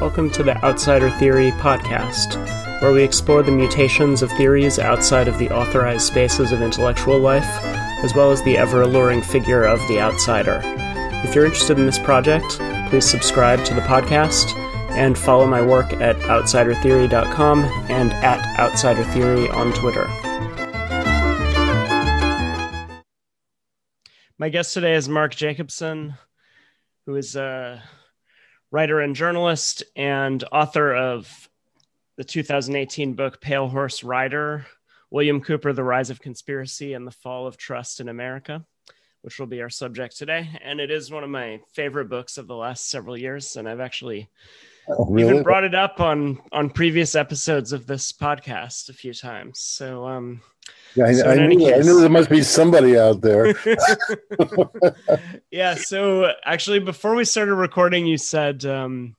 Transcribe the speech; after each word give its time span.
Welcome 0.00 0.30
to 0.32 0.42
the 0.42 0.56
Outsider 0.62 1.10
Theory 1.10 1.52
podcast, 1.52 2.34
where 2.82 2.92
we 2.92 3.02
explore 3.02 3.42
the 3.42 3.50
mutations 3.50 4.22
of 4.22 4.30
theories 4.32 4.78
outside 4.78 5.28
of 5.28 5.38
the 5.38 5.48
authorized 5.50 6.06
spaces 6.06 6.52
of 6.52 6.60
intellectual 6.60 7.18
life, 7.18 7.48
as 8.04 8.14
well 8.14 8.30
as 8.30 8.42
the 8.42 8.58
ever 8.58 8.82
alluring 8.82 9.22
figure 9.22 9.64
of 9.64 9.78
the 9.88 10.00
outsider. 10.00 10.60
If 11.24 11.34
you're 11.34 11.46
interested 11.46 11.78
in 11.78 11.86
this 11.86 11.98
project, 11.98 12.58
please 12.90 13.08
subscribe 13.08 13.64
to 13.64 13.74
the 13.74 13.80
podcast 13.80 14.54
and 14.90 15.16
follow 15.16 15.46
my 15.46 15.62
work 15.62 15.92
at 15.94 16.16
outsidertheory.com 16.16 17.60
and 17.88 18.12
at 18.12 18.40
outsidertheory 18.58 19.52
on 19.54 19.72
Twitter. 19.72 20.06
My 24.38 24.48
guest 24.48 24.74
today 24.74 24.94
is 24.94 25.08
Mark 25.08 25.34
Jacobson, 25.34 26.14
who 27.06 27.14
is 27.14 27.36
a 27.36 27.82
writer 28.72 29.00
and 29.00 29.14
journalist 29.14 29.84
and 29.94 30.42
author 30.50 30.94
of 30.94 31.48
the 32.16 32.24
2018 32.24 33.12
book 33.12 33.40
Pale 33.40 33.68
Horse 33.68 34.02
Rider 34.02 34.66
William 35.10 35.42
Cooper, 35.42 35.74
The 35.74 35.84
Rise 35.84 36.08
of 36.08 36.22
Conspiracy 36.22 36.94
and 36.94 37.06
the 37.06 37.10
Fall 37.10 37.46
of 37.46 37.58
Trust 37.58 38.00
in 38.00 38.08
America, 38.08 38.64
which 39.20 39.38
will 39.38 39.46
be 39.46 39.60
our 39.60 39.68
subject 39.68 40.16
today. 40.16 40.48
And 40.64 40.80
it 40.80 40.90
is 40.90 41.10
one 41.10 41.22
of 41.22 41.28
my 41.28 41.60
favorite 41.74 42.08
books 42.08 42.38
of 42.38 42.46
the 42.46 42.56
last 42.56 42.88
several 42.88 43.16
years. 43.16 43.56
And 43.56 43.68
I've 43.68 43.78
actually 43.78 44.30
oh, 44.88 45.04
really? 45.04 45.28
even 45.28 45.42
brought 45.42 45.64
it 45.64 45.74
up 45.74 46.00
on 46.00 46.40
on 46.50 46.70
previous 46.70 47.14
episodes 47.14 47.74
of 47.74 47.86
this 47.86 48.10
podcast 48.10 48.88
a 48.88 48.94
few 48.94 49.12
times. 49.12 49.60
So 49.60 50.06
um 50.06 50.40
I, 51.00 51.12
so 51.12 51.30
I, 51.30 51.46
knew, 51.46 51.58
case, 51.58 51.74
I, 51.74 51.78
knew, 51.78 52.00
there 52.00 52.10
must 52.10 52.28
be 52.28 52.42
somebody 52.42 52.98
out 52.98 53.20
there. 53.20 53.54
yeah. 55.50 55.74
So 55.74 56.32
actually, 56.44 56.80
before 56.80 57.14
we 57.14 57.24
started 57.24 57.54
recording, 57.54 58.06
you 58.06 58.18
said 58.18 58.64
um, 58.66 59.16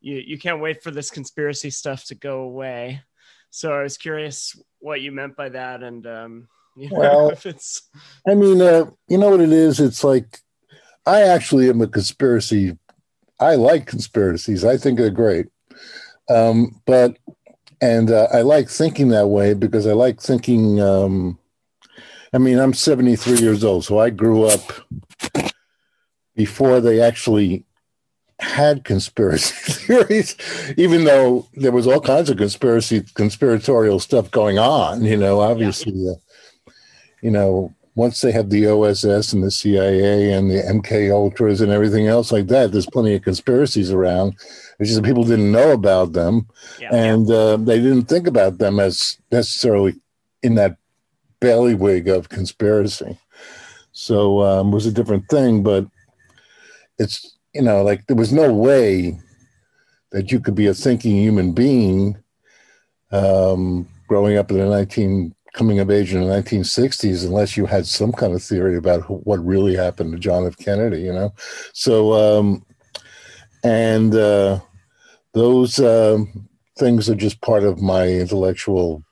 you 0.00 0.16
you 0.24 0.38
can't 0.38 0.60
wait 0.60 0.82
for 0.82 0.90
this 0.90 1.10
conspiracy 1.10 1.70
stuff 1.70 2.04
to 2.06 2.14
go 2.14 2.42
away. 2.42 3.02
So 3.50 3.72
I 3.72 3.82
was 3.82 3.98
curious 3.98 4.56
what 4.78 5.00
you 5.00 5.12
meant 5.12 5.36
by 5.36 5.48
that, 5.48 5.82
and 5.82 6.06
um, 6.06 6.48
you 6.76 6.88
know, 6.90 6.98
well, 6.98 7.30
if 7.30 7.46
it's. 7.46 7.82
I 8.26 8.34
mean, 8.34 8.60
uh, 8.60 8.86
you 9.08 9.18
know 9.18 9.30
what 9.30 9.40
it 9.40 9.52
is. 9.52 9.80
It's 9.80 10.04
like 10.04 10.38
I 11.04 11.22
actually 11.22 11.68
am 11.68 11.80
a 11.80 11.88
conspiracy. 11.88 12.78
I 13.40 13.56
like 13.56 13.86
conspiracies. 13.86 14.64
I 14.64 14.76
think 14.76 14.98
they're 14.98 15.10
great. 15.10 15.46
Um, 16.30 16.80
but 16.86 17.18
and 17.82 18.12
uh, 18.12 18.28
I 18.32 18.42
like 18.42 18.68
thinking 18.68 19.08
that 19.08 19.26
way 19.26 19.52
because 19.54 19.86
I 19.86 19.92
like 19.92 20.20
thinking. 20.20 20.80
Um, 20.80 21.38
I 22.32 22.38
mean, 22.38 22.58
I'm 22.58 22.72
73 22.72 23.38
years 23.38 23.62
old, 23.62 23.84
so 23.84 23.98
I 23.98 24.08
grew 24.08 24.44
up 24.44 24.72
before 26.34 26.80
they 26.80 26.98
actually 27.00 27.64
had 28.38 28.84
conspiracy 28.84 29.72
theories, 29.72 30.36
even 30.78 31.04
though 31.04 31.46
there 31.54 31.72
was 31.72 31.86
all 31.86 32.00
kinds 32.00 32.30
of 32.30 32.38
conspiracy 32.38 33.04
conspiratorial 33.14 33.98
stuff 33.98 34.30
going 34.30 34.58
on. 34.58 35.04
You 35.04 35.16
know, 35.16 35.40
obviously, 35.40 35.92
yeah. 35.94 36.12
uh, 36.12 36.72
you 37.20 37.32
know, 37.32 37.74
once 37.94 38.20
they 38.20 38.32
have 38.32 38.48
the 38.48 38.66
OSS 38.66 39.32
and 39.32 39.42
the 39.42 39.50
CIA 39.50 40.32
and 40.32 40.50
the 40.50 40.62
MK 40.62 41.10
Ultras 41.12 41.60
and 41.60 41.70
everything 41.70 42.06
else 42.06 42.32
like 42.32 42.46
that, 42.46 42.72
there's 42.72 42.86
plenty 42.86 43.14
of 43.14 43.22
conspiracies 43.22 43.90
around. 43.90 44.34
It's 44.78 44.88
just 44.88 44.96
that 44.96 45.06
people 45.06 45.24
didn't 45.24 45.52
know 45.52 45.72
about 45.72 46.12
them, 46.12 46.46
yeah. 46.80 46.94
and 46.94 47.30
uh, 47.30 47.58
they 47.58 47.78
didn't 47.78 48.04
think 48.04 48.26
about 48.26 48.58
them 48.58 48.80
as 48.80 49.18
necessarily 49.30 49.94
in 50.42 50.54
that 50.54 50.76
bailiwick 51.40 52.06
of 52.06 52.30
conspiracy. 52.30 53.18
So 53.92 54.40
um, 54.40 54.68
it 54.68 54.74
was 54.74 54.86
a 54.86 54.92
different 54.92 55.28
thing, 55.28 55.62
but 55.62 55.86
it's 56.98 57.36
you 57.52 57.62
know 57.62 57.82
like 57.82 58.06
there 58.06 58.16
was 58.16 58.32
no 58.32 58.52
way 58.52 59.20
that 60.12 60.32
you 60.32 60.40
could 60.40 60.54
be 60.54 60.66
a 60.66 60.74
thinking 60.74 61.16
human 61.16 61.52
being 61.52 62.16
um, 63.10 63.86
growing 64.08 64.38
up 64.38 64.50
in 64.50 64.58
the 64.58 64.66
19 64.66 65.34
coming 65.52 65.78
of 65.78 65.90
age 65.90 66.14
in 66.14 66.20
the 66.20 66.26
1960s 66.26 67.24
unless 67.24 67.56
you 67.56 67.66
had 67.66 67.86
some 67.86 68.12
kind 68.12 68.32
of 68.32 68.42
theory 68.42 68.76
about 68.76 69.02
what 69.26 69.44
really 69.44 69.76
happened 69.76 70.12
to 70.12 70.18
John 70.18 70.46
F. 70.46 70.56
Kennedy, 70.56 71.02
you 71.02 71.12
know. 71.12 71.32
So, 71.72 72.14
um, 72.14 72.64
and 73.62 74.14
uh, 74.14 74.60
those 75.34 75.78
uh, 75.78 76.18
things 76.78 77.08
are 77.10 77.14
just 77.14 77.40
part 77.42 77.64
of 77.64 77.80
my 77.80 78.08
intellectual, 78.08 79.04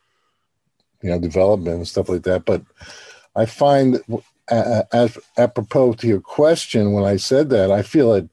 you 1.03 1.11
know, 1.11 1.19
development 1.19 1.77
and 1.77 1.89
stuff 1.89 2.09
like 2.09 2.23
that. 2.23 2.47
But 2.47 2.63
I 3.37 3.45
find, 3.45 4.01
uh, 4.51 4.83
as 4.93 5.19
apropos 5.37 5.95
to 5.95 6.07
your 6.07 6.21
question, 6.21 6.93
when 6.93 7.05
I 7.05 7.17
said 7.17 7.51
that, 7.51 7.71
I 7.71 7.83
feel 7.83 8.15
it. 8.15 8.29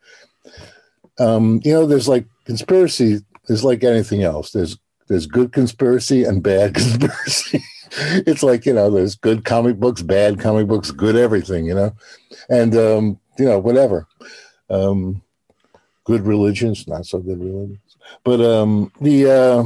Um, 1.20 1.62
you 1.64 1.74
know, 1.74 1.86
there's 1.86 2.08
like 2.08 2.26
conspiracy. 2.46 3.20
There's 3.48 3.64
like 3.64 3.84
anything 3.84 4.24
else. 4.24 4.52
There's 4.52 4.78
there's 5.08 5.26
good 5.26 5.52
conspiracy 5.52 6.24
and 6.24 6.44
bad 6.44 6.74
conspiracy 6.76 7.64
it's 8.28 8.44
like 8.44 8.66
you 8.66 8.74
know 8.74 8.90
there's 8.90 9.16
good 9.16 9.46
comic 9.46 9.80
books 9.80 10.02
bad 10.02 10.40
comic 10.40 10.68
books 10.68 10.92
good 10.92 11.16
everything 11.16 11.66
you 11.66 11.74
know? 11.74 11.94
And 12.50 12.76
um 12.76 13.20
you 13.38 13.46
know 13.46 13.60
whatever. 13.60 14.08
Um 14.70 15.22
good 16.04 16.22
religions 16.22 16.88
not 16.88 17.06
so 17.06 17.20
good 17.20 17.40
religions. 17.40 17.98
But 18.24 18.42
um 18.42 18.92
the 19.02 19.26
uh 19.26 19.64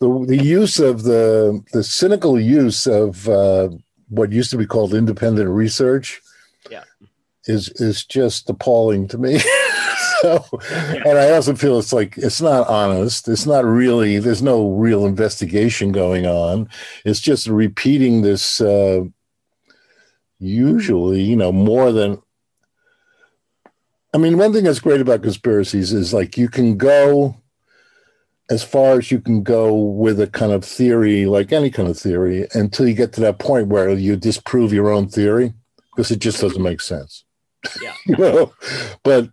the 0.00 0.26
the 0.26 0.42
use 0.42 0.78
of 0.78 1.02
the 1.02 1.62
the 1.72 1.82
cynical 1.82 2.38
use 2.38 2.86
of 2.86 3.28
uh 3.28 3.70
what 4.08 4.32
used 4.32 4.50
to 4.50 4.58
be 4.58 4.66
called 4.66 4.94
independent 4.94 5.48
research 5.48 6.20
yeah. 6.70 6.84
is 7.46 7.68
is 7.80 8.04
just 8.04 8.48
appalling 8.50 9.08
to 9.08 9.18
me 9.18 9.40
so, 10.24 10.42
and 11.06 11.18
I 11.18 11.32
also 11.32 11.54
feel 11.54 11.78
it's 11.78 11.92
like 11.92 12.16
it's 12.16 12.40
not 12.40 12.66
honest. 12.66 13.28
It's 13.28 13.44
not 13.44 13.64
really. 13.66 14.18
There's 14.18 14.42
no 14.42 14.70
real 14.70 15.04
investigation 15.04 15.92
going 15.92 16.26
on. 16.26 16.68
It's 17.04 17.20
just 17.20 17.46
repeating 17.46 18.22
this. 18.22 18.60
Uh, 18.60 19.04
usually, 20.38 21.20
you 21.20 21.36
know, 21.36 21.52
more 21.52 21.92
than. 21.92 22.22
I 24.14 24.18
mean, 24.18 24.38
one 24.38 24.52
thing 24.52 24.64
that's 24.64 24.80
great 24.80 25.00
about 25.00 25.22
conspiracies 25.22 25.92
is 25.92 26.14
like 26.14 26.38
you 26.38 26.48
can 26.48 26.78
go 26.78 27.36
as 28.48 28.62
far 28.62 28.98
as 28.98 29.10
you 29.10 29.20
can 29.20 29.42
go 29.42 29.74
with 29.74 30.20
a 30.20 30.26
kind 30.26 30.52
of 30.52 30.64
theory, 30.64 31.26
like 31.26 31.52
any 31.52 31.70
kind 31.70 31.88
of 31.88 31.98
theory, 31.98 32.46
until 32.54 32.86
you 32.86 32.94
get 32.94 33.12
to 33.14 33.20
that 33.20 33.38
point 33.38 33.68
where 33.68 33.90
you 33.90 34.16
disprove 34.16 34.72
your 34.72 34.90
own 34.90 35.08
theory 35.08 35.52
because 35.90 36.10
it 36.10 36.18
just 36.18 36.40
doesn't 36.40 36.62
make 36.62 36.80
sense. 36.80 37.24
Yeah. 37.82 37.94
you 38.06 38.16
know, 38.16 38.52
but 39.02 39.30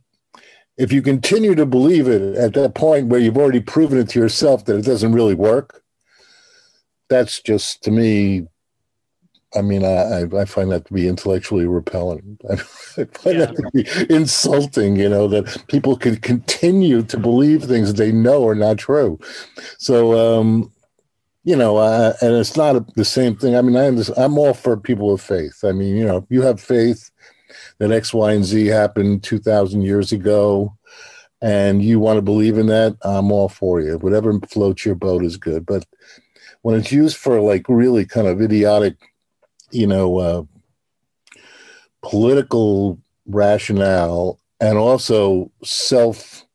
if 0.78 0.92
you 0.92 1.02
continue 1.02 1.56
to 1.56 1.66
believe 1.66 2.08
it 2.08 2.36
at 2.36 2.54
that 2.54 2.76
point 2.76 3.08
where 3.08 3.20
you've 3.20 3.38
already 3.38 3.60
proven 3.60 4.00
it 4.00 4.10
to 4.10 4.20
yourself 4.20 4.66
that 4.66 4.78
it 4.78 4.86
doesn't 4.86 5.14
really 5.14 5.36
work, 5.36 5.84
that's 7.10 7.42
just 7.42 7.84
to 7.84 7.92
me. 7.92 8.48
I 9.54 9.62
mean, 9.62 9.84
I, 9.84 10.24
I 10.34 10.46
find 10.46 10.72
that 10.72 10.86
to 10.86 10.94
be 10.94 11.10
intellectually 11.10 11.68
repellent. 11.68 12.42
I 12.50 12.56
find 12.56 13.10
yeah. 13.26 13.46
that 13.46 13.56
to 13.58 13.70
be 13.74 14.14
insulting, 14.16 14.96
you 14.96 15.10
know, 15.10 15.28
that 15.28 15.66
people 15.68 15.98
can 15.98 16.16
continue 16.16 17.02
to 17.04 17.18
believe 17.18 17.66
things 17.66 17.94
they 17.94 18.14
know 18.14 18.48
are 18.48 18.56
not 18.56 18.78
true. 18.78 19.20
So, 19.78 20.18
um, 20.18 20.72
you 21.44 21.58
know, 21.58 21.78
uh, 21.78 22.14
and 22.22 22.34
it's 22.36 22.56
not 22.56 22.96
the 22.96 23.04
same 23.04 23.36
thing. 23.36 23.58
I 23.58 23.62
mean, 23.62 23.76
I 23.76 23.88
I'm 24.16 24.38
all 24.38 24.54
for 24.54 24.78
people 24.78 25.14
of 25.14 25.20
faith. 25.20 25.66
I 25.66 25.74
mean, 25.74 25.98
you 25.98 26.06
know, 26.06 26.26
you 26.30 26.44
have 26.44 26.62
faith, 26.62 27.11
that 27.82 27.92
X, 27.92 28.14
Y, 28.14 28.34
and 28.34 28.46
Z 28.46 28.68
happened 28.68 29.24
2,000 29.24 29.82
years 29.82 30.12
ago 30.12 30.78
and 31.42 31.84
you 31.84 32.00
want 32.00 32.18
to 32.18 32.22
believe 32.22 32.60
in 32.60 32.68
that, 32.68 32.96
I'm 33.02 33.32
all 33.32 33.50
for 33.50 33.82
you. 33.82 33.98
Whatever 33.98 34.40
floats 34.42 34.86
your 34.86 34.94
boat 34.94 35.26
is 35.26 35.36
good. 35.36 35.66
But 35.66 35.88
when 36.62 36.80
it's 36.80 36.92
used 36.92 37.18
for 37.18 37.42
like 37.42 37.66
really 37.68 38.06
kind 38.06 38.28
of 38.28 38.40
idiotic, 38.40 38.98
you 39.72 39.88
know, 39.88 40.18
uh, 40.20 40.44
political 42.04 43.00
rationale 43.26 44.40
and 44.60 44.78
also 44.78 45.52
self 45.64 46.46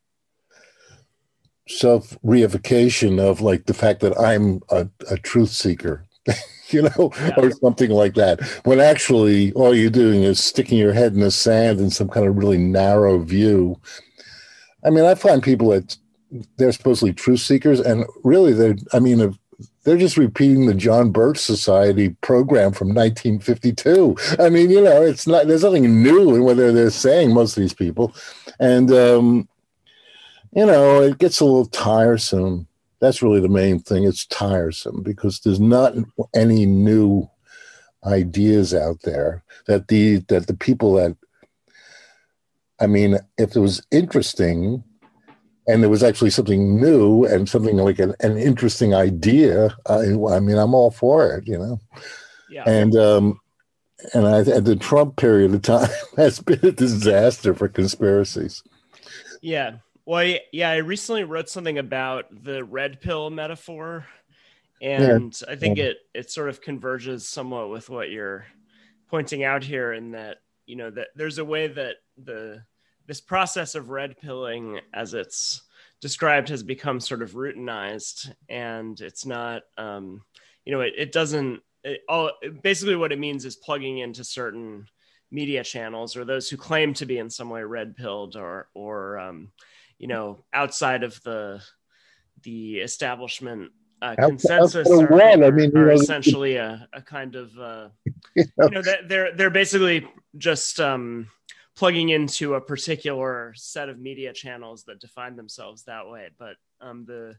self 1.66 2.16
reification 2.24 3.18
of 3.18 3.40
like 3.40 3.66
the 3.66 3.74
fact 3.74 3.98
that 3.98 4.16
I'm 4.16 4.60
a, 4.70 4.88
a 5.10 5.16
truth 5.16 5.50
seeker 5.50 6.05
you 6.70 6.82
know, 6.82 7.12
yeah. 7.20 7.34
or 7.36 7.50
something 7.52 7.90
like 7.90 8.14
that. 8.14 8.42
When 8.64 8.80
actually 8.80 9.52
all 9.52 9.74
you're 9.74 9.90
doing 9.90 10.22
is 10.22 10.42
sticking 10.42 10.78
your 10.78 10.92
head 10.92 11.14
in 11.14 11.20
the 11.20 11.30
sand 11.30 11.80
in 11.80 11.90
some 11.90 12.08
kind 12.08 12.26
of 12.26 12.36
really 12.36 12.58
narrow 12.58 13.18
view. 13.18 13.80
I 14.84 14.90
mean, 14.90 15.04
I 15.04 15.14
find 15.14 15.42
people 15.42 15.70
that 15.70 15.96
they're 16.56 16.72
supposedly 16.72 17.12
truth 17.12 17.40
seekers, 17.40 17.80
and 17.80 18.04
really, 18.24 18.52
they're, 18.52 18.76
I 18.92 18.98
mean, 18.98 19.36
they're 19.84 19.96
just 19.96 20.16
repeating 20.16 20.66
the 20.66 20.74
John 20.74 21.10
Birch 21.10 21.38
Society 21.38 22.10
program 22.20 22.72
from 22.72 22.88
1952. 22.88 24.16
I 24.38 24.48
mean, 24.48 24.70
you 24.70 24.82
know, 24.82 25.02
it's 25.02 25.26
not, 25.26 25.46
there's 25.46 25.62
nothing 25.62 26.02
new 26.02 26.34
in 26.34 26.42
what 26.42 26.56
they're 26.56 26.90
saying, 26.90 27.32
most 27.32 27.56
of 27.56 27.60
these 27.60 27.74
people. 27.74 28.14
And, 28.58 28.90
um, 28.90 29.48
you 30.52 30.66
know, 30.66 31.02
it 31.02 31.18
gets 31.18 31.40
a 31.40 31.44
little 31.44 31.66
tiresome 31.66 32.66
that's 33.00 33.22
really 33.22 33.40
the 33.40 33.48
main 33.48 33.78
thing. 33.78 34.04
It's 34.04 34.26
tiresome 34.26 35.02
because 35.02 35.40
there's 35.40 35.60
not 35.60 35.94
any 36.34 36.66
new 36.66 37.28
ideas 38.04 38.72
out 38.72 39.02
there 39.02 39.42
that 39.66 39.88
the 39.88 40.18
that 40.28 40.46
the 40.46 40.54
people 40.54 40.94
that 40.94 41.16
I 42.80 42.86
mean, 42.86 43.18
if 43.38 43.56
it 43.56 43.60
was 43.60 43.84
interesting 43.90 44.84
and 45.66 45.82
there 45.82 45.90
was 45.90 46.02
actually 46.02 46.30
something 46.30 46.80
new 46.80 47.24
and 47.24 47.48
something 47.48 47.76
like 47.76 47.98
an, 47.98 48.14
an 48.20 48.36
interesting 48.36 48.94
idea, 48.94 49.76
I, 49.86 50.12
I 50.30 50.40
mean, 50.40 50.58
I'm 50.58 50.74
all 50.74 50.90
for 50.90 51.34
it, 51.36 51.48
you 51.48 51.58
know? 51.58 51.80
Yeah. 52.50 52.64
And, 52.66 52.94
um, 52.94 53.40
and 54.14 54.26
I, 54.26 54.40
at 54.40 54.64
the 54.64 54.76
Trump 54.76 55.16
period 55.16 55.54
of 55.54 55.62
time 55.62 55.88
has 56.16 56.40
been 56.40 56.60
a 56.62 56.72
disaster 56.72 57.54
for 57.54 57.68
conspiracies. 57.68 58.62
Yeah. 59.40 59.76
Well, 60.06 60.36
yeah, 60.52 60.70
I 60.70 60.76
recently 60.76 61.24
wrote 61.24 61.48
something 61.48 61.78
about 61.78 62.26
the 62.44 62.62
red 62.62 63.00
pill 63.00 63.28
metaphor, 63.28 64.06
and 64.80 65.36
yeah. 65.40 65.52
I 65.52 65.56
think 65.56 65.78
it 65.78 65.98
it 66.14 66.30
sort 66.30 66.48
of 66.48 66.60
converges 66.60 67.28
somewhat 67.28 67.70
with 67.70 67.90
what 67.90 68.10
you're 68.10 68.46
pointing 69.10 69.42
out 69.42 69.64
here, 69.64 69.92
in 69.92 70.12
that 70.12 70.38
you 70.64 70.76
know 70.76 70.90
that 70.90 71.08
there's 71.16 71.38
a 71.38 71.44
way 71.44 71.66
that 71.66 71.96
the 72.16 72.62
this 73.06 73.20
process 73.20 73.74
of 73.74 73.90
red 73.90 74.16
pilling, 74.16 74.78
as 74.94 75.12
it's 75.12 75.62
described, 76.00 76.48
has 76.50 76.62
become 76.62 77.00
sort 77.00 77.20
of 77.22 77.32
routinized, 77.32 78.32
and 78.48 79.00
it's 79.00 79.26
not, 79.26 79.62
um, 79.76 80.22
you 80.64 80.72
know, 80.72 80.82
it, 80.82 80.94
it 80.96 81.12
doesn't. 81.12 81.62
It, 81.82 82.02
all 82.08 82.30
basically 82.62 82.96
what 82.96 83.12
it 83.12 83.18
means 83.18 83.44
is 83.44 83.56
plugging 83.56 83.98
into 83.98 84.22
certain 84.22 84.86
media 85.32 85.64
channels 85.64 86.16
or 86.16 86.24
those 86.24 86.48
who 86.48 86.56
claim 86.56 86.94
to 86.94 87.06
be 87.06 87.18
in 87.18 87.28
some 87.28 87.50
way 87.50 87.64
red 87.64 87.96
pilled 87.96 88.36
or 88.36 88.68
or 88.74 89.18
um, 89.18 89.50
you 89.98 90.08
know 90.08 90.44
outside 90.52 91.02
of 91.02 91.20
the 91.22 91.60
the 92.42 92.76
establishment 92.76 93.72
uh, 94.02 94.14
consensus 94.14 94.90
are, 94.90 95.22
I 95.22 95.50
mean, 95.50 95.74
are 95.76 95.90
essentially 95.90 96.56
a, 96.56 96.86
a 96.92 97.00
kind 97.00 97.34
of 97.34 97.58
uh, 97.58 97.88
you 98.34 98.44
know 98.58 98.82
they're 99.08 99.34
they're 99.34 99.50
basically 99.50 100.06
just 100.36 100.80
um, 100.80 101.28
plugging 101.76 102.10
into 102.10 102.54
a 102.54 102.60
particular 102.60 103.52
set 103.56 103.88
of 103.88 103.98
media 103.98 104.32
channels 104.32 104.84
that 104.84 105.00
define 105.00 105.36
themselves 105.36 105.84
that 105.84 106.08
way 106.08 106.28
but 106.38 106.56
um, 106.80 107.04
the 107.06 107.34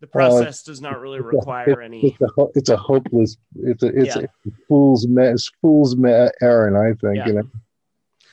the 0.00 0.06
process 0.08 0.64
does 0.64 0.80
not 0.80 1.00
really 1.00 1.20
require 1.20 1.80
a, 1.80 1.84
any 1.84 2.00
it's 2.20 2.20
a, 2.20 2.46
it's 2.54 2.68
a, 2.70 2.76
hopeless 2.76 3.36
it's 3.60 3.82
a 3.84 3.86
it's, 3.86 4.16
yeah. 4.16 4.22
a 4.22 4.50
fool's 4.68 5.06
mess 5.06 5.48
fool's 5.60 5.96
errand 6.42 6.76
i 6.76 6.92
think 7.00 7.16
yeah. 7.16 7.26
you 7.26 7.32
know 7.34 7.48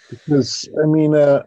because 0.10 0.68
i 0.84 0.88
mean 0.88 1.14
uh 1.14 1.44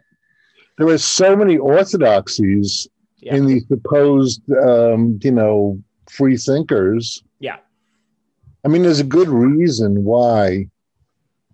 there 0.77 0.87
are 0.87 0.97
so 0.97 1.35
many 1.35 1.57
orthodoxies 1.57 2.87
yeah. 3.17 3.35
in 3.35 3.45
these 3.45 3.67
supposed, 3.67 4.41
um, 4.51 5.19
you 5.23 5.31
know, 5.31 5.81
free 6.09 6.37
thinkers. 6.37 7.23
Yeah. 7.39 7.57
I 8.65 8.67
mean, 8.67 8.83
there's 8.83 8.99
a 8.99 9.05
good 9.05 9.29
reason 9.29 10.03
why, 10.03 10.67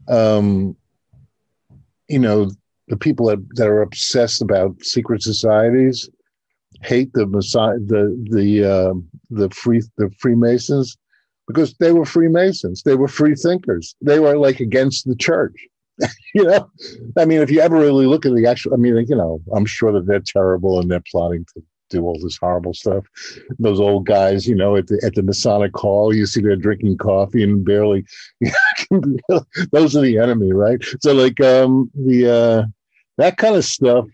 um, 0.08 0.76
you 2.08 2.20
know, 2.20 2.52
the 2.88 2.98
people 2.98 3.28
that, 3.28 3.40
that 3.56 3.68
are 3.68 3.82
obsessed 3.82 4.42
about 4.42 4.84
secret 4.84 5.22
societies 5.22 6.10
hate 6.82 7.12
the 7.14 7.26
Messiah, 7.26 7.78
the 7.80 8.16
the 8.32 8.64
uh, 8.64 8.94
the 9.30 9.50
free 9.50 9.82
the 9.98 10.10
Freemasons 10.20 10.98
because 11.48 11.74
they 11.76 11.92
were 11.92 12.06
Freemasons. 12.06 12.84
They 12.84 12.96
were 12.96 13.08
free 13.08 13.36
thinkers. 13.36 13.96
They 14.02 14.20
were 14.20 14.38
like 14.38 14.60
against 14.60 15.08
the 15.08 15.16
church. 15.16 15.56
you 16.34 16.44
know, 16.44 16.70
I 17.18 17.26
mean, 17.26 17.42
if 17.42 17.52
you 17.52 17.60
ever 17.60 17.78
really 17.78 18.06
look 18.06 18.26
at 18.26 18.34
the 18.34 18.46
actual, 18.46 18.74
I 18.74 18.78
mean, 18.78 19.06
you 19.08 19.16
know, 19.16 19.42
I'm 19.54 19.66
sure 19.66 19.92
that 19.92 20.06
they're 20.06 20.20
terrible 20.20 20.80
and 20.80 20.90
they're 20.90 21.04
plotting 21.12 21.46
to 21.54 21.64
do 21.90 22.04
all 22.04 22.20
this 22.22 22.38
horrible 22.38 22.74
stuff. 22.74 23.06
Those 23.58 23.80
old 23.80 24.06
guys, 24.06 24.48
you 24.48 24.56
know, 24.56 24.76
at 24.76 24.88
the 24.88 25.02
at 25.04 25.16
the 25.16 25.24
Masonic 25.24 25.76
Hall, 25.76 26.14
you 26.14 26.26
see 26.26 26.42
they're 26.42 26.56
drinking 26.56 26.98
coffee 26.98 27.44
and 27.44 27.66
barely. 27.70 28.06
those 29.72 29.96
are 29.96 30.02
the 30.02 30.20
enemy, 30.22 30.54
right? 30.54 30.84
So, 31.02 31.14
like, 31.14 31.40
um, 31.42 31.92
the 31.96 32.32
uh, 32.32 32.68
that 33.18 33.38
kind 33.38 33.56
of 33.56 33.66
stuff. 33.66 34.06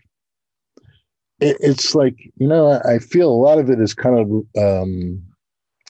It, 1.38 1.58
it's 1.60 1.94
like 1.94 2.16
you 2.36 2.48
know, 2.48 2.68
I, 2.68 2.94
I 2.94 2.98
feel 2.98 3.30
a 3.30 3.32
lot 3.32 3.58
of 3.58 3.68
it 3.68 3.78
is 3.78 3.92
kind 3.92 4.18
of, 4.18 4.28
um, 4.56 5.22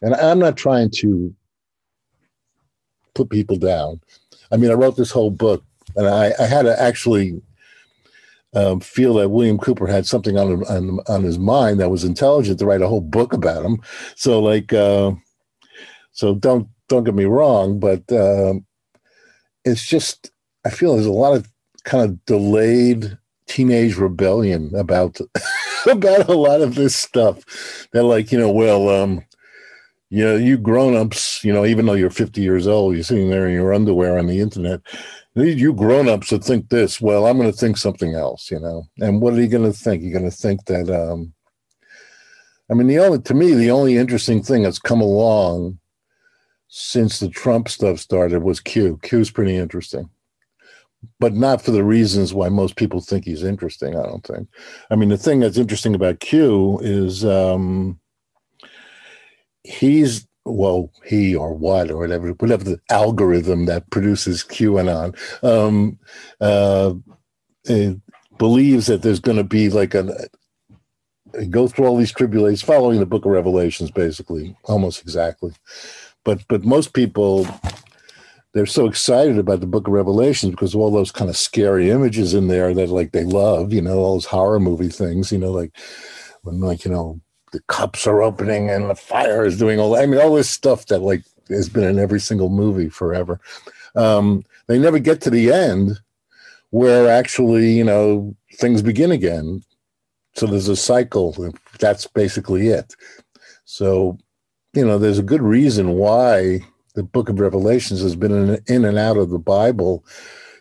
and 0.03 0.15
I'm 0.15 0.41
not 0.41 0.57
trying 0.57 0.91
to 0.97 1.33
put 3.15 3.31
people 3.31 3.57
down. 3.57 4.01
I 4.53 4.57
mean, 4.57 4.71
I 4.71 4.75
wrote 4.75 4.97
this 4.97 5.11
whole 5.11 5.31
book 5.31 5.65
and 5.97 6.07
I, 6.07 6.33
I 6.39 6.47
had 6.47 6.63
to 6.63 6.81
actually 6.81 7.41
um, 8.55 8.81
feel 8.81 9.15
that 9.15 9.31
William 9.31 9.59
Cooper 9.59 9.87
had 9.87 10.07
something 10.07 10.39
on, 10.39 10.65
on, 10.67 11.01
on 11.09 11.23
his 11.23 11.39
mind 11.39 11.81
that 11.81 11.91
was 11.91 12.05
intelligent 12.05 12.59
to 12.59 12.67
write 12.67 12.83
a 12.83 12.89
whole 12.89 13.01
book 13.01 13.33
about 13.33 13.65
him. 13.65 13.81
So 14.15 14.41
like, 14.41 14.73
uh, 14.73 15.13
so 16.13 16.35
don't 16.35 16.69
don't 16.89 17.05
get 17.05 17.15
me 17.15 17.25
wrong, 17.25 17.79
but 17.79 18.11
uh, 18.11 18.55
it's 19.65 19.87
just 19.87 20.31
I 20.65 20.71
feel 20.71 20.95
there's 20.95 21.07
a 21.07 21.13
lot 21.13 21.37
of 21.37 21.49
kind 21.85 22.05
of 22.05 22.25
delayed 22.25 23.19
teenage 23.47 23.97
rebellion 23.97 24.75
about 24.75 25.21
about 25.87 26.29
a 26.29 26.35
lot 26.35 26.63
of 26.63 26.75
this 26.75 26.97
stuff. 26.97 27.89
That 27.93 28.05
like 28.05 28.33
you 28.33 28.39
know, 28.39 28.51
well, 28.51 28.89
um, 28.89 29.23
you 30.09 30.25
know, 30.25 30.37
you 30.37 30.57
grown-ups, 30.57 31.45
you 31.45 31.53
know, 31.53 31.67
even 31.67 31.87
though 31.87 31.95
you're 31.95 32.11
50 32.11 32.41
years 32.41 32.67
old, 32.67 32.95
you're 32.95 33.03
sitting 33.03 33.29
there 33.29 33.47
in 33.47 33.55
your 33.55 33.75
underwear 33.75 34.19
on 34.19 34.27
the 34.27 34.41
internet, 34.41 34.81
you 35.45 35.75
grown-ups 35.75 36.31
that 36.31 36.45
think 36.45 36.69
this. 36.69 37.01
Well 37.01 37.27
i'm 37.27 37.39
going 37.39 37.51
to 37.51 37.57
think 37.57 37.77
something 37.77 38.15
else 38.15 38.51
you 38.51 38.59
know? 38.59 38.85
And 39.01 39.21
what 39.21 39.35
are 39.35 39.41
you 39.41 39.49
going 39.49 39.71
to 39.71 39.79
think? 39.79 40.03
You're 40.03 40.19
going 40.19 40.31
to 40.31 40.37
think 40.37 40.65
that 40.67 40.91
um 40.91 41.33
i 42.71 42.75
mean 42.75 42.87
the 42.87 42.99
only 42.99 43.21
to 43.21 43.35
me 43.35 43.55
the 43.55 43.71
only 43.71 43.97
interesting 43.97 44.43
thing 44.43 44.63
that's 44.63 44.79
come 44.79 45.01
along 45.01 45.79
since 46.69 47.19
the 47.19 47.29
trump 47.29 47.69
stuff 47.69 47.99
started 47.99 48.43
was 48.43 48.61
q. 48.61 48.99
Q's 49.03 49.31
pretty 49.31 49.57
interesting. 49.57 50.11
But 51.21 51.35
not 51.35 51.63
for 51.63 51.71
the 51.71 51.85
reasons 51.85 52.35
why 52.35 52.49
most 52.49 52.75
people 52.77 53.01
think 53.01 53.25
he's 53.25 53.45
interesting 53.45 53.97
i 53.97 54.03
don't 54.03 54.25
think. 54.27 54.49
I 54.91 54.97
mean 54.97 55.11
the 55.11 55.19
thing 55.19 55.41
that's 55.41 55.59
interesting 55.59 55.95
about 55.95 56.21
q 56.21 56.79
is 56.83 57.25
um 57.25 58.01
he's 59.65 60.27
well, 60.47 60.93
he 61.05 61.35
or 61.35 61.53
what 61.55 61.91
or 61.91 61.99
whatever, 61.99 62.31
whatever 62.33 62.65
the 62.65 62.81
algorithm 62.91 63.67
that 63.67 63.91
produces 63.91 64.45
QAnon, 64.45 65.17
um, 65.43 65.99
uh, 66.41 66.95
believes 68.39 68.87
that 68.87 69.03
there's 69.03 69.21
going 69.21 69.39
to 69.39 69.45
be 69.45 69.69
like 69.69 69.95
a 69.95 70.29
go 71.51 71.69
through 71.69 71.87
all 71.87 71.97
these 71.97 72.13
tribulations, 72.13 72.63
following 72.63 73.01
the 73.01 73.07
Book 73.07 73.25
of 73.25 73.33
Revelations, 73.33 73.91
basically, 73.91 74.57
almost 74.65 75.03
exactly. 75.03 75.53
But 76.25 76.47
but 76.49 76.65
most 76.65 76.93
people 76.93 77.47
they're 78.55 78.67
so 78.67 78.87
excited 78.87 79.39
about 79.39 79.61
the 79.61 79.67
Book 79.67 79.87
of 79.87 79.93
Revelations 79.93 80.53
because 80.53 80.75
of 80.75 80.81
all 80.81 80.91
those 80.91 81.13
kind 81.13 81.29
of 81.29 81.37
scary 81.37 81.91
images 81.91 82.33
in 82.33 82.49
there 82.49 82.73
that 82.73 82.89
like 82.89 83.13
they 83.13 83.25
love, 83.25 83.73
you 83.73 83.83
know, 83.83 83.99
all 83.99 84.15
those 84.15 84.25
horror 84.25 84.61
movie 84.61 84.89
things, 84.89 85.31
you 85.31 85.39
know, 85.39 85.51
like 85.51 85.77
when 86.43 86.61
like 86.61 86.85
you 86.85 86.91
know 86.91 87.21
the 87.53 87.61
cups 87.69 88.07
are 88.07 88.23
opening 88.23 88.71
and 88.71 88.91
the 88.91 88.95
fire 88.95 89.45
is 89.45 89.59
doing 89.59 89.79
all. 89.79 89.97
I 89.97 90.07
mean, 90.07 90.21
all 90.21 90.35
this 90.35 90.51
stuff 90.51 90.87
that 90.87 91.01
like 91.01 91.23
has 91.49 91.69
been 91.69 91.85
in 91.85 91.99
every 91.99 92.21
single 92.21 92.49
movie 92.49 92.89
forever. 92.89 93.41
Um, 93.95 94.45
they 94.67 94.79
never 94.79 94.99
get 94.99 95.21
to 95.23 95.31
the 95.31 95.53
end 95.53 96.01
where 96.71 97.09
actually, 97.09 97.71
you 97.73 97.85
know, 97.85 98.35
things 98.55 98.83
begin 98.83 99.11
again. 99.11 99.63
So 100.35 100.47
there's 100.47 100.69
a 100.69 100.77
cycle. 100.77 101.55
That's 101.79 102.07
basically 102.07 102.69
it. 102.69 102.95
So, 103.65 104.19
you 104.75 104.85
know, 104.85 104.99
there's 104.99 105.19
a 105.19 105.23
good 105.23 105.43
reason 105.43 105.93
why 105.93 106.61
the 106.95 107.03
book 107.03 107.29
of 107.29 107.41
Revelations 107.41 108.01
has 108.03 108.17
been 108.17 108.33
in, 108.33 108.59
in 108.67 108.85
and 108.85 108.99
out 108.99 109.17
of 109.17 109.31
the 109.31 109.39
Bible, 109.39 110.05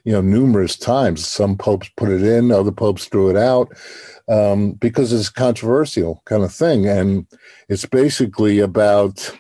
you 0.05 0.11
know, 0.11 0.21
numerous 0.21 0.77
times. 0.77 1.27
Some 1.27 1.57
popes 1.57 1.89
put 1.97 2.09
it 2.09 2.23
in, 2.23 2.51
other 2.51 2.71
popes 2.71 3.05
threw 3.05 3.29
it 3.29 3.35
out 3.35 3.75
um, 4.29 4.73
because 4.73 5.11
it's 5.11 5.29
a 5.29 5.33
controversial 5.33 6.21
kind 6.25 6.43
of 6.43 6.53
thing. 6.53 6.87
And 6.87 7.27
it's 7.67 7.85
basically 7.85 8.59
about, 8.59 9.35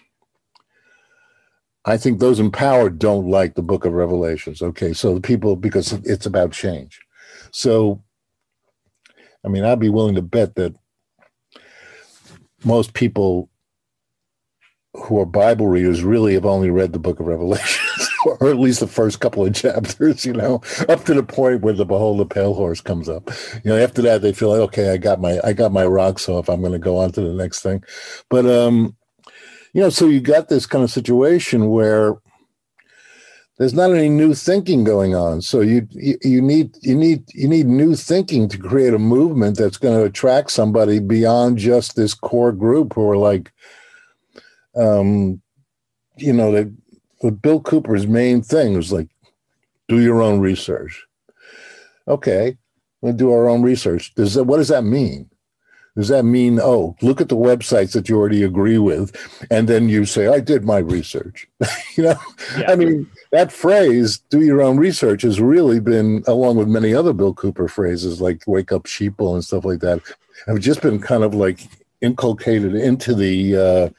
I 1.85 1.97
think 1.97 2.19
those 2.19 2.39
in 2.39 2.49
power 2.51 2.89
don't 2.89 3.29
like 3.29 3.53
the 3.53 3.61
book 3.61 3.85
of 3.85 3.93
Revelations. 3.93 4.63
Okay. 4.63 4.91
So 4.91 5.13
the 5.13 5.21
people, 5.21 5.55
because 5.55 5.93
it's 6.03 6.25
about 6.25 6.51
change. 6.51 6.99
So, 7.51 8.03
I 9.45 9.47
mean, 9.47 9.63
I'd 9.63 9.79
be 9.79 9.89
willing 9.89 10.15
to 10.15 10.23
bet 10.23 10.55
that 10.55 10.73
most 12.63 12.95
people 12.95 13.51
who 14.95 15.19
are 15.19 15.25
Bible 15.25 15.67
readers 15.67 16.03
really 16.03 16.33
have 16.33 16.45
only 16.45 16.71
read 16.71 16.93
the 16.93 16.99
book 16.99 17.19
of 17.19 17.27
Revelations, 17.27 17.84
or 18.39 18.49
at 18.49 18.59
least 18.59 18.79
the 18.79 18.87
first 18.87 19.19
couple 19.19 19.45
of 19.45 19.53
chapters, 19.55 20.25
you 20.25 20.33
know, 20.33 20.61
up 20.89 21.03
to 21.05 21.13
the 21.13 21.23
point 21.23 21.61
where 21.61 21.73
the 21.73 21.85
behold 21.85 22.19
the 22.19 22.25
pale 22.25 22.53
horse 22.53 22.81
comes 22.81 23.09
up. 23.09 23.29
You 23.63 23.71
know, 23.71 23.77
after 23.77 24.01
that 24.03 24.21
they 24.21 24.33
feel 24.33 24.49
like, 24.49 24.61
okay, 24.61 24.91
I 24.91 24.97
got 24.97 25.21
my 25.21 25.39
I 25.43 25.53
got 25.53 25.71
my 25.71 25.85
rocks 25.85 26.27
off. 26.27 26.49
I'm 26.49 26.61
gonna 26.61 26.79
go 26.79 26.97
on 26.97 27.11
to 27.13 27.21
the 27.21 27.33
next 27.33 27.61
thing. 27.61 27.83
But 28.29 28.45
um, 28.45 28.95
you 29.73 29.81
know, 29.81 29.89
so 29.89 30.07
you 30.07 30.21
got 30.21 30.49
this 30.49 30.65
kind 30.65 30.83
of 30.83 30.91
situation 30.91 31.69
where 31.69 32.15
there's 33.57 33.73
not 33.73 33.91
any 33.91 34.09
new 34.09 34.33
thinking 34.33 34.83
going 34.83 35.15
on. 35.15 35.41
So 35.41 35.61
you, 35.61 35.87
you 35.91 36.17
you 36.23 36.41
need 36.41 36.75
you 36.81 36.95
need 36.95 37.23
you 37.33 37.47
need 37.47 37.67
new 37.67 37.95
thinking 37.95 38.49
to 38.49 38.57
create 38.57 38.93
a 38.93 38.99
movement 38.99 39.57
that's 39.57 39.77
going 39.77 39.97
to 39.97 40.05
attract 40.05 40.51
somebody 40.51 40.99
beyond 40.99 41.57
just 41.57 41.95
this 41.95 42.13
core 42.13 42.51
group 42.51 42.93
who 42.93 43.09
are 43.09 43.17
like 43.17 43.51
um, 44.75 45.41
you 46.17 46.33
know, 46.33 46.51
that 46.51 46.73
what 47.25 47.41
Bill 47.41 47.59
Cooper's 47.59 48.05
main 48.05 48.43
thing 48.43 48.75
was 48.75 48.93
like, 48.93 49.07
do 49.87 49.99
your 49.99 50.21
own 50.21 50.39
research. 50.39 51.07
Okay. 52.07 52.55
We'll 53.01 53.13
do 53.13 53.31
our 53.31 53.49
own 53.49 53.63
research. 53.63 54.13
Does 54.13 54.35
that, 54.35 54.43
what 54.43 54.57
does 54.57 54.67
that 54.67 54.83
mean? 54.83 55.31
Does 55.97 56.09
that 56.09 56.23
mean, 56.23 56.59
oh, 56.61 56.95
look 57.01 57.19
at 57.21 57.29
the 57.29 57.35
websites 57.35 57.93
that 57.93 58.07
you 58.07 58.17
already 58.17 58.43
agree 58.43 58.77
with, 58.77 59.15
and 59.49 59.67
then 59.67 59.89
you 59.89 60.05
say, 60.05 60.27
I 60.27 60.39
did 60.39 60.65
my 60.65 60.77
research? 60.79 61.47
you 61.97 62.03
know, 62.03 62.15
yeah. 62.59 62.71
I 62.71 62.75
mean, 62.75 63.09
that 63.31 63.51
phrase, 63.51 64.19
do 64.29 64.41
your 64.41 64.61
own 64.61 64.77
research, 64.77 65.23
has 65.23 65.41
really 65.41 65.79
been, 65.79 66.23
along 66.27 66.57
with 66.57 66.67
many 66.67 66.93
other 66.93 67.13
Bill 67.13 67.33
Cooper 67.33 67.67
phrases 67.67 68.21
like 68.21 68.43
wake 68.45 68.71
up 68.71 68.83
sheeple 68.83 69.33
and 69.33 69.43
stuff 69.43 69.65
like 69.65 69.79
that, 69.79 70.01
have 70.45 70.59
just 70.59 70.81
been 70.81 70.99
kind 70.99 71.23
of 71.23 71.33
like 71.33 71.61
inculcated 72.01 72.75
into 72.75 73.15
the 73.15 73.55
uh, 73.55 73.89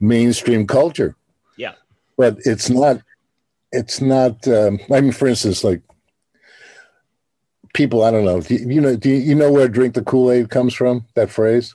mainstream 0.00 0.66
culture. 0.66 1.14
Yeah. 2.18 2.30
But 2.30 2.38
it's 2.44 2.68
not, 2.70 3.02
it's 3.72 4.00
not, 4.00 4.46
um, 4.48 4.78
I 4.90 5.00
mean, 5.00 5.12
for 5.12 5.28
instance, 5.28 5.62
like 5.64 5.82
people, 7.74 8.02
I 8.02 8.10
don't 8.10 8.24
know. 8.24 8.40
Do 8.40 8.54
you, 8.54 8.68
you 8.68 8.80
know? 8.80 8.96
Do 8.96 9.08
you, 9.08 9.16
you 9.16 9.34
know 9.34 9.52
where 9.52 9.68
"drink 9.68 9.94
the 9.94 10.02
Kool 10.02 10.30
Aid" 10.30 10.50
comes 10.50 10.74
from? 10.74 11.06
That 11.14 11.30
phrase. 11.30 11.74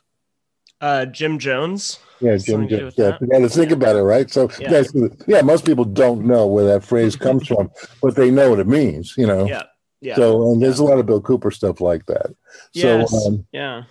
Uh, 0.81 1.05
Jim 1.05 1.39
Jones. 1.39 1.99
Yeah, 2.19 2.35
Jim 2.37 2.67
Jones. 2.67 2.93
Yeah, 2.97 3.17
to 3.19 3.49
think 3.49 3.71
about 3.71 3.95
it, 3.95 4.01
right? 4.01 4.29
So, 4.29 4.49
yeah. 4.59 4.83
yeah, 5.27 5.41
most 5.41 5.65
people 5.65 5.85
don't 5.85 6.25
know 6.25 6.45
where 6.45 6.65
that 6.65 6.83
phrase 6.83 7.15
comes 7.15 7.47
from, 7.51 7.71
but 8.01 8.15
they 8.15 8.31
know 8.31 8.49
what 8.49 8.59
it 8.59 8.67
means. 8.67 9.15
You 9.17 9.27
know. 9.27 9.45
Yeah. 9.47 9.63
Yeah. 10.01 10.15
So, 10.15 10.51
and 10.51 10.61
there's 10.61 10.79
yeah. 10.79 10.85
a 10.85 10.89
lot 10.89 10.99
of 10.99 11.05
Bill 11.05 11.21
Cooper 11.21 11.51
stuff 11.51 11.79
like 11.79 12.05
that. 12.07 12.35
Yes. 12.73 13.11
So, 13.11 13.27
um, 13.27 13.47
yeah. 13.53 13.83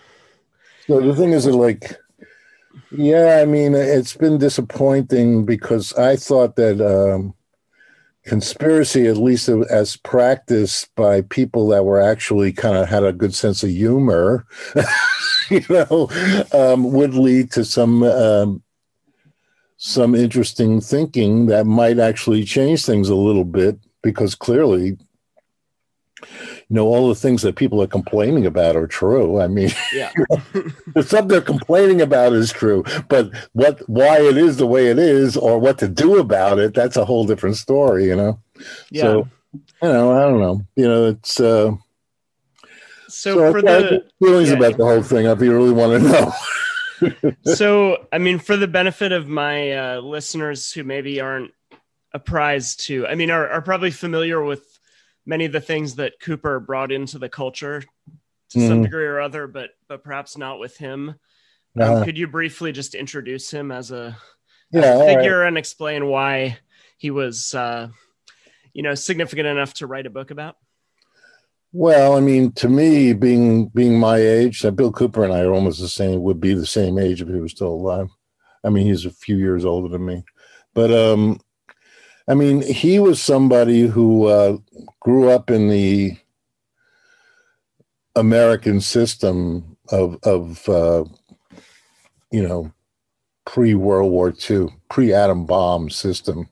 So 0.86 1.00
the 1.00 1.16
thing 1.16 1.32
is, 1.32 1.44
that 1.44 1.54
like, 1.54 1.96
yeah, 2.90 3.40
I 3.42 3.44
mean, 3.46 3.74
it's 3.74 4.16
been 4.16 4.38
disappointing 4.38 5.44
because 5.44 5.92
I 5.94 6.16
thought 6.16 6.56
that. 6.56 6.80
um 6.80 7.34
conspiracy, 8.24 9.06
at 9.06 9.16
least 9.16 9.48
as 9.48 9.96
practiced 9.96 10.94
by 10.94 11.22
people 11.22 11.68
that 11.68 11.84
were 11.84 12.00
actually 12.00 12.52
kind 12.52 12.76
of 12.76 12.88
had 12.88 13.04
a 13.04 13.12
good 13.12 13.34
sense 13.34 13.62
of 13.62 13.70
humor, 13.70 14.46
you 15.50 15.62
know, 15.68 16.08
um, 16.52 16.92
would 16.92 17.14
lead 17.14 17.50
to 17.52 17.64
some 17.64 18.02
um, 18.02 18.62
some 19.76 20.14
interesting 20.14 20.80
thinking 20.80 21.46
that 21.46 21.66
might 21.66 21.98
actually 21.98 22.44
change 22.44 22.84
things 22.84 23.08
a 23.08 23.16
little 23.16 23.44
bit 23.44 23.78
because 24.02 24.34
clearly 24.34 24.96
you 26.22 26.74
know 26.74 26.86
all 26.86 27.08
the 27.08 27.14
things 27.14 27.42
that 27.42 27.56
people 27.56 27.82
are 27.82 27.86
complaining 27.86 28.46
about 28.46 28.76
are 28.76 28.86
true. 28.86 29.40
I 29.40 29.48
mean 29.48 29.70
yeah. 29.92 30.12
the 30.94 31.02
stuff 31.02 31.28
they're 31.28 31.40
complaining 31.40 32.00
about 32.00 32.32
is 32.32 32.52
true 32.52 32.84
but 33.08 33.30
what 33.52 33.80
why 33.88 34.20
it 34.20 34.36
is 34.36 34.56
the 34.56 34.66
way 34.66 34.88
it 34.88 34.98
is 34.98 35.36
or 35.36 35.58
what 35.58 35.78
to 35.78 35.88
do 35.88 36.18
about 36.18 36.58
it 36.58 36.74
that's 36.74 36.96
a 36.96 37.04
whole 37.04 37.26
different 37.26 37.56
story 37.56 38.06
you 38.06 38.16
know? 38.16 38.40
Yeah. 38.90 39.02
so 39.02 39.28
you 39.82 39.88
know 39.88 40.12
i 40.12 40.20
don't 40.22 40.40
know. 40.40 40.66
You 40.76 40.88
know 40.88 41.06
it's 41.06 41.40
uh 41.40 41.74
so, 43.08 43.34
so 43.36 43.52
for 43.52 43.62
the 43.62 44.04
feelings 44.18 44.48
yeah. 44.48 44.56
about 44.56 44.78
the 44.78 44.84
whole 44.84 45.02
thing 45.02 45.26
if 45.26 45.40
you 45.40 45.52
really 45.52 45.72
want 45.72 46.02
to 46.02 46.08
know. 46.08 46.32
So 47.44 48.06
i 48.12 48.18
mean 48.18 48.38
for 48.38 48.56
the 48.56 48.68
benefit 48.68 49.10
of 49.10 49.26
my 49.26 49.72
uh, 49.72 50.00
listeners 50.00 50.72
who 50.72 50.84
maybe 50.84 51.20
aren't 51.20 51.52
apprised 52.14 52.86
to 52.86 53.06
i 53.08 53.16
mean 53.16 53.30
are, 53.30 53.48
are 53.48 53.62
probably 53.62 53.90
familiar 53.90 54.40
with 54.40 54.71
many 55.26 55.44
of 55.44 55.52
the 55.52 55.60
things 55.60 55.96
that 55.96 56.20
Cooper 56.20 56.60
brought 56.60 56.92
into 56.92 57.18
the 57.18 57.28
culture 57.28 57.82
to 58.50 58.58
mm. 58.58 58.66
some 58.66 58.76
mm-hmm. 58.76 58.82
degree 58.82 59.06
or 59.06 59.20
other, 59.20 59.46
but 59.46 59.70
but 59.88 60.04
perhaps 60.04 60.36
not 60.36 60.58
with 60.58 60.76
him. 60.76 61.14
Um, 61.80 61.90
uh, 61.90 62.04
could 62.04 62.18
you 62.18 62.26
briefly 62.26 62.72
just 62.72 62.94
introduce 62.94 63.50
him 63.50 63.72
as 63.72 63.90
a, 63.90 64.16
yeah, 64.70 64.80
as 64.80 65.00
a 65.00 65.04
figure 65.06 65.40
right. 65.40 65.48
and 65.48 65.56
explain 65.56 66.06
why 66.06 66.58
he 66.98 67.10
was, 67.10 67.54
uh, 67.54 67.88
you 68.74 68.82
know, 68.82 68.94
significant 68.94 69.46
enough 69.46 69.74
to 69.74 69.86
write 69.86 70.06
a 70.06 70.10
book 70.10 70.30
about? 70.30 70.56
Well, 71.72 72.14
I 72.14 72.20
mean, 72.20 72.52
to 72.52 72.68
me, 72.68 73.14
being 73.14 73.68
being 73.68 73.98
my 73.98 74.18
age, 74.18 74.64
uh, 74.64 74.70
Bill 74.70 74.92
Cooper 74.92 75.24
and 75.24 75.32
I 75.32 75.40
are 75.40 75.54
almost 75.54 75.80
the 75.80 75.88
same. 75.88 76.20
Would 76.22 76.40
be 76.40 76.52
the 76.52 76.66
same 76.66 76.98
age 76.98 77.22
if 77.22 77.28
he 77.28 77.40
was 77.40 77.52
still 77.52 77.68
alive. 77.68 78.08
I 78.62 78.68
mean, 78.68 78.86
he's 78.86 79.06
a 79.06 79.10
few 79.10 79.36
years 79.38 79.64
older 79.64 79.88
than 79.88 80.04
me, 80.04 80.24
but 80.74 80.92
um, 80.92 81.40
I 82.32 82.34
mean, 82.34 82.62
he 82.62 82.98
was 82.98 83.22
somebody 83.22 83.82
who 83.82 84.24
uh, 84.24 84.56
grew 85.00 85.28
up 85.28 85.50
in 85.50 85.68
the 85.68 86.16
American 88.16 88.80
system 88.80 89.76
of 89.90 90.18
of 90.22 90.66
uh, 90.66 91.04
you 92.30 92.42
know 92.42 92.72
pre 93.44 93.74
World 93.74 94.10
War 94.10 94.32
II, 94.50 94.68
pre 94.88 95.12
atom 95.12 95.44
bomb 95.44 95.90
system 95.90 96.48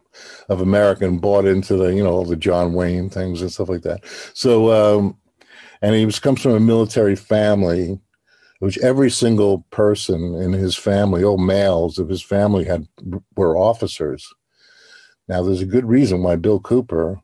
of 0.50 0.60
American 0.60 1.16
bought 1.16 1.46
into 1.46 1.78
the 1.78 1.94
you 1.94 2.04
know 2.04 2.10
all 2.10 2.24
the 2.26 2.36
John 2.36 2.74
Wayne 2.74 3.08
things 3.08 3.40
and 3.40 3.50
stuff 3.50 3.70
like 3.70 3.80
that. 3.80 4.04
So 4.34 4.70
um, 4.98 5.16
and 5.80 5.94
he 5.94 6.04
was 6.04 6.18
comes 6.18 6.42
from 6.42 6.52
a 6.52 6.60
military 6.60 7.16
family, 7.16 7.98
which 8.58 8.76
every 8.80 9.10
single 9.10 9.64
person 9.70 10.34
in 10.34 10.52
his 10.52 10.76
family, 10.76 11.24
all 11.24 11.38
males 11.38 11.98
of 11.98 12.10
his 12.10 12.20
family, 12.20 12.66
had 12.66 12.86
were 13.34 13.56
officers. 13.56 14.30
Now, 15.30 15.44
there's 15.44 15.62
a 15.62 15.66
good 15.66 15.84
reason 15.84 16.24
why 16.24 16.34
Bill 16.34 16.58
Cooper, 16.58 17.20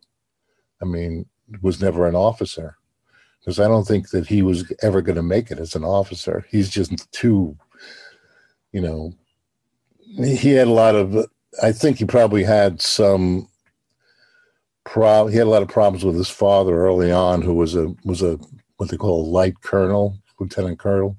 I 0.81 0.85
mean, 0.85 1.27
was 1.61 1.83
never 1.83 2.07
an 2.07 2.15
officer, 2.15 2.77
because 3.41 3.59
I 3.59 3.67
don't 3.67 3.85
think 3.85 4.11
that 4.11 4.29
he 4.29 4.43
was 4.43 4.73
ever 4.81 5.03
going 5.03 5.17
to 5.17 5.25
make 5.25 5.51
it 5.51 5.59
as 5.59 5.75
an 5.75 5.83
officer. 5.83 6.47
He's 6.49 6.71
just 6.71 7.11
too, 7.11 7.57
you 8.71 8.81
know, 8.81 9.13
he 10.23 10.53
had 10.53 10.69
a 10.69 10.71
lot 10.73 10.95
of, 10.95 11.27
I 11.61 11.73
think 11.73 11.99
he 11.99 12.05
probably 12.05 12.45
had 12.45 12.81
some 12.81 13.49
Pro, 14.85 15.27
he 15.27 15.37
had 15.37 15.49
a 15.49 15.51
lot 15.51 15.63
of 15.63 15.69
problems 15.69 16.05
with 16.05 16.15
his 16.15 16.31
father 16.31 16.77
early 16.77 17.11
on, 17.11 17.43
who 17.43 17.55
was 17.55 17.75
a 17.75 17.93
was 18.05 18.23
a 18.23 18.39
what 18.77 18.89
they 18.89 18.97
call 18.97 19.21
a 19.21 19.29
light 19.29 19.61
colonel, 19.63 20.17
lieutenant 20.39 20.79
colonel, 20.79 21.17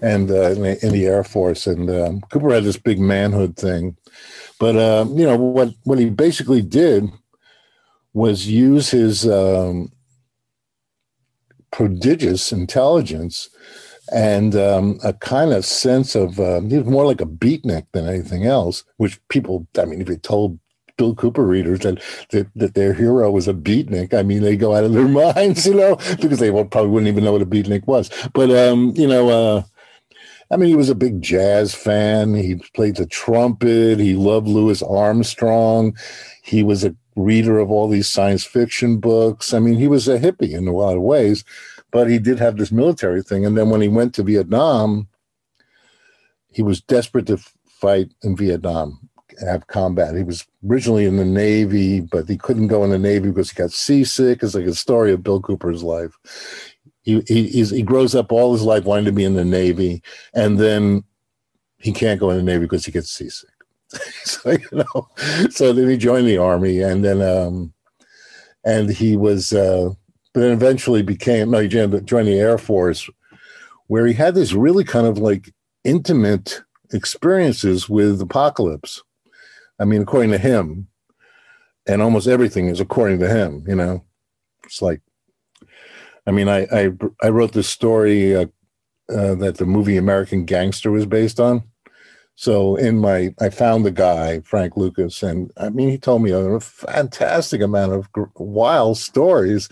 and 0.00 0.30
uh, 0.30 0.52
in, 0.52 0.62
the, 0.62 0.86
in, 0.86 0.92
the, 0.94 1.04
Air 1.04 1.22
Force. 1.22 1.66
And 1.66 1.90
um, 1.90 2.22
Cooper 2.30 2.54
had 2.54 2.64
this 2.64 2.78
big 2.78 2.98
manhood 2.98 3.58
thing, 3.58 3.94
but 4.58 4.76
uh, 4.76 5.06
you 5.10 5.26
know 5.26 5.36
what? 5.36 5.74
What 5.84 5.98
he 5.98 6.10
basically 6.10 6.62
did 6.62 7.10
was 8.12 8.48
use 8.48 8.90
his 8.90 9.28
um, 9.28 9.92
prodigious 11.70 12.52
intelligence 12.52 13.48
and 14.12 14.56
um, 14.56 14.98
a 15.04 15.12
kind 15.12 15.52
of 15.52 15.64
sense 15.64 16.14
of 16.14 16.40
uh, 16.40 16.60
he 16.62 16.78
was 16.78 16.86
more 16.86 17.04
like 17.04 17.20
a 17.20 17.26
beatnik 17.26 17.86
than 17.92 18.06
anything 18.06 18.46
else. 18.46 18.84
Which 18.96 19.20
people, 19.28 19.66
I 19.78 19.84
mean, 19.84 20.00
if 20.00 20.08
you 20.08 20.16
told 20.16 20.58
Bill 20.96 21.14
Cooper 21.14 21.46
readers 21.46 21.80
that, 21.80 22.02
that 22.30 22.48
that 22.56 22.74
their 22.74 22.92
hero 22.92 23.30
was 23.30 23.48
a 23.48 23.54
beatnik. 23.54 24.12
I 24.12 24.22
mean, 24.22 24.42
they 24.42 24.56
go 24.56 24.74
out 24.74 24.84
of 24.84 24.92
their 24.92 25.08
minds, 25.34 25.66
you 25.66 25.74
know, 25.74 25.96
because 26.20 26.40
they 26.40 26.50
probably 26.50 26.88
wouldn't 26.88 27.08
even 27.08 27.24
know 27.24 27.32
what 27.32 27.42
a 27.42 27.46
beatnik 27.46 27.86
was. 27.86 28.10
But 28.34 28.50
um, 28.50 28.92
you 28.96 29.06
know, 29.06 29.28
uh, 29.28 29.62
I 30.50 30.56
mean, 30.56 30.68
he 30.68 30.76
was 30.76 30.88
a 30.88 30.94
big 30.94 31.20
jazz 31.20 31.74
fan. 31.74 32.34
He 32.34 32.56
played 32.74 32.96
the 32.96 33.06
trumpet. 33.06 33.98
He 33.98 34.14
loved 34.14 34.48
Louis 34.48 34.82
Armstrong. 34.82 35.96
He 36.42 36.62
was 36.62 36.84
a 36.84 36.96
reader 37.16 37.58
of 37.58 37.70
all 37.70 37.88
these 37.88 38.08
science 38.08 38.44
fiction 38.44 38.98
books. 38.98 39.52
I 39.52 39.58
mean, 39.58 39.78
he 39.78 39.88
was 39.88 40.08
a 40.08 40.18
hippie 40.18 40.54
in 40.54 40.66
a 40.66 40.72
lot 40.72 40.96
of 40.96 41.02
ways, 41.02 41.44
but 41.90 42.08
he 42.08 42.18
did 42.18 42.38
have 42.38 42.56
this 42.56 42.72
military 42.72 43.22
thing. 43.22 43.44
And 43.44 43.58
then 43.58 43.68
when 43.68 43.80
he 43.80 43.88
went 43.88 44.14
to 44.14 44.22
Vietnam, 44.22 45.08
he 46.50 46.62
was 46.62 46.80
desperate 46.80 47.26
to 47.26 47.38
fight 47.66 48.12
in 48.22 48.36
Vietnam 48.36 49.08
have 49.40 49.66
combat. 49.66 50.16
He 50.16 50.22
was 50.22 50.46
originally 50.68 51.04
in 51.04 51.16
the 51.16 51.24
Navy, 51.24 52.00
but 52.00 52.28
he 52.28 52.36
couldn't 52.36 52.68
go 52.68 52.84
in 52.84 52.90
the 52.90 52.98
Navy 52.98 53.28
because 53.28 53.50
he 53.50 53.56
got 53.56 53.70
seasick. 53.70 54.42
It's 54.42 54.54
like 54.54 54.66
a 54.66 54.74
story 54.74 55.12
of 55.12 55.22
Bill 55.22 55.40
Cooper's 55.40 55.82
life 55.82 56.18
he 57.08 57.22
he 57.26 57.64
he 57.64 57.82
grows 57.82 58.14
up 58.14 58.30
all 58.30 58.52
his 58.52 58.62
life 58.62 58.84
wanting 58.84 59.06
to 59.06 59.12
be 59.12 59.24
in 59.24 59.34
the 59.34 59.44
Navy, 59.44 60.02
and 60.34 60.58
then 60.58 61.04
he 61.78 61.90
can't 61.90 62.20
go 62.20 62.28
in 62.28 62.36
the 62.36 62.42
Navy 62.42 62.66
because 62.66 62.84
he 62.84 62.92
gets 62.92 63.10
seasick. 63.10 63.48
so 64.24 64.50
you 64.50 64.68
know, 64.72 65.08
so 65.48 65.72
then 65.72 65.88
he 65.88 65.96
joined 65.96 66.26
the 66.26 66.36
army, 66.36 66.82
and 66.82 67.02
then 67.02 67.22
um, 67.22 67.72
and 68.64 68.90
he 68.90 69.16
was, 69.16 69.54
uh, 69.54 69.88
but 70.34 70.40
then 70.40 70.52
eventually 70.52 71.02
became 71.02 71.50
no, 71.50 71.60
he 71.60 71.68
joined, 71.68 72.06
joined 72.06 72.28
the 72.28 72.38
Air 72.38 72.58
Force, 72.58 73.08
where 73.86 74.06
he 74.06 74.12
had 74.12 74.34
this 74.34 74.52
really 74.52 74.84
kind 74.84 75.06
of 75.06 75.16
like 75.16 75.54
intimate 75.84 76.62
experiences 76.92 77.88
with 77.88 78.20
apocalypse. 78.20 79.02
I 79.80 79.86
mean, 79.86 80.02
according 80.02 80.32
to 80.32 80.38
him, 80.38 80.88
and 81.86 82.02
almost 82.02 82.28
everything 82.28 82.68
is 82.68 82.80
according 82.80 83.20
to 83.20 83.28
him. 83.28 83.64
You 83.66 83.76
know, 83.76 84.04
it's 84.64 84.82
like 84.82 85.00
I 86.28 86.30
mean, 86.30 86.48
I 86.48 86.66
I, 86.70 86.90
I 87.22 87.30
wrote 87.30 87.52
this 87.52 87.68
story 87.68 88.36
uh, 88.36 88.46
uh, 89.08 89.34
that 89.36 89.56
the 89.56 89.66
movie 89.66 89.96
American 89.96 90.44
Gangster 90.44 90.90
was 90.90 91.06
based 91.06 91.40
on. 91.40 91.64
So 92.34 92.76
in 92.76 93.00
my, 93.00 93.34
I 93.40 93.48
found 93.48 93.84
the 93.84 93.90
guy 93.90 94.38
Frank 94.42 94.76
Lucas, 94.76 95.24
and 95.24 95.50
I 95.56 95.70
mean, 95.70 95.88
he 95.88 95.98
told 95.98 96.22
me 96.22 96.30
a 96.30 96.60
fantastic 96.60 97.60
amount 97.60 97.94
of 97.94 98.08
wild 98.36 98.96
stories, 98.96 99.68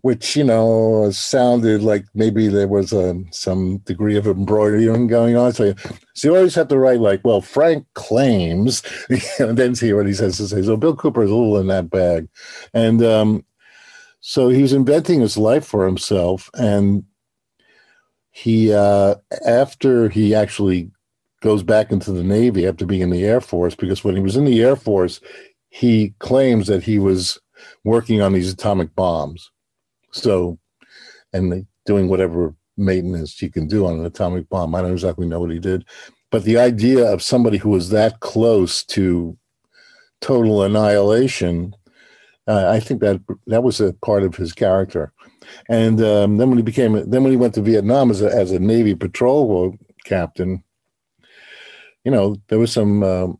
which 0.00 0.34
you 0.34 0.42
know 0.42 1.10
sounded 1.10 1.82
like 1.82 2.06
maybe 2.14 2.48
there 2.48 2.68
was 2.68 2.94
a, 2.94 3.10
um, 3.10 3.28
some 3.32 3.78
degree 3.78 4.16
of 4.16 4.26
embroidering 4.26 5.08
going 5.08 5.36
on. 5.36 5.52
So, 5.52 5.74
so 6.14 6.28
you 6.28 6.36
always 6.36 6.54
have 6.54 6.68
to 6.68 6.78
write 6.78 7.00
like, 7.00 7.20
well, 7.22 7.42
Frank 7.42 7.86
claims, 7.92 8.82
and 9.38 9.58
then 9.58 9.74
see 9.74 9.92
what 9.92 10.06
he 10.06 10.14
says 10.14 10.38
to 10.38 10.48
say. 10.48 10.62
So 10.62 10.78
Bill 10.78 10.96
Cooper 10.96 11.22
is 11.22 11.30
a 11.30 11.34
little 11.34 11.58
in 11.58 11.66
that 11.66 11.90
bag, 11.90 12.28
and 12.72 13.04
um, 13.04 13.44
So 14.20 14.48
he 14.48 14.62
was 14.62 14.72
inventing 14.72 15.20
his 15.20 15.36
life 15.38 15.64
for 15.64 15.86
himself, 15.86 16.50
and 16.54 17.04
he 18.30 18.72
uh, 18.72 19.16
after 19.46 20.08
he 20.08 20.34
actually 20.34 20.90
goes 21.40 21.62
back 21.62 21.90
into 21.90 22.12
the 22.12 22.22
Navy 22.22 22.66
after 22.66 22.84
being 22.84 23.00
in 23.00 23.10
the 23.10 23.24
Air 23.24 23.40
Force, 23.40 23.74
because 23.74 24.04
when 24.04 24.14
he 24.14 24.22
was 24.22 24.36
in 24.36 24.44
the 24.44 24.62
Air 24.62 24.76
Force, 24.76 25.20
he 25.70 26.14
claims 26.18 26.66
that 26.66 26.82
he 26.82 26.98
was 26.98 27.40
working 27.84 28.20
on 28.20 28.32
these 28.32 28.52
atomic 28.52 28.94
bombs. 28.94 29.50
So, 30.12 30.58
and 31.32 31.66
doing 31.86 32.08
whatever 32.08 32.54
maintenance 32.76 33.40
you 33.40 33.50
can 33.50 33.66
do 33.68 33.86
on 33.86 33.98
an 33.98 34.04
atomic 34.04 34.48
bomb. 34.48 34.74
I 34.74 34.82
don't 34.82 34.92
exactly 34.92 35.26
know 35.26 35.40
what 35.40 35.50
he 35.50 35.58
did, 35.58 35.84
but 36.30 36.44
the 36.44 36.58
idea 36.58 37.10
of 37.10 37.22
somebody 37.22 37.56
who 37.56 37.70
was 37.70 37.90
that 37.90 38.20
close 38.20 38.84
to 38.84 39.36
total 40.20 40.62
annihilation, 40.62 41.74
uh, 42.50 42.68
I 42.68 42.80
think 42.80 43.00
that 43.00 43.20
that 43.46 43.62
was 43.62 43.80
a 43.80 43.92
part 43.92 44.24
of 44.24 44.34
his 44.34 44.52
character. 44.52 45.12
And 45.68 46.02
um, 46.02 46.36
then 46.36 46.48
when 46.48 46.58
he 46.58 46.64
became, 46.64 46.94
then 47.08 47.22
when 47.22 47.30
he 47.30 47.36
went 47.36 47.54
to 47.54 47.62
Vietnam 47.62 48.10
as 48.10 48.22
a, 48.22 48.26
as 48.26 48.50
a 48.50 48.58
Navy 48.58 48.96
patrol 48.96 49.76
captain, 50.04 50.64
you 52.04 52.10
know, 52.10 52.36
there 52.48 52.58
was 52.58 52.72
some. 52.72 53.04
Um, 53.04 53.38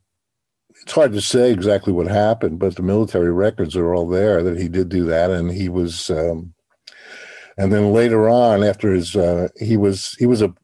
it's 0.82 0.92
hard 0.92 1.12
to 1.12 1.20
say 1.20 1.50
exactly 1.50 1.92
what 1.92 2.06
happened, 2.06 2.58
but 2.58 2.76
the 2.76 2.82
military 2.82 3.32
records 3.32 3.76
are 3.76 3.94
all 3.94 4.08
there 4.08 4.42
that 4.42 4.58
he 4.58 4.68
did 4.68 4.88
do 4.88 5.04
that, 5.06 5.30
and 5.30 5.50
he 5.50 5.68
was. 5.68 6.08
Um, 6.10 6.54
and 7.58 7.72
then 7.72 7.92
later 7.92 8.30
on, 8.30 8.62
after 8.62 8.92
his, 8.92 9.16
uh, 9.16 9.48
he 9.58 9.76
was 9.76 10.14
he 10.18 10.26
was 10.26 10.40
a 10.40 10.54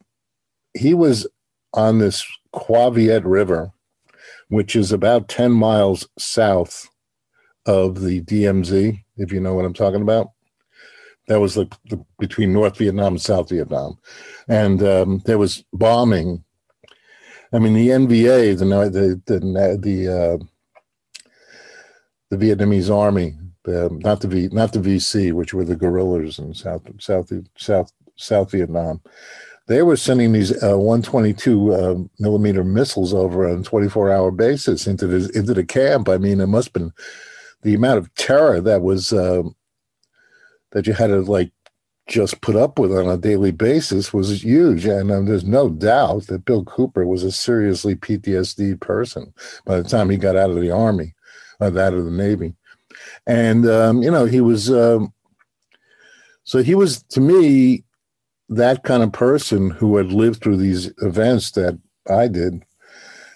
he 0.73 0.93
was 0.93 1.27
on 1.73 1.99
this 1.99 2.25
Cua 2.53 2.91
Viet 2.91 3.25
River, 3.25 3.71
which 4.47 4.73
is 4.75 4.93
about 4.93 5.27
ten 5.27 5.51
miles 5.51 6.07
south 6.17 6.87
of 7.67 8.01
the 8.01 8.21
DMZ, 8.21 9.03
if 9.17 9.31
you 9.31 9.39
know 9.39 9.53
what 9.53 9.65
I'm 9.65 9.73
talking 9.73 10.01
about. 10.01 10.31
That 11.27 11.41
was 11.41 11.57
like 11.57 11.73
the, 11.89 12.03
between 12.19 12.53
North 12.53 12.77
Vietnam 12.77 13.13
and 13.13 13.21
South 13.21 13.49
Vietnam, 13.49 13.99
and 14.47 14.81
um, 14.81 15.21
there 15.25 15.37
was 15.37 15.63
bombing. 15.73 16.43
I 17.51 17.59
mean, 17.59 17.73
the 17.73 17.89
NVA, 17.89 18.57
the 18.57 18.65
the 18.65 19.21
the 19.25 19.79
the, 19.81 20.07
uh, 20.07 20.37
the 22.29 22.37
Vietnamese 22.37 22.93
army, 22.93 23.35
the, 23.65 23.89
not 24.01 24.21
the 24.21 24.29
V, 24.29 24.49
not 24.53 24.71
the 24.71 24.79
VC, 24.79 25.33
which 25.33 25.53
were 25.53 25.65
the 25.65 25.75
guerrillas 25.75 26.39
in 26.39 26.53
South 26.53 26.83
South 26.99 27.31
South 27.57 27.91
South 28.15 28.51
Vietnam. 28.51 29.01
They 29.67 29.81
were 29.81 29.97
sending 29.97 30.31
these 30.31 30.51
uh, 30.63 30.77
122 30.77 31.73
uh, 31.73 31.95
millimeter 32.19 32.63
missiles 32.63 33.13
over 33.13 33.49
on 33.49 33.59
a 33.59 33.63
24 33.63 34.11
hour 34.11 34.31
basis 34.31 34.87
into 34.87 35.07
the 35.07 35.29
into 35.37 35.53
the 35.53 35.65
camp. 35.65 36.07
I 36.07 36.17
mean, 36.17 36.39
it 36.39 36.47
must 36.47 36.69
have 36.69 36.73
been 36.73 36.93
the 37.63 37.73
amount 37.73 37.97
of 37.97 38.13
terror 38.15 38.61
that 38.61 38.81
was 38.81 39.11
um, 39.13 39.55
that 40.71 40.87
you 40.87 40.93
had 40.93 41.07
to 41.07 41.21
like 41.21 41.51
just 42.07 42.39
put 42.41 42.55
up 42.55 42.79
with 42.79 42.91
on 42.91 43.07
a 43.07 43.17
daily 43.17 43.51
basis 43.51 44.13
was 44.13 44.43
huge. 44.43 44.85
And 44.85 45.11
um, 45.11 45.25
there's 45.25 45.43
no 45.43 45.69
doubt 45.69 46.27
that 46.27 46.45
Bill 46.45 46.63
Cooper 46.63 47.05
was 47.05 47.23
a 47.23 47.31
seriously 47.31 47.95
PTSD 47.95 48.79
person 48.79 49.33
by 49.65 49.77
the 49.77 49.87
time 49.87 50.09
he 50.09 50.17
got 50.17 50.35
out 50.35 50.49
of 50.49 50.59
the 50.59 50.71
army, 50.71 51.13
uh, 51.59 51.65
out 51.65 51.93
of 51.93 52.05
the 52.05 52.11
Navy. 52.11 52.55
And, 53.25 53.67
um, 53.67 54.01
you 54.01 54.09
know, 54.09 54.25
he 54.25 54.41
was, 54.41 54.71
um, 54.71 55.13
so 56.45 56.63
he 56.63 56.75
was 56.75 57.03
to 57.03 57.19
me 57.19 57.83
that 58.49 58.83
kind 58.83 59.03
of 59.03 59.11
person 59.11 59.69
who 59.69 59.97
had 59.97 60.13
lived 60.13 60.41
through 60.41 60.57
these 60.57 60.91
events 61.01 61.51
that 61.51 61.77
I 62.09 62.29
did, 62.29 62.63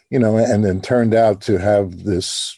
you 0.10 0.18
know, 0.18 0.38
and 0.38 0.64
then 0.64 0.80
turned 0.80 1.14
out 1.14 1.42
to 1.42 1.58
have 1.60 2.06
this 2.06 2.58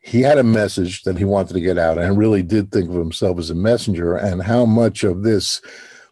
he 0.00 0.22
had 0.22 0.38
a 0.38 0.42
message 0.42 1.02
that 1.02 1.18
he 1.18 1.24
wanted 1.24 1.54
to 1.54 1.60
get 1.60 1.78
out 1.78 1.98
and 1.98 2.18
really 2.18 2.42
did 2.42 2.72
think 2.72 2.88
of 2.88 2.96
himself 2.96 3.38
as 3.38 3.50
a 3.50 3.54
messenger. 3.54 4.16
And 4.16 4.42
how 4.42 4.64
much 4.64 5.04
of 5.04 5.22
this 5.22 5.60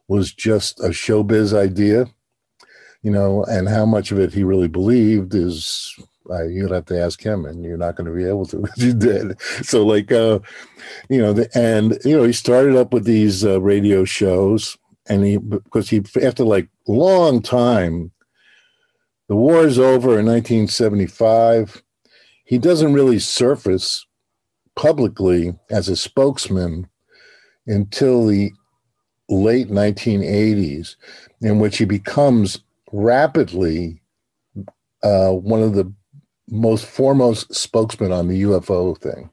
was 0.06 0.32
just 0.32 0.80
a 0.80 0.88
showbiz 0.88 1.56
idea 1.56 2.06
you 3.02 3.10
know 3.10 3.44
and 3.44 3.68
how 3.68 3.86
much 3.86 4.10
of 4.10 4.18
it 4.18 4.32
he 4.32 4.42
really 4.42 4.68
believed 4.68 5.34
is 5.34 5.94
uh, 6.30 6.44
you'd 6.44 6.70
have 6.70 6.84
to 6.84 7.00
ask 7.00 7.22
him 7.22 7.46
and 7.46 7.64
you're 7.64 7.78
not 7.78 7.96
going 7.96 8.06
to 8.06 8.14
be 8.14 8.28
able 8.28 8.44
to 8.44 8.66
you 8.76 8.92
did. 8.92 9.40
So 9.62 9.84
like 9.84 10.12
uh 10.12 10.40
you 11.08 11.20
know 11.20 11.32
the, 11.32 11.48
and 11.54 11.98
you 12.04 12.16
know 12.16 12.24
he 12.24 12.32
started 12.32 12.76
up 12.76 12.92
with 12.92 13.04
these 13.04 13.44
uh, 13.44 13.60
radio 13.60 14.04
shows 14.04 14.76
and 15.08 15.24
he 15.24 15.38
because 15.38 15.88
he 15.88 16.02
after 16.22 16.44
like 16.44 16.68
long 16.86 17.40
time 17.40 18.10
the 19.28 19.36
war 19.36 19.64
is 19.64 19.78
over 19.78 20.18
in 20.18 20.26
1975 20.26 21.82
he 22.48 22.56
doesn't 22.56 22.94
really 22.94 23.18
surface 23.18 24.06
publicly 24.74 25.54
as 25.68 25.86
a 25.90 25.94
spokesman 25.94 26.88
until 27.66 28.26
the 28.26 28.50
late 29.28 29.68
1980s, 29.68 30.96
in 31.42 31.58
which 31.58 31.76
he 31.76 31.84
becomes 31.84 32.60
rapidly 32.90 34.00
uh, 35.02 35.28
one 35.28 35.62
of 35.62 35.74
the 35.74 35.92
most 36.48 36.86
foremost 36.86 37.54
spokesmen 37.54 38.12
on 38.12 38.28
the 38.28 38.40
UFO 38.44 38.96
thing. 38.96 39.28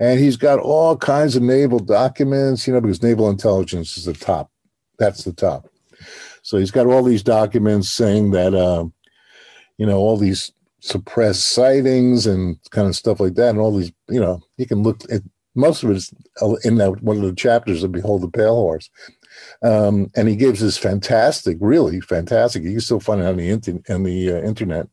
And 0.00 0.18
he's 0.18 0.36
got 0.36 0.58
all 0.58 0.96
kinds 0.96 1.36
of 1.36 1.44
naval 1.44 1.78
documents, 1.78 2.66
you 2.66 2.72
know, 2.72 2.80
because 2.80 3.04
naval 3.04 3.30
intelligence 3.30 3.96
is 3.96 4.06
the 4.06 4.14
top. 4.14 4.50
That's 4.98 5.22
the 5.22 5.32
top. 5.32 5.68
So 6.42 6.58
he's 6.58 6.72
got 6.72 6.86
all 6.86 7.04
these 7.04 7.22
documents 7.22 7.88
saying 7.88 8.32
that, 8.32 8.52
uh, 8.52 8.86
you 9.78 9.86
know, 9.86 9.98
all 9.98 10.16
these 10.16 10.50
suppress 10.86 11.38
sightings 11.38 12.26
and 12.26 12.56
kind 12.70 12.86
of 12.86 12.94
stuff 12.96 13.18
like 13.18 13.34
that. 13.34 13.50
And 13.50 13.58
all 13.58 13.76
these, 13.76 13.92
you 14.08 14.20
know, 14.20 14.40
you 14.56 14.66
can 14.66 14.82
look 14.82 15.00
at 15.10 15.22
most 15.54 15.82
of 15.82 15.90
it 15.90 15.96
is 15.96 16.14
in 16.64 16.76
that 16.76 17.02
one 17.02 17.16
of 17.16 17.22
the 17.22 17.34
chapters 17.34 17.82
of 17.82 17.92
Behold 17.92 18.22
the 18.22 18.28
Pale 18.28 18.54
Horse. 18.54 18.90
Um, 19.62 20.10
and 20.14 20.28
he 20.28 20.36
gives 20.36 20.60
this 20.60 20.78
fantastic, 20.78 21.58
really 21.60 22.00
fantastic. 22.00 22.62
You 22.62 22.72
can 22.72 22.80
still 22.80 23.00
find 23.00 23.20
it 23.20 23.26
on 23.26 23.36
the, 23.36 23.50
inter- 23.50 23.82
on 23.88 24.02
the 24.04 24.32
uh, 24.32 24.42
internet 24.42 24.86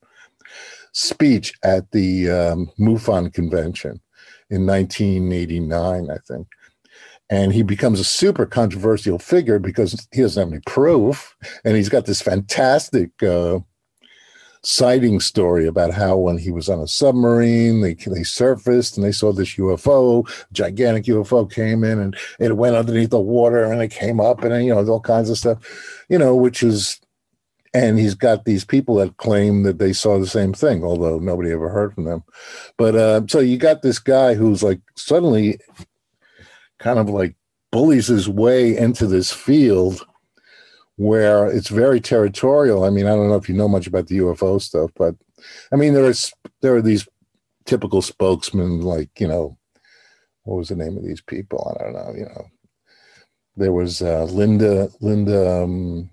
speech 0.93 1.53
at 1.63 1.91
the 1.91 2.29
um, 2.29 2.71
MUFON 2.79 3.33
convention 3.33 4.01
in 4.49 4.65
1989, 4.65 6.09
I 6.09 6.17
think. 6.27 6.47
And 7.29 7.53
he 7.53 7.63
becomes 7.63 7.99
a 7.99 8.05
super 8.05 8.45
controversial 8.45 9.19
figure 9.19 9.59
because 9.59 10.07
he 10.11 10.21
doesn't 10.21 10.41
have 10.41 10.51
any 10.51 10.61
proof. 10.65 11.35
And 11.63 11.75
he's 11.75 11.89
got 11.89 12.05
this 12.05 12.21
fantastic 12.21 13.11
uh, 13.23 13.59
sighting 14.63 15.19
story 15.19 15.67
about 15.67 15.93
how 15.93 16.17
when 16.17 16.37
he 16.37 16.49
was 16.49 16.69
on 16.69 16.79
a 16.79 16.87
submarine, 16.87 17.81
they 17.81 17.93
they 17.93 18.23
surfaced 18.23 18.97
and 18.97 19.05
they 19.05 19.11
saw 19.11 19.31
this 19.31 19.55
UFO, 19.55 20.27
gigantic 20.51 21.05
UFO 21.05 21.51
came 21.51 21.83
in 21.83 21.99
and 21.99 22.15
it 22.39 22.57
went 22.57 22.75
underneath 22.75 23.09
the 23.09 23.19
water 23.19 23.63
and 23.63 23.81
it 23.81 23.91
came 23.91 24.19
up 24.19 24.43
and 24.43 24.65
you 24.65 24.73
know 24.73 24.85
all 24.87 25.01
kinds 25.01 25.29
of 25.29 25.37
stuff, 25.37 26.05
you 26.09 26.17
know, 26.17 26.35
which 26.35 26.63
is. 26.63 26.99
And 27.75 27.97
he's 27.97 28.13
got 28.13 28.45
these 28.45 28.63
people 28.63 28.93
that 28.97 29.17
claim 29.17 29.63
that 29.63 29.79
they 29.79 29.93
saw 29.93 30.19
the 30.19 30.27
same 30.27 30.53
thing, 30.53 30.83
although 30.83 31.17
nobody 31.17 31.51
ever 31.51 31.69
heard 31.69 31.95
from 31.95 32.03
them. 32.03 32.23
But 32.77 32.95
uh, 32.95 33.21
so 33.27 33.39
you 33.39 33.57
got 33.57 33.81
this 33.81 33.97
guy 33.97 34.35
who's 34.35 34.61
like 34.61 34.79
suddenly 34.95 35.59
kind 36.77 36.99
of 36.99 37.09
like 37.09 37.35
bullies 37.71 38.05
his 38.05 38.29
way 38.29 38.77
into 38.77 39.07
this 39.07 39.31
field 39.31 40.05
where 40.97 41.47
it's 41.47 41.69
very 41.69 41.99
territorial. 41.99 42.83
I 42.83 42.89
mean, 42.89 43.05
I 43.05 43.15
don't 43.15 43.29
know 43.29 43.35
if 43.35 43.49
you 43.49 43.55
know 43.55 43.67
much 43.67 43.87
about 43.87 44.07
the 44.07 44.19
UFO 44.19 44.61
stuff, 44.61 44.91
but 44.95 45.15
I 45.71 45.75
mean, 45.75 45.93
there 45.93 46.05
is 46.05 46.31
there 46.61 46.75
are 46.75 46.81
these 46.81 47.07
typical 47.65 48.01
spokesmen, 48.01 48.81
like 48.81 49.19
you 49.19 49.27
know, 49.27 49.57
what 50.43 50.57
was 50.57 50.69
the 50.69 50.75
name 50.75 50.97
of 50.97 51.03
these 51.03 51.21
people? 51.21 51.75
I 51.79 51.83
don't 51.83 51.93
know. 51.93 52.13
You 52.15 52.25
know, 52.25 52.45
there 53.55 53.71
was 53.71 54.01
uh, 54.01 54.25
Linda 54.25 54.89
Linda. 55.01 55.63
Um, 55.63 56.09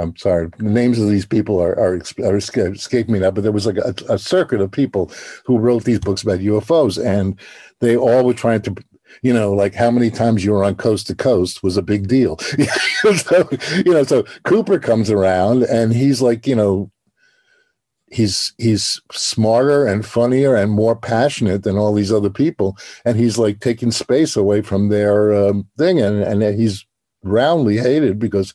I'm 0.00 0.16
sorry, 0.16 0.50
the 0.58 0.64
names 0.64 0.98
of 0.98 1.08
these 1.08 1.26
people 1.26 1.60
are 1.60 1.78
are, 1.78 2.02
are 2.24 2.36
escape 2.36 3.08
me 3.08 3.20
now, 3.20 3.30
but 3.30 3.42
there 3.42 3.52
was 3.52 3.66
like 3.66 3.78
a, 3.78 3.94
a 4.08 4.18
circuit 4.18 4.60
of 4.60 4.70
people 4.70 5.10
who 5.44 5.58
wrote 5.58 5.84
these 5.84 6.00
books 6.00 6.22
about 6.22 6.40
UFOs, 6.40 7.04
and 7.04 7.38
they 7.80 7.96
all 7.96 8.24
were 8.24 8.34
trying 8.34 8.62
to 8.62 8.74
you 9.22 9.32
know, 9.32 9.52
like 9.52 9.74
how 9.74 9.90
many 9.90 10.10
times 10.10 10.44
you 10.44 10.52
were 10.52 10.64
on 10.64 10.74
coast 10.74 11.06
to 11.08 11.14
coast 11.14 11.62
was 11.62 11.76
a 11.76 11.82
big 11.82 12.08
deal. 12.08 12.38
so, 13.16 13.48
you 13.84 13.92
know, 13.92 14.04
so 14.04 14.24
Cooper 14.44 14.78
comes 14.78 15.10
around 15.10 15.62
and 15.64 15.92
he's 15.92 16.20
like, 16.20 16.46
you 16.46 16.54
know, 16.54 16.90
he's 18.14 18.54
he's 18.58 19.00
smarter 19.12 19.86
and 19.86 20.06
funnier 20.06 20.54
and 20.54 20.70
more 20.70 20.94
passionate 20.94 21.64
than 21.64 21.76
all 21.76 21.92
these 21.92 22.12
other 22.12 22.30
people, 22.30 22.76
and 23.04 23.18
he's 23.18 23.38
like 23.38 23.60
taking 23.60 23.90
space 23.90 24.36
away 24.36 24.62
from 24.62 24.88
their 24.88 25.34
um, 25.34 25.68
thing, 25.76 26.00
and 26.00 26.22
and 26.22 26.42
he's 26.58 26.86
roundly 27.22 27.78
hated 27.78 28.18
because 28.18 28.54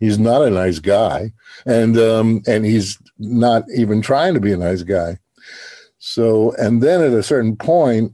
he's 0.00 0.18
not 0.18 0.42
a 0.42 0.50
nice 0.50 0.78
guy, 0.78 1.32
and 1.64 1.96
um, 1.98 2.42
and 2.46 2.64
he's 2.64 2.98
not 3.18 3.64
even 3.74 4.02
trying 4.02 4.34
to 4.34 4.40
be 4.40 4.52
a 4.52 4.56
nice 4.56 4.82
guy. 4.82 5.18
So, 5.98 6.52
and 6.58 6.82
then 6.82 7.02
at 7.02 7.12
a 7.12 7.22
certain 7.22 7.56
point, 7.56 8.12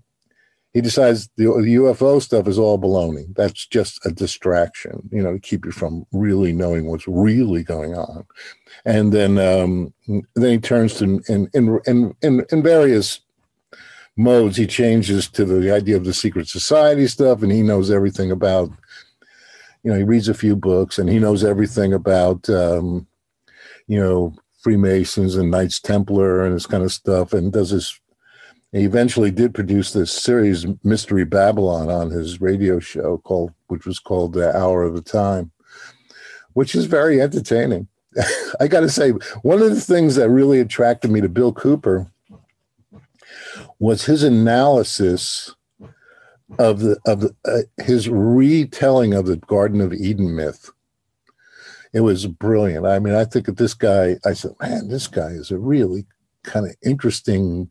he 0.72 0.80
decides 0.80 1.28
the, 1.37 1.44
the 1.44 1.74
UFO 1.76 2.20
stuff 2.20 2.48
is 2.48 2.58
all 2.58 2.78
baloney. 2.78 3.26
That's 3.35 3.66
just 3.66 4.04
a 4.06 4.11
distraction, 4.11 5.08
you 5.12 5.22
know, 5.22 5.35
to 5.35 5.38
keep 5.38 5.66
you 5.66 5.72
from 5.72 6.06
really 6.12 6.52
knowing 6.52 6.87
what's 6.87 7.06
really 7.06 7.62
going 7.62 7.94
on. 7.94 8.24
And 8.85 9.12
then 9.12 9.38
um, 9.38 9.92
then 10.06 10.50
he 10.50 10.58
turns 10.58 10.94
to 10.94 11.20
in 11.28 11.48
in 11.52 11.80
in 11.87 12.14
in, 12.22 12.46
in 12.50 12.62
various 12.62 13.20
modes, 14.16 14.56
he 14.56 14.66
changes 14.66 15.28
to 15.28 15.44
the 15.44 15.70
idea 15.70 15.96
of 15.96 16.04
the 16.04 16.14
secret 16.14 16.48
society 16.48 17.06
stuff, 17.06 17.42
and 17.42 17.52
he 17.52 17.62
knows 17.62 17.90
everything 17.90 18.30
about. 18.30 18.70
You 19.82 19.90
know, 19.90 19.98
he 19.98 20.04
reads 20.04 20.28
a 20.28 20.35
few 20.35 20.54
books, 20.54 20.98
and 20.98 21.08
he 21.08 21.18
knows 21.18 21.44
everything 21.44 21.92
about. 21.92 22.48
Um, 22.48 23.06
you 23.88 23.98
know, 23.98 24.35
Freemasons 24.61 25.35
and 25.35 25.50
Knights 25.50 25.80
Templar 25.80 26.44
and 26.44 26.54
this 26.54 26.66
kind 26.66 26.85
of 26.85 26.92
stuff, 26.92 27.32
and 27.32 27.52
does 27.52 27.70
this. 27.70 27.98
He 28.72 28.85
eventually 28.85 29.30
did 29.30 29.54
produce 29.54 29.92
this 29.92 30.11
series, 30.11 30.66
Mystery 30.82 31.24
Babylon, 31.24 31.90
on 31.90 32.11
his 32.11 32.40
radio 32.40 32.78
show 32.78 33.18
called, 33.18 33.52
which 33.68 33.85
was 33.85 33.98
called 33.98 34.32
The 34.32 34.56
Hour 34.56 34.82
of 34.82 34.94
the 34.94 35.02
Time, 35.02 35.52
which 36.54 36.74
is 36.74 36.87
very 36.87 37.20
entertaining. 37.20 37.88
I 38.61 38.68
got 38.68 38.80
to 38.80 38.88
say, 38.88 39.11
one 39.42 39.61
of 39.62 39.70
the 39.70 39.80
things 39.80 40.14
that 40.16 40.30
really 40.30 40.58
attracted 40.58 41.11
me 41.11 41.20
to 41.20 41.28
Bill 41.28 41.52
Cooper 41.52 42.11
was 43.78 44.04
his 44.04 44.22
analysis 44.22 45.54
of 46.58 46.80
the 46.80 46.98
of 47.06 47.20
the, 47.20 47.35
uh, 47.46 47.82
his 47.82 48.08
retelling 48.08 49.14
of 49.14 49.26
the 49.26 49.37
Garden 49.37 49.80
of 49.80 49.92
Eden 49.92 50.37
myth 50.37 50.70
it 51.92 52.00
was 52.00 52.26
brilliant. 52.26 52.87
I 52.87 52.98
mean, 52.98 53.14
I 53.14 53.24
think 53.24 53.48
of 53.48 53.56
this 53.56 53.74
guy, 53.74 54.16
I 54.24 54.32
said, 54.32 54.52
man, 54.61 54.88
this 54.88 55.06
guy 55.06 55.28
is 55.28 55.50
a 55.50 55.58
really 55.58 56.06
kind 56.42 56.66
of 56.66 56.74
interesting 56.82 57.70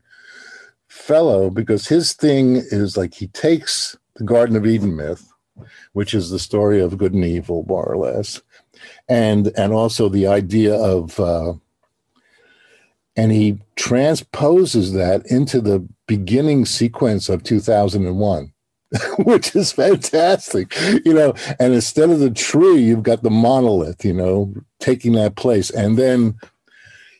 fellow 1.02 1.50
because 1.50 1.88
his 1.88 2.12
thing 2.12 2.56
is 2.56 2.96
like 2.96 3.14
he 3.14 3.26
takes 3.28 3.96
the 4.16 4.24
Garden 4.24 4.56
of 4.56 4.66
Eden 4.66 4.96
myth, 4.96 5.32
which 5.92 6.14
is 6.14 6.30
the 6.30 6.38
story 6.38 6.80
of 6.80 6.98
good 6.98 7.12
and 7.12 7.24
evil, 7.24 7.64
more 7.68 7.84
or 7.84 7.96
less, 7.96 8.40
and 9.08 9.48
and 9.56 9.72
also 9.72 10.08
the 10.08 10.26
idea 10.26 10.74
of 10.74 11.18
uh, 11.18 11.54
and 13.16 13.32
he 13.32 13.58
transposes 13.76 14.92
that 14.92 15.26
into 15.26 15.60
the 15.60 15.86
beginning 16.06 16.64
sequence 16.64 17.28
of 17.28 17.42
2001 17.42 18.52
which 19.18 19.56
is 19.56 19.72
fantastic, 19.72 20.74
you 21.04 21.14
know. 21.14 21.34
And 21.58 21.72
instead 21.72 22.10
of 22.10 22.18
the 22.20 22.30
tree, 22.30 22.76
you've 22.76 23.02
got 23.02 23.22
the 23.22 23.30
monolith, 23.30 24.04
you 24.04 24.12
know, 24.12 24.52
taking 24.80 25.12
that 25.12 25.36
place. 25.36 25.70
And 25.70 25.96
then 25.96 26.38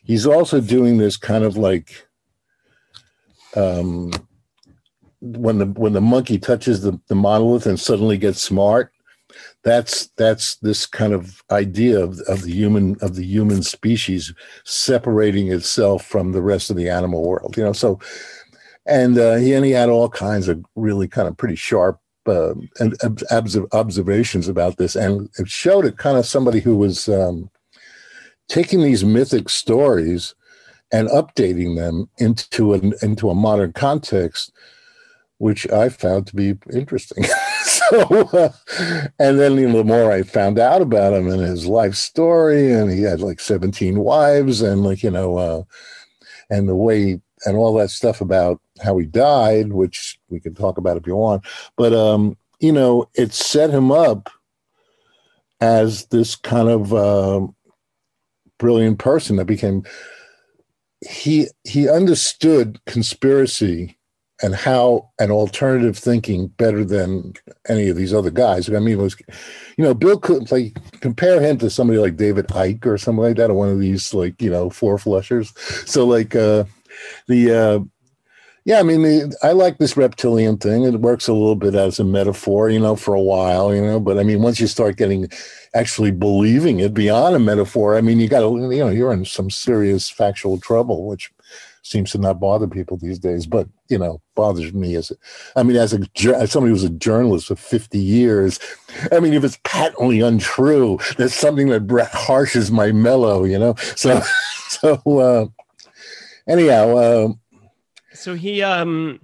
he's 0.03 0.27
also 0.27 0.61
doing 0.61 0.97
this 0.97 1.17
kind 1.17 1.43
of 1.43 1.57
like 1.57 2.07
um, 3.55 4.11
when 5.21 5.57
the 5.57 5.65
when 5.65 5.93
the 5.93 6.01
monkey 6.01 6.37
touches 6.37 6.81
the, 6.81 6.99
the 7.07 7.15
monolith 7.15 7.65
and 7.65 7.79
suddenly 7.79 8.17
gets 8.17 8.41
smart. 8.41 8.91
That's 9.63 10.07
that's 10.17 10.57
this 10.57 10.85
kind 10.85 11.13
of 11.13 11.41
idea 11.49 12.03
of, 12.03 12.19
of 12.27 12.43
the 12.43 12.51
human 12.51 12.97
of 13.01 13.15
the 13.15 13.25
human 13.25 13.63
species 13.63 14.33
separating 14.65 15.51
itself 15.51 16.05
from 16.05 16.33
the 16.33 16.41
rest 16.41 16.69
of 16.69 16.75
the 16.75 16.89
animal 16.89 17.23
world. 17.23 17.55
You 17.57 17.63
know, 17.63 17.73
so 17.73 17.99
and 18.85 19.17
uh, 19.17 19.35
he 19.35 19.53
and 19.53 19.65
he 19.65 19.71
had 19.71 19.89
all 19.89 20.09
kinds 20.09 20.49
of 20.49 20.63
really 20.75 21.07
kind 21.07 21.27
of 21.27 21.37
pretty 21.37 21.55
sharp 21.55 21.99
uh, 22.27 22.53
and 22.79 22.95
observations 23.71 24.47
about 24.47 24.77
this, 24.77 24.95
and 24.95 25.29
it 25.39 25.47
showed 25.47 25.85
it 25.85 25.97
kind 25.97 26.17
of 26.17 26.25
somebody 26.25 26.59
who 26.59 26.75
was 26.75 27.07
um, 27.07 27.49
taking 28.49 28.81
these 28.81 29.03
mythic 29.03 29.49
stories 29.49 30.35
and 30.93 31.09
updating 31.09 31.75
them 31.75 32.07
into 32.19 32.73
an 32.73 32.93
into 33.01 33.29
a 33.29 33.35
modern 33.35 33.73
context, 33.73 34.53
which 35.39 35.69
I 35.69 35.89
found 35.89 36.27
to 36.27 36.35
be 36.35 36.55
interesting. 36.71 37.25
so, 37.63 38.29
uh, 38.31 38.49
and 39.19 39.39
then 39.39 39.55
you 39.55 39.67
know, 39.67 39.79
the 39.79 39.83
more 39.83 40.11
I 40.11 40.21
found 40.21 40.59
out 40.59 40.81
about 40.81 41.13
him 41.13 41.27
and 41.27 41.41
his 41.41 41.65
life 41.65 41.95
story, 41.95 42.71
and 42.71 42.91
he 42.91 43.01
had 43.01 43.19
like 43.19 43.39
seventeen 43.39 43.99
wives, 43.99 44.61
and 44.61 44.83
like 44.83 45.03
you 45.03 45.11
know, 45.11 45.37
uh, 45.37 45.63
and 46.49 46.69
the 46.69 46.75
way 46.75 47.19
and 47.45 47.57
all 47.57 47.73
that 47.75 47.89
stuff 47.89 48.21
about 48.21 48.61
how 48.81 48.97
he 48.97 49.05
died, 49.05 49.73
which 49.73 50.17
we 50.29 50.39
can 50.39 50.53
talk 50.53 50.77
about 50.77 50.95
if 50.95 51.07
you 51.07 51.15
want. 51.15 51.45
But 51.75 51.93
um, 51.93 52.37
you 52.59 52.71
know, 52.71 53.09
it 53.15 53.33
set 53.33 53.71
him 53.71 53.91
up 53.91 54.29
as 55.59 56.05
this 56.07 56.35
kind 56.35 56.69
of 56.69 56.93
uh, 56.93 57.47
brilliant 58.59 58.99
person 58.99 59.37
that 59.37 59.45
became. 59.45 59.83
He 61.09 61.47
he 61.63 61.89
understood 61.89 62.79
conspiracy 62.85 63.97
and 64.41 64.55
how 64.55 65.09
an 65.19 65.31
alternative 65.31 65.97
thinking 65.97 66.47
better 66.47 66.83
than 66.83 67.33
any 67.69 67.87
of 67.87 67.95
these 67.95 68.13
other 68.13 68.29
guys. 68.29 68.69
I 68.69 68.79
mean, 68.79 68.97
was, 68.97 69.15
you 69.77 69.83
know, 69.83 69.93
Bill 69.93 70.19
couldn't 70.19 70.51
like 70.51 70.77
compare 70.99 71.41
him 71.41 71.57
to 71.59 71.69
somebody 71.69 71.99
like 71.99 72.17
David 72.17 72.47
Icke 72.47 72.85
or 72.85 72.97
something 72.97 73.23
like 73.23 73.37
that, 73.37 73.49
or 73.49 73.53
one 73.53 73.69
of 73.69 73.79
these 73.79 74.13
like 74.13 74.41
you 74.41 74.49
know 74.49 74.69
four 74.69 74.97
flushers. 74.97 75.53
So 75.89 76.05
like 76.05 76.35
uh, 76.35 76.65
the 77.27 77.51
uh, 77.51 77.79
yeah, 78.65 78.79
I 78.79 78.83
mean, 78.83 79.33
I 79.41 79.51
like 79.51 79.77
this 79.77 79.97
reptilian 79.97 80.57
thing. 80.57 80.83
It 80.83 81.01
works 81.01 81.27
a 81.27 81.33
little 81.33 81.55
bit 81.55 81.75
as 81.75 81.99
a 81.99 82.05
metaphor, 82.05 82.69
you 82.69 82.79
know, 82.79 82.95
for 82.95 83.13
a 83.13 83.21
while, 83.21 83.75
you 83.75 83.81
know. 83.81 83.99
But 83.99 84.17
I 84.17 84.23
mean, 84.23 84.41
once 84.41 84.59
you 84.59 84.67
start 84.67 84.95
getting 84.95 85.29
actually 85.75 86.11
believing 86.11 86.79
it 86.79 86.93
beyond 86.93 87.35
a 87.35 87.39
metaphor, 87.39 87.97
I 87.97 88.01
mean, 88.01 88.21
you 88.21 88.29
got 88.29 88.39
to, 88.39 88.73
you 88.73 88.79
know, 88.79 88.89
you're 88.89 89.11
in 89.11 89.25
some 89.25 89.49
serious 89.49 90.09
factual 90.09 90.59
trouble, 90.61 91.05
which 91.07 91.29
seems 91.81 92.11
to 92.11 92.17
not 92.17 92.39
bother 92.39 92.65
people 92.65 92.95
these 92.95 93.19
days. 93.19 93.45
But 93.45 93.67
you 93.89 93.97
know, 93.97 94.21
bothers 94.33 94.73
me 94.73 94.95
as, 94.95 95.11
I 95.57 95.63
mean, 95.63 95.75
as 95.75 95.93
a 95.93 95.99
as 96.33 96.53
somebody 96.53 96.71
who's 96.71 96.85
a 96.85 96.89
journalist 96.89 97.47
for 97.47 97.57
50 97.57 97.99
years. 97.99 98.61
I 99.11 99.19
mean, 99.19 99.33
if 99.33 99.43
it's 99.43 99.59
patently 99.65 100.21
untrue, 100.21 100.99
that's 101.17 101.35
something 101.35 101.67
that 101.67 101.87
harshes 101.87 102.71
my 102.71 102.93
mellow, 102.93 103.43
you 103.43 103.59
know. 103.59 103.75
So, 103.97 104.21
so 104.69 105.01
uh, 105.19 105.47
anyhow. 106.47 106.95
Uh, 106.95 107.33
so 108.23 108.35
he 108.35 108.61
um 108.61 109.19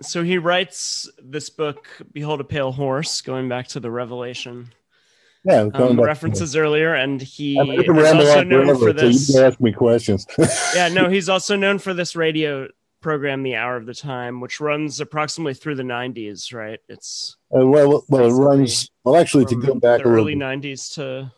so 0.00 0.22
he 0.22 0.38
writes 0.38 1.08
this 1.22 1.50
book, 1.50 1.88
Behold 2.12 2.40
a 2.40 2.44
Pale 2.44 2.72
Horse, 2.72 3.20
going 3.20 3.48
back 3.48 3.68
to 3.68 3.80
the 3.80 3.90
Revelation. 3.90 4.72
Yeah, 5.44 5.68
um, 5.74 6.00
references 6.00 6.56
earlier, 6.56 6.94
and 6.94 7.20
he 7.20 7.58
is 7.58 7.88
also 7.88 8.44
known 8.44 8.66
forever, 8.66 8.78
for 8.78 8.92
this. 8.92 9.26
So 9.26 9.32
you 9.32 9.38
can 9.38 9.52
ask 9.52 9.60
me 9.60 9.72
questions. 9.72 10.26
yeah, 10.74 10.88
no, 10.88 11.10
he's 11.10 11.28
also 11.28 11.54
known 11.54 11.78
for 11.78 11.92
this 11.92 12.16
radio 12.16 12.68
program, 13.02 13.42
The 13.42 13.56
Hour 13.56 13.76
of 13.76 13.84
the 13.84 13.92
Time, 13.92 14.40
which 14.40 14.58
runs 14.58 15.00
approximately 15.00 15.52
through 15.52 15.74
the 15.74 15.82
'90s. 15.82 16.54
Right? 16.54 16.80
It's 16.88 17.36
uh, 17.54 17.66
well, 17.66 18.04
well, 18.08 18.26
it 18.26 18.32
runs 18.32 18.90
well. 19.04 19.16
Actually, 19.16 19.44
to 19.46 19.56
go 19.56 19.74
back 19.74 20.02
the 20.02 20.08
early 20.08 20.34
'90s 20.34 20.94
to 20.94 21.30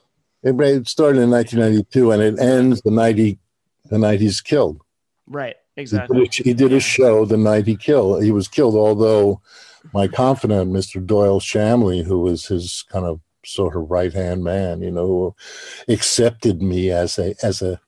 it 0.47 0.89
started 0.89 1.21
in 1.21 1.31
1992 1.31 2.11
and 2.13 2.23
it 2.23 2.39
ends 2.39 2.81
the 2.83 2.91
90 2.91 3.39
the 3.87 3.99
night 3.99 4.21
he's 4.21 4.41
killed. 4.41 4.81
Right. 5.27 5.57
Exactly. 5.77 6.19
He 6.19 6.25
did, 6.25 6.41
a, 6.41 6.43
he 6.45 6.55
did 6.55 6.73
a 6.73 6.81
show 6.81 7.25
the 7.25 7.37
night 7.37 7.67
he 7.67 7.77
killed. 7.77 8.23
He 8.23 8.31
was 8.31 8.49
killed, 8.49 8.75
although 8.75 9.41
my 9.93 10.09
confidant, 10.09 10.73
Mr. 10.73 11.05
Doyle 11.05 11.41
Shamley, 11.41 12.05
who 12.05 12.21
was 12.21 12.47
his 12.47 12.85
kind 12.91 13.05
of 13.05 13.21
sort 13.45 13.77
of 13.77 13.91
right 13.91 14.13
hand 14.13 14.43
man, 14.43 14.81
you 14.81 14.91
know, 14.91 15.35
accepted 15.89 16.63
me 16.63 16.91
as 16.91 17.19
a 17.19 17.35
as 17.43 17.63
a 17.63 17.81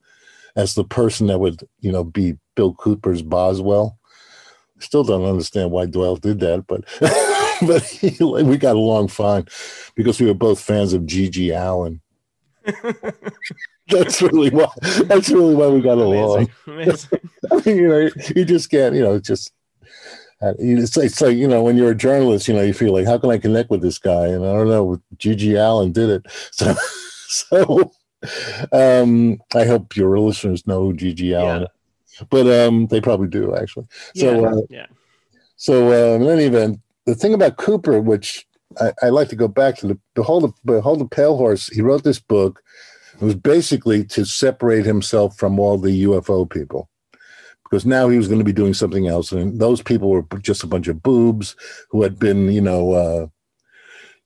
as 0.57 0.75
the 0.75 0.85
person 0.85 1.29
that 1.29 1.39
would, 1.39 1.67
you 1.81 1.93
know, 1.93 2.05
be 2.05 2.37
Bill 2.55 2.75
Cooper's 2.75 3.23
Boswell. 3.23 3.99
Still 4.81 5.05
don't 5.05 5.25
understand 5.25 5.71
why 5.71 5.87
Doyle 5.87 6.17
did 6.17 6.41
that, 6.41 6.67
but 6.67 6.85
but 7.67 7.83
he, 7.83 8.23
we 8.23 8.57
got 8.57 8.77
along 8.77 9.09
fine 9.09 9.47
because 9.95 10.21
we 10.21 10.27
were 10.27 10.35
both 10.35 10.61
fans 10.61 10.93
of 10.93 11.03
GG 11.03 11.57
Allin. 11.57 12.01
that's 13.89 14.23
really 14.23 14.51
why. 14.51 14.69
That's 15.05 15.31
really 15.31 15.55
why 15.55 15.69
we 15.69 15.81
got 15.81 15.99
along. 15.99 16.49
Amazing. 16.67 17.21
I 17.51 17.55
mean, 17.65 17.77
you 17.77 17.89
know, 17.89 18.11
you 18.37 18.45
just 18.45 18.71
can't. 18.71 18.95
You 18.95 19.03
know, 19.03 19.19
just 19.19 19.53
uh, 20.41 20.55
it's, 20.59 20.97
it's 20.97 21.21
like 21.21 21.37
you 21.37 21.49
know 21.49 21.63
when 21.63 21.77
you're 21.77 21.91
a 21.91 21.97
journalist, 21.97 22.49
you 22.49 22.55
know, 22.55 22.63
you 22.63 22.73
feel 22.73 22.93
like 22.93 23.07
how 23.07 23.19
can 23.19 23.31
I 23.31 23.39
connect 23.39 23.71
with 23.71 23.83
this 23.83 23.99
guy? 23.99 24.27
And 24.27 24.45
I 24.45 24.53
don't 24.53 24.69
know. 24.69 25.01
GG 25.17 25.59
Allin 25.59 25.93
did 25.93 26.11
it. 26.11 26.27
So, 26.51 26.75
so 27.29 27.93
um, 28.73 29.39
I 29.55 29.65
hope 29.65 29.95
your 29.95 30.19
listeners 30.19 30.67
know 30.67 30.81
who 30.81 30.95
GG 30.95 31.39
Allin. 31.39 31.63
Yeah. 31.63 32.27
But 32.31 32.47
um, 32.47 32.87
they 32.87 33.01
probably 33.01 33.29
do 33.29 33.55
actually. 33.55 33.87
So 34.17 34.41
yeah. 34.41 34.49
Uh, 34.49 34.61
yeah. 34.71 34.87
So 35.57 35.89
uh, 35.89 36.17
in 36.17 36.23
any 36.27 36.45
event, 36.45 36.81
the 37.05 37.15
thing 37.15 37.35
about 37.35 37.59
Cooper, 37.59 38.01
which 38.01 38.47
I, 38.81 38.93
I 39.03 39.09
like 39.11 39.29
to 39.29 39.37
go 39.37 39.49
back 39.49 39.77
to 39.79 39.89
the 39.89 39.99
Behold 40.15 40.45
the 40.45 40.53
Behold 40.65 41.01
the 41.01 41.07
Pale 41.07 41.37
Horse. 41.37 41.69
He 41.69 41.83
wrote 41.83 42.03
this 42.03 42.19
book 42.19 42.63
it 43.21 43.25
was 43.25 43.35
basically 43.35 44.05
to 44.05 44.25
separate 44.25 44.87
himself 44.87 45.37
from 45.37 45.59
all 45.59 45.77
the 45.77 46.05
UFO 46.05 46.49
people 46.49 46.89
because 47.65 47.85
now 47.85 48.09
he 48.09 48.17
was 48.17 48.29
going 48.29 48.39
to 48.39 48.45
be 48.45 48.53
doing 48.53 48.75
something 48.75 49.09
else. 49.09 49.33
And 49.33 49.61
those 49.61 49.83
people 49.83 50.09
were 50.09 50.25
just 50.41 50.63
a 50.63 50.69
bunch 50.69 50.89
of 50.89 51.03
boobs 51.03 51.55
who 51.91 52.03
had 52.03 52.19
been, 52.19 52.51
you 52.51 52.61
know, 52.61 52.93
uh, 52.93 53.27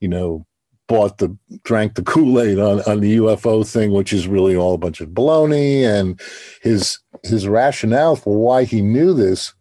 you 0.01 0.09
know, 0.09 0.47
bought 0.89 1.19
the 1.19 1.37
drank 1.65 1.95
the 1.95 2.03
Kool-Aid 2.03 2.59
on, 2.59 2.81
on 2.83 3.01
the 3.01 3.17
UFO 3.17 3.67
thing, 3.67 3.93
which 3.93 4.13
is 4.13 4.29
really 4.29 4.55
all 4.55 4.75
a 4.75 4.79
bunch 4.79 5.01
of 5.01 5.09
baloney. 5.11 5.83
And 5.83 6.21
his 6.61 6.99
his 7.25 7.49
rationale 7.49 8.17
for 8.17 8.37
why 8.37 8.65
he 8.65 8.81
knew 8.81 9.15
this 9.15 9.55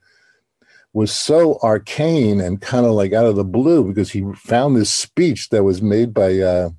was 0.93 1.15
so 1.15 1.57
arcane 1.63 2.41
and 2.41 2.61
kind 2.61 2.85
of 2.85 2.91
like 2.91 3.13
out 3.13 3.25
of 3.25 3.35
the 3.35 3.45
blue 3.45 3.87
because 3.87 4.11
he 4.11 4.25
found 4.35 4.75
this 4.75 4.93
speech 4.93 5.49
that 5.49 5.63
was 5.63 5.81
made 5.81 6.13
by 6.13 6.39
uh, 6.39 6.69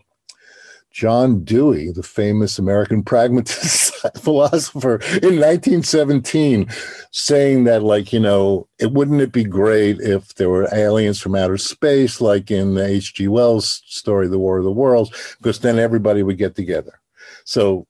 John 0.93 1.45
Dewey, 1.45 1.91
the 1.91 2.03
famous 2.03 2.59
American 2.59 3.03
pragmatist 3.05 3.95
philosopher, 4.19 4.97
in 5.23 5.39
1917, 5.41 6.69
saying 7.11 7.65
that, 7.65 7.83
like, 7.83 8.13
you 8.13 8.21
know, 8.21 8.69
it 8.79 8.93
wouldn't 8.93 9.21
it 9.21 9.33
be 9.33 9.45
great 9.45 10.01
if 10.01 10.35
there 10.35 10.51
were 10.51 10.69
aliens 10.73 11.21
from 11.21 11.35
outer 11.35 11.59
space, 11.59 12.21
like 12.21 12.51
in 12.51 12.75
the 12.75 12.87
H.G. 12.87 13.29
Wells 13.29 13.83
story, 13.87 14.29
The 14.29 14.39
War 14.39 14.59
of 14.59 14.65
the 14.65 14.73
Worlds, 14.73 15.37
because 15.39 15.61
then 15.61 15.79
everybody 15.79 16.23
would 16.23 16.39
get 16.39 16.55
together. 16.55 17.01
So 17.45 17.87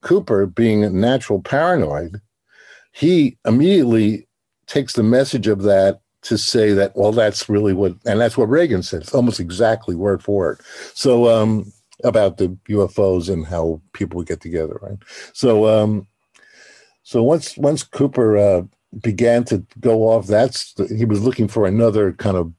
Cooper, 0.00 0.46
being 0.46 0.84
a 0.84 0.90
natural 0.90 1.40
paranoid, 1.42 2.20
he 2.92 3.36
immediately 3.46 4.26
takes 4.66 4.94
the 4.94 5.02
message 5.02 5.46
of 5.46 5.62
that 5.62 6.00
to 6.22 6.36
say 6.36 6.72
that, 6.72 6.94
well, 6.94 7.12
that's 7.12 7.48
really 7.48 7.72
what, 7.72 7.94
and 8.04 8.20
that's 8.20 8.36
what 8.36 8.48
Reagan 8.48 8.82
said. 8.82 9.02
It's 9.02 9.14
almost 9.14 9.40
exactly 9.40 9.94
word 9.94 10.22
for 10.22 10.36
word. 10.36 10.60
So, 10.94 11.28
um, 11.28 11.72
about 12.04 12.36
the 12.36 12.56
UFOs 12.68 13.32
and 13.32 13.46
how 13.46 13.80
people 13.92 14.18
would 14.18 14.26
get 14.26 14.40
together, 14.40 14.78
right? 14.82 14.98
So, 15.32 15.66
um, 15.66 16.06
so 17.02 17.22
once 17.22 17.56
once 17.56 17.82
Cooper 17.82 18.36
uh, 18.36 18.62
began 19.02 19.44
to 19.44 19.64
go 19.78 20.02
off, 20.02 20.26
that's 20.26 20.74
the, 20.74 20.86
he 20.86 21.04
was 21.04 21.22
looking 21.22 21.48
for 21.48 21.66
another 21.66 22.12
kind 22.12 22.36
of. 22.36 22.52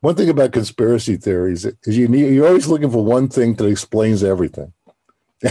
One 0.00 0.14
thing 0.14 0.28
about 0.28 0.52
conspiracy 0.52 1.16
theories 1.16 1.64
is 1.64 1.98
you 1.98 2.06
need, 2.06 2.32
you're 2.32 2.46
always 2.46 2.68
looking 2.68 2.90
for 2.90 3.04
one 3.04 3.28
thing 3.28 3.54
that 3.54 3.66
explains 3.66 4.22
everything. 4.22 4.72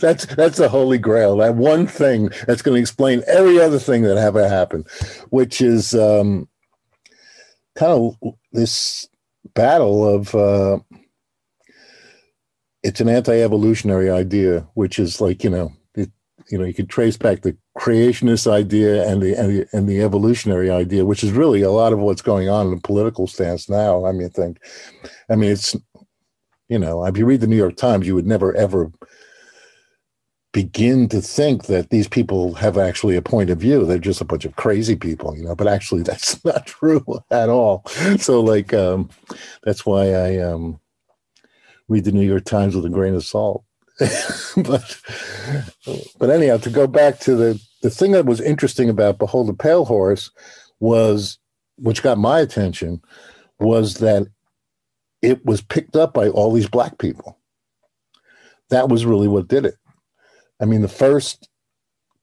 that's 0.00 0.26
that's 0.26 0.58
the 0.58 0.68
holy 0.68 0.98
grail. 0.98 1.36
That 1.36 1.54
one 1.54 1.86
thing 1.86 2.30
that's 2.46 2.62
going 2.62 2.76
to 2.76 2.80
explain 2.80 3.22
every 3.26 3.60
other 3.60 3.78
thing 3.78 4.02
that 4.02 4.16
ever 4.16 4.48
happened, 4.48 4.88
which 5.30 5.60
is 5.60 5.94
um, 5.94 6.48
kind 7.74 7.92
of 8.22 8.34
this 8.52 9.08
battle 9.54 10.06
of. 10.06 10.34
Uh, 10.34 10.78
it's 12.84 13.00
an 13.00 13.08
anti-evolutionary 13.08 14.10
idea, 14.10 14.68
which 14.74 14.98
is 14.98 15.20
like 15.20 15.42
you 15.42 15.50
know, 15.50 15.72
it, 15.96 16.10
you 16.50 16.58
know, 16.58 16.64
you 16.64 16.74
could 16.74 16.90
trace 16.90 17.16
back 17.16 17.40
the 17.40 17.56
creationist 17.76 18.46
idea 18.46 19.08
and 19.08 19.22
the, 19.22 19.34
and 19.34 19.50
the 19.50 19.66
and 19.72 19.88
the 19.88 20.02
evolutionary 20.02 20.70
idea, 20.70 21.06
which 21.06 21.24
is 21.24 21.32
really 21.32 21.62
a 21.62 21.70
lot 21.70 21.92
of 21.92 21.98
what's 21.98 22.22
going 22.22 22.48
on 22.48 22.66
in 22.66 22.74
the 22.74 22.80
political 22.80 23.26
stance 23.26 23.68
now. 23.68 24.04
I 24.04 24.12
mean, 24.12 24.26
I 24.26 24.28
think, 24.28 24.58
I 25.30 25.34
mean, 25.34 25.50
it's 25.50 25.74
you 26.68 26.78
know, 26.78 27.04
if 27.06 27.16
you 27.16 27.26
read 27.26 27.40
the 27.40 27.46
New 27.46 27.56
York 27.56 27.76
Times, 27.76 28.06
you 28.06 28.14
would 28.14 28.26
never 28.26 28.54
ever 28.54 28.92
begin 30.52 31.08
to 31.08 31.20
think 31.20 31.64
that 31.64 31.90
these 31.90 32.06
people 32.06 32.54
have 32.54 32.78
actually 32.78 33.16
a 33.16 33.22
point 33.22 33.50
of 33.50 33.58
view. 33.58 33.84
They're 33.84 33.98
just 33.98 34.20
a 34.20 34.24
bunch 34.24 34.44
of 34.44 34.54
crazy 34.54 34.94
people, 34.94 35.36
you 35.36 35.42
know, 35.42 35.56
but 35.56 35.66
actually 35.66 36.02
that's 36.04 36.44
not 36.44 36.66
true 36.66 37.04
at 37.30 37.48
all. 37.48 37.82
So 38.18 38.40
like 38.40 38.74
um 38.74 39.08
that's 39.62 39.86
why 39.86 40.12
I 40.12 40.38
um 40.38 40.78
read 41.88 42.04
the 42.04 42.12
New 42.12 42.26
York 42.26 42.44
Times 42.44 42.74
with 42.74 42.84
a 42.84 42.90
grain 42.90 43.14
of 43.14 43.24
salt. 43.24 43.64
but 44.56 45.00
but 46.18 46.30
anyhow, 46.30 46.56
to 46.56 46.70
go 46.70 46.86
back 46.86 47.20
to 47.20 47.36
the 47.36 47.60
the 47.82 47.90
thing 47.90 48.12
that 48.12 48.26
was 48.26 48.40
interesting 48.40 48.88
about 48.88 49.18
Behold 49.18 49.48
the 49.48 49.54
Pale 49.54 49.84
Horse 49.84 50.30
was 50.80 51.38
which 51.76 52.02
got 52.02 52.18
my 52.18 52.40
attention 52.40 53.00
was 53.60 53.94
that 53.94 54.26
it 55.22 55.44
was 55.44 55.60
picked 55.60 55.96
up 55.96 56.12
by 56.12 56.28
all 56.28 56.52
these 56.52 56.68
black 56.68 56.98
people. 56.98 57.38
That 58.70 58.88
was 58.88 59.06
really 59.06 59.28
what 59.28 59.48
did 59.48 59.64
it. 59.64 59.76
I 60.60 60.64
mean, 60.64 60.82
the 60.82 60.88
first 60.88 61.48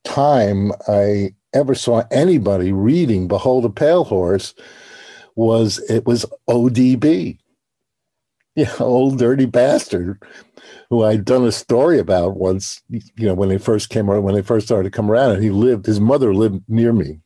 time 0.04 0.72
I 0.88 1.34
ever 1.54 1.76
saw 1.76 2.04
anybody 2.12 2.72
reading 2.72 3.28
Behold 3.28 3.66
a 3.66 3.70
Pale 3.70 4.06
Horse 4.06 4.54
was 5.36 5.80
it 5.90 6.06
was 6.06 6.26
ODB, 6.50 7.38
yeah, 8.56 8.74
old 8.80 9.18
dirty 9.20 9.46
bastard, 9.46 10.22
who 10.90 11.04
I'd 11.04 11.26
done 11.26 11.46
a 11.46 11.52
story 11.52 12.00
about 12.00 12.38
once, 12.38 12.82
you 12.90 13.02
know, 13.28 13.34
when 13.34 13.50
they 13.50 13.58
first 13.58 13.90
came 13.90 14.10
around, 14.10 14.24
when 14.24 14.36
they 14.36 14.42
first 14.42 14.68
started 14.68 14.92
to 14.92 14.96
come 14.96 15.10
around, 15.10 15.32
and 15.32 15.44
he 15.44 15.50
lived, 15.50 15.86
his 15.86 16.00
mother 16.00 16.34
lived 16.34 16.64
near 16.68 16.94
me. 16.94 17.20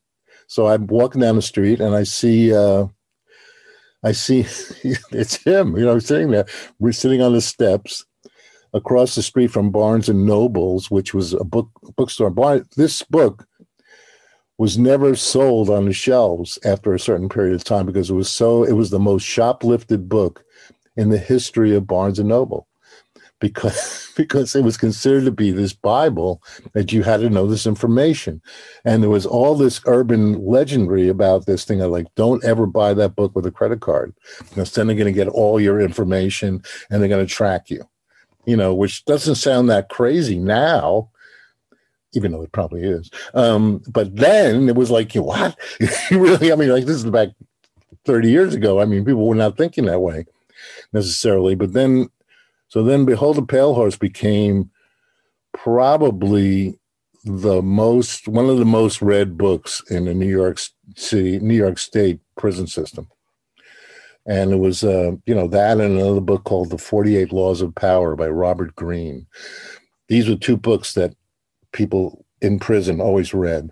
So 0.47 0.67
I'm 0.67 0.87
walking 0.87 1.21
down 1.21 1.35
the 1.35 1.41
street 1.41 1.79
and 1.79 1.95
I 1.95 2.03
see 2.03 2.53
uh, 2.53 2.85
I 4.03 4.11
see 4.11 4.41
it's 5.11 5.35
him, 5.43 5.75
you 5.75 5.85
know, 5.85 5.99
sitting 5.99 6.31
there. 6.31 6.45
We're 6.79 6.91
sitting 6.91 7.21
on 7.21 7.33
the 7.33 7.41
steps 7.41 8.05
across 8.73 9.15
the 9.15 9.23
street 9.23 9.47
from 9.47 9.71
Barnes 9.71 10.09
and 10.09 10.25
Nobles, 10.25 10.91
which 10.91 11.13
was 11.13 11.33
a 11.33 11.43
book 11.43 11.69
bookstore. 11.97 12.29
Bar, 12.29 12.61
this 12.77 13.01
book 13.01 13.47
was 14.57 14.77
never 14.77 15.15
sold 15.15 15.69
on 15.69 15.85
the 15.85 15.93
shelves 15.93 16.57
after 16.63 16.93
a 16.93 16.99
certain 16.99 17.27
period 17.27 17.55
of 17.55 17.63
time 17.63 17.85
because 17.85 18.09
it 18.09 18.13
was 18.13 18.31
so 18.31 18.63
it 18.63 18.73
was 18.73 18.91
the 18.91 18.99
most 18.99 19.25
shoplifted 19.25 20.07
book 20.07 20.44
in 20.95 21.09
the 21.09 21.17
history 21.17 21.75
of 21.75 21.87
Barnes 21.87 22.19
and 22.19 22.29
Noble 22.29 22.67
because 23.39 24.11
because 24.17 24.55
it 24.55 24.63
was 24.63 24.77
considered 24.77 25.25
to 25.25 25.31
be 25.31 25.51
this 25.51 25.73
Bible 25.73 26.41
that 26.73 26.93
you 26.93 27.03
had 27.03 27.19
to 27.21 27.29
know 27.29 27.47
this 27.47 27.67
information, 27.67 28.41
and 28.83 29.03
there 29.03 29.09
was 29.09 29.25
all 29.25 29.55
this 29.55 29.81
urban 29.85 30.43
legendary 30.45 31.09
about 31.09 31.45
this 31.45 31.65
thing 31.65 31.81
of 31.81 31.91
like, 31.91 32.07
don't 32.15 32.43
ever 32.43 32.65
buy 32.65 32.93
that 32.93 33.15
book 33.15 33.35
with 33.35 33.45
a 33.45 33.51
credit 33.51 33.81
card, 33.81 34.13
because 34.49 34.71
then 34.73 34.87
they're 34.87 34.95
going 34.95 35.05
to 35.05 35.11
get 35.11 35.27
all 35.27 35.59
your 35.59 35.81
information 35.81 36.63
and 36.89 37.01
they're 37.01 37.09
going 37.09 37.25
to 37.25 37.33
track 37.33 37.69
you, 37.69 37.83
you 38.45 38.55
know, 38.55 38.73
which 38.73 39.05
doesn't 39.05 39.35
sound 39.35 39.69
that 39.69 39.89
crazy 39.89 40.39
now. 40.39 41.09
Even 42.13 42.31
though 42.31 42.43
it 42.43 42.53
probably 42.53 42.81
is, 42.81 43.11
um, 43.33 43.81
but 43.89 44.15
then 44.15 44.69
it 44.69 44.75
was 44.75 44.89
like, 44.89 45.13
you 45.13 45.21
what? 45.21 45.59
you 46.09 46.23
really? 46.23 46.53
I 46.53 46.55
mean, 46.55 46.69
like 46.69 46.85
this 46.85 46.95
is 46.95 47.05
back 47.05 47.29
thirty 48.05 48.29
years 48.29 48.55
ago. 48.55 48.79
I 48.79 48.85
mean, 48.85 49.03
people 49.03 49.27
were 49.27 49.35
not 49.35 49.57
thinking 49.57 49.83
that 49.85 49.99
way 49.99 50.25
necessarily. 50.93 51.55
But 51.55 51.73
then 51.73 52.09
so 52.67 52.83
then 52.83 53.05
Behold 53.05 53.37
the 53.37 53.43
Pale 53.43 53.73
Horse 53.73 53.97
became 53.97 54.69
probably 55.53 56.77
the 57.23 57.61
most 57.61 58.27
one 58.27 58.49
of 58.49 58.57
the 58.57 58.65
most 58.65 59.01
read 59.01 59.37
books 59.37 59.81
in 59.89 60.05
the 60.05 60.13
New 60.13 60.27
York 60.27 60.59
City, 60.95 61.39
New 61.39 61.55
York 61.55 61.77
State 61.77 62.19
prison 62.37 62.67
system. 62.67 63.07
And 64.27 64.51
it 64.51 64.57
was, 64.57 64.83
uh, 64.83 65.11
you 65.25 65.35
know, 65.35 65.47
that 65.47 65.79
and 65.79 65.99
another 65.99 66.21
book 66.21 66.45
called 66.45 66.71
The 66.71 66.77
48 66.79 67.31
Laws 67.31 67.61
of 67.61 67.75
Power 67.75 68.15
by 68.15 68.27
Robert 68.27 68.75
Greene. 68.75 69.27
These 70.07 70.27
were 70.27 70.35
two 70.35 70.57
books 70.57 70.93
that 70.93 71.15
people 71.71 72.25
in 72.41 72.59
prison 72.59 72.99
always 72.99 73.33
read. 73.33 73.69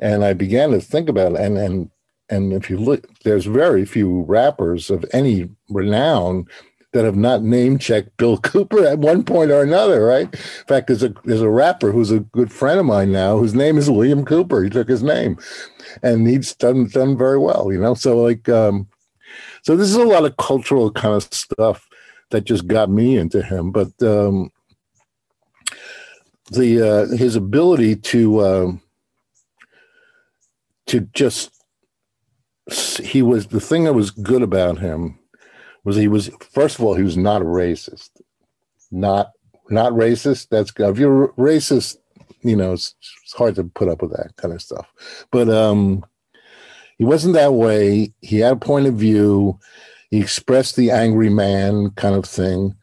And 0.00 0.24
I 0.24 0.32
began 0.32 0.70
to 0.72 0.80
think 0.80 1.08
about 1.08 1.32
it. 1.32 1.40
And, 1.40 1.58
and, 1.58 1.90
and 2.30 2.52
if 2.52 2.70
you 2.70 2.78
look, 2.78 3.06
there's 3.20 3.46
very 3.46 3.84
few 3.84 4.22
rappers 4.22 4.90
of 4.90 5.04
any 5.12 5.48
renown 5.68 6.46
that 6.92 7.04
have 7.04 7.16
not 7.16 7.42
name 7.42 7.78
checked 7.78 8.16
Bill 8.16 8.38
Cooper 8.42 8.86
at 8.86 8.98
one 8.98 9.24
point 9.24 9.50
or 9.50 9.62
another, 9.62 10.04
right? 10.04 10.32
In 10.32 10.66
fact, 10.66 10.86
there's 10.86 11.02
a 11.02 11.12
there's 11.24 11.42
a 11.42 11.50
rapper 11.50 11.92
who's 11.92 12.10
a 12.10 12.20
good 12.20 12.52
friend 12.52 12.80
of 12.80 12.86
mine 12.86 13.12
now 13.12 13.36
whose 13.36 13.54
name 13.54 13.76
is 13.76 13.90
William 13.90 14.24
Cooper. 14.24 14.62
He 14.62 14.70
took 14.70 14.88
his 14.88 15.02
name, 15.02 15.38
and 16.02 16.26
he's 16.26 16.54
done 16.54 16.88
done 16.88 17.18
very 17.18 17.38
well, 17.38 17.70
you 17.70 17.80
know. 17.80 17.94
So 17.94 18.18
like, 18.18 18.48
um, 18.48 18.88
so 19.62 19.76
this 19.76 19.88
is 19.88 19.96
a 19.96 20.04
lot 20.04 20.24
of 20.24 20.36
cultural 20.36 20.90
kind 20.90 21.14
of 21.14 21.24
stuff 21.24 21.86
that 22.30 22.44
just 22.44 22.66
got 22.66 22.90
me 22.90 23.18
into 23.18 23.42
him, 23.42 23.70
but 23.70 23.90
um, 24.02 24.50
the 26.50 26.80
uh, 26.80 27.16
his 27.16 27.36
ability 27.36 27.96
to 27.96 28.44
um, 28.44 28.82
to 30.86 31.00
just 31.12 31.53
he 33.02 33.22
was 33.22 33.48
the 33.48 33.60
thing 33.60 33.84
that 33.84 33.92
was 33.92 34.10
good 34.10 34.42
about 34.42 34.78
him 34.78 35.18
was 35.84 35.96
he 35.96 36.08
was 36.08 36.30
first 36.50 36.78
of 36.78 36.84
all 36.84 36.94
he 36.94 37.02
was 37.02 37.16
not 37.16 37.42
a 37.42 37.44
racist, 37.44 38.10
not 38.90 39.32
not 39.68 39.92
racist. 39.92 40.48
That's 40.48 40.72
if 40.76 40.98
you're 40.98 41.28
racist, 41.36 41.96
you 42.42 42.56
know 42.56 42.72
it's, 42.72 42.94
it's 43.22 43.34
hard 43.34 43.54
to 43.56 43.64
put 43.64 43.88
up 43.88 44.02
with 44.02 44.12
that 44.12 44.34
kind 44.36 44.54
of 44.54 44.62
stuff. 44.62 44.86
But 45.30 45.48
um, 45.48 46.04
he 46.96 47.04
wasn't 47.04 47.34
that 47.34 47.54
way. 47.54 48.12
He 48.22 48.38
had 48.38 48.52
a 48.52 48.56
point 48.56 48.86
of 48.86 48.94
view. 48.94 49.58
He 50.10 50.20
expressed 50.20 50.76
the 50.76 50.90
angry 50.90 51.28
man 51.28 51.90
kind 51.90 52.14
of 52.14 52.24
thing, 52.24 52.74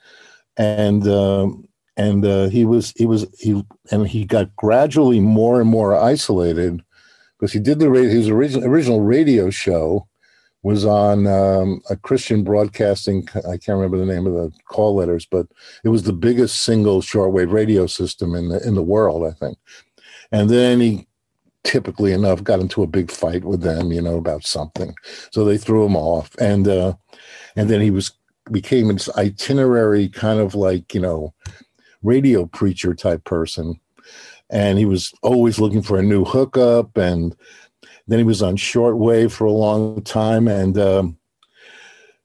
and 0.58 1.08
um, 1.08 1.67
and 1.98 2.24
uh, 2.24 2.50
he 2.50 2.65
was 2.65 2.94
he 2.98 3.06
was 3.06 3.26
he 3.39 3.63
and 3.89 4.08
he 4.08 4.26
got 4.26 4.56
gradually 4.56 5.20
more 5.20 5.60
and 5.60 5.70
more 5.70 5.96
isolated 5.96 6.84
because 7.41 7.54
he 7.54 7.60
did 7.60 7.80
the 7.80 7.89
his 7.91 8.30
original 8.30 8.69
original 8.69 9.01
radio 9.01 9.49
show 9.49 10.08
was 10.62 10.86
on 10.86 11.25
um, 11.25 11.82
a 11.89 11.95
Christian 11.95 12.43
broadcasting. 12.43 13.27
I 13.36 13.58
can't 13.58 13.80
remember 13.80 13.97
the 13.97 14.06
name 14.06 14.27
of 14.27 14.34
the 14.34 14.51
call 14.65 14.93
letters, 14.95 15.25
but 15.25 15.47
it 15.84 15.89
was 15.89 16.04
the 16.04 16.13
biggest 16.13 16.62
single 16.62 17.01
shortwave 17.01 17.51
radio 17.51 17.88
system 17.88 18.36
in 18.36 18.49
the 18.49 18.65
in 18.65 18.75
the 18.75 18.84
world, 18.84 19.25
I 19.25 19.32
think. 19.32 19.58
And 20.32 20.51
then 20.51 20.80
he, 20.80 21.08
typically 21.63 22.13
enough, 22.13 22.43
got 22.43 22.60
into 22.60 22.84
a 22.84 22.88
big 22.88 23.10
fight 23.10 23.43
with 23.43 23.62
them, 23.62 23.91
you 23.91 24.04
know, 24.04 24.17
about 24.17 24.45
something. 24.45 24.93
So 25.32 25.43
they 25.43 25.58
threw 25.58 25.84
him 25.84 25.95
off, 25.95 26.36
and 26.39 26.67
uh, 26.67 26.93
and 27.56 27.71
then 27.71 27.82
he 27.82 27.89
was 27.89 28.12
became 28.51 28.88
this 28.89 29.10
itinerary 29.17 30.10
kind 30.10 30.39
of 30.39 30.54
like 30.54 30.93
you 30.93 31.01
know 31.01 31.34
radio 32.04 32.45
preacher 32.45 32.93
type 32.93 33.23
person 33.23 33.80
and 34.51 34.77
he 34.77 34.85
was 34.85 35.13
always 35.23 35.59
looking 35.59 35.81
for 35.81 35.97
a 35.97 36.03
new 36.03 36.25
hookup 36.25 36.97
and 36.97 37.35
then 38.07 38.19
he 38.19 38.25
was 38.25 38.41
on 38.41 38.57
shortwave 38.57 39.31
for 39.31 39.45
a 39.45 39.51
long 39.51 40.01
time. 40.03 40.47
And 40.47 40.77
um, 40.77 41.17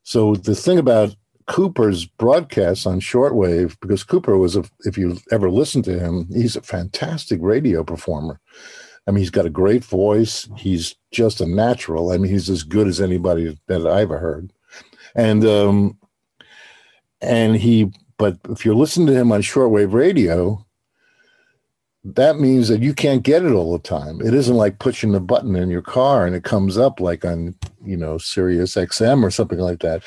so 0.02 0.34
the 0.34 0.54
thing 0.54 0.78
about 0.78 1.14
Cooper's 1.46 2.04
broadcasts 2.04 2.86
on 2.86 3.00
shortwave 3.00 3.78
because 3.80 4.02
Cooper 4.02 4.36
was 4.36 4.56
a 4.56 4.64
if 4.80 4.98
you 4.98 5.16
ever 5.30 5.48
listen 5.48 5.82
to 5.82 5.98
him, 5.98 6.26
he's 6.32 6.56
a 6.56 6.62
fantastic 6.62 7.38
radio 7.40 7.84
performer. 7.84 8.40
I 9.06 9.12
mean, 9.12 9.20
he's 9.20 9.30
got 9.30 9.46
a 9.46 9.50
great 9.50 9.84
voice. 9.84 10.48
He's 10.56 10.96
just 11.12 11.40
a 11.40 11.46
natural. 11.46 12.10
I 12.10 12.18
mean, 12.18 12.32
he's 12.32 12.50
as 12.50 12.64
good 12.64 12.88
as 12.88 13.00
anybody 13.00 13.56
that 13.68 13.86
I've 13.86 14.02
ever 14.02 14.18
heard. 14.18 14.52
And 15.14 15.44
um 15.44 15.98
and 17.20 17.54
he 17.54 17.92
but 18.18 18.38
if 18.50 18.64
you're 18.64 18.74
listening 18.74 19.06
to 19.08 19.14
him 19.14 19.30
on 19.30 19.42
shortwave 19.42 19.92
radio, 19.92 20.65
that 22.14 22.38
means 22.38 22.68
that 22.68 22.82
you 22.82 22.94
can't 22.94 23.24
get 23.24 23.44
it 23.44 23.52
all 23.52 23.72
the 23.72 23.82
time. 23.82 24.20
It 24.20 24.32
isn't 24.32 24.54
like 24.54 24.78
pushing 24.78 25.10
the 25.10 25.20
button 25.20 25.56
in 25.56 25.70
your 25.70 25.82
car 25.82 26.24
and 26.24 26.36
it 26.36 26.44
comes 26.44 26.78
up 26.78 27.00
like 27.00 27.24
on, 27.24 27.54
you 27.84 27.96
know, 27.96 28.16
Sirius 28.16 28.76
XM 28.76 29.24
or 29.24 29.30
something 29.30 29.58
like 29.58 29.80
that. 29.80 30.04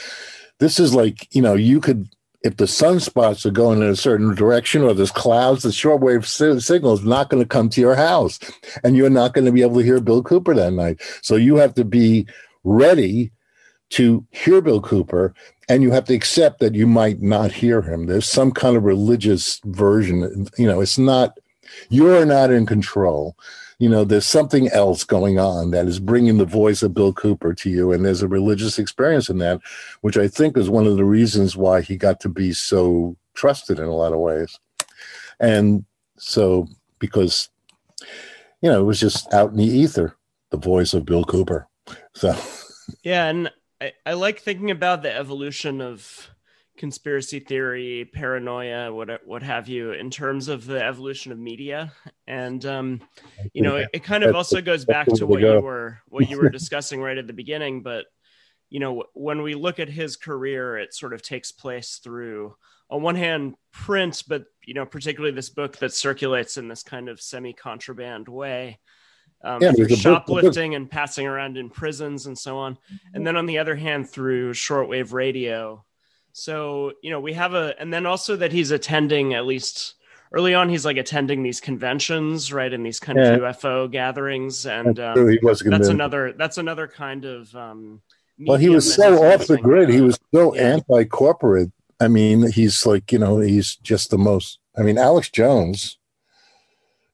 This 0.60 0.80
is 0.80 0.94
like, 0.96 1.28
you 1.36 1.42
know, 1.42 1.56
you 1.56 1.82
could, 1.82 2.08
if 2.42 2.56
the 2.56 2.66
sunspots 2.66 3.46
are 3.46 3.52
going 3.52 3.82
in 3.82 3.90
a 3.90 3.98
certain 3.98 4.34
direction 4.34 4.82
or 4.82 4.94
there's 4.94 5.12
clouds, 5.12 5.64
the 5.64 5.70
shortwave 5.70 6.26
si- 6.26 6.62
signal 6.62 6.94
is 6.94 7.04
not 7.04 7.30
going 7.30 7.44
to 7.44 7.48
come 7.48 7.68
to 7.68 7.82
your 7.82 7.96
house 7.96 8.40
and 8.82 8.96
you're 8.96 9.10
not 9.10 9.34
going 9.34 9.46
to 9.46 9.52
be 9.52 9.62
able 9.62 9.76
to 9.80 9.86
hear 9.86 10.00
Bill 10.00 10.24
Cooper 10.24 10.56
that 10.56 10.72
night. 10.72 11.02
So 11.22 11.36
you 11.36 11.58
have 11.58 11.74
to 11.74 11.84
be 11.84 12.28
ready 12.64 13.32
to 13.90 14.26
hear 14.32 14.62
Bill 14.62 14.80
Cooper 14.80 15.34
and 15.68 15.84
you 15.84 15.92
have 15.92 16.06
to 16.06 16.14
accept 16.14 16.60
that 16.60 16.76
you 16.76 16.88
might 16.88 17.22
not 17.22 17.52
hear 17.52 17.82
him. 17.82 18.06
There's 18.06 18.30
some 18.30 18.52
kind 18.52 18.78
of 18.78 18.84
religious 18.86 19.60
version. 19.66 20.48
You 20.58 20.68
know, 20.68 20.80
it's 20.80 20.98
not, 20.98 21.38
you're 21.90 22.26
not 22.26 22.52
in 22.52 22.66
control. 22.66 23.36
You 23.80 23.88
know, 23.88 24.04
there's 24.04 24.26
something 24.26 24.68
else 24.70 25.04
going 25.04 25.40
on 25.40 25.72
that 25.72 25.88
is 25.88 26.00
bringing 26.00 26.38
the 26.38 26.46
voice 26.46 26.84
of 26.84 26.94
Bill 26.94 27.14
Cooper 27.14 27.54
to 27.54 27.70
you. 27.70 27.94
And 27.94 28.06
there's 28.06 28.22
a 28.22 28.28
religious 28.28 28.78
experience 28.78 29.30
in 29.30 29.38
that, 29.38 29.62
which 30.02 30.18
I 30.18 30.28
think 30.28 30.58
is 30.58 30.70
one 30.70 30.86
of 30.86 30.98
the 30.98 31.06
reasons 31.06 31.56
why 31.56 31.82
he 31.82 31.96
got 31.96 32.20
to 32.22 32.30
be 32.30 32.52
so 32.52 33.16
trusted 33.36 33.80
in 33.80 33.86
a 33.86 33.96
lot 33.96 34.12
of 34.12 34.20
ways. 34.20 34.60
And 35.40 35.86
so, 36.18 36.68
because, 37.00 37.50
you 38.62 38.70
know, 38.70 38.82
it 38.82 38.86
was 38.86 39.00
just 39.00 39.34
out 39.34 39.52
in 39.52 39.58
the 39.58 39.64
ether, 39.64 40.18
the 40.50 40.58
voice 40.58 40.94
of 40.94 41.06
Bill 41.06 41.24
Cooper. 41.24 41.68
So, 42.14 42.38
yeah. 43.04 43.28
And 43.28 43.50
I, 43.80 43.94
I 44.06 44.14
like 44.14 44.42
thinking 44.42 44.72
about 44.72 45.04
the 45.04 45.16
evolution 45.16 45.80
of 45.80 46.30
conspiracy 46.80 47.40
theory, 47.40 48.10
paranoia, 48.12 48.92
what 48.92 49.10
what 49.28 49.44
have 49.44 49.68
you, 49.68 49.92
in 49.92 50.10
terms 50.10 50.48
of 50.48 50.66
the 50.66 50.84
evolution 50.84 51.32
of 51.32 51.38
media. 51.38 51.92
And 52.26 52.66
um, 52.66 53.02
you 53.54 53.62
know, 53.62 53.76
it, 53.76 53.90
it, 53.94 54.04
kind 54.04 54.24
of 54.24 54.36
also 54.36 54.62
goes 54.62 54.86
back 54.86 55.08
to 55.08 55.28
what 55.28 55.42
you 55.42 55.62
were 55.62 56.00
what 56.08 56.30
you 56.30 56.38
were 56.38 56.50
discussing 56.50 57.02
right 57.02 57.18
at 57.18 57.28
the 57.28 57.34
beginning. 57.34 57.84
But 57.84 58.06
you 58.70 58.80
know, 58.80 59.04
when 59.14 59.44
we 59.44 59.54
look 59.54 59.80
at 59.80 59.90
his 59.90 60.16
career, 60.16 60.78
it 60.78 60.94
sort 60.94 61.14
of 61.14 61.22
takes 61.22 61.52
place 61.52 62.00
through, 62.04 62.56
on 62.90 63.02
one 63.02 63.16
hand, 63.16 63.56
print, 63.72 64.24
but 64.28 64.46
you 64.66 64.74
know, 64.74 64.86
particularly 64.86 65.36
this 65.36 65.50
book 65.50 65.78
that 65.78 65.94
circulates 65.94 66.58
in 66.58 66.68
this 66.68 66.84
kind 66.84 67.10
of 67.10 67.22
semi-contraband 67.22 68.28
way 68.28 68.80
um, 69.44 69.62
yeah, 69.62 69.72
shoplifting 69.96 70.76
and 70.76 70.90
passing 70.90 71.26
around 71.26 71.58
in 71.58 71.70
prisons 71.70 72.26
and 72.26 72.38
so 72.38 72.58
on. 72.58 72.78
And 73.14 73.26
then 73.26 73.38
on 73.38 73.46
the 73.46 73.60
other 73.60 73.76
hand, 73.76 74.10
through 74.10 74.54
shortwave 74.54 75.14
radio. 75.14 75.86
So, 76.34 76.94
you 77.02 77.12
know, 77.12 77.20
we 77.20 77.34
have 77.34 77.54
a, 77.54 77.76
and 77.80 77.94
then 77.94 78.06
also 78.06 78.36
that 78.38 78.52
he's 78.52 78.72
attending 78.72 79.34
at 79.34 79.46
least 79.46 79.96
early 80.32 80.54
on, 80.54 80.70
he's 80.70 80.86
like 80.86 80.98
attending 80.98 81.44
these 81.44 81.60
conventions, 81.60 82.54
right? 82.54 82.72
In 82.72 82.84
these 82.84 83.00
kind 83.00 83.18
yeah. 83.18 83.34
of 83.34 83.42
UFO 83.42 83.92
gatherings. 83.92 84.66
And 84.66 85.00
um, 85.00 85.30
he 85.30 85.40
was 85.42 85.60
that's 85.60 85.88
another, 85.88 86.34
that's 86.34 86.58
another 86.58 86.88
kind 86.88 87.26
of, 87.26 87.54
um, 87.56 88.02
well, 88.40 88.58
he 88.58 88.70
was 88.70 88.96
so 88.96 89.24
off 89.24 89.48
the 89.48 89.58
grid. 89.58 89.90
He 89.90 90.02
was 90.02 90.18
so 90.34 90.56
yeah. 90.56 90.74
anti 90.74 91.04
corporate. 91.06 91.72
I 92.00 92.08
mean, 92.08 92.50
he's 92.52 92.86
like, 92.86 93.12
you 93.12 93.20
know, 93.20 93.40
he's 93.40 93.76
just 93.76 94.10
the 94.10 94.18
most, 94.18 94.60
I 94.78 94.84
mean, 94.84 94.98
Alex 94.98 95.30
Jones, 95.30 95.99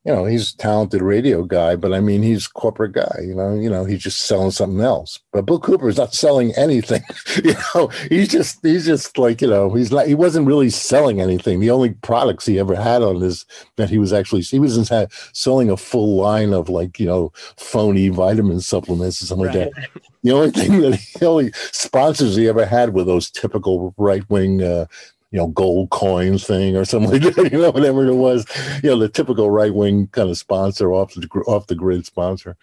you 0.06 0.14
know, 0.14 0.26
he's 0.26 0.54
a 0.54 0.58
talented 0.58 1.02
radio 1.02 1.44
guy, 1.44 1.76
but 1.76 1.92
I 1.92 2.00
mean, 2.00 2.22
he's 2.22 2.48
corporate 2.48 2.92
guy, 2.92 3.22
you 3.24 3.34
know, 3.34 3.56
you 3.56 3.70
know, 3.72 3.86
he's 3.86 4.04
just 4.04 4.22
selling 4.22 4.52
something 4.52 4.82
else. 4.82 5.20
But 5.34 5.48
Bill 5.48 5.60
Cooper 5.60 5.90
is 5.90 5.98
not 5.98 6.14
selling 6.14 6.54
anything. 6.56 7.02
you 7.44 7.56
know, 7.74 7.88
he's 8.10 8.28
just, 8.28 8.60
he's 8.62 8.86
just 8.86 9.18
like, 9.18 9.42
you 9.42 9.48
know, 9.48 9.74
he's 9.74 9.92
not, 9.92 10.08
he 10.08 10.14
wasn't 10.14 10.46
really 10.46 10.70
selling 10.70 11.22
anything. 11.22 11.60
The 11.60 11.72
only 11.72 11.90
products 11.90 12.46
he 12.46 12.60
ever 12.60 12.76
had 12.76 13.02
on 13.02 13.20
his, 13.20 13.48
that 13.78 13.90
he 13.90 13.98
was 13.98 14.14
actually, 14.14 14.42
he 14.42 14.60
was 14.60 14.92
selling 15.34 15.72
a 15.72 15.78
full 15.78 16.18
line 16.18 16.54
of 16.54 16.70
like, 16.70 17.00
you 17.00 17.08
know, 17.08 17.34
phony 17.58 18.10
vitamin 18.10 18.62
supplements 18.62 19.24
or 19.24 19.26
something 19.26 19.48
right. 19.48 19.56
like 19.56 19.74
that. 19.74 20.02
The 20.22 20.32
only 20.32 20.52
thing 20.52 20.82
that 20.82 20.96
he, 20.96 21.26
only 21.26 21.52
sponsors 21.72 22.36
he 22.36 22.48
ever 22.48 22.66
had 22.66 22.94
were 22.94 23.04
those 23.04 23.32
typical 23.32 23.94
right 23.98 24.28
wing, 24.30 24.62
uh, 24.62 24.86
you 25.32 25.40
know, 25.40 25.48
gold 25.48 25.90
coins 25.90 26.46
thing 26.46 26.76
or 26.76 26.86
something 26.86 27.12
like 27.12 27.36
that, 27.36 27.52
you 27.52 27.60
know, 27.60 27.72
whatever 27.72 28.06
it 28.06 28.16
was, 28.16 28.46
you 28.84 28.90
know, 28.90 29.00
the 29.00 29.10
typical 29.10 29.50
right 29.50 29.74
wing 29.74 30.08
kind 30.08 30.30
of 30.30 30.38
sponsor 30.38 30.94
off 30.94 31.14
the 31.14 31.28
off 31.48 31.68
the 31.68 31.76
grid 31.76 32.06
sponsor. 32.06 32.56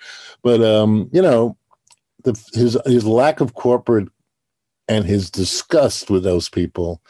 But 0.42 0.62
um, 0.62 1.10
you 1.12 1.22
know, 1.22 1.56
the 2.24 2.32
his 2.54 2.78
his 2.86 3.06
lack 3.06 3.40
of 3.40 3.54
corporate 3.54 4.08
and 4.88 5.04
his 5.04 5.30
disgust 5.30 6.10
with 6.10 6.24
those 6.24 6.48
people 6.48 7.02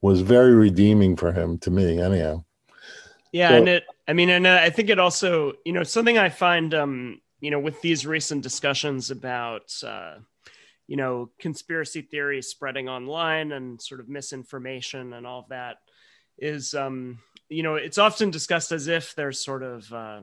was 0.00 0.20
very 0.20 0.54
redeeming 0.54 1.16
for 1.16 1.32
him 1.32 1.58
to 1.58 1.70
me, 1.70 2.00
anyhow. 2.00 2.44
Yeah, 3.32 3.50
so, 3.50 3.56
and 3.56 3.68
it 3.68 3.84
I 4.08 4.12
mean, 4.12 4.30
and 4.30 4.46
uh, 4.46 4.60
I 4.62 4.70
think 4.70 4.88
it 4.88 4.98
also, 4.98 5.54
you 5.64 5.72
know, 5.72 5.82
something 5.82 6.16
I 6.16 6.28
find 6.28 6.72
um, 6.74 7.20
you 7.40 7.50
know, 7.50 7.60
with 7.60 7.80
these 7.82 8.06
recent 8.06 8.42
discussions 8.42 9.10
about 9.10 9.72
uh 9.84 10.14
you 10.86 10.96
know 10.96 11.30
conspiracy 11.38 12.02
theories 12.02 12.48
spreading 12.48 12.88
online 12.88 13.52
and 13.52 13.80
sort 13.80 14.00
of 14.00 14.08
misinformation 14.08 15.12
and 15.12 15.26
all 15.26 15.40
of 15.40 15.48
that 15.48 15.76
is 16.38 16.74
um 16.74 17.18
you 17.48 17.62
know 17.62 17.76
it's 17.76 17.98
often 17.98 18.30
discussed 18.30 18.72
as 18.72 18.88
if 18.88 19.14
there's 19.14 19.44
sort 19.44 19.62
of 19.62 19.92
uh 19.92 20.20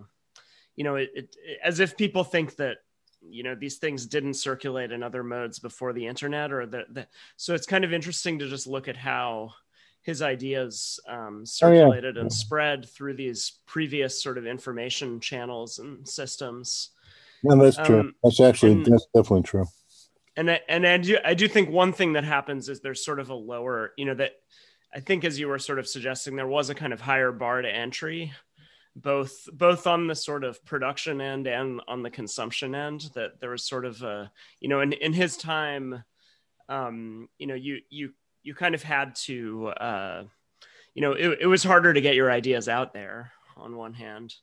you 0.76 0.84
know 0.84 0.96
it, 0.96 1.10
it 1.14 1.36
as 1.64 1.80
if 1.80 1.98
people 1.98 2.24
think 2.24 2.56
that 2.56 2.78
you 3.22 3.44
know 3.44 3.56
these 3.56 3.78
things 3.78 4.06
didn't 4.06 4.34
circulate 4.36 4.92
in 4.92 5.04
other 5.04 5.24
modes 5.24 5.60
before 5.60 5.94
the 5.94 6.06
internet 6.06 6.52
or 6.52 6.66
that 6.66 7.08
so 7.38 7.54
it's 7.54 7.66
kind 7.66 7.84
of 7.84 7.94
interesting 7.94 8.40
to 8.40 8.50
just 8.50 8.68
look 8.68 8.88
at 8.88 8.98
how 8.98 9.50
his 10.02 10.22
ideas 10.22 11.00
um, 11.08 11.46
circulated 11.46 12.18
oh, 12.18 12.20
yeah. 12.20 12.22
and 12.22 12.34
spread 12.34 12.90
through 12.90 13.14
these 13.14 13.60
previous 13.66 14.22
sort 14.22 14.38
of 14.38 14.46
information 14.46 15.22
channels 15.22 15.80
and 15.80 16.06
systems. 16.06 16.90
No, 17.42 17.56
that's 17.56 17.78
true. 17.78 18.02
Um, 18.02 18.16
that's 18.22 18.42
actually 18.42 18.74
and, 18.74 18.86
that's 18.86 19.08
definitely 19.16 19.44
true 19.44 19.66
and 20.36 20.50
I, 20.50 20.62
and 20.68 20.88
I 20.88 20.98
do 20.98 21.18
I 21.24 21.34
do 21.34 21.48
think 21.48 21.70
one 21.70 21.94
thing 21.94 22.14
that 22.14 22.24
happens 22.24 22.70
is 22.70 22.82
there's 22.82 23.06
sort 23.06 23.20
of 23.20 23.30
a 23.30 23.36
lower, 23.36 23.94
you 23.98 24.06
know, 24.06 24.16
that 24.16 24.32
I 24.94 25.00
think 25.00 25.26
as 25.26 25.40
you 25.40 25.48
were 25.48 25.60
sort 25.60 25.80
of 25.80 25.88
suggesting, 25.88 26.36
there 26.36 26.48
was 26.48 26.70
a 26.70 26.76
kind 26.76 26.94
of 26.94 27.02
higher 27.02 27.32
bar 27.32 27.62
to 27.62 27.70
entry, 27.70 28.32
both 28.96 29.48
both 29.52 29.88
on 29.88 30.08
the 30.08 30.16
sort 30.16 30.44
of 30.44 30.64
production 30.66 31.22
end 31.22 31.48
and 31.48 31.82
on 31.88 32.04
the 32.04 32.10
consumption 32.10 32.76
end. 32.76 33.10
That 33.16 33.40
there 33.40 33.52
was 33.52 33.66
sort 33.66 33.86
of 33.86 34.02
a, 34.02 34.32
you 34.60 34.70
know, 34.70 34.82
in 34.82 34.94
in 34.94 35.14
his 35.14 35.38
time, 35.38 36.04
um, 36.70 37.30
you 37.38 37.48
know, 37.48 37.56
you 37.56 37.80
you 37.90 38.14
you 38.44 38.54
kind 38.54 38.76
of 38.76 38.84
had 38.84 39.16
to, 39.16 39.68
uh, 39.68 40.24
you 40.94 41.02
know, 41.02 41.14
it, 41.14 41.40
it 41.42 41.48
was 41.48 41.64
harder 41.64 41.94
to 41.94 42.02
get 42.02 42.16
your 42.16 42.32
ideas 42.32 42.68
out 42.68 42.94
there 42.94 43.32
on 43.56 43.76
one 43.76 43.94
hand. 43.94 44.34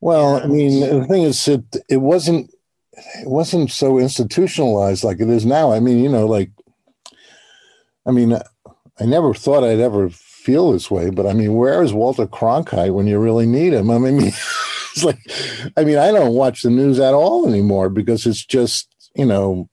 Well, 0.00 0.36
and, 0.36 0.44
I 0.44 0.48
mean, 0.48 0.80
the 0.80 1.06
thing 1.06 1.22
is, 1.22 1.48
it 1.48 1.64
it 1.88 1.96
wasn't 1.96 2.50
it 2.96 3.28
wasn't 3.28 3.70
so 3.70 3.98
institutionalized 3.98 5.04
like 5.04 5.20
it 5.20 5.28
is 5.28 5.46
now. 5.46 5.72
I 5.72 5.80
mean, 5.80 6.02
you 6.02 6.08
know, 6.08 6.26
like, 6.26 6.50
I 8.06 8.10
mean, 8.10 8.32
uh, 8.32 8.42
I 9.00 9.06
never 9.06 9.34
thought 9.34 9.64
I'd 9.64 9.80
ever 9.80 10.10
feel 10.10 10.72
this 10.72 10.90
way, 10.90 11.10
but 11.10 11.26
I 11.26 11.32
mean, 11.32 11.54
where 11.54 11.82
is 11.82 11.92
Walter 11.92 12.26
Cronkite 12.26 12.94
when 12.94 13.06
you 13.06 13.18
really 13.18 13.46
need 13.46 13.72
him? 13.72 13.90
I 13.90 13.98
mean, 13.98 14.18
it's 14.22 15.04
like, 15.04 15.18
I 15.76 15.84
mean, 15.84 15.98
I 15.98 16.12
don't 16.12 16.34
watch 16.34 16.62
the 16.62 16.70
news 16.70 17.00
at 17.00 17.14
all 17.14 17.48
anymore 17.48 17.88
because 17.88 18.26
it's 18.26 18.44
just, 18.44 18.88
you 19.14 19.24
know, 19.24 19.68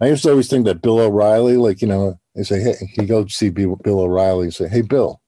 I 0.00 0.08
used 0.08 0.22
to 0.24 0.30
always 0.30 0.48
think 0.48 0.66
that 0.66 0.82
Bill 0.82 1.00
O'Reilly, 1.00 1.56
like, 1.56 1.80
you 1.80 1.88
know, 1.88 2.18
they 2.34 2.42
say, 2.42 2.60
hey, 2.60 2.74
he 2.94 3.06
to 3.06 3.28
see 3.28 3.48
Bill 3.48 3.78
O'Reilly 3.86 4.44
and 4.44 4.54
say, 4.54 4.68
hey, 4.68 4.82
Bill, 4.82 5.20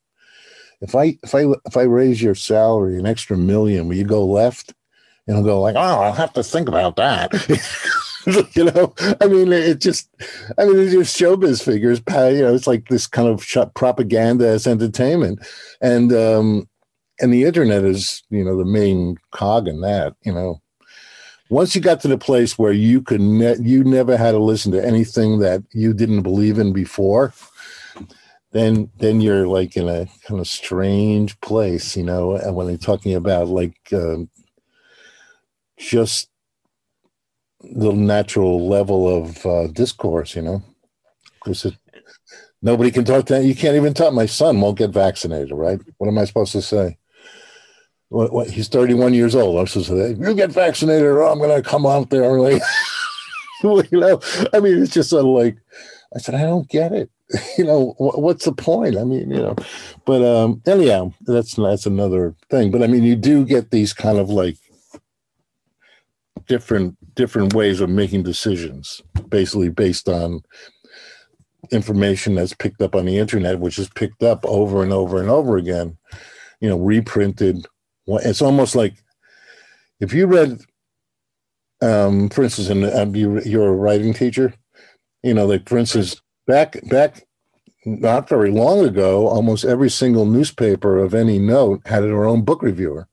if 0.80 0.94
I 0.94 1.18
if 1.22 1.34
I 1.34 1.44
if 1.66 1.76
I 1.76 1.82
raise 1.82 2.22
your 2.22 2.34
salary 2.34 2.98
an 2.98 3.06
extra 3.06 3.36
million, 3.36 3.88
will 3.88 3.96
you 3.96 4.04
go 4.04 4.24
left? 4.24 4.74
And 5.28 5.36
I'll 5.36 5.44
go 5.44 5.60
like, 5.60 5.76
oh, 5.76 6.00
I'll 6.00 6.12
have 6.12 6.32
to 6.32 6.42
think 6.42 6.68
about 6.68 6.96
that. 6.96 7.30
you 8.54 8.64
know, 8.64 8.94
I 9.20 9.26
mean, 9.26 9.52
it 9.52 9.78
just, 9.78 10.08
I 10.56 10.64
mean, 10.64 10.78
it's 10.78 10.92
just 10.92 11.20
showbiz 11.20 11.62
figures. 11.62 12.00
You 12.08 12.42
know, 12.42 12.54
it's 12.54 12.66
like 12.66 12.88
this 12.88 13.06
kind 13.06 13.28
of 13.28 13.46
propaganda 13.74 14.48
as 14.48 14.66
entertainment, 14.66 15.46
and 15.82 16.12
um, 16.14 16.68
and 17.20 17.32
the 17.32 17.44
internet 17.44 17.84
is, 17.84 18.22
you 18.30 18.42
know, 18.42 18.56
the 18.56 18.64
main 18.64 19.18
cog 19.30 19.68
in 19.68 19.82
that. 19.82 20.14
You 20.22 20.32
know, 20.32 20.62
once 21.50 21.74
you 21.74 21.82
got 21.82 22.00
to 22.00 22.08
the 22.08 22.18
place 22.18 22.58
where 22.58 22.72
you 22.72 23.02
could, 23.02 23.20
ne- 23.20 23.60
you 23.60 23.84
never 23.84 24.16
had 24.16 24.32
to 24.32 24.38
listen 24.38 24.72
to 24.72 24.84
anything 24.84 25.40
that 25.40 25.62
you 25.72 25.92
didn't 25.92 26.22
believe 26.22 26.58
in 26.58 26.72
before. 26.72 27.34
Then, 28.52 28.90
then 28.96 29.20
you're 29.20 29.46
like 29.46 29.76
in 29.76 29.90
a 29.90 30.06
kind 30.26 30.40
of 30.40 30.46
strange 30.46 31.38
place, 31.42 31.94
you 31.98 32.02
know. 32.02 32.34
And 32.34 32.56
when 32.56 32.66
they're 32.66 32.78
talking 32.78 33.14
about 33.14 33.48
like 33.48 33.76
uh, 33.92 34.20
just 35.78 36.28
the 37.60 37.92
natural 37.92 38.68
level 38.68 39.08
of 39.08 39.46
uh, 39.46 39.66
discourse, 39.68 40.36
you 40.36 40.42
know. 40.42 40.62
Because 41.44 41.66
Nobody 42.60 42.90
can 42.90 43.04
talk 43.04 43.26
to 43.26 43.42
you. 43.42 43.54
Can't 43.54 43.76
even 43.76 43.94
talk. 43.94 44.12
My 44.12 44.26
son 44.26 44.60
won't 44.60 44.78
get 44.78 44.90
vaccinated, 44.90 45.52
right? 45.52 45.80
What 45.98 46.08
am 46.08 46.18
I 46.18 46.24
supposed 46.24 46.52
to 46.52 46.62
say? 46.62 46.98
What, 48.08 48.32
what, 48.32 48.50
he's 48.50 48.68
31 48.68 49.14
years 49.14 49.34
old. 49.34 49.58
I'm 49.58 49.66
supposed 49.66 49.88
to 49.90 50.14
say, 50.14 50.20
you 50.20 50.34
get 50.34 50.50
vaccinated 50.50 51.04
or 51.04 51.22
I'm 51.22 51.38
going 51.38 51.62
to 51.62 51.68
come 51.68 51.86
out 51.86 52.10
there. 52.10 52.40
Like, 52.40 52.62
you 53.62 53.84
know, 53.92 54.20
I 54.52 54.60
mean, 54.60 54.82
it's 54.82 54.92
just 54.92 55.10
sort 55.10 55.20
of 55.20 55.26
like, 55.26 55.56
I 56.14 56.18
said, 56.18 56.34
I 56.34 56.42
don't 56.42 56.68
get 56.68 56.92
it. 56.92 57.10
you 57.58 57.64
know, 57.64 57.94
what's 57.98 58.46
the 58.46 58.52
point? 58.52 58.96
I 58.96 59.04
mean, 59.04 59.30
you 59.30 59.36
know, 59.36 59.54
but 60.06 60.22
um, 60.24 60.62
anyhow, 60.66 61.12
that's 61.26 61.56
that's 61.56 61.84
another 61.84 62.34
thing. 62.48 62.70
But 62.70 62.82
I 62.82 62.86
mean, 62.86 63.02
you 63.02 63.16
do 63.16 63.44
get 63.44 63.70
these 63.70 63.92
kind 63.92 64.16
of 64.16 64.30
like 64.30 64.56
different 66.48 66.96
different 67.14 67.54
ways 67.54 67.80
of 67.80 67.90
making 67.90 68.24
decisions, 68.24 69.00
basically 69.28 69.68
based 69.68 70.08
on 70.08 70.42
information 71.70 72.34
that's 72.34 72.54
picked 72.54 72.80
up 72.82 72.94
on 72.94 73.04
the 73.04 73.18
internet, 73.18 73.60
which 73.60 73.78
is 73.78 73.88
picked 73.90 74.22
up 74.22 74.44
over 74.44 74.82
and 74.82 74.92
over 74.92 75.20
and 75.20 75.30
over 75.30 75.56
again. 75.56 75.96
You 76.60 76.68
know, 76.68 76.78
reprinted. 76.78 77.66
It's 78.06 78.42
almost 78.42 78.74
like 78.74 78.94
if 80.00 80.12
you 80.12 80.26
read, 80.26 80.60
um, 81.82 82.28
for 82.30 82.42
instance, 82.42 82.68
and 82.68 82.84
um, 82.84 83.14
you, 83.14 83.40
you're 83.42 83.68
a 83.68 83.72
writing 83.76 84.14
teacher. 84.14 84.54
You 85.22 85.34
know, 85.34 85.46
like 85.46 85.68
for 85.68 85.78
instance, 85.78 86.20
back 86.46 86.78
back 86.88 87.24
not 87.84 88.28
very 88.28 88.50
long 88.50 88.84
ago, 88.84 89.28
almost 89.28 89.64
every 89.64 89.90
single 89.90 90.26
newspaper 90.26 90.98
of 90.98 91.14
any 91.14 91.38
note 91.38 91.86
had 91.86 92.02
their 92.02 92.24
own 92.24 92.42
book 92.42 92.62
reviewer. 92.62 93.08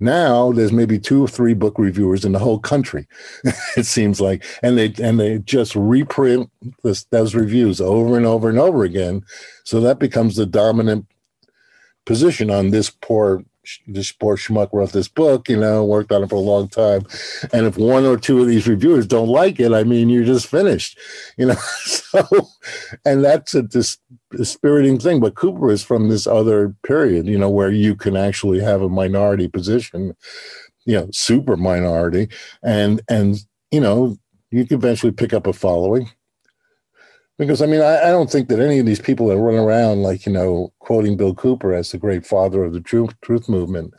Now 0.00 0.50
there's 0.50 0.72
maybe 0.72 0.98
two 0.98 1.22
or 1.22 1.28
three 1.28 1.54
book 1.54 1.78
reviewers 1.78 2.24
in 2.24 2.32
the 2.32 2.38
whole 2.38 2.58
country. 2.58 3.06
it 3.76 3.84
seems 3.84 4.20
like, 4.20 4.44
and 4.62 4.76
they 4.78 4.94
and 5.02 5.20
they 5.20 5.38
just 5.38 5.76
reprint 5.76 6.50
this, 6.82 7.04
those 7.04 7.34
reviews 7.34 7.80
over 7.80 8.16
and 8.16 8.26
over 8.26 8.48
and 8.48 8.58
over 8.58 8.82
again. 8.82 9.22
So 9.64 9.80
that 9.80 9.98
becomes 9.98 10.36
the 10.36 10.46
dominant 10.46 11.06
position 12.06 12.50
on 12.50 12.70
this 12.70 12.90
poor 12.90 13.44
this 13.86 14.12
poor 14.12 14.36
schmuck 14.36 14.70
wrote 14.72 14.92
this 14.92 15.08
book, 15.08 15.48
you 15.48 15.56
know, 15.56 15.84
worked 15.84 16.12
on 16.12 16.22
it 16.22 16.28
for 16.28 16.36
a 16.36 16.38
long 16.38 16.68
time. 16.68 17.02
And 17.52 17.66
if 17.66 17.76
one 17.76 18.04
or 18.04 18.16
two 18.16 18.40
of 18.40 18.48
these 18.48 18.66
reviewers 18.66 19.06
don't 19.06 19.28
like 19.28 19.60
it, 19.60 19.72
I 19.72 19.84
mean, 19.84 20.08
you're 20.08 20.24
just 20.24 20.46
finished, 20.46 20.98
you 21.36 21.46
know. 21.46 21.54
so, 21.84 22.26
and 23.04 23.24
that's 23.24 23.54
a 23.54 23.62
dispiriting 23.62 24.98
thing. 24.98 25.20
But 25.20 25.34
Cooper 25.34 25.70
is 25.70 25.82
from 25.82 26.08
this 26.08 26.26
other 26.26 26.74
period, 26.82 27.26
you 27.26 27.38
know, 27.38 27.50
where 27.50 27.70
you 27.70 27.94
can 27.94 28.16
actually 28.16 28.60
have 28.60 28.82
a 28.82 28.88
minority 28.88 29.48
position, 29.48 30.16
you 30.84 30.96
know, 30.96 31.08
super 31.12 31.56
minority, 31.56 32.28
and 32.62 33.00
and 33.08 33.36
you 33.70 33.80
know, 33.80 34.16
you 34.50 34.66
can 34.66 34.78
eventually 34.78 35.12
pick 35.12 35.32
up 35.32 35.46
a 35.46 35.52
following 35.52 36.10
because 37.40 37.62
I 37.62 37.66
mean, 37.66 37.80
I, 37.80 38.02
I, 38.02 38.10
don't 38.10 38.30
think 38.30 38.48
that 38.48 38.60
any 38.60 38.78
of 38.80 38.84
these 38.84 39.00
people 39.00 39.28
that 39.28 39.38
run 39.38 39.54
around 39.54 40.02
like 40.02 40.26
you 40.26 40.32
know 40.32 40.74
quoting 40.78 41.16
Bill 41.16 41.34
Cooper 41.34 41.72
as 41.72 41.90
the 41.90 41.96
great 41.96 42.26
father 42.26 42.62
of 42.62 42.74
the 42.74 42.82
truth 42.82 43.18
truth 43.22 43.48
movement 43.48 43.94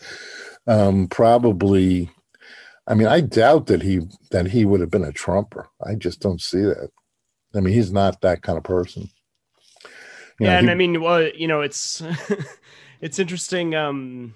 um, 0.67 1.07
probably. 1.07 2.11
I 2.87 2.93
mean, 2.93 3.07
I 3.07 3.21
doubt 3.21 3.65
that 3.67 3.81
he 3.81 4.01
that 4.29 4.47
he 4.47 4.63
would 4.63 4.79
have 4.79 4.91
been 4.91 5.03
a 5.03 5.11
Trumper. 5.11 5.69
I 5.83 5.95
just 5.95 6.19
don't 6.19 6.39
see 6.39 6.61
that. 6.61 6.89
I 7.55 7.61
mean, 7.61 7.73
he's 7.73 7.91
not 7.91 8.21
that 8.21 8.43
kind 8.43 8.59
of 8.59 8.63
person. 8.63 9.09
You 10.39 10.45
yeah, 10.45 10.53
know, 10.53 10.57
and 10.59 10.67
he, 10.67 10.71
I 10.71 10.75
mean, 10.75 11.01
well, 11.01 11.27
you 11.27 11.47
know, 11.47 11.61
it's 11.61 12.03
it's 13.01 13.17
interesting. 13.17 13.73
Um, 13.73 14.35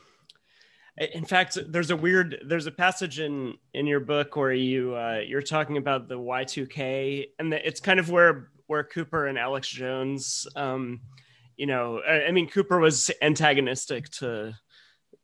in 0.98 1.26
fact, 1.26 1.60
there's 1.68 1.92
a 1.92 1.96
weird 1.96 2.40
there's 2.44 2.66
a 2.66 2.72
passage 2.72 3.20
in 3.20 3.54
in 3.76 3.86
your 3.86 4.00
book 4.00 4.36
where 4.36 4.54
you 4.54 4.96
uh, 4.96 5.22
you're 5.28 5.44
talking 5.44 5.78
about 5.78 6.08
the 6.08 6.18
Y2K, 6.18 7.28
and 7.38 7.54
the, 7.54 7.68
it's 7.68 7.80
kind 7.80 8.00
of 8.00 8.10
where 8.10 8.50
where 8.68 8.84
Cooper 8.84 9.28
and 9.28 9.38
Alex 9.38 9.68
Jones, 9.68 10.48
um, 10.56 11.02
you 11.58 11.66
know, 11.66 12.02
I, 12.08 12.26
I 12.26 12.32
mean, 12.32 12.48
Cooper 12.48 12.80
was 12.80 13.12
antagonistic 13.22 14.10
to 14.20 14.56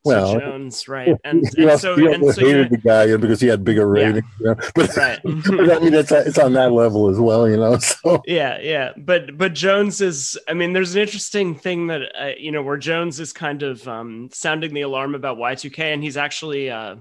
well, 0.03 0.39
Jones, 0.39 0.87
right? 0.87 1.15
And, 1.23 1.43
and 1.57 1.79
so, 1.79 1.93
and 1.93 2.33
so 2.33 2.41
hated 2.41 2.71
the 2.71 2.77
guy 2.77 3.15
because 3.17 3.39
he 3.39 3.47
had 3.47 3.63
bigger 3.63 3.87
ratings. 3.87 4.23
Yeah. 4.39 4.49
You 4.49 4.55
know? 4.55 4.69
But, 4.75 4.97
right. 4.97 5.19
but 5.23 5.71
I 5.71 5.79
mean, 5.79 5.93
it's 5.93 6.11
it's 6.11 6.39
on 6.39 6.53
that 6.53 6.71
level 6.71 7.07
as 7.09 7.19
well, 7.19 7.47
you 7.47 7.57
know. 7.57 7.77
So 7.81 8.21
yeah, 8.25 8.59
yeah. 8.59 8.93
But 8.97 9.37
but 9.37 9.53
Jones 9.53 10.01
is. 10.01 10.39
I 10.47 10.53
mean, 10.53 10.73
there's 10.73 10.95
an 10.95 11.01
interesting 11.01 11.55
thing 11.55 11.87
that 11.87 12.01
uh, 12.19 12.31
you 12.37 12.51
know 12.51 12.63
where 12.63 12.77
Jones 12.77 13.19
is 13.19 13.31
kind 13.31 13.61
of 13.61 13.87
um, 13.87 14.29
sounding 14.33 14.73
the 14.73 14.81
alarm 14.81 15.13
about 15.13 15.37
Y2K, 15.37 15.79
and 15.79 16.03
he's 16.03 16.17
actually, 16.17 16.71
uh, 16.71 16.95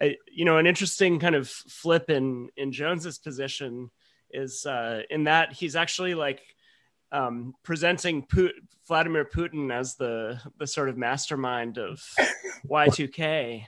a, 0.00 0.16
you 0.32 0.44
know, 0.44 0.58
an 0.58 0.66
interesting 0.66 1.20
kind 1.20 1.34
of 1.36 1.48
flip 1.48 2.10
in 2.10 2.48
in 2.56 2.72
Jones's 2.72 3.18
position 3.18 3.90
is 4.34 4.66
uh, 4.66 5.02
in 5.10 5.24
that 5.24 5.52
he's 5.52 5.76
actually 5.76 6.14
like 6.14 6.40
um, 7.12 7.54
presenting 7.62 8.26
Vladimir 8.86 9.24
Putin 9.24 9.72
as 9.72 9.94
the 9.96 10.40
the 10.58 10.66
sort 10.66 10.88
of 10.88 10.96
mastermind 10.98 11.78
of 11.78 12.02
Y2K. 12.68 13.64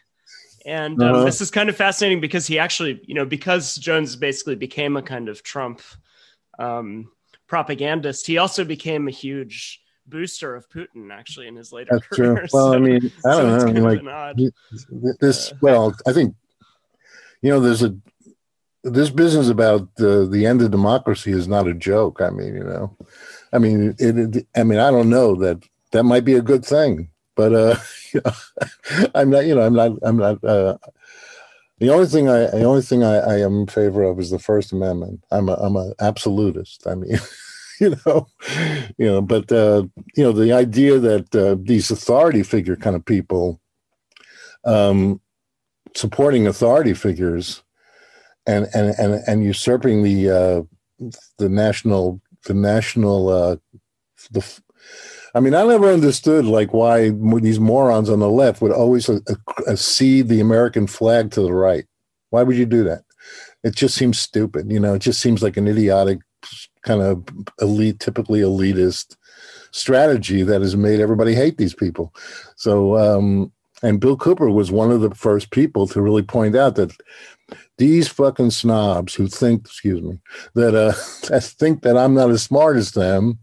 And 0.66 1.00
um, 1.00 1.14
uh-huh. 1.14 1.24
this 1.24 1.40
is 1.40 1.50
kind 1.50 1.68
of 1.68 1.76
fascinating 1.76 2.20
because 2.20 2.44
he 2.44 2.58
actually, 2.58 3.00
you 3.06 3.14
know, 3.14 3.24
because 3.24 3.76
Jones 3.76 4.16
basically 4.16 4.56
became 4.56 4.96
a 4.96 5.02
kind 5.02 5.28
of 5.28 5.44
Trump 5.44 5.80
um, 6.58 7.08
propagandist, 7.46 8.26
he 8.26 8.38
also 8.38 8.64
became 8.64 9.06
a 9.06 9.12
huge 9.12 9.80
booster 10.08 10.54
of 10.54 10.68
Putin 10.68 11.12
actually 11.12 11.46
in 11.46 11.56
his 11.56 11.72
later 11.72 11.90
That's 11.92 12.06
career. 12.08 12.34
True. 12.34 12.46
Well, 12.52 12.72
so, 12.72 12.74
I 12.74 12.78
mean, 12.78 13.12
I 13.24 13.40
don't 13.40 13.60
so 13.60 13.66
know. 13.68 14.32
Like, 14.34 15.18
this, 15.20 15.52
uh, 15.52 15.56
well, 15.60 15.94
I 16.06 16.12
think, 16.12 16.34
you 17.42 17.50
know, 17.50 17.60
there's 17.60 17.82
a 17.82 17.96
this 18.86 19.10
business 19.10 19.48
about 19.48 19.94
the 19.96 20.26
the 20.30 20.46
end 20.46 20.62
of 20.62 20.70
democracy 20.70 21.32
is 21.32 21.48
not 21.48 21.66
a 21.66 21.74
joke. 21.74 22.20
I 22.20 22.30
mean, 22.30 22.54
you 22.54 22.64
know, 22.64 22.96
I 23.52 23.58
mean, 23.58 23.94
it, 23.98 24.18
it, 24.18 24.46
I 24.56 24.62
mean, 24.62 24.78
I 24.78 24.90
don't 24.90 25.10
know 25.10 25.34
that 25.36 25.64
that 25.92 26.04
might 26.04 26.24
be 26.24 26.34
a 26.34 26.42
good 26.42 26.64
thing, 26.64 27.10
but 27.34 27.52
uh, 27.52 27.76
you 28.12 28.20
know, 28.24 29.08
I'm 29.14 29.30
not. 29.30 29.46
You 29.46 29.54
know, 29.56 29.62
I'm 29.62 29.74
not. 29.74 29.92
I'm 30.02 30.16
not. 30.16 30.42
Uh, 30.44 30.78
the 31.78 31.90
only 31.90 32.06
thing 32.06 32.28
I 32.28 32.46
the 32.46 32.64
only 32.64 32.82
thing 32.82 33.02
I, 33.02 33.16
I 33.16 33.38
am 33.40 33.60
in 33.60 33.66
favor 33.66 34.02
of 34.02 34.18
is 34.20 34.30
the 34.30 34.38
First 34.38 34.72
Amendment. 34.72 35.24
I'm 35.30 35.48
a 35.48 35.54
I'm 35.54 35.76
a 35.76 35.92
absolutist. 36.00 36.86
I 36.86 36.94
mean. 36.94 37.18
you 37.78 37.94
know, 38.06 38.26
you 38.96 39.04
know, 39.04 39.20
but 39.20 39.52
uh, 39.52 39.84
you 40.16 40.24
know, 40.24 40.32
the 40.32 40.50
idea 40.50 40.98
that 40.98 41.36
uh, 41.36 41.56
these 41.60 41.90
authority 41.90 42.42
figure 42.42 42.74
kind 42.74 42.96
of 42.96 43.04
people 43.04 43.60
um, 44.64 45.20
supporting 45.94 46.46
authority 46.46 46.94
figures 46.94 47.62
and 48.46 48.68
and 48.74 48.94
and, 48.98 49.22
and 49.26 49.44
usurping 49.44 50.02
the 50.02 50.30
uh, 50.30 50.62
the 51.38 51.48
national 51.48 52.20
the 52.44 52.54
national 52.54 53.28
uh, 53.28 53.56
the. 54.30 54.60
I 55.34 55.40
mean, 55.40 55.54
I 55.54 55.64
never 55.64 55.92
understood 55.92 56.46
like 56.46 56.72
why 56.72 57.10
these 57.10 57.60
morons 57.60 58.08
on 58.08 58.20
the 58.20 58.30
left 58.30 58.62
would 58.62 58.72
always 58.72 59.06
uh, 59.06 59.18
uh, 59.66 59.76
cede 59.76 60.28
the 60.28 60.40
American 60.40 60.86
flag 60.86 61.30
to 61.32 61.42
the 61.42 61.52
right. 61.52 61.84
Why 62.30 62.42
would 62.42 62.56
you 62.56 62.64
do 62.64 62.84
that? 62.84 63.02
It 63.62 63.74
just 63.74 63.96
seems 63.96 64.18
stupid. 64.18 64.72
You 64.72 64.80
know, 64.80 64.94
it 64.94 65.00
just 65.00 65.20
seems 65.20 65.42
like 65.42 65.58
an 65.58 65.68
idiotic 65.68 66.20
kind 66.82 67.02
of 67.02 67.24
elite, 67.60 68.00
typically 68.00 68.40
elitist 68.40 69.16
strategy 69.72 70.42
that 70.42 70.62
has 70.62 70.76
made 70.76 71.00
everybody 71.00 71.34
hate 71.34 71.58
these 71.58 71.74
people. 71.74 72.14
So, 72.56 72.96
um, 72.96 73.52
and 73.82 74.00
Bill 74.00 74.16
Cooper 74.16 74.50
was 74.50 74.70
one 74.70 74.90
of 74.90 75.02
the 75.02 75.14
first 75.14 75.50
people 75.50 75.86
to 75.88 76.00
really 76.00 76.22
point 76.22 76.56
out 76.56 76.76
that 76.76 76.92
these 77.78 78.08
fucking 78.08 78.50
snobs 78.50 79.14
who 79.14 79.26
think, 79.28 79.66
excuse 79.66 80.02
me, 80.02 80.18
that 80.54 80.74
uh 80.74 80.92
that 81.28 81.42
think 81.42 81.82
that 81.82 81.96
I'm 81.96 82.14
not 82.14 82.30
as 82.30 82.42
smart 82.42 82.76
as 82.76 82.92
them 82.92 83.38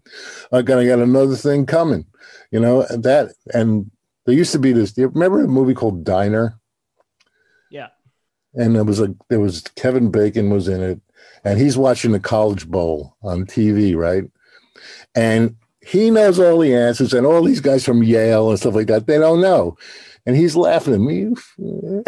are 0.52 0.64
gonna 0.64 0.86
get 0.86 1.00
another 1.00 1.36
thing 1.36 1.66
coming. 1.66 2.06
You 2.52 2.60
know, 2.60 2.84
that 2.84 3.34
and 3.54 3.90
there 4.26 4.36
used 4.36 4.52
to 4.54 4.60
be 4.60 4.72
this. 4.72 4.98
You 4.98 5.08
remember 5.08 5.44
a 5.44 5.48
movie 5.48 5.74
called 5.74 6.04
Diner? 6.04 6.60
Yeah. 7.70 7.90
And 8.54 8.76
it 8.76 8.84
was 8.84 9.00
a 9.00 9.16
there 9.30 9.40
was 9.40 9.62
Kevin 9.76 10.12
Bacon 10.12 10.50
was 10.50 10.68
in 10.68 10.82
it, 10.82 11.02
and 11.44 11.60
he's 11.60 11.78
watching 11.78 12.12
the 12.12 12.20
College 12.20 12.68
Bowl 12.68 13.16
on 13.24 13.46
TV, 13.46 13.96
right? 13.96 14.24
And 15.16 15.56
he 15.86 16.10
knows 16.10 16.40
all 16.40 16.60
the 16.60 16.76
answers, 16.76 17.14
and 17.14 17.26
all 17.26 17.44
these 17.44 17.60
guys 17.60 17.84
from 17.84 18.04
Yale 18.04 18.50
and 18.50 18.60
stuff 18.60 18.76
like 18.76 18.88
that, 18.88 19.06
they 19.06 19.18
don't 19.18 19.42
know 19.42 19.78
and 20.26 20.36
he's 20.36 20.56
laughing 20.56 20.94
at 20.94 21.00
me. 21.02 21.34
you 21.58 22.04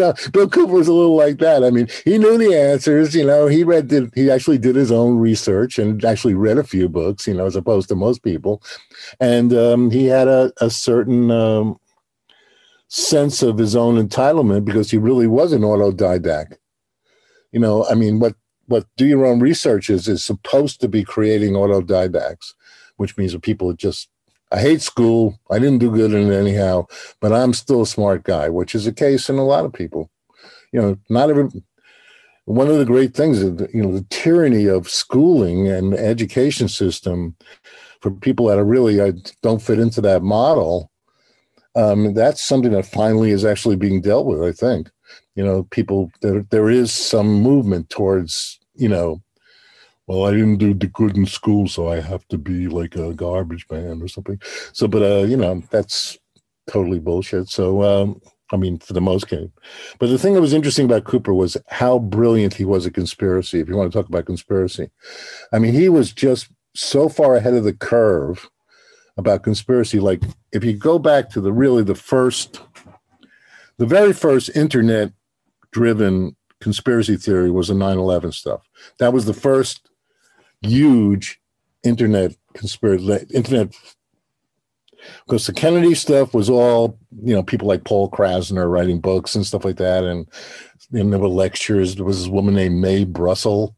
know, 0.00 0.14
Bill 0.32 0.48
Cooper 0.48 0.72
was 0.72 0.88
a 0.88 0.92
little 0.92 1.16
like 1.16 1.38
that. 1.38 1.62
I 1.62 1.70
mean, 1.70 1.88
he 2.04 2.16
knew 2.18 2.38
the 2.38 2.54
answers. 2.54 3.14
You 3.14 3.26
know, 3.26 3.46
he 3.46 3.62
read, 3.62 3.88
did, 3.88 4.10
he 4.14 4.30
actually 4.30 4.58
did 4.58 4.74
his 4.74 4.90
own 4.90 5.18
research 5.18 5.78
and 5.78 6.02
actually 6.04 6.34
read 6.34 6.58
a 6.58 6.64
few 6.64 6.88
books. 6.88 7.26
You 7.26 7.34
know, 7.34 7.46
as 7.46 7.56
opposed 7.56 7.88
to 7.88 7.94
most 7.94 8.22
people, 8.22 8.62
and 9.20 9.52
um, 9.52 9.90
he 9.90 10.06
had 10.06 10.28
a, 10.28 10.52
a 10.60 10.70
certain 10.70 11.30
um, 11.30 11.78
sense 12.88 13.42
of 13.42 13.58
his 13.58 13.76
own 13.76 13.96
entitlement 13.96 14.64
because 14.64 14.90
he 14.90 14.98
really 14.98 15.26
was 15.26 15.52
an 15.52 15.62
autodidact. 15.62 16.56
You 17.50 17.60
know, 17.60 17.86
I 17.90 17.94
mean, 17.94 18.18
what 18.18 18.34
what 18.66 18.86
do 18.96 19.06
your 19.06 19.26
own 19.26 19.40
research 19.40 19.90
is 19.90 20.08
is 20.08 20.24
supposed 20.24 20.80
to 20.80 20.88
be 20.88 21.04
creating 21.04 21.52
autodidacts, 21.52 22.54
which 22.96 23.18
means 23.18 23.32
that 23.32 23.42
people 23.42 23.74
just 23.74 24.08
I 24.52 24.60
hate 24.60 24.82
school. 24.82 25.38
I 25.50 25.58
didn't 25.58 25.78
do 25.78 25.90
good 25.90 26.12
in 26.12 26.30
it 26.30 26.36
anyhow, 26.36 26.86
but 27.20 27.32
I'm 27.32 27.54
still 27.54 27.82
a 27.82 27.86
smart 27.86 28.24
guy, 28.24 28.48
which 28.50 28.74
is 28.74 28.84
the 28.84 28.92
case 28.92 29.28
in 29.30 29.36
a 29.38 29.44
lot 29.44 29.64
of 29.64 29.72
people. 29.72 30.10
You 30.72 30.82
know, 30.82 30.98
not 31.08 31.30
every. 31.30 31.48
one 32.44 32.68
of 32.68 32.78
the 32.78 32.84
great 32.84 33.14
things 33.14 33.42
is 33.42 33.68
you 33.72 33.82
know 33.82 33.92
the 33.92 34.06
tyranny 34.10 34.66
of 34.66 34.88
schooling 34.88 35.68
and 35.68 35.94
education 35.94 36.68
system 36.68 37.36
for 38.00 38.10
people 38.10 38.46
that 38.46 38.58
are 38.58 38.64
really 38.64 39.00
I 39.00 39.12
don't 39.42 39.62
fit 39.62 39.78
into 39.78 40.00
that 40.02 40.22
model. 40.22 40.90
Um, 41.74 42.14
that's 42.14 42.44
something 42.44 42.72
that 42.72 42.86
finally 42.86 43.30
is 43.30 43.44
actually 43.44 43.76
being 43.76 44.00
dealt 44.02 44.26
with. 44.26 44.42
I 44.42 44.52
think 44.52 44.90
you 45.36 45.44
know 45.44 45.64
people 45.70 46.10
there 46.20 46.44
there 46.50 46.68
is 46.70 46.92
some 46.92 47.28
movement 47.42 47.90
towards 47.90 48.58
you 48.74 48.88
know 48.88 49.22
well, 50.06 50.26
I 50.26 50.32
didn't 50.32 50.58
do 50.58 50.74
the 50.74 50.88
good 50.88 51.16
in 51.16 51.26
school, 51.26 51.68
so 51.68 51.88
I 51.88 52.00
have 52.00 52.26
to 52.28 52.38
be 52.38 52.68
like 52.68 52.96
a 52.96 53.14
garbage 53.14 53.66
man 53.70 54.02
or 54.02 54.08
something. 54.08 54.40
So, 54.72 54.88
but 54.88 55.02
uh, 55.02 55.24
you 55.26 55.36
know, 55.36 55.62
that's 55.70 56.18
totally 56.68 56.98
bullshit. 56.98 57.48
So, 57.48 57.82
um, 57.82 58.20
I 58.52 58.56
mean, 58.56 58.78
for 58.78 58.92
the 58.92 59.00
most 59.00 59.28
part. 59.28 59.50
But 59.98 60.08
the 60.08 60.18
thing 60.18 60.34
that 60.34 60.40
was 60.40 60.52
interesting 60.52 60.84
about 60.84 61.04
Cooper 61.04 61.32
was 61.32 61.56
how 61.68 61.98
brilliant 61.98 62.54
he 62.54 62.64
was 62.64 62.86
at 62.86 62.94
conspiracy. 62.94 63.60
If 63.60 63.68
you 63.68 63.76
want 63.76 63.92
to 63.92 63.98
talk 63.98 64.08
about 64.08 64.26
conspiracy, 64.26 64.90
I 65.52 65.58
mean, 65.58 65.72
he 65.72 65.88
was 65.88 66.12
just 66.12 66.48
so 66.74 67.08
far 67.08 67.36
ahead 67.36 67.54
of 67.54 67.64
the 67.64 67.72
curve 67.72 68.50
about 69.16 69.42
conspiracy. 69.44 70.00
Like, 70.00 70.22
if 70.52 70.64
you 70.64 70.74
go 70.74 70.98
back 70.98 71.30
to 71.30 71.40
the 71.40 71.52
really 71.52 71.82
the 71.82 71.94
first, 71.94 72.60
the 73.78 73.86
very 73.86 74.12
first 74.12 74.54
internet 74.56 75.12
driven 75.70 76.36
conspiracy 76.60 77.16
theory 77.16 77.50
was 77.50 77.68
the 77.68 77.74
9 77.74 77.98
11 77.98 78.32
stuff. 78.32 78.68
That 78.98 79.12
was 79.12 79.24
the 79.24 79.34
first 79.34 79.88
huge 80.62 81.40
internet 81.84 82.36
conspiracy, 82.54 83.26
internet 83.34 83.74
because 85.26 85.46
the 85.46 85.52
Kennedy 85.52 85.94
stuff 85.94 86.34
was 86.34 86.48
all, 86.48 86.98
you 87.22 87.34
know, 87.34 87.42
people 87.42 87.68
like 87.68 87.84
Paul 87.84 88.10
Krassner 88.10 88.70
writing 88.70 89.00
books 89.00 89.34
and 89.34 89.46
stuff 89.46 89.64
like 89.64 89.76
that. 89.76 90.04
And, 90.04 90.26
and 90.92 91.12
there 91.12 91.20
were 91.20 91.28
lectures. 91.28 91.96
There 91.96 92.04
was 92.04 92.20
this 92.20 92.28
woman 92.28 92.54
named 92.54 92.80
Mae 92.80 93.04
Brussell, 93.04 93.76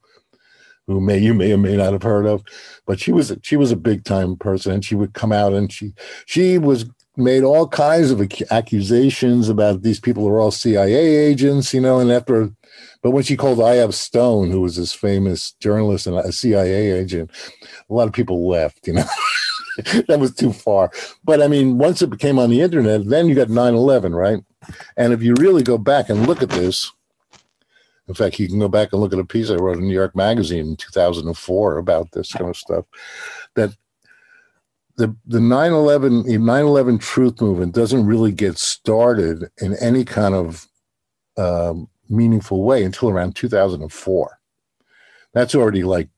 who 0.86 1.00
may 1.00 1.18
you 1.18 1.34
may 1.34 1.52
or 1.52 1.58
may 1.58 1.76
not 1.76 1.92
have 1.92 2.02
heard 2.02 2.26
of, 2.26 2.42
but 2.86 3.00
she 3.00 3.12
was 3.12 3.34
she 3.42 3.56
was 3.56 3.72
a 3.72 3.76
big 3.76 4.04
time 4.04 4.36
person, 4.36 4.72
and 4.72 4.84
she 4.84 4.94
would 4.94 5.14
come 5.14 5.32
out 5.32 5.52
and 5.52 5.72
she 5.72 5.94
she 6.26 6.58
was 6.58 6.84
made 7.16 7.44
all 7.44 7.68
kinds 7.68 8.10
of 8.10 8.20
accusations 8.50 9.48
about 9.48 9.82
these 9.82 10.00
people 10.00 10.26
are 10.28 10.40
all 10.40 10.50
CIA 10.50 10.94
agents, 10.94 11.72
you 11.72 11.80
know, 11.80 12.00
and 12.00 12.10
after 12.10 12.50
but 13.04 13.10
when 13.10 13.22
she 13.22 13.36
called 13.36 13.60
I.F. 13.60 13.92
Stone, 13.92 14.50
who 14.50 14.62
was 14.62 14.76
this 14.76 14.94
famous 14.94 15.52
journalist 15.60 16.06
and 16.06 16.16
a 16.16 16.32
CIA 16.32 16.90
agent, 16.90 17.30
a 17.90 17.92
lot 17.92 18.08
of 18.08 18.14
people 18.14 18.48
left, 18.48 18.86
you 18.86 18.94
know. 18.94 19.04
that 20.08 20.18
was 20.18 20.34
too 20.34 20.54
far. 20.54 20.90
But 21.22 21.42
I 21.42 21.48
mean, 21.48 21.76
once 21.76 22.00
it 22.00 22.08
became 22.08 22.38
on 22.38 22.48
the 22.48 22.62
internet, 22.62 23.06
then 23.06 23.28
you 23.28 23.34
got 23.34 23.50
9 23.50 23.74
11, 23.74 24.14
right? 24.14 24.38
And 24.96 25.12
if 25.12 25.22
you 25.22 25.34
really 25.38 25.62
go 25.62 25.76
back 25.76 26.08
and 26.08 26.26
look 26.26 26.42
at 26.42 26.48
this, 26.48 26.90
in 28.08 28.14
fact, 28.14 28.38
you 28.38 28.48
can 28.48 28.58
go 28.58 28.68
back 28.68 28.90
and 28.92 29.02
look 29.02 29.12
at 29.12 29.18
a 29.18 29.24
piece 29.24 29.50
I 29.50 29.56
wrote 29.56 29.76
in 29.76 29.86
New 29.86 29.92
York 29.92 30.16
Magazine 30.16 30.68
in 30.68 30.76
2004 30.76 31.76
about 31.76 32.10
this 32.12 32.32
kind 32.32 32.48
of 32.48 32.56
stuff. 32.56 32.86
That 33.54 33.76
the 34.96 35.14
the 35.26 35.40
9/11 35.40 36.24
the 36.24 36.38
9/11 36.38 37.00
truth 37.02 37.42
movement 37.42 37.74
doesn't 37.74 38.06
really 38.06 38.32
get 38.32 38.56
started 38.56 39.50
in 39.60 39.74
any 39.74 40.06
kind 40.06 40.34
of 40.34 40.66
um, 41.36 41.90
meaningful 42.08 42.62
way 42.62 42.84
until 42.84 43.10
around 43.10 43.36
2004. 43.36 44.38
That's 45.32 45.54
already 45.54 45.82
like 45.82 46.08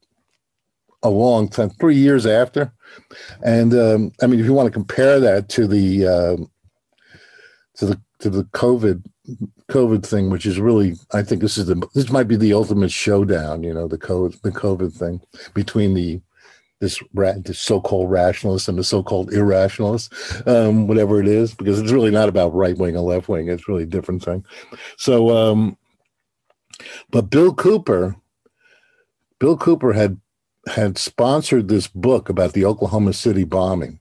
a 1.02 1.10
long 1.10 1.48
time, 1.48 1.70
three 1.70 1.96
years 1.96 2.26
after. 2.26 2.72
And 3.42 3.74
um, 3.74 4.12
I 4.22 4.26
mean, 4.26 4.40
if 4.40 4.46
you 4.46 4.52
want 4.52 4.66
to 4.66 4.72
compare 4.72 5.20
that 5.20 5.48
to 5.50 5.66
the 5.66 6.06
uh, 6.06 6.36
to 7.76 7.86
the 7.86 8.00
to 8.20 8.30
the 8.30 8.44
COVID 8.44 9.02
COVID 9.68 10.06
thing, 10.06 10.30
which 10.30 10.46
is 10.46 10.60
really, 10.60 10.94
I 11.12 11.22
think 11.22 11.42
this 11.42 11.58
is 11.58 11.66
the 11.66 11.86
this 11.94 12.10
might 12.10 12.28
be 12.28 12.36
the 12.36 12.52
ultimate 12.52 12.92
showdown. 12.92 13.62
You 13.62 13.74
know, 13.74 13.88
the 13.88 13.98
COVID 13.98 14.40
the 14.42 14.52
COVID 14.52 14.92
thing 14.92 15.20
between 15.54 15.94
the 15.94 16.20
this, 16.80 17.02
ra- 17.14 17.34
this 17.36 17.58
so-called 17.58 18.10
rationalist 18.10 18.68
and 18.68 18.78
the 18.78 18.84
so-called 18.84 19.30
irrationalist, 19.30 20.46
um, 20.46 20.86
whatever 20.86 21.20
it 21.20 21.28
is, 21.28 21.54
because 21.54 21.80
it's 21.80 21.92
really 21.92 22.10
not 22.10 22.28
about 22.28 22.54
right 22.54 22.76
wing 22.76 22.96
or 22.96 23.00
left 23.00 23.28
wing. 23.28 23.48
It's 23.48 23.68
really 23.68 23.84
a 23.84 23.86
different 23.86 24.22
thing. 24.24 24.44
So, 24.98 25.30
um, 25.30 25.78
but 27.10 27.30
Bill 27.30 27.54
Cooper, 27.54 28.16
Bill 29.38 29.56
Cooper 29.56 29.92
had 29.92 30.20
had 30.66 30.98
sponsored 30.98 31.68
this 31.68 31.86
book 31.86 32.28
about 32.28 32.52
the 32.52 32.64
Oklahoma 32.64 33.12
City 33.12 33.44
bombing. 33.44 34.00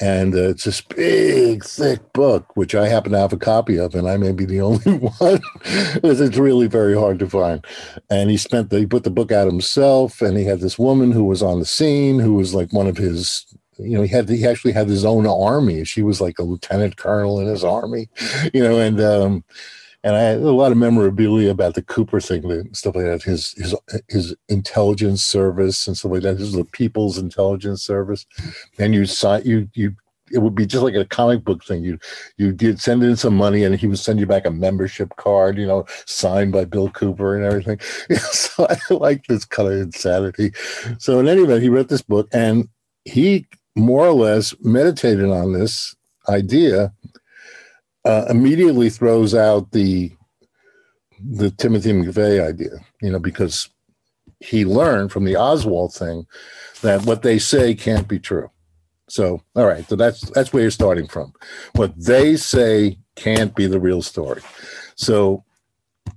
And 0.00 0.34
uh, 0.34 0.50
it's 0.50 0.64
this 0.64 0.80
big, 0.80 1.64
thick 1.64 2.12
book, 2.12 2.56
which 2.56 2.74
I 2.74 2.88
happen 2.88 3.12
to 3.12 3.18
have 3.18 3.32
a 3.32 3.36
copy 3.36 3.78
of, 3.78 3.94
and 3.94 4.08
I 4.08 4.16
may 4.16 4.32
be 4.32 4.44
the 4.44 4.60
only 4.62 4.98
one, 4.98 5.40
because 5.94 6.20
it's 6.20 6.36
really 6.36 6.68
very 6.68 6.96
hard 6.96 7.18
to 7.18 7.28
find. 7.28 7.64
And 8.08 8.30
he 8.30 8.36
spent 8.36 8.70
the, 8.70 8.78
he 8.78 8.86
put 8.86 9.04
the 9.04 9.10
book 9.10 9.32
out 9.32 9.48
himself, 9.48 10.22
and 10.22 10.38
he 10.38 10.44
had 10.44 10.60
this 10.60 10.78
woman 10.78 11.10
who 11.10 11.24
was 11.24 11.42
on 11.42 11.58
the 11.58 11.66
scene, 11.66 12.20
who 12.20 12.34
was 12.34 12.54
like 12.54 12.72
one 12.72 12.86
of 12.86 12.96
his 12.96 13.46
you 13.78 13.96
know, 13.96 14.02
he 14.02 14.08
had 14.08 14.28
he 14.28 14.44
actually 14.44 14.72
had 14.72 14.88
his 14.88 15.04
own 15.04 15.26
army. 15.26 15.84
She 15.84 16.02
was 16.02 16.20
like 16.20 16.38
a 16.38 16.42
lieutenant 16.42 16.96
colonel 16.96 17.40
in 17.40 17.46
his 17.46 17.62
army, 17.62 18.08
you 18.52 18.62
know, 18.62 18.78
and 18.78 19.00
um, 19.00 19.44
and 20.04 20.14
I 20.14 20.20
had 20.20 20.38
a 20.38 20.50
lot 20.50 20.72
of 20.72 20.78
memorabilia 20.78 21.50
about 21.50 21.74
the 21.74 21.82
Cooper 21.82 22.20
thing 22.20 22.50
and 22.50 22.76
stuff 22.76 22.94
like 22.94 23.04
that. 23.04 23.22
His 23.22 23.52
his 23.52 23.74
his 24.08 24.34
intelligence 24.48 25.24
service 25.24 25.86
and 25.86 25.96
stuff 25.96 26.12
like 26.12 26.22
that. 26.22 26.38
This 26.38 26.48
is 26.48 26.54
the 26.54 26.64
People's 26.64 27.18
Intelligence 27.18 27.82
Service, 27.82 28.26
and 28.78 28.94
you 28.94 29.06
sign 29.06 29.42
you 29.44 29.68
you. 29.74 29.94
It 30.30 30.42
would 30.42 30.54
be 30.54 30.66
just 30.66 30.84
like 30.84 30.94
a 30.94 31.06
comic 31.06 31.42
book 31.42 31.64
thing. 31.64 31.82
You 31.82 31.98
you 32.36 32.52
did 32.52 32.80
send 32.80 33.02
in 33.02 33.16
some 33.16 33.34
money, 33.34 33.64
and 33.64 33.74
he 33.74 33.86
would 33.86 33.98
send 33.98 34.20
you 34.20 34.26
back 34.26 34.44
a 34.44 34.50
membership 34.50 35.16
card, 35.16 35.56
you 35.56 35.66
know, 35.66 35.86
signed 36.04 36.52
by 36.52 36.64
Bill 36.64 36.90
Cooper 36.90 37.34
and 37.34 37.44
everything. 37.44 37.80
so 38.20 38.66
I 38.68 38.76
like 38.90 39.26
this 39.26 39.44
kind 39.46 39.72
of 39.72 39.80
insanity. 39.80 40.52
So 40.98 41.18
in 41.18 41.28
any 41.28 41.42
event, 41.42 41.62
he 41.62 41.70
wrote 41.70 41.88
this 41.88 42.02
book, 42.02 42.28
and 42.32 42.68
he 43.04 43.46
more 43.74 44.06
or 44.06 44.12
less 44.12 44.54
meditated 44.60 45.30
on 45.30 45.54
this 45.54 45.96
idea 46.28 46.92
uh, 48.08 48.24
immediately 48.30 48.88
throws 48.88 49.34
out 49.34 49.70
the 49.72 50.10
the 51.20 51.50
Timothy 51.50 51.92
McVeigh 51.92 52.46
idea, 52.46 52.70
you 53.02 53.10
know, 53.10 53.18
because 53.18 53.68
he 54.40 54.64
learned 54.64 55.12
from 55.12 55.24
the 55.24 55.36
Oswald 55.36 55.92
thing 55.92 56.26
that 56.80 57.04
what 57.04 57.22
they 57.22 57.38
say 57.38 57.74
can't 57.74 58.08
be 58.08 58.18
true. 58.18 58.50
So, 59.10 59.42
all 59.54 59.66
right, 59.66 59.86
so 59.88 59.96
that's 59.96 60.22
that's 60.30 60.52
where 60.52 60.62
you're 60.62 60.70
starting 60.70 61.06
from. 61.06 61.34
What 61.74 61.92
they 62.02 62.36
say 62.36 62.98
can't 63.14 63.54
be 63.54 63.66
the 63.66 63.80
real 63.80 64.00
story. 64.00 64.40
So, 64.94 65.44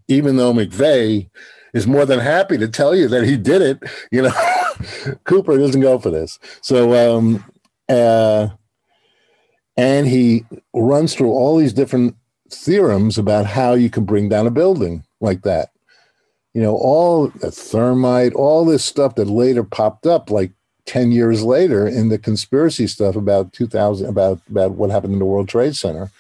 even 0.07 0.37
though 0.37 0.53
McVeigh 0.53 1.29
is 1.73 1.87
more 1.87 2.05
than 2.05 2.19
happy 2.19 2.57
to 2.57 2.69
tell 2.69 2.95
you 2.95 3.09
that 3.09 3.25
he 3.25 3.35
did 3.35 3.61
it, 3.61 3.79
you 4.11 4.21
know, 4.21 4.33
Cooper 5.25 5.57
doesn't 5.57 5.81
go 5.81 5.99
for 5.99 6.09
this. 6.09 6.39
So, 6.61 7.17
um, 7.17 7.43
uh, 7.89 8.49
and 9.78 10.07
he 10.07 10.45
runs 10.74 11.15
through 11.15 11.32
all 11.32 11.57
these 11.57 11.74
different 11.74 12.15
theorems 12.49 13.17
about 13.17 13.45
how 13.45 13.74
you 13.74 13.89
can 13.89 14.05
bring 14.05 14.30
down 14.30 14.47
a 14.47 14.51
building 14.51 15.03
like 15.19 15.41
that. 15.43 15.69
You 16.53 16.61
know, 16.61 16.76
all 16.76 17.28
the 17.28 17.51
thermite, 17.51 18.34
all 18.34 18.65
this 18.65 18.84
stuff 18.84 19.15
that 19.15 19.26
later 19.26 19.63
popped 19.63 20.05
up 20.05 20.30
like 20.30 20.51
10 20.86 21.11
years 21.11 21.43
later 21.43 21.88
in 21.88 22.09
the 22.09 22.17
conspiracy 22.17 22.88
stuff 22.88 23.15
about 23.15 23.53
2000 23.53 24.07
about 24.07 24.41
about 24.49 24.72
what 24.72 24.89
happened 24.89 25.13
in 25.13 25.19
the 25.19 25.26
World 25.26 25.47
Trade 25.47 25.76
Center. 25.76 26.11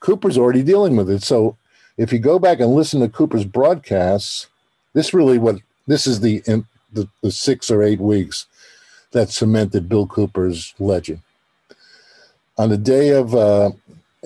Cooper's 0.00 0.36
already 0.36 0.62
dealing 0.62 0.96
with 0.96 1.08
it. 1.08 1.22
So 1.22 1.56
if 1.96 2.12
you 2.12 2.18
go 2.18 2.38
back 2.38 2.60
and 2.60 2.74
listen 2.74 3.00
to 3.00 3.08
Cooper's 3.08 3.46
broadcasts, 3.46 4.48
this 4.92 5.14
really 5.14 5.38
what 5.38 5.56
this 5.86 6.06
is 6.06 6.20
the 6.20 6.42
the, 6.92 7.08
the 7.22 7.30
six 7.30 7.70
or 7.70 7.82
eight 7.82 8.00
weeks 8.00 8.46
that 9.12 9.30
cemented 9.30 9.88
Bill 9.88 10.06
Cooper's 10.06 10.74
legend 10.78 11.20
on 12.58 12.68
the 12.68 12.78
day 12.78 13.10
of 13.10 13.34
uh, 13.34 13.70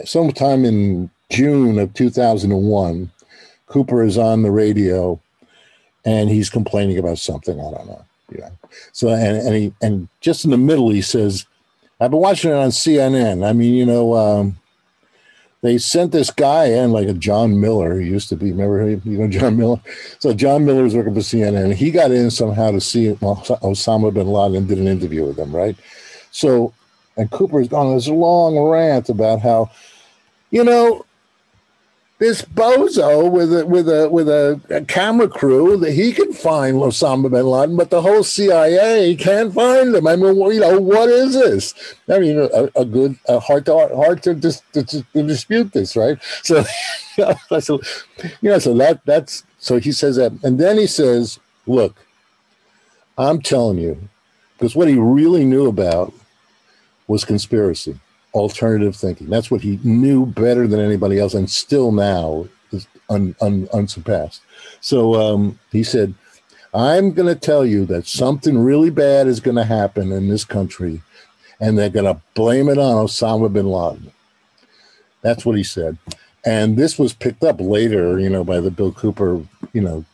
sometime 0.04 0.64
in 0.64 1.10
June 1.30 1.78
of 1.78 1.92
2001, 1.94 3.10
Cooper 3.66 4.02
is 4.02 4.18
on 4.18 4.42
the 4.42 4.50
radio 4.50 5.20
and 6.04 6.30
he's 6.30 6.50
complaining 6.50 6.98
about 6.98 7.18
something. 7.18 7.58
I 7.58 7.70
don't 7.70 7.86
know. 7.86 8.04
Yeah. 8.36 8.50
So, 8.92 9.08
and, 9.08 9.36
and 9.36 9.54
he, 9.54 9.72
and 9.82 10.08
just 10.20 10.44
in 10.44 10.50
the 10.50 10.58
middle, 10.58 10.90
he 10.90 11.02
says, 11.02 11.46
I've 12.00 12.10
been 12.10 12.20
watching 12.20 12.50
it 12.50 12.54
on 12.54 12.70
CNN. 12.70 13.46
I 13.46 13.52
mean, 13.52 13.74
you 13.74 13.84
know, 13.84 14.14
um, 14.14 14.56
they 15.62 15.78
sent 15.78 16.12
this 16.12 16.30
guy 16.30 16.66
in, 16.66 16.92
like 16.92 17.08
a 17.08 17.12
John 17.12 17.60
Miller, 17.60 17.98
he 17.98 18.08
used 18.08 18.28
to 18.28 18.36
be. 18.36 18.52
Remember, 18.52 18.88
you 18.88 19.18
know, 19.18 19.28
John 19.28 19.56
Miller. 19.56 19.80
So 20.20 20.32
John 20.32 20.64
Miller 20.64 20.84
was 20.84 20.94
working 20.94 21.14
for 21.14 21.20
CNN. 21.20 21.74
He 21.74 21.90
got 21.90 22.12
in 22.12 22.30
somehow 22.30 22.70
to 22.70 22.80
see 22.80 23.08
Osama 23.08 24.14
bin 24.14 24.28
Laden 24.28 24.56
and 24.56 24.68
did 24.68 24.78
an 24.78 24.86
interview 24.86 25.26
with 25.26 25.38
him, 25.38 25.54
right? 25.54 25.76
So 26.30 26.72
and 27.18 27.30
Cooper's 27.30 27.68
gone 27.68 27.88
on 27.88 27.96
this 27.96 28.08
long 28.08 28.58
rant 28.58 29.08
about 29.08 29.40
how, 29.40 29.70
you 30.50 30.64
know, 30.64 31.04
this 32.18 32.42
bozo 32.42 33.30
with 33.30 33.52
a 33.56 33.66
with 33.66 33.88
a 33.88 34.08
with 34.08 34.28
a, 34.28 34.60
a, 34.70 34.84
camera 34.84 35.28
crew 35.28 35.76
that 35.76 35.92
he 35.92 36.12
can 36.12 36.32
find 36.32 36.76
Osama 36.76 37.30
bin 37.30 37.46
Laden, 37.46 37.76
but 37.76 37.90
the 37.90 38.02
whole 38.02 38.24
CIA 38.24 39.14
can't 39.14 39.54
find 39.54 39.94
him. 39.94 40.06
I 40.06 40.16
mean, 40.16 40.36
you 40.36 40.60
know, 40.60 40.80
what 40.80 41.08
is 41.08 41.34
this? 41.34 41.74
I 42.08 42.18
mean, 42.18 42.38
a, 42.38 42.68
a 42.74 42.84
good, 42.84 43.16
a 43.28 43.38
hard 43.38 43.66
to 43.66 43.72
hard 43.94 44.22
to, 44.24 44.34
dis, 44.34 44.62
to, 44.72 44.82
to, 44.82 45.04
dispute 45.12 45.72
this, 45.72 45.94
right? 45.94 46.18
So, 46.42 46.64
so, 47.60 47.80
you 48.40 48.50
know, 48.50 48.58
so 48.58 48.74
that 48.74 49.04
that's 49.04 49.44
so 49.58 49.78
he 49.78 49.92
says 49.92 50.16
that, 50.16 50.32
and 50.42 50.58
then 50.58 50.76
he 50.76 50.88
says, 50.88 51.38
"Look, 51.68 52.04
I'm 53.16 53.40
telling 53.40 53.78
you, 53.78 54.08
because 54.56 54.74
what 54.74 54.88
he 54.88 54.96
really 54.96 55.44
knew 55.44 55.68
about 55.68 56.12
was 57.09 57.24
conspiracy." 57.24 57.98
alternative 58.34 58.96
thinking. 58.96 59.28
That's 59.28 59.50
what 59.50 59.61
he 59.61 59.78
knew 59.82 60.26
better 60.26 60.66
than 60.66 60.80
anybody 60.80 61.18
else, 61.18 61.34
and 61.34 61.50
still 61.50 61.92
now 61.92 62.46
is 62.72 62.86
un, 63.09 63.34
un, 63.40 63.68
unsurpassed. 63.72 64.42
So 64.80 65.14
um, 65.14 65.59
he 65.72 65.82
said, 65.82 66.14
I'm 66.74 67.12
going 67.12 67.28
to 67.28 67.38
tell 67.40 67.64
you 67.64 67.86
that 67.86 68.06
something 68.06 68.59
really 68.59 68.90
bad 68.90 69.26
is 69.26 69.40
going 69.40 69.56
to 69.56 69.64
happen 69.64 70.12
in 70.12 70.28
this 70.28 70.44
country, 70.44 71.02
and 71.61 71.78
they're 71.78 71.88
going 71.88 72.04
to 72.04 72.20
blame 72.34 72.68
it 72.68 72.78
on 72.78 73.06
Osama 73.06 73.52
bin 73.52 73.66
Laden. 73.66 74.12
That's 75.22 75.44
what 75.44 75.56
he 75.56 75.64
said. 75.64 75.98
And 76.44 76.76
this 76.76 76.98
was 76.98 77.12
picked 77.12 77.42
up 77.42 77.61
later, 77.61 78.18
you 78.18 78.30
know, 78.30 78.44
by 78.44 78.61
the 78.61 78.70
Bill 78.70 78.92
Cooper, 78.92 79.42
you 79.72 79.80
know, 79.80 80.04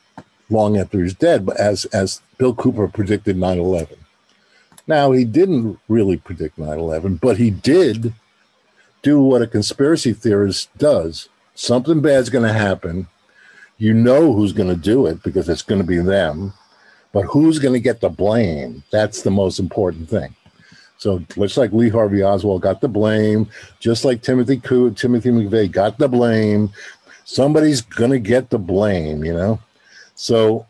long 0.48 0.78
after 0.78 1.02
he's 1.02 1.14
dead, 1.14 1.44
but 1.44 1.56
as 1.58 1.84
as 1.86 2.22
Bill 2.38 2.54
Cooper 2.54 2.88
predicted 2.88 3.36
9 3.36 3.58
11. 3.58 3.96
Now, 4.86 5.12
he 5.12 5.24
didn't 5.24 5.78
really 5.88 6.16
predict 6.16 6.58
9 6.58 6.78
11, 6.78 7.16
but 7.16 7.38
he 7.38 7.50
did 7.50 8.12
do 9.02 9.22
what 9.22 9.42
a 9.42 9.46
conspiracy 9.46 10.12
theorist 10.12 10.76
does. 10.76 11.28
Something 11.54 12.00
bad's 12.00 12.30
going 12.30 12.46
to 12.46 12.52
happen. 12.52 13.06
You 13.78 13.94
know 13.94 14.32
who's 14.32 14.52
going 14.52 14.68
to 14.68 14.76
do 14.76 15.06
it 15.06 15.22
because 15.22 15.48
it's 15.48 15.62
going 15.62 15.80
to 15.80 15.86
be 15.86 15.98
them, 15.98 16.52
but 17.12 17.22
who's 17.22 17.58
going 17.58 17.74
to 17.74 17.80
get 17.80 18.00
the 18.00 18.08
blame? 18.08 18.82
That's 18.90 19.22
the 19.22 19.30
most 19.30 19.58
important 19.58 20.08
thing. 20.08 20.34
So, 20.98 21.22
looks 21.36 21.56
like 21.56 21.72
Lee 21.72 21.88
Harvey 21.90 22.22
Oswald 22.22 22.62
got 22.62 22.80
the 22.80 22.88
blame, 22.88 23.48
just 23.80 24.04
like 24.04 24.22
Timothy 24.22 24.58
Coo, 24.58 24.90
Timothy 24.92 25.30
McVeigh 25.30 25.70
got 25.70 25.98
the 25.98 26.08
blame. 26.08 26.70
Somebody's 27.24 27.80
going 27.80 28.10
to 28.10 28.18
get 28.18 28.50
the 28.50 28.58
blame, 28.58 29.24
you 29.24 29.34
know? 29.34 29.58
So, 30.14 30.66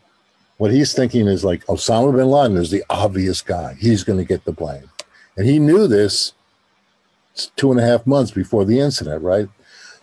what 0.57 0.71
he's 0.71 0.93
thinking 0.93 1.27
is 1.27 1.43
like 1.43 1.65
Osama 1.65 2.15
bin 2.15 2.27
Laden 2.27 2.57
is 2.57 2.71
the 2.71 2.83
obvious 2.89 3.41
guy. 3.41 3.75
He's 3.79 4.03
going 4.03 4.19
to 4.19 4.25
get 4.25 4.45
the 4.45 4.51
blame. 4.51 4.89
And 5.37 5.45
he 5.45 5.59
knew 5.59 5.87
this 5.87 6.33
two 7.55 7.71
and 7.71 7.79
a 7.79 7.83
half 7.83 8.07
months 8.07 8.31
before 8.31 8.63
the 8.63 8.79
incident, 8.79 9.21
right? 9.21 9.49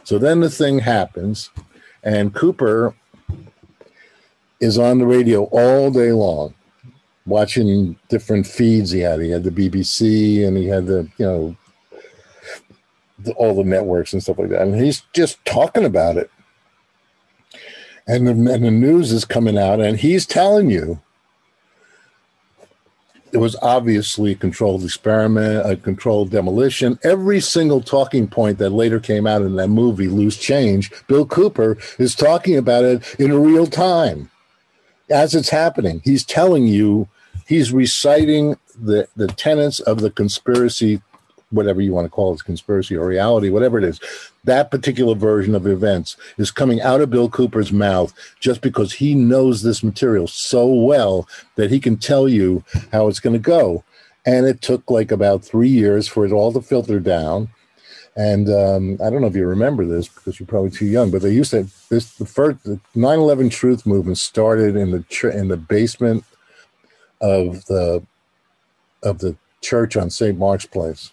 So 0.04 0.18
then 0.18 0.40
the 0.40 0.50
thing 0.50 0.80
happens, 0.80 1.50
and 2.02 2.34
Cooper 2.34 2.94
is 4.60 4.78
on 4.78 4.98
the 4.98 5.06
radio 5.06 5.44
all 5.44 5.90
day 5.90 6.12
long, 6.12 6.54
watching 7.24 7.96
different 8.08 8.46
feeds 8.46 8.90
he 8.90 9.00
had. 9.00 9.20
He 9.20 9.30
had 9.30 9.44
the 9.44 9.50
BBC 9.50 10.46
and 10.46 10.56
he 10.56 10.66
had 10.66 10.86
the, 10.86 11.08
you 11.16 11.26
know, 11.26 11.56
the, 13.20 13.32
all 13.32 13.54
the 13.54 13.64
networks 13.64 14.12
and 14.12 14.22
stuff 14.22 14.38
like 14.38 14.50
that. 14.50 14.62
And 14.62 14.74
he's 14.74 15.02
just 15.12 15.42
talking 15.44 15.84
about 15.84 16.16
it 16.16 16.30
and 18.06 18.26
the, 18.26 18.52
and 18.52 18.64
the 18.64 18.70
news 18.70 19.12
is 19.12 19.24
coming 19.24 19.58
out, 19.58 19.80
and 19.80 19.98
he's 19.98 20.26
telling 20.26 20.70
you 20.70 21.00
it 23.32 23.38
was 23.38 23.56
obviously 23.62 24.32
a 24.32 24.36
controlled 24.36 24.84
experiment, 24.84 25.68
a 25.68 25.76
controlled 25.76 26.30
demolition. 26.30 26.98
Every 27.02 27.40
single 27.40 27.80
talking 27.80 28.28
point 28.28 28.58
that 28.58 28.70
later 28.70 29.00
came 29.00 29.26
out 29.26 29.42
in 29.42 29.56
that 29.56 29.68
movie, 29.68 30.08
Loose 30.08 30.36
Change, 30.36 30.92
Bill 31.06 31.24
Cooper 31.24 31.78
is 31.98 32.14
talking 32.14 32.56
about 32.56 32.84
it 32.84 33.18
in 33.18 33.32
real 33.32 33.66
time 33.66 34.30
as 35.10 35.34
it's 35.34 35.48
happening. 35.48 36.02
He's 36.04 36.24
telling 36.24 36.66
you, 36.66 37.08
he's 37.46 37.72
reciting 37.72 38.56
the, 38.78 39.08
the 39.16 39.28
tenets 39.28 39.80
of 39.80 40.00
the 40.00 40.10
conspiracy 40.10 41.00
whatever 41.52 41.80
you 41.80 41.92
want 41.92 42.06
to 42.06 42.10
call 42.10 42.34
it, 42.34 42.44
conspiracy 42.44 42.96
or 42.96 43.06
reality, 43.06 43.50
whatever 43.50 43.78
it 43.78 43.84
is, 43.84 44.00
that 44.44 44.70
particular 44.70 45.14
version 45.14 45.54
of 45.54 45.66
events 45.66 46.16
is 46.38 46.50
coming 46.50 46.80
out 46.80 47.00
of 47.00 47.10
Bill 47.10 47.28
Cooper's 47.28 47.72
mouth 47.72 48.12
just 48.40 48.60
because 48.60 48.94
he 48.94 49.14
knows 49.14 49.62
this 49.62 49.84
material 49.84 50.26
so 50.26 50.66
well 50.66 51.28
that 51.56 51.70
he 51.70 51.78
can 51.78 51.96
tell 51.96 52.28
you 52.28 52.64
how 52.90 53.08
it's 53.08 53.20
going 53.20 53.34
to 53.34 53.38
go. 53.38 53.84
And 54.24 54.46
it 54.46 54.62
took 54.62 54.90
like 54.90 55.12
about 55.12 55.44
three 55.44 55.68
years 55.68 56.08
for 56.08 56.24
it 56.24 56.32
all 56.32 56.52
to 56.52 56.60
filter 56.60 57.00
down. 57.00 57.48
And 58.16 58.48
um, 58.48 58.98
I 59.04 59.10
don't 59.10 59.20
know 59.20 59.26
if 59.26 59.36
you 59.36 59.46
remember 59.46 59.86
this 59.86 60.08
because 60.08 60.38
you're 60.38 60.46
probably 60.46 60.70
too 60.70 60.86
young, 60.86 61.10
but 61.10 61.22
they 61.22 61.32
used 61.32 61.52
to 61.52 61.66
this 61.88 62.14
the 62.14 62.26
first 62.26 62.62
the 62.64 62.78
9/11 62.94 63.50
Truth 63.50 63.86
movement 63.86 64.18
started 64.18 64.76
in 64.76 64.90
the 64.90 65.30
in 65.34 65.48
the 65.48 65.56
basement 65.56 66.24
of 67.22 67.64
the 67.66 68.02
of 69.02 69.18
the 69.20 69.34
church 69.62 69.96
on 69.96 70.10
St. 70.10 70.38
Mark's 70.38 70.66
Place 70.66 71.10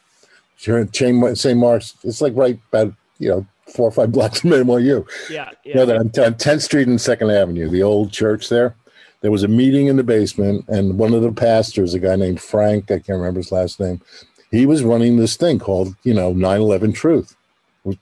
you're 0.68 0.80
in 0.80 1.36
St. 1.36 1.58
Mark's. 1.58 1.96
It's 2.04 2.22
like 2.22 2.34
right 2.36 2.60
about 2.72 2.94
you 3.18 3.30
know 3.30 3.48
four 3.68 3.88
or 3.88 3.92
five 3.92 4.12
blocks 4.14 4.42
from 4.42 4.52
NYU. 4.52 5.08
Yeah, 5.30 5.52
yeah. 5.64 5.72
You 5.72 5.74
know 5.76 5.86
that 5.86 5.98
on 5.98 6.10
10th 6.10 6.62
Street 6.62 6.88
and 6.88 7.00
Second 7.00 7.32
Avenue, 7.32 7.70
the 7.70 7.84
old 7.84 8.12
church 8.12 8.50
there. 8.50 8.76
There 9.22 9.32
was 9.32 9.44
a 9.44 9.50
meeting 9.50 9.88
in 9.88 9.98
the 9.98 10.04
basement, 10.04 10.66
and 10.70 10.98
one 10.98 11.14
of 11.14 11.22
the 11.22 11.32
pastors, 11.32 11.94
a 11.94 12.00
guy 12.00 12.16
named 12.16 12.40
Frank, 12.40 12.86
I 12.86 13.00
can't 13.00 13.20
remember 13.20 13.42
his 13.42 13.52
last 13.52 13.80
name, 13.80 14.02
he 14.50 14.66
was 14.66 14.82
running 14.84 15.18
this 15.18 15.36
thing 15.36 15.60
called 15.60 15.96
you 16.04 16.14
know 16.14 16.34
9/11 16.34 16.96
Truth. 16.96 17.36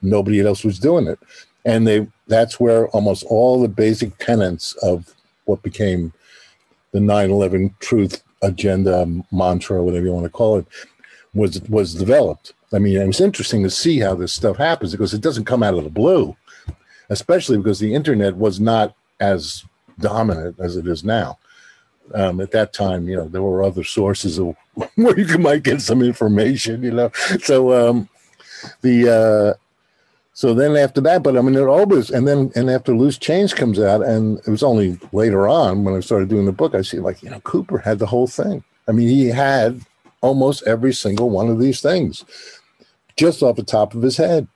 Nobody 0.02 0.46
else 0.46 0.64
was 0.64 0.80
doing 0.80 1.08
it, 1.08 1.20
and 1.66 1.88
they 1.88 2.08
that's 2.28 2.60
where 2.60 2.88
almost 2.90 3.24
all 3.30 3.62
the 3.62 3.68
basic 3.68 4.18
tenets 4.18 4.74
of 4.84 5.14
what 5.46 5.64
became 5.64 6.14
the 6.92 7.00
9/11 7.00 7.74
Truth 7.80 8.24
agenda 8.44 9.08
mantra, 9.32 9.84
whatever 9.84 10.06
you 10.06 10.12
want 10.12 10.26
to 10.26 10.30
call 10.30 10.58
it, 10.58 10.66
was 11.38 11.62
was 11.70 11.94
developed. 11.94 12.54
I 12.74 12.80
mean, 12.80 13.00
it 13.00 13.08
was 13.08 13.22
interesting 13.22 13.64
to 13.64 13.70
see 13.70 14.00
how 14.00 14.16
this 14.16 14.34
stuff 14.34 14.58
happens 14.58 14.92
because 14.92 15.14
it 15.14 15.22
doesn't 15.22 15.46
come 15.46 15.64
out 15.64 15.76
of 15.76 15.84
the 15.84 15.90
blue, 15.90 16.36
especially 17.10 17.58
because 17.58 17.80
the 17.80 17.94
internet 17.94 18.36
was 18.36 18.60
not 18.60 18.96
as 19.20 19.64
dominant 20.00 20.60
as 20.60 20.76
it 20.76 20.88
is 20.88 21.04
now. 21.04 21.38
Um, 22.14 22.40
at 22.40 22.52
that 22.52 22.74
time, 22.74 23.08
you 23.08 23.18
know, 23.18 23.28
there 23.28 23.42
were 23.42 23.64
other 23.64 23.84
sources 23.84 24.40
of 24.40 24.56
where 24.96 25.20
you 25.20 25.38
might 25.38 25.64
get 25.64 25.82
some 25.82 26.02
information, 26.02 26.84
you 26.84 26.92
know. 26.92 27.12
So 27.42 27.90
um, 27.90 28.10
the 28.82 29.56
uh, 29.56 29.60
so 30.34 30.54
then 30.54 30.76
after 30.76 31.02
that, 31.02 31.24
but 31.24 31.38
I 31.38 31.42
mean, 31.42 31.56
it 31.56 31.62
always 31.62 32.10
and 32.10 32.28
then 32.28 32.52
and 32.56 32.70
after 32.70 32.96
Loose 32.96 33.18
Change 33.18 33.56
comes 33.56 33.80
out, 33.80 34.04
and 34.04 34.40
it 34.40 34.50
was 34.50 34.64
only 34.64 35.00
later 35.12 35.48
on 35.48 35.84
when 35.84 35.96
I 35.96 36.00
started 36.00 36.30
doing 36.30 36.46
the 36.46 36.52
book, 36.52 36.76
I 36.76 36.82
see 36.82 37.00
like 37.00 37.24
you 37.24 37.30
know 37.30 37.40
Cooper 37.42 37.78
had 37.78 38.00
the 38.00 38.06
whole 38.06 38.28
thing. 38.28 38.64
I 38.88 38.92
mean, 38.94 39.10
he 39.10 39.28
had 39.28 39.82
almost 40.22 40.64
every 40.64 40.94
single 40.94 41.30
one 41.30 41.50
of 41.50 41.60
these 41.60 41.82
things 41.82 42.26
just 43.18 43.42
off 43.42 43.56
the 43.56 43.64
top 43.64 43.94
of 43.94 44.02
his 44.02 44.18
head. 44.18 44.48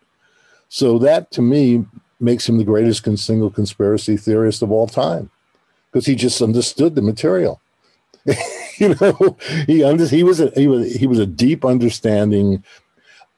So 0.70 0.98
that 1.00 1.32
to 1.32 1.42
me 1.42 1.86
makes 2.20 2.48
him 2.48 2.58
the 2.58 2.64
greatest 2.64 3.04
single 3.18 3.50
conspiracy 3.50 4.16
theorist 4.16 4.62
of 4.62 4.72
all 4.72 4.88
time 4.88 5.30
because 5.92 6.06
he 6.06 6.16
just 6.16 6.42
understood 6.42 6.96
the 6.96 7.02
material. 7.02 7.60
you 8.78 8.96
know, 9.02 9.38
he 9.66 9.84
under, 9.84 10.08
he 10.08 10.24
was 10.24 10.40
a 10.40 10.52
he 10.56 10.68
was 10.68 10.94
he 10.96 11.08
was 11.08 11.20
a 11.20 11.26
deep 11.26 11.66
understanding 11.66 12.64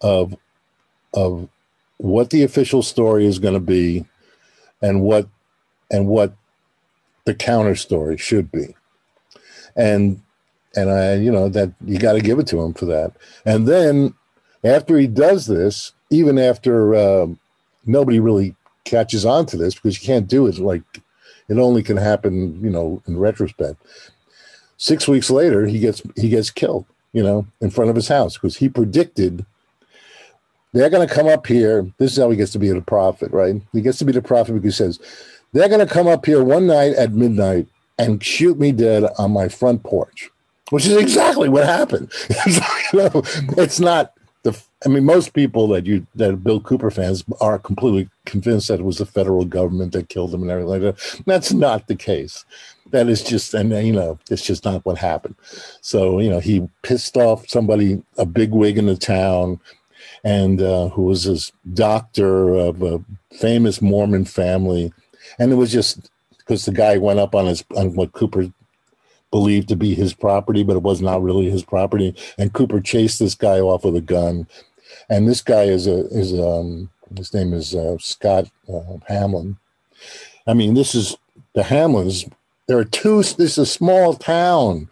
of 0.01 0.35
of 1.13 1.47
what 1.97 2.29
the 2.29 2.43
official 2.43 2.83
story 2.83 3.25
is 3.25 3.39
going 3.39 3.53
to 3.53 3.59
be 3.59 4.05
and 4.81 5.01
what 5.01 5.27
and 5.89 6.07
what 6.07 6.35
the 7.25 7.33
counter 7.33 7.75
story 7.75 8.17
should 8.17 8.51
be. 8.51 8.75
And 9.75 10.21
and 10.75 10.89
I, 10.89 11.15
you 11.15 11.31
know, 11.31 11.49
that 11.49 11.73
you 11.85 11.99
got 11.99 12.13
to 12.13 12.21
give 12.21 12.39
it 12.39 12.47
to 12.47 12.61
him 12.61 12.73
for 12.73 12.85
that. 12.85 13.13
And 13.45 13.67
then 13.67 14.13
after 14.63 14.97
he 14.97 15.07
does 15.07 15.45
this, 15.45 15.91
even 16.09 16.37
after 16.37 16.95
uh, 16.95 17.27
nobody 17.85 18.19
really 18.19 18.55
catches 18.85 19.25
on 19.25 19.45
to 19.47 19.57
this 19.57 19.75
because 19.75 20.01
you 20.01 20.05
can't 20.05 20.27
do 20.27 20.47
it 20.47 20.57
like 20.57 20.83
it 21.49 21.57
only 21.57 21.83
can 21.83 21.97
happen, 21.97 22.63
you 22.63 22.69
know, 22.69 23.01
in 23.07 23.17
retrospect. 23.17 23.81
Six 24.77 25.07
weeks 25.07 25.29
later, 25.29 25.65
he 25.65 25.79
gets 25.79 26.01
he 26.15 26.29
gets 26.29 26.49
killed, 26.49 26.85
you 27.13 27.23
know, 27.23 27.47
in 27.61 27.69
front 27.69 27.89
of 27.89 27.95
his 27.95 28.07
house 28.07 28.35
because 28.35 28.57
he 28.57 28.69
predicted 28.69 29.45
they're 30.73 30.89
going 30.89 31.07
to 31.07 31.13
come 31.13 31.27
up 31.27 31.45
here. 31.45 31.87
This 31.99 32.11
is 32.11 32.17
how 32.17 32.31
he 32.31 32.37
gets 32.37 32.51
to 32.53 32.59
be 32.59 32.69
the 32.69 32.81
prophet, 32.81 33.31
right? 33.31 33.61
He 33.73 33.81
gets 33.81 33.99
to 33.99 34.05
be 34.05 34.11
the 34.11 34.21
prophet 34.21 34.53
because 34.53 34.77
he 34.77 34.83
says 34.83 34.99
they're 35.53 35.69
going 35.69 35.85
to 35.85 35.93
come 35.93 36.07
up 36.07 36.25
here 36.25 36.43
one 36.43 36.65
night 36.65 36.93
at 36.93 37.13
midnight 37.13 37.67
and 37.99 38.23
shoot 38.23 38.59
me 38.59 38.71
dead 38.71 39.05
on 39.19 39.31
my 39.31 39.47
front 39.47 39.83
porch 39.83 40.31
which 40.73 40.87
is 40.87 40.97
exactly 40.97 41.49
what 41.49 41.67
happened. 41.67 42.11
you 42.47 42.99
know, 42.99 43.21
it's 43.59 43.79
not 43.79 44.13
the. 44.41 44.59
I 44.83 44.89
mean, 44.89 45.05
most 45.05 45.33
people 45.33 45.67
that 45.67 45.85
you 45.85 46.07
that 46.15 46.43
Bill 46.43 46.59
Cooper 46.59 46.89
fans 46.89 47.23
are 47.39 47.59
completely 47.59 48.09
convinced 48.25 48.69
that 48.69 48.79
it 48.79 48.83
was 48.83 48.97
the 48.97 49.05
federal 49.05 49.45
government 49.45 49.91
that 49.91 50.09
killed 50.09 50.33
him 50.33 50.41
and 50.41 50.49
everything 50.49 50.69
like 50.71 50.81
that. 50.81 51.23
That's 51.27 51.53
not 51.53 51.85
the 51.85 51.95
case. 51.95 52.43
That 52.89 53.07
is 53.07 53.21
just, 53.21 53.53
and 53.53 53.71
you 53.85 53.93
know, 53.93 54.17
it's 54.31 54.43
just 54.43 54.65
not 54.65 54.83
what 54.83 54.97
happened. 54.97 55.35
So 55.81 56.17
you 56.19 56.31
know, 56.31 56.39
he 56.39 56.67
pissed 56.81 57.17
off 57.17 57.47
somebody, 57.47 58.01
a 58.17 58.25
big 58.25 58.49
wig 58.49 58.79
in 58.79 58.87
the 58.87 58.97
town. 58.97 59.59
and 60.23 60.59
uh, 60.59 60.89
who 60.89 61.03
was 61.03 61.25
this 61.25 61.51
doctor 61.75 62.55
of 62.55 62.81
a 62.81 62.99
famous 63.31 63.79
Mormon 63.79 64.25
family, 64.25 64.91
and 65.37 65.51
it 65.51 65.55
was 65.55 65.71
just 65.71 66.09
because 66.39 66.65
the 66.65 66.71
guy 66.71 66.97
went 66.97 67.19
up 67.19 67.35
on 67.35 67.45
his 67.45 67.63
on 67.77 67.93
what 67.93 68.13
Cooper 68.13 68.51
believed 69.33 69.67
to 69.67 69.75
be 69.75 69.95
his 69.95 70.13
property, 70.13 70.61
but 70.61 70.75
it 70.75 70.83
was 70.83 71.01
not 71.01 71.23
really 71.23 71.49
his 71.49 71.63
property. 71.63 72.15
And 72.37 72.53
Cooper 72.53 72.79
chased 72.79 73.17
this 73.17 73.33
guy 73.33 73.59
off 73.59 73.83
with 73.83 73.95
a 73.95 74.01
gun, 74.01 74.47
and 75.09 75.27
this 75.27 75.41
guy 75.41 75.63
is 75.63 75.87
a 75.87 76.05
is 76.09 76.39
um 76.39 76.91
his 77.17 77.33
name 77.33 77.51
is 77.51 77.73
uh, 77.73 77.97
Scott 77.97 78.45
uh, 78.71 78.97
Hamblin. 79.07 79.57
I 80.45 80.53
mean, 80.53 80.75
this 80.75 80.93
is 80.93 81.17
the 81.53 81.63
Hamblins. 81.63 82.29
There 82.67 82.77
are 82.77 82.85
two. 82.85 83.17
This 83.17 83.39
is 83.39 83.57
a 83.57 83.65
small 83.65 84.13
town, 84.13 84.87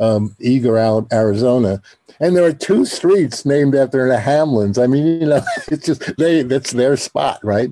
um, 0.00 0.34
Eagar, 0.40 0.80
out 0.80 1.12
Arizona, 1.12 1.82
and 2.20 2.34
there 2.34 2.44
are 2.46 2.54
two 2.54 2.86
streets 2.86 3.44
named 3.44 3.74
after 3.74 4.08
the 4.08 4.18
Hamblins. 4.18 4.82
I 4.82 4.86
mean, 4.86 5.06
you 5.20 5.26
know, 5.26 5.42
it's 5.68 5.84
just 5.84 6.16
they 6.16 6.42
that's 6.42 6.70
their 6.70 6.96
spot, 6.96 7.38
right? 7.44 7.70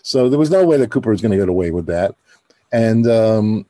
So 0.00 0.30
there 0.30 0.38
was 0.38 0.50
no 0.50 0.64
way 0.64 0.78
that 0.78 0.90
Cooper 0.90 1.10
was 1.10 1.20
going 1.20 1.32
to 1.32 1.38
get 1.38 1.50
away 1.50 1.72
with 1.72 1.84
that, 1.86 2.14
and 2.72 3.06
um, 3.06 3.66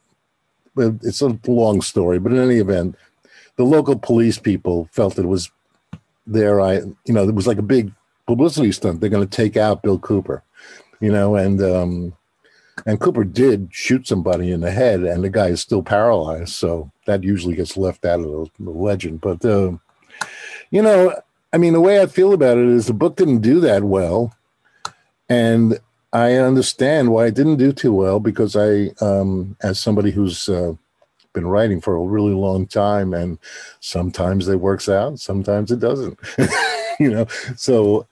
it's 0.76 1.20
a 1.20 1.38
long 1.46 1.82
story. 1.82 2.18
But 2.18 2.32
in 2.32 2.38
any 2.38 2.56
event, 2.56 2.96
the 3.56 3.64
local 3.64 3.98
police 3.98 4.38
people 4.38 4.88
felt 4.92 5.18
it 5.18 5.26
was 5.26 5.50
there. 6.26 6.60
I, 6.60 6.74
you 7.04 7.14
know, 7.14 7.28
it 7.28 7.34
was 7.34 7.46
like 7.46 7.58
a 7.58 7.62
big 7.62 7.92
publicity 8.26 8.72
stunt. 8.72 9.00
They're 9.00 9.10
going 9.10 9.26
to 9.26 9.36
take 9.36 9.56
out 9.56 9.82
Bill 9.82 9.98
Cooper, 9.98 10.42
you 11.00 11.12
know, 11.12 11.36
and 11.36 11.62
um, 11.62 12.16
and 12.86 13.00
Cooper 13.00 13.24
did 13.24 13.68
shoot 13.70 14.06
somebody 14.06 14.50
in 14.50 14.60
the 14.60 14.70
head, 14.70 15.02
and 15.02 15.22
the 15.22 15.30
guy 15.30 15.48
is 15.48 15.60
still 15.60 15.82
paralyzed. 15.82 16.50
So 16.50 16.90
that 17.06 17.22
usually 17.22 17.54
gets 17.54 17.76
left 17.76 18.04
out 18.04 18.20
of 18.20 18.50
the, 18.58 18.70
legend. 18.70 19.20
But 19.20 19.44
uh, 19.44 19.72
you 20.70 20.82
know, 20.82 21.14
I 21.52 21.58
mean, 21.58 21.74
the 21.74 21.80
way 21.80 22.00
I 22.00 22.06
feel 22.06 22.32
about 22.32 22.58
it 22.58 22.66
is 22.66 22.86
the 22.86 22.94
book 22.94 23.16
didn't 23.16 23.40
do 23.40 23.60
that 23.60 23.84
well, 23.84 24.34
and 25.28 25.78
I 26.12 26.34
understand 26.34 27.10
why 27.10 27.26
it 27.26 27.34
didn't 27.34 27.56
do 27.56 27.72
too 27.72 27.92
well 27.92 28.20
because 28.20 28.54
I, 28.54 28.90
um, 29.00 29.56
as 29.62 29.78
somebody 29.78 30.10
who's 30.10 30.48
uh, 30.48 30.74
been 31.32 31.46
writing 31.46 31.80
for 31.80 31.96
a 31.96 32.02
really 32.02 32.34
long 32.34 32.66
time, 32.66 33.14
and 33.14 33.38
sometimes 33.80 34.46
it 34.48 34.60
works 34.60 34.88
out, 34.88 35.18
sometimes 35.18 35.70
it 35.70 35.80
doesn't. 35.80 36.18
you 37.00 37.10
know, 37.10 37.26
so 37.56 38.06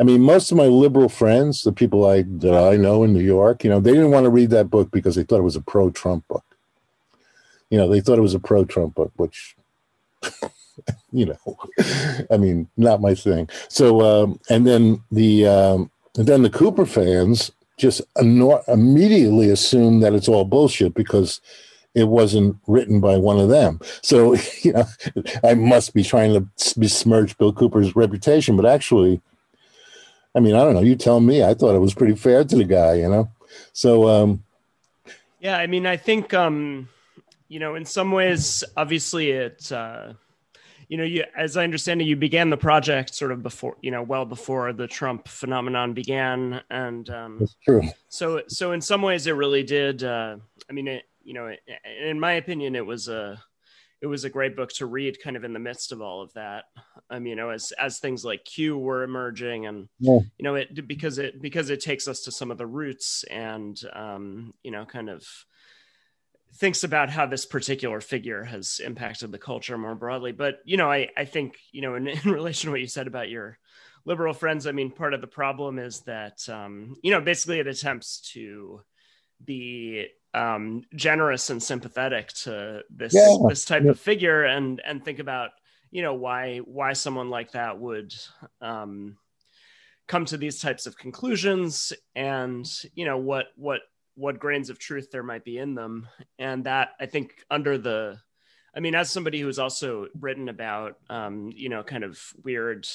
I 0.00 0.02
mean, 0.02 0.22
most 0.22 0.50
of 0.50 0.56
my 0.56 0.64
liberal 0.64 1.10
friends, 1.10 1.62
the 1.62 1.72
people 1.72 2.06
I 2.06 2.22
that 2.22 2.54
I 2.54 2.76
know 2.76 3.04
in 3.04 3.12
New 3.12 3.22
York, 3.22 3.62
you 3.62 3.68
know, 3.68 3.80
they 3.80 3.92
didn't 3.92 4.12
want 4.12 4.24
to 4.24 4.30
read 4.30 4.48
that 4.50 4.70
book 4.70 4.90
because 4.90 5.14
they 5.14 5.24
thought 5.24 5.40
it 5.40 5.42
was 5.42 5.56
a 5.56 5.60
pro-Trump 5.60 6.26
book. 6.26 6.44
You 7.68 7.76
know, 7.76 7.86
they 7.86 8.00
thought 8.00 8.18
it 8.18 8.22
was 8.22 8.34
a 8.34 8.40
pro-Trump 8.40 8.94
book, 8.94 9.12
which, 9.16 9.56
you 11.12 11.26
know, 11.26 11.58
I 12.30 12.38
mean, 12.38 12.68
not 12.78 13.02
my 13.02 13.14
thing. 13.14 13.50
So, 13.68 14.00
um, 14.00 14.40
and 14.48 14.66
then 14.66 15.02
the 15.12 15.46
um, 15.46 15.90
and 16.20 16.28
then 16.28 16.42
the 16.42 16.50
Cooper 16.50 16.84
fans 16.84 17.50
just 17.78 18.02
immediately 18.18 19.48
assume 19.48 20.00
that 20.00 20.12
it's 20.12 20.28
all 20.28 20.44
bullshit 20.44 20.92
because 20.92 21.40
it 21.94 22.08
wasn't 22.08 22.58
written 22.66 23.00
by 23.00 23.16
one 23.16 23.40
of 23.40 23.48
them. 23.48 23.80
So, 24.02 24.34
you 24.60 24.74
know, 24.74 24.84
I 25.42 25.54
must 25.54 25.94
be 25.94 26.04
trying 26.04 26.34
to 26.34 26.74
besmirch 26.76 27.38
Bill 27.38 27.54
Cooper's 27.54 27.96
reputation, 27.96 28.54
but 28.54 28.66
actually, 28.66 29.22
I 30.34 30.40
mean, 30.40 30.54
I 30.56 30.62
don't 30.62 30.74
know. 30.74 30.82
You 30.82 30.94
tell 30.94 31.20
me. 31.20 31.42
I 31.42 31.54
thought 31.54 31.74
it 31.74 31.78
was 31.80 31.94
pretty 31.94 32.16
fair 32.16 32.44
to 32.44 32.54
the 32.54 32.64
guy, 32.64 32.96
you 32.96 33.08
know. 33.08 33.30
So, 33.72 34.06
um, 34.06 34.44
yeah, 35.40 35.56
I 35.56 35.68
mean, 35.68 35.86
I 35.86 35.96
think, 35.96 36.34
um, 36.34 36.90
you 37.48 37.60
know, 37.60 37.76
in 37.76 37.86
some 37.86 38.12
ways, 38.12 38.62
obviously, 38.76 39.30
it, 39.30 39.72
uh, 39.72 40.12
you 40.90 40.96
know, 40.96 41.04
you, 41.04 41.22
as 41.36 41.56
I 41.56 41.62
understand 41.62 42.02
it, 42.02 42.06
you 42.06 42.16
began 42.16 42.50
the 42.50 42.56
project 42.56 43.14
sort 43.14 43.30
of 43.30 43.44
before, 43.44 43.76
you 43.80 43.92
know, 43.92 44.02
well 44.02 44.24
before 44.24 44.72
the 44.72 44.88
Trump 44.88 45.28
phenomenon 45.28 45.94
began, 45.94 46.62
and 46.68 47.08
um, 47.10 47.36
that's 47.38 47.54
true. 47.64 47.82
So, 48.08 48.42
so 48.48 48.72
in 48.72 48.80
some 48.80 49.00
ways, 49.00 49.28
it 49.28 49.32
really 49.32 49.62
did. 49.62 50.02
Uh, 50.02 50.38
I 50.68 50.72
mean, 50.72 50.88
it, 50.88 51.04
you 51.22 51.32
know, 51.32 51.54
in 52.04 52.18
my 52.18 52.32
opinion, 52.32 52.74
it 52.74 52.84
was 52.84 53.06
a 53.06 53.40
it 54.02 54.08
was 54.08 54.24
a 54.24 54.30
great 54.30 54.56
book 54.56 54.70
to 54.70 54.86
read 54.86 55.22
kind 55.22 55.36
of 55.36 55.44
in 55.44 55.52
the 55.52 55.60
midst 55.60 55.92
of 55.92 56.00
all 56.00 56.22
of 56.22 56.32
that 56.32 56.64
um 57.10 57.26
you 57.26 57.36
know 57.36 57.50
as 57.50 57.70
as 57.72 57.98
things 57.98 58.24
like 58.24 58.42
q 58.46 58.78
were 58.78 59.02
emerging 59.02 59.66
and 59.66 59.90
yeah. 59.98 60.20
you 60.38 60.42
know 60.42 60.54
it 60.54 60.88
because 60.88 61.18
it 61.18 61.42
because 61.42 61.68
it 61.68 61.82
takes 61.82 62.08
us 62.08 62.22
to 62.22 62.32
some 62.32 62.50
of 62.50 62.56
the 62.56 62.66
roots 62.66 63.24
and 63.30 63.82
um 63.92 64.54
you 64.62 64.70
know 64.70 64.86
kind 64.86 65.10
of 65.10 65.26
thinks 66.56 66.84
about 66.84 67.10
how 67.10 67.26
this 67.26 67.46
particular 67.46 68.00
figure 68.00 68.44
has 68.44 68.80
impacted 68.84 69.32
the 69.32 69.38
culture 69.38 69.78
more 69.78 69.94
broadly 69.94 70.32
but 70.32 70.60
you 70.64 70.76
know 70.76 70.90
i 70.90 71.08
i 71.16 71.24
think 71.24 71.56
you 71.72 71.80
know 71.80 71.94
in, 71.94 72.08
in 72.08 72.30
relation 72.30 72.68
to 72.68 72.72
what 72.72 72.80
you 72.80 72.86
said 72.86 73.06
about 73.06 73.28
your 73.28 73.58
liberal 74.04 74.34
friends 74.34 74.66
i 74.66 74.72
mean 74.72 74.90
part 74.90 75.14
of 75.14 75.20
the 75.20 75.26
problem 75.26 75.78
is 75.78 76.00
that 76.00 76.48
um 76.48 76.96
you 77.02 77.10
know 77.10 77.20
basically 77.20 77.58
it 77.58 77.66
attempts 77.66 78.20
to 78.32 78.80
be 79.44 80.06
um, 80.32 80.82
generous 80.94 81.50
and 81.50 81.62
sympathetic 81.62 82.28
to 82.28 82.82
this 82.90 83.14
yeah. 83.14 83.36
this 83.48 83.64
type 83.64 83.82
yeah. 83.84 83.90
of 83.90 84.00
figure 84.00 84.44
and 84.44 84.80
and 84.84 85.04
think 85.04 85.18
about 85.18 85.50
you 85.90 86.02
know 86.02 86.14
why 86.14 86.58
why 86.58 86.92
someone 86.92 87.30
like 87.30 87.52
that 87.52 87.78
would 87.78 88.14
um, 88.60 89.16
come 90.06 90.24
to 90.26 90.36
these 90.36 90.60
types 90.60 90.86
of 90.86 90.96
conclusions 90.96 91.92
and 92.14 92.66
you 92.94 93.04
know 93.04 93.18
what 93.18 93.46
what 93.56 93.80
what 94.20 94.38
grains 94.38 94.70
of 94.70 94.78
truth 94.78 95.10
there 95.10 95.22
might 95.22 95.44
be 95.44 95.58
in 95.58 95.74
them. 95.74 96.06
And 96.38 96.64
that 96.64 96.90
i 97.00 97.06
think 97.06 97.44
under 97.50 97.78
the 97.78 98.20
I 98.74 98.80
mean, 98.80 98.94
as 98.94 99.10
somebody 99.10 99.40
who's 99.40 99.58
also 99.58 100.06
written 100.18 100.48
about, 100.48 100.96
um, 101.08 101.50
you 101.54 101.68
know, 101.68 101.82
kind 101.82 102.04
of 102.04 102.20
weird 102.44 102.86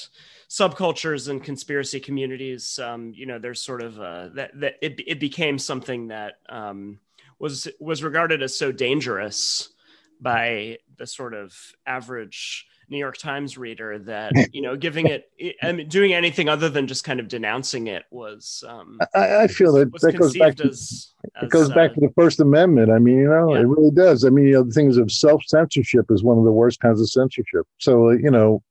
subcultures 0.48 1.28
and 1.28 1.42
conspiracy 1.42 2.00
communities, 2.00 2.78
um, 2.78 3.12
you 3.14 3.26
know, 3.26 3.38
there's 3.38 3.60
sort 3.60 3.82
of 3.82 4.00
uh, 4.00 4.28
that 4.34 4.58
that 4.60 4.76
it 4.80 5.00
it 5.06 5.20
became 5.20 5.58
something 5.58 6.08
that 6.08 6.38
um, 6.48 6.98
was 7.38 7.68
was 7.78 8.02
regarded 8.02 8.42
as 8.42 8.58
so 8.58 8.72
dangerous 8.72 9.68
by 10.18 10.78
the 10.96 11.06
sort 11.06 11.34
of 11.34 11.54
average 11.86 12.66
New 12.88 12.98
York 12.98 13.18
Times 13.18 13.58
reader 13.58 13.98
that 14.00 14.32
you 14.52 14.62
know 14.62 14.76
giving 14.76 15.06
it 15.06 15.30
I 15.62 15.72
mean, 15.72 15.88
doing 15.88 16.12
anything 16.12 16.48
other 16.48 16.68
than 16.68 16.86
just 16.86 17.04
kind 17.04 17.20
of 17.20 17.28
denouncing 17.28 17.86
it 17.86 18.04
was 18.10 18.64
um, 18.68 18.98
I, 19.14 19.44
I 19.44 19.46
feel 19.48 19.72
that 19.74 19.92
that 20.00 20.16
goes 20.18 20.36
back 20.36 20.56
to 20.56 20.68
as, 20.68 21.12
it 21.42 21.50
goes 21.50 21.70
uh, 21.70 21.74
back 21.74 21.94
to 21.94 22.00
the 22.00 22.12
First 22.14 22.40
Amendment. 22.40 22.90
I 22.90 22.98
mean, 22.98 23.18
you 23.18 23.28
know, 23.28 23.54
yeah. 23.54 23.60
it 23.60 23.64
really 23.64 23.90
does. 23.90 24.24
I 24.24 24.30
mean, 24.30 24.46
you 24.46 24.52
know, 24.52 24.62
the 24.62 24.72
things 24.72 24.96
of 24.96 25.10
self 25.10 25.42
censorship 25.46 26.06
is 26.10 26.22
one 26.22 26.38
of 26.38 26.44
the 26.44 26.52
worst 26.52 26.80
kinds 26.80 27.00
of 27.00 27.10
censorship. 27.10 27.66
So, 27.78 28.10
you 28.10 28.30
know, 28.30 28.62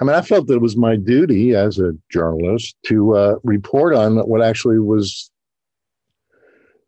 I 0.00 0.04
mean, 0.04 0.14
I 0.14 0.22
felt 0.22 0.46
that 0.46 0.54
it 0.54 0.62
was 0.62 0.76
my 0.76 0.96
duty 0.96 1.54
as 1.54 1.78
a 1.78 1.92
journalist 2.10 2.76
to 2.86 3.16
uh, 3.16 3.34
report 3.42 3.94
on 3.94 4.16
what 4.18 4.42
actually 4.42 4.78
was 4.78 5.30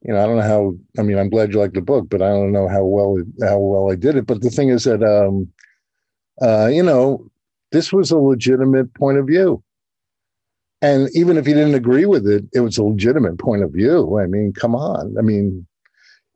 you 0.03 0.15
know, 0.15 0.23
I 0.23 0.27
don't 0.27 0.37
know 0.37 0.43
how. 0.43 0.75
I 0.99 1.03
mean, 1.03 1.19
I'm 1.19 1.29
glad 1.29 1.53
you 1.53 1.59
like 1.59 1.75
the 1.75 1.83
book, 1.83 2.09
but 2.09 2.23
I 2.23 2.29
don't 2.29 2.53
know 2.53 2.69
how 2.69 2.85
well 2.85 3.19
how 3.43 3.59
well 3.59 3.93
I 3.93 3.97
did 3.97 4.17
it. 4.17 4.27
But 4.27 4.41
the 4.41 4.51
thing 4.51 4.71
is 4.71 4.85
that, 4.85 5.03
um, 5.03 5.49
uh, 6.41 6.66
you 6.66 6.82
know, 6.82 7.30
this 7.72 7.93
was 7.93 8.11
a 8.11 8.18
legitimate 8.18 8.93
point 8.95 9.18
of 9.18 9.26
view, 9.26 9.62
and 10.82 11.09
even 11.14 11.36
if 11.36 11.47
you 11.47 11.55
didn't 11.55 11.74
agree 11.74 12.07
with 12.07 12.26
it, 12.26 12.45
it 12.53 12.61
was 12.61 12.78
a 12.78 12.84
legitimate 12.84 13.38
point 13.38 13.62
of 13.62 13.72
view. 13.72 14.18
I 14.18 14.26
mean, 14.26 14.53
come 14.53 14.74
on. 14.74 15.16
I 15.18 15.22
mean, 15.22 15.66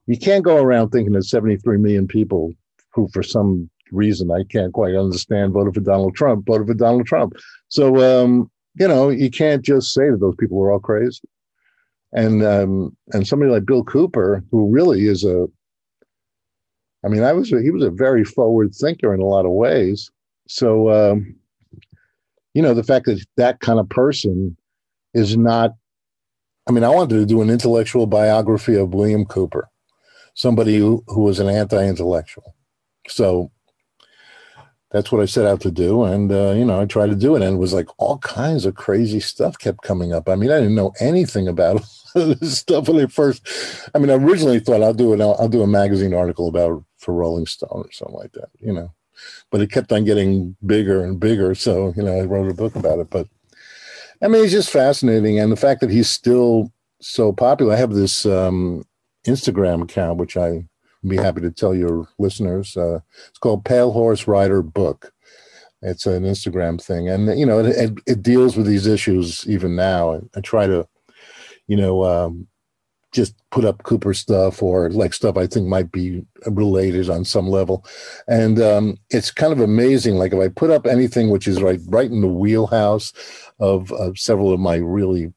you 0.06 0.18
can't 0.18 0.44
go 0.44 0.58
around 0.58 0.90
thinking 0.90 1.14
that 1.14 1.24
73 1.24 1.78
million 1.78 2.06
people 2.06 2.52
who, 2.92 3.08
for 3.12 3.22
some 3.22 3.70
reason 3.90 4.30
I 4.30 4.44
can't 4.50 4.72
quite 4.72 4.94
understand, 4.94 5.52
voted 5.52 5.74
for 5.74 5.80
Donald 5.80 6.14
Trump, 6.14 6.46
voted 6.46 6.66
for 6.66 6.74
Donald 6.74 7.06
Trump. 7.06 7.34
So, 7.68 8.22
um, 8.22 8.50
you 8.78 8.86
know, 8.86 9.08
you 9.08 9.30
can't 9.30 9.64
just 9.64 9.92
say 9.92 10.10
that 10.10 10.20
those 10.20 10.36
people 10.36 10.58
were 10.58 10.72
all 10.72 10.80
crazy 10.80 11.22
and 12.14 12.44
um, 12.44 12.96
and 13.12 13.26
somebody 13.26 13.50
like 13.50 13.66
Bill 13.66 13.84
Cooper, 13.84 14.42
who 14.50 14.70
really 14.70 15.06
is 15.06 15.24
a, 15.24 15.46
I 17.04 17.08
mean, 17.08 17.22
I 17.22 17.32
was 17.32 17.52
a, 17.52 17.60
he 17.60 17.70
was 17.70 17.82
a 17.82 17.90
very 17.90 18.24
forward 18.24 18.74
thinker 18.74 19.12
in 19.12 19.20
a 19.20 19.26
lot 19.26 19.44
of 19.44 19.52
ways. 19.52 20.10
So, 20.48 20.90
um, 20.90 21.36
you 22.54 22.62
know, 22.62 22.74
the 22.74 22.82
fact 22.82 23.06
that 23.06 23.24
that 23.36 23.60
kind 23.60 23.78
of 23.78 23.88
person 23.88 24.56
is 25.12 25.36
not, 25.36 25.72
I 26.68 26.72
mean, 26.72 26.84
I 26.84 26.88
wanted 26.88 27.16
to 27.16 27.26
do 27.26 27.42
an 27.42 27.50
intellectual 27.50 28.06
biography 28.06 28.76
of 28.76 28.94
William 28.94 29.26
Cooper, 29.26 29.68
somebody 30.34 30.78
who, 30.78 31.04
who 31.08 31.22
was 31.22 31.40
an 31.40 31.48
anti-intellectual. 31.48 32.54
So 33.08 33.50
that's 34.90 35.10
what 35.10 35.20
I 35.20 35.26
set 35.26 35.44
out 35.44 35.60
to 35.62 35.70
do. 35.70 36.04
And, 36.04 36.30
uh, 36.30 36.52
you 36.52 36.64
know, 36.64 36.80
I 36.80 36.86
tried 36.86 37.10
to 37.10 37.16
do 37.16 37.34
it 37.34 37.42
and 37.42 37.56
it 37.56 37.58
was 37.58 37.72
like 37.72 37.88
all 37.98 38.18
kinds 38.18 38.64
of 38.64 38.76
crazy 38.76 39.20
stuff 39.20 39.58
kept 39.58 39.82
coming 39.82 40.12
up. 40.12 40.28
I 40.28 40.36
mean, 40.36 40.50
I 40.50 40.60
didn't 40.60 40.76
know 40.76 40.92
anything 41.00 41.48
about 41.48 41.82
stuff 42.42 42.88
when 42.88 42.98
they 42.98 43.06
first, 43.08 43.46
I 43.94 43.98
mean, 43.98 44.10
I 44.10 44.14
originally 44.14 44.60
thought 44.60 44.82
I'll 44.82 44.94
do 44.94 45.12
it. 45.12 45.20
I'll, 45.20 45.36
I'll 45.38 45.48
do 45.48 45.62
a 45.62 45.66
magazine 45.66 46.14
article 46.14 46.46
about 46.48 46.84
for 47.04 47.14
Rolling 47.14 47.46
Stone 47.46 47.84
or 47.86 47.92
something 47.92 48.16
like 48.16 48.32
that, 48.32 48.48
you 48.60 48.72
know, 48.72 48.92
but 49.50 49.60
it 49.60 49.70
kept 49.70 49.92
on 49.92 50.04
getting 50.04 50.56
bigger 50.64 51.04
and 51.04 51.20
bigger. 51.20 51.54
So, 51.54 51.92
you 51.96 52.02
know, 52.02 52.18
I 52.18 52.24
wrote 52.24 52.50
a 52.50 52.54
book 52.54 52.74
about 52.74 52.98
it, 52.98 53.10
but 53.10 53.28
I 54.22 54.28
mean, 54.28 54.42
it's 54.42 54.52
just 54.52 54.70
fascinating. 54.70 55.38
And 55.38 55.52
the 55.52 55.56
fact 55.56 55.80
that 55.80 55.90
he's 55.90 56.08
still 56.08 56.72
so 57.00 57.32
popular, 57.32 57.74
I 57.74 57.76
have 57.76 57.92
this, 57.92 58.24
um, 58.26 58.84
Instagram 59.26 59.82
account, 59.82 60.18
which 60.18 60.36
I 60.36 60.66
be 61.06 61.16
happy 61.16 61.40
to 61.42 61.50
tell 61.50 61.74
your 61.74 62.08
listeners. 62.18 62.76
Uh, 62.76 63.00
it's 63.28 63.38
called 63.38 63.64
Pale 63.64 63.92
Horse 63.92 64.26
Rider 64.26 64.62
Book. 64.62 65.12
It's 65.82 66.06
an 66.06 66.22
Instagram 66.22 66.82
thing, 66.82 67.10
and 67.10 67.38
you 67.38 67.44
know, 67.44 67.58
it, 67.58 67.66
it, 67.66 67.98
it 68.06 68.22
deals 68.22 68.56
with 68.56 68.66
these 68.66 68.86
issues 68.86 69.46
even 69.46 69.76
now. 69.76 70.14
I, 70.14 70.20
I 70.36 70.40
try 70.40 70.66
to, 70.66 70.88
you 71.66 71.76
know, 71.76 72.04
um, 72.04 72.46
just 73.14 73.34
put 73.50 73.64
up 73.64 73.84
Cooper 73.84 74.12
stuff 74.12 74.62
or 74.62 74.90
like 74.90 75.14
stuff 75.14 75.36
I 75.36 75.46
think 75.46 75.68
might 75.68 75.92
be 75.92 76.26
related 76.46 77.08
on 77.08 77.24
some 77.24 77.48
level. 77.48 77.86
And 78.26 78.60
um, 78.60 78.98
it's 79.10 79.30
kind 79.30 79.52
of 79.52 79.60
amazing. 79.60 80.16
Like 80.16 80.32
if 80.32 80.40
I 80.40 80.48
put 80.48 80.70
up 80.70 80.86
anything 80.86 81.30
which 81.30 81.46
is 81.46 81.62
right 81.62 81.80
right 81.86 82.10
in 82.10 82.20
the 82.20 82.28
wheelhouse 82.28 83.12
of, 83.60 83.92
several 84.16 84.52
of 84.52 84.60
my 84.60 84.76
really 84.76 85.32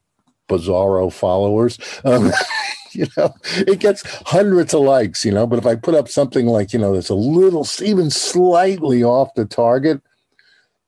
bizarro 0.49 1.13
followers, 1.13 1.77
um, 2.03 2.31
you 2.91 3.05
know, 3.15 3.33
it 3.53 3.79
gets 3.79 4.03
hundreds 4.25 4.73
of 4.73 4.81
likes, 4.81 5.23
you 5.23 5.31
know. 5.31 5.45
But 5.45 5.59
if 5.59 5.65
I 5.67 5.75
put 5.75 5.93
up 5.93 6.09
something 6.09 6.47
like, 6.47 6.73
you 6.73 6.79
know, 6.79 6.93
that's 6.93 7.09
a 7.09 7.15
little 7.15 7.65
even 7.81 8.09
slightly 8.09 9.03
off 9.03 9.35
the 9.35 9.45
target, 9.45 10.01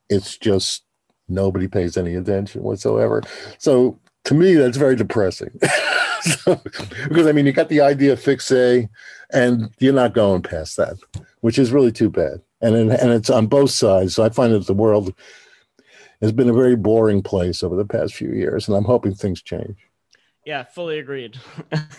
it's 0.08 0.36
just 0.36 0.82
nobody 1.28 1.68
pays 1.68 1.96
any 1.96 2.16
attention 2.16 2.62
whatsoever. 2.62 3.22
So 3.58 4.00
to 4.24 4.34
me, 4.34 4.54
that's 4.54 4.76
very 4.76 4.96
depressing. 4.96 5.50
so, 6.20 6.60
because 7.08 7.26
I 7.26 7.32
mean, 7.32 7.46
you 7.46 7.52
got 7.52 7.68
the 7.68 7.80
idea 7.80 8.16
fixe, 8.16 8.88
and 9.32 9.70
you're 9.78 9.92
not 9.92 10.14
going 10.14 10.42
past 10.42 10.76
that, 10.76 10.96
which 11.40 11.58
is 11.58 11.72
really 11.72 11.92
too 11.92 12.10
bad. 12.10 12.40
And 12.60 12.74
and 12.74 13.12
it's 13.12 13.30
on 13.30 13.46
both 13.46 13.70
sides. 13.70 14.14
So 14.14 14.22
I 14.22 14.28
find 14.28 14.52
that 14.52 14.66
the 14.66 14.74
world 14.74 15.14
has 16.20 16.32
been 16.32 16.50
a 16.50 16.54
very 16.54 16.76
boring 16.76 17.22
place 17.22 17.62
over 17.62 17.76
the 17.76 17.86
past 17.86 18.14
few 18.14 18.32
years, 18.32 18.68
and 18.68 18.76
I'm 18.76 18.84
hoping 18.84 19.14
things 19.14 19.42
change. 19.42 19.76
Yeah, 20.44 20.64
fully 20.64 20.98
agreed. 20.98 21.38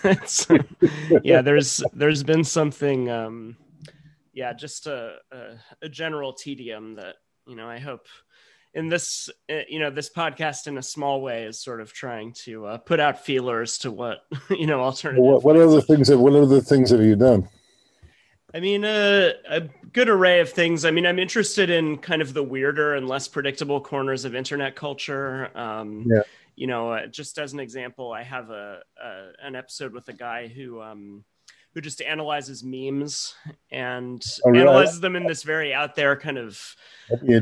yeah, 1.23 1.41
there's 1.41 1.83
there's 1.93 2.23
been 2.23 2.43
something, 2.43 3.09
um, 3.09 3.57
yeah, 4.33 4.53
just 4.53 4.87
a, 4.87 5.15
a 5.31 5.55
a 5.83 5.89
general 5.89 6.33
tedium 6.33 6.95
that 6.95 7.15
you 7.47 7.55
know 7.55 7.67
I 7.67 7.79
hope 7.79 8.07
in 8.73 8.87
this 8.87 9.29
uh, 9.49 9.59
you 9.67 9.79
know 9.79 9.89
this 9.89 10.09
podcast 10.09 10.67
in 10.67 10.77
a 10.77 10.81
small 10.81 11.21
way 11.21 11.43
is 11.43 11.59
sort 11.59 11.81
of 11.81 11.93
trying 11.93 12.33
to 12.33 12.65
uh, 12.65 12.77
put 12.77 12.99
out 12.99 13.23
feelers 13.23 13.77
to 13.79 13.91
what 13.91 14.19
you 14.49 14.65
know 14.65 14.81
alternative 14.81 15.23
what, 15.23 15.43
what 15.43 15.57
other 15.57 15.81
things 15.81 16.07
have, 16.07 16.19
what 16.19 16.33
other 16.33 16.61
things 16.61 16.89
have 16.91 17.01
you 17.01 17.15
done? 17.15 17.47
I 18.53 18.59
mean 18.59 18.83
uh, 18.83 19.31
a 19.49 19.61
good 19.93 20.09
array 20.09 20.39
of 20.39 20.49
things. 20.49 20.85
I 20.85 20.91
mean 20.91 21.05
i'm 21.05 21.19
interested 21.19 21.69
in 21.69 21.97
kind 21.97 22.21
of 22.21 22.33
the 22.33 22.43
weirder 22.43 22.95
and 22.95 23.07
less 23.07 23.27
predictable 23.27 23.81
corners 23.81 24.25
of 24.25 24.35
internet 24.35 24.75
culture. 24.75 25.55
Um, 25.57 26.05
yeah. 26.07 26.21
you 26.55 26.67
know 26.67 26.93
uh, 26.93 27.07
just 27.07 27.39
as 27.39 27.53
an 27.53 27.59
example 27.59 28.11
i 28.11 28.23
have 28.23 28.49
a, 28.49 28.81
a, 29.01 29.29
an 29.41 29.55
episode 29.55 29.93
with 29.93 30.07
a 30.09 30.13
guy 30.13 30.47
who 30.47 30.81
um, 30.81 31.23
who 31.73 31.81
just 31.81 32.01
analyzes 32.01 32.63
memes 32.63 33.33
and 33.71 34.23
oh, 34.45 34.49
really? 34.49 34.61
analyzes 34.61 34.99
them 34.99 35.15
in 35.15 35.25
this 35.25 35.43
very 35.43 35.73
out 35.73 35.95
there 35.95 36.15
kind 36.17 36.37
of 36.37 36.75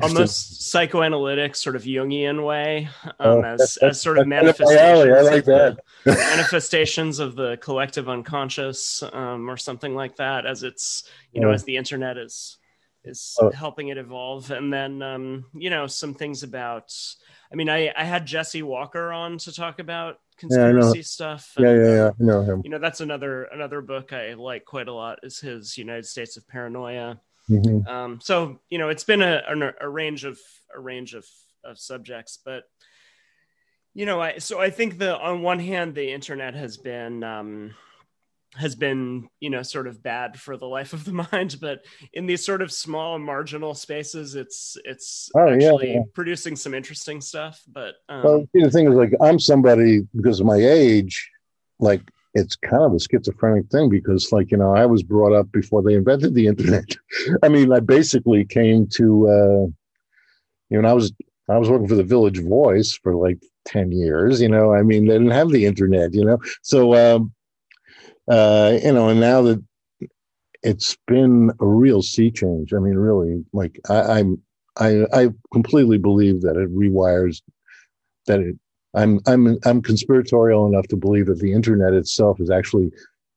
almost 0.01 0.69
psychoanalytic 0.69 1.55
sort 1.55 1.75
of 1.75 1.83
Jungian 1.83 2.45
way, 2.45 2.89
um, 3.05 3.13
oh, 3.19 3.41
as, 3.41 3.77
as 3.81 4.01
sort 4.01 4.19
of 4.19 4.27
manifestations. 4.27 5.17
I 5.17 5.21
like 5.21 5.45
that. 5.45 5.79
manifestations 6.05 7.19
of 7.19 7.35
the 7.35 7.57
collective 7.57 8.07
unconscious, 8.07 9.03
um, 9.13 9.49
or 9.49 9.57
something 9.57 9.95
like 9.95 10.15
that, 10.17 10.45
as 10.45 10.63
it's 10.63 11.03
you 11.33 11.41
know 11.41 11.51
as 11.51 11.63
the 11.63 11.77
internet 11.77 12.17
is 12.17 12.57
is 13.03 13.35
oh. 13.41 13.49
helping 13.51 13.87
it 13.87 13.97
evolve, 13.97 14.51
and 14.51 14.71
then 14.71 15.01
um, 15.01 15.45
you 15.53 15.69
know 15.69 15.87
some 15.87 16.13
things 16.13 16.43
about. 16.43 16.93
I 17.51 17.55
mean, 17.55 17.69
I 17.69 17.91
I 17.97 18.03
had 18.03 18.27
Jesse 18.27 18.61
Walker 18.61 19.11
on 19.11 19.39
to 19.39 19.51
talk 19.51 19.79
about 19.79 20.19
conspiracy 20.39 20.99
yeah, 20.99 21.03
stuff. 21.03 21.53
And, 21.57 21.65
yeah, 21.65 21.73
yeah, 21.73 21.95
yeah. 21.95 22.09
I 22.09 22.23
know 22.23 22.41
him. 22.41 22.61
You 22.63 22.71
know, 22.71 22.79
that's 22.79 23.01
another 23.01 23.43
another 23.43 23.81
book 23.81 24.13
I 24.13 24.33
like 24.33 24.65
quite 24.65 24.87
a 24.87 24.93
lot. 24.93 25.19
Is 25.23 25.39
his 25.39 25.77
United 25.77 26.05
States 26.05 26.37
of 26.37 26.47
Paranoia. 26.47 27.19
Mm-hmm. 27.49 27.87
Um, 27.87 28.19
so 28.21 28.59
you 28.69 28.77
know, 28.77 28.89
it's 28.89 29.03
been 29.03 29.21
a, 29.21 29.41
a, 29.47 29.73
a 29.81 29.89
range 29.89 30.23
of 30.23 30.39
a 30.75 30.79
range 30.79 31.13
of 31.13 31.25
of 31.63 31.77
subjects, 31.77 32.39
but 32.43 32.63
you 33.93 34.05
know, 34.05 34.21
I 34.21 34.37
so 34.37 34.59
I 34.59 34.69
think 34.69 34.97
the 34.97 35.17
on 35.17 35.41
one 35.41 35.59
hand, 35.59 35.95
the 35.95 36.11
internet 36.11 36.53
has 36.55 36.77
been 36.77 37.23
um, 37.23 37.75
has 38.55 38.75
been 38.75 39.29
you 39.39 39.49
know 39.49 39.61
sort 39.61 39.87
of 39.87 40.01
bad 40.01 40.39
for 40.39 40.57
the 40.57 40.65
life 40.65 40.93
of 40.93 41.05
the 41.05 41.13
mind 41.31 41.57
but 41.61 41.85
in 42.13 42.25
these 42.25 42.43
sort 42.43 42.61
of 42.61 42.71
small 42.71 43.19
marginal 43.19 43.73
spaces 43.73 44.35
it's 44.35 44.77
it's 44.85 45.29
oh, 45.35 45.49
actually 45.49 45.89
yeah, 45.89 45.97
yeah. 45.97 46.03
producing 46.13 46.55
some 46.55 46.73
interesting 46.73 47.21
stuff 47.21 47.61
but 47.67 47.95
um, 48.09 48.23
well 48.23 48.45
the 48.53 48.71
thing 48.71 48.87
is 48.87 48.95
like 48.95 49.13
i'm 49.21 49.39
somebody 49.39 50.01
because 50.15 50.39
of 50.39 50.45
my 50.45 50.57
age 50.57 51.29
like 51.79 52.01
it's 52.33 52.55
kind 52.55 52.83
of 52.83 52.93
a 52.93 52.99
schizophrenic 52.99 53.69
thing 53.69 53.89
because 53.89 54.31
like 54.31 54.51
you 54.51 54.57
know 54.57 54.73
i 54.73 54.85
was 54.85 55.03
brought 55.03 55.33
up 55.33 55.51
before 55.51 55.81
they 55.83 55.93
invented 55.93 56.33
the 56.33 56.47
internet 56.47 56.95
i 57.43 57.49
mean 57.49 57.71
i 57.71 57.79
basically 57.79 58.45
came 58.45 58.87
to 58.87 59.27
uh 59.27 59.65
you 60.69 60.81
know 60.81 60.89
i 60.89 60.93
was 60.93 61.13
i 61.49 61.57
was 61.57 61.69
working 61.69 61.87
for 61.87 61.95
the 61.95 62.03
village 62.03 62.39
voice 62.39 62.93
for 62.93 63.15
like 63.15 63.39
10 63.65 63.91
years 63.91 64.41
you 64.41 64.49
know 64.49 64.73
i 64.73 64.81
mean 64.81 65.05
they 65.05 65.13
didn't 65.13 65.29
have 65.29 65.49
the 65.49 65.65
internet 65.65 66.13
you 66.13 66.25
know 66.25 66.39
so 66.61 66.95
um 66.95 67.31
uh, 68.29 68.77
you 68.83 68.91
know, 68.91 69.09
and 69.09 69.19
now 69.19 69.41
that 69.41 69.63
it's 70.63 70.97
been 71.07 71.51
a 71.59 71.65
real 71.65 72.01
sea 72.01 72.31
change. 72.31 72.73
I 72.73 72.79
mean, 72.79 72.95
really, 72.95 73.43
like 73.53 73.79
I, 73.89 74.19
I'm, 74.19 74.41
I, 74.77 75.05
I 75.13 75.29
completely 75.51 75.97
believe 75.97 76.41
that 76.41 76.57
it 76.57 76.73
rewires. 76.73 77.41
That 78.27 78.39
it, 78.41 78.55
I'm, 78.93 79.19
I'm, 79.27 79.57
I'm 79.65 79.81
conspiratorial 79.81 80.65
enough 80.67 80.87
to 80.87 80.95
believe 80.97 81.27
that 81.27 81.39
the 81.39 81.53
internet 81.53 81.93
itself 81.93 82.39
is 82.39 82.49
actually 82.49 82.91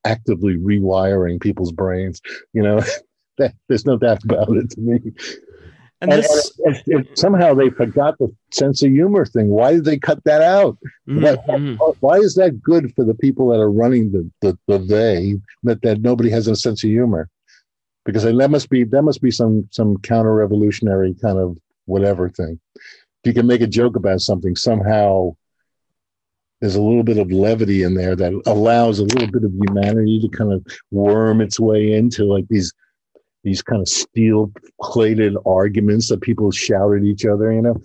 actively 0.04 0.56
rewiring 0.56 1.40
people's 1.40 1.72
brains. 1.72 2.20
You 2.52 2.62
know, 2.62 2.80
that, 3.38 3.54
there's 3.68 3.86
no 3.86 3.96
doubt 3.96 4.24
about 4.24 4.56
it 4.56 4.70
to 4.70 4.80
me. 4.80 5.00
And, 6.02 6.10
this 6.10 6.58
and, 6.64 6.82
and, 6.86 6.96
and 7.06 7.18
somehow 7.18 7.54
they 7.54 7.70
forgot 7.70 8.18
the 8.18 8.34
sense 8.50 8.82
of 8.82 8.90
humor 8.90 9.24
thing. 9.24 9.48
Why 9.48 9.72
did 9.72 9.84
they 9.84 9.98
cut 9.98 10.22
that 10.24 10.42
out? 10.42 10.76
Mm-hmm. 11.08 11.74
Why, 11.76 11.92
why, 12.00 12.16
is 12.16 12.34
that 12.34 12.60
good 12.60 12.92
for 12.96 13.04
the 13.04 13.14
people 13.14 13.48
that 13.48 13.60
are 13.60 13.70
running 13.70 14.10
the 14.10 14.28
the, 14.40 14.58
the 14.66 14.78
they 14.78 15.40
that, 15.62 15.80
that 15.82 16.00
nobody 16.00 16.28
has 16.30 16.48
a 16.48 16.56
sense 16.56 16.82
of 16.82 16.90
humor? 16.90 17.28
Because 18.04 18.24
that 18.24 18.50
must 18.50 18.68
be 18.68 18.82
that 18.82 19.02
must 19.02 19.22
be 19.22 19.30
some 19.30 19.68
some 19.70 19.96
counter 19.98 20.34
revolutionary 20.34 21.14
kind 21.22 21.38
of 21.38 21.56
whatever 21.84 22.28
thing. 22.28 22.58
If 22.74 23.28
you 23.28 23.32
can 23.32 23.46
make 23.46 23.60
a 23.60 23.68
joke 23.68 23.94
about 23.94 24.20
something, 24.20 24.56
somehow 24.56 25.36
there's 26.60 26.74
a 26.74 26.82
little 26.82 27.04
bit 27.04 27.18
of 27.18 27.30
levity 27.30 27.84
in 27.84 27.94
there 27.94 28.16
that 28.16 28.42
allows 28.46 28.98
a 28.98 29.04
little 29.04 29.30
bit 29.30 29.44
of 29.44 29.52
humanity 29.52 30.20
to 30.20 30.28
kind 30.28 30.52
of 30.52 30.66
worm 30.90 31.40
its 31.40 31.60
way 31.60 31.92
into 31.92 32.24
like 32.24 32.46
these 32.48 32.72
these 33.44 33.62
kind 33.62 33.80
of 33.80 33.88
steel 33.88 34.52
plated 34.80 35.36
arguments 35.44 36.08
that 36.08 36.20
people 36.20 36.50
shout 36.50 36.94
at 36.94 37.02
each 37.02 37.24
other. 37.24 37.52
You 37.52 37.62
know, 37.62 37.82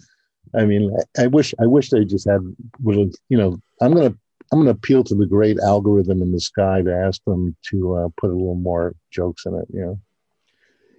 I 0.55 0.66
mean, 0.66 0.95
I, 1.18 1.24
I 1.24 1.28
wish 1.28 1.53
I 1.60 1.66
wish 1.66 1.89
they 1.89 2.05
just 2.05 2.28
had 2.28 2.41
would 2.82 3.14
you 3.30 3.38
know 3.38 3.60
I'm 3.82 3.93
gonna 3.93 4.16
I'm 4.51 4.60
gonna 4.60 4.72
appeal 4.72 5.03
to 5.05 5.16
the 5.16 5.26
great 5.26 5.58
algorithm 5.60 6.22
in 6.22 6.32
the 6.32 6.39
sky 6.39 6.82
to 6.82 6.93
ask 6.93 7.24
them 7.26 7.55
to 7.70 7.95
uh, 7.95 8.08
put 8.18 8.30
a 8.30 8.34
little 8.34 8.55
more 8.55 8.95
jokes 9.12 9.45
in 9.45 9.55
it. 9.55 9.68
You 9.74 9.82
know. 9.82 9.99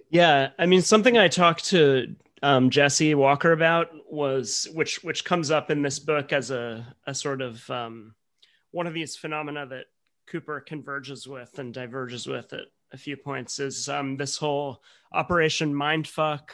Yeah, 0.09 0.49
I 0.57 0.65
mean, 0.65 0.81
something 0.81 1.17
I 1.17 1.27
talked 1.27 1.65
to 1.65 2.15
um, 2.41 2.69
Jesse 2.69 3.15
Walker 3.15 3.51
about 3.51 3.89
was 4.09 4.67
which 4.73 5.03
which 5.03 5.25
comes 5.25 5.51
up 5.51 5.71
in 5.71 5.81
this 5.81 5.99
book 5.99 6.33
as 6.33 6.51
a 6.51 6.85
a 7.05 7.13
sort 7.13 7.41
of 7.41 7.69
um, 7.69 8.15
one 8.71 8.87
of 8.87 8.93
these 8.93 9.15
phenomena 9.15 9.65
that 9.67 9.85
Cooper 10.27 10.59
converges 10.61 11.27
with 11.27 11.57
and 11.59 11.73
diverges 11.73 12.27
with 12.27 12.53
at 12.53 12.65
a 12.91 12.97
few 12.97 13.17
points 13.17 13.59
is 13.59 13.89
um, 13.89 14.17
this 14.17 14.37
whole 14.37 14.81
Operation 15.11 15.73
Mindfuck. 15.73 16.49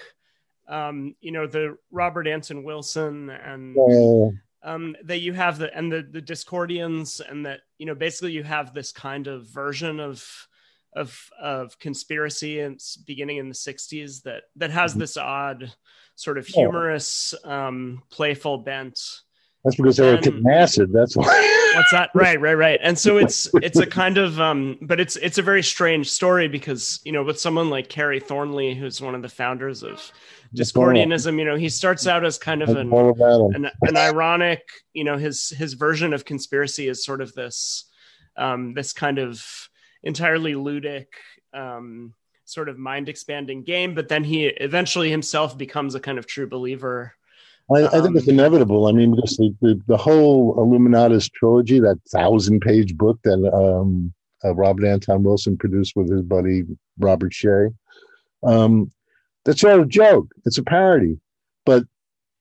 Um, 0.68 1.16
you 1.22 1.32
know, 1.32 1.48
the 1.48 1.78
Robert 1.92 2.28
Anton 2.28 2.64
Wilson 2.64 3.30
and 3.30 3.76
um, 4.64 4.96
that 5.04 5.20
you 5.20 5.34
have 5.34 5.60
the 5.60 5.76
and 5.78 5.92
the 5.92 6.08
the 6.10 6.22
Discordians 6.22 7.22
and 7.22 7.46
that 7.46 7.62
you 7.78 7.86
know 7.86 7.96
basically 7.96 8.32
you 8.32 8.44
have 8.44 8.74
this 8.74 8.92
kind 8.92 9.28
of 9.28 9.48
version 9.48 10.00
of 10.00 10.48
of 10.96 11.30
of 11.40 11.78
conspiracy 11.78 12.62
and 12.62 12.80
beginning 13.06 13.38
in 13.38 13.50
the 13.50 13.56
60s 13.56 14.24
that 14.24 14.44
that 14.56 14.72
has 14.72 14.92
mm-hmm. 14.92 15.02
this 15.02 15.18
odd 15.18 15.74
sort 16.16 16.38
of 16.38 16.48
humorous 16.48 17.36
um 17.44 18.02
playful 18.10 18.58
bent 18.60 19.22
that's 19.66 19.78
because 19.78 19.97
they 19.97 20.05
were 20.05 20.22
getting 20.22 20.47
acid. 20.47 20.93
That's 20.93 21.18
why. 21.18 21.26
what's 21.76 21.89
that? 21.91 22.11
Right, 22.16 22.39
right, 22.39 22.53
right. 22.53 22.80
And 22.84 22.97
so 22.97 23.18
it's 23.18 23.49
it's 23.55 23.80
a 23.80 23.86
kind 23.88 24.20
of 24.20 24.39
um, 24.39 24.78
but 24.84 24.99
it's 24.99 25.16
it's 25.16 25.39
a 25.39 25.41
very 25.41 25.63
strange 25.63 26.09
story 26.09 26.47
because 26.47 26.99
you 27.03 27.11
know 27.11 27.24
with 27.24 27.39
someone 27.39 27.72
like 27.72 27.89
Kerry 27.89 28.20
Thornley, 28.20 28.76
who's 28.76 29.01
one 29.01 29.16
of 29.16 29.24
the 29.24 29.30
founders 29.30 29.82
of 29.82 30.11
Discordianism, 30.55 31.39
you 31.39 31.45
know, 31.45 31.55
he 31.55 31.68
starts 31.70 32.05
out 32.05 32.24
as 32.24 32.38
kind 32.38 32.61
of 32.61 32.70
an, 32.70 32.93
an, 32.93 33.72
an 33.82 33.97
ironic, 33.97 34.61
you 34.93 35.03
know, 35.03 35.18
his 35.18 35.49
his 35.49 35.74
version 35.74 36.13
of 36.13 36.26
conspiracy 36.26 36.88
is 36.88 37.03
sort 37.03 37.20
of 37.20 37.34
this 37.34 37.86
um, 38.38 38.76
this 38.76 38.93
kind 38.93 39.18
of 39.18 39.43
entirely 40.03 40.53
ludic. 40.53 41.07
Um, 41.53 42.13
sort 42.47 42.70
of 42.70 42.78
mind 42.78 43.09
expanding 43.09 43.63
game 43.63 43.95
but 43.95 44.07
then 44.07 44.24
he 44.24 44.45
eventually 44.45 45.09
himself 45.09 45.57
becomes 45.57 45.95
a 45.95 45.99
kind 45.99 46.20
of 46.20 46.28
true 46.28 46.47
believer 46.47 47.16
I, 47.74 47.88
I, 47.88 48.01
think 48.01 48.16
it's 48.16 48.28
um, 48.28 48.36
inevitable. 48.36 48.88
I 48.88 48.91
mean, 48.91 49.16
because 49.16 49.38
the, 49.38 49.55
the, 49.61 49.82
the, 49.88 49.97
whole 49.97 50.55
Illuminatus 50.55 51.32
trilogy, 51.32 51.80
that 51.80 51.99
thousand 52.11 52.59
page 52.61 52.95
book 52.95 53.20
that 53.24 53.39
um, 53.53 54.13
uh, 54.43 54.53
Robert 54.53 54.86
Anton 54.86 55.24
Wilson 55.24 55.57
produced 55.57 55.95
with 55.95 56.11
his 56.11 56.22
buddy 56.22 56.63
Robert 56.99 57.34
Shea, 57.34 57.70
um, 58.43 58.91
that's 59.45 59.63
all 59.63 59.82
a 59.82 59.86
joke. 59.86 60.28
It's 60.45 60.57
a 60.57 60.63
parody. 60.63 61.20
but 61.66 61.84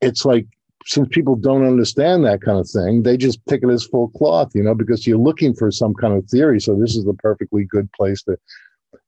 it's 0.00 0.24
like 0.24 0.46
since 0.86 1.08
people 1.10 1.34
don't 1.34 1.66
understand 1.66 2.24
that 2.24 2.42
kind 2.42 2.58
of 2.58 2.68
thing, 2.68 3.02
they 3.02 3.16
just 3.16 3.40
take 3.48 3.62
it 3.62 3.70
as 3.70 3.84
full 3.84 4.08
cloth, 4.10 4.50
you 4.54 4.62
know, 4.62 4.74
because 4.74 5.06
you're 5.06 5.16
looking 5.16 5.54
for 5.54 5.70
some 5.70 5.94
kind 5.94 6.14
of 6.14 6.28
theory. 6.28 6.60
So 6.60 6.74
this 6.74 6.94
is 6.94 7.04
the 7.04 7.14
perfectly 7.14 7.64
good 7.64 7.90
place 7.92 8.22
to 8.24 8.36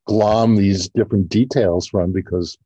glom 0.07 0.57
these 0.57 0.89
different 0.89 1.29
details 1.29 1.87
from 1.87 2.13
because, 2.13 2.57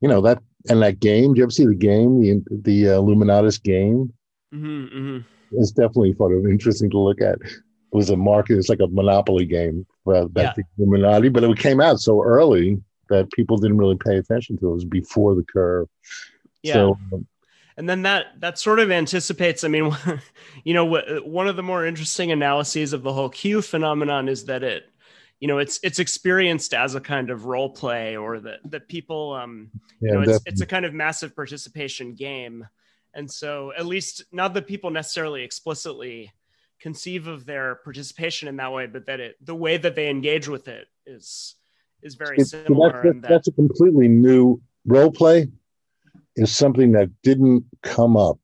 you 0.00 0.08
know, 0.08 0.20
that 0.20 0.42
and 0.68 0.82
that 0.82 1.00
game. 1.00 1.34
Do 1.34 1.38
you 1.38 1.44
ever 1.44 1.50
see 1.50 1.66
the 1.66 1.74
game, 1.74 2.20
the 2.20 2.42
the 2.62 2.88
uh, 2.90 3.00
Illuminatus 3.00 3.62
game? 3.62 4.12
Mm-hmm, 4.54 4.96
mm-hmm. 4.96 5.18
It's 5.52 5.72
definitely 5.72 6.14
sort 6.14 6.34
of 6.34 6.46
interesting 6.46 6.90
to 6.90 6.98
look 6.98 7.20
at. 7.20 7.38
It 7.42 7.96
was 7.96 8.10
a 8.10 8.16
market. 8.16 8.58
It's 8.58 8.68
like 8.68 8.80
a 8.80 8.86
monopoly 8.88 9.44
game 9.44 9.86
about 10.06 10.30
yeah. 10.36 10.52
the 10.56 10.64
Illuminati, 10.78 11.28
but 11.28 11.44
it 11.44 11.58
came 11.58 11.80
out 11.80 12.00
so 12.00 12.22
early 12.22 12.80
that 13.10 13.30
people 13.32 13.58
didn't 13.58 13.78
really 13.78 13.98
pay 14.02 14.16
attention 14.16 14.56
to. 14.58 14.66
It, 14.66 14.70
it 14.70 14.74
was 14.74 14.84
before 14.84 15.34
the 15.34 15.44
curve. 15.44 15.88
Yeah. 16.62 16.74
So, 16.74 16.98
um, 17.12 17.26
and 17.76 17.88
then 17.88 18.02
that 18.02 18.40
that 18.40 18.58
sort 18.58 18.78
of 18.80 18.90
anticipates 18.90 19.64
i 19.64 19.68
mean 19.68 19.96
you 20.64 20.74
know 20.74 20.84
one 21.24 21.48
of 21.48 21.56
the 21.56 21.62
more 21.62 21.86
interesting 21.86 22.30
analyses 22.30 22.92
of 22.92 23.02
the 23.02 23.12
whole 23.12 23.30
q 23.30 23.62
phenomenon 23.62 24.28
is 24.28 24.44
that 24.44 24.62
it 24.62 24.91
you 25.42 25.48
know 25.48 25.58
it's 25.58 25.80
it's 25.82 25.98
experienced 25.98 26.72
as 26.72 26.94
a 26.94 27.00
kind 27.00 27.28
of 27.28 27.46
role 27.46 27.68
play 27.68 28.16
or 28.16 28.38
that 28.38 28.60
that 28.70 28.86
people 28.86 29.34
um 29.34 29.72
yeah, 30.00 30.12
you 30.12 30.14
know 30.14 30.22
it's, 30.22 30.40
it's 30.46 30.60
a 30.60 30.66
kind 30.66 30.84
of 30.84 30.94
massive 30.94 31.34
participation 31.34 32.14
game. 32.14 32.66
And 33.12 33.28
so 33.28 33.72
at 33.76 33.84
least 33.84 34.24
not 34.30 34.54
that 34.54 34.68
people 34.68 34.90
necessarily 34.90 35.42
explicitly 35.42 36.32
conceive 36.80 37.26
of 37.26 37.44
their 37.44 37.74
participation 37.82 38.46
in 38.46 38.56
that 38.56 38.72
way 38.72 38.86
but 38.86 39.06
that 39.06 39.18
it 39.18 39.34
the 39.44 39.54
way 39.54 39.76
that 39.76 39.96
they 39.96 40.08
engage 40.08 40.46
with 40.46 40.68
it 40.68 40.86
is 41.06 41.56
is 42.02 42.14
very 42.14 42.38
similar 42.38 43.02
that's, 43.02 43.20
that, 43.20 43.28
that's 43.28 43.48
a 43.48 43.52
completely 43.52 44.06
new 44.06 44.60
role 44.86 45.10
play 45.10 45.48
is 46.36 46.54
something 46.54 46.92
that 46.92 47.10
didn't 47.24 47.64
come 47.82 48.16
up 48.16 48.38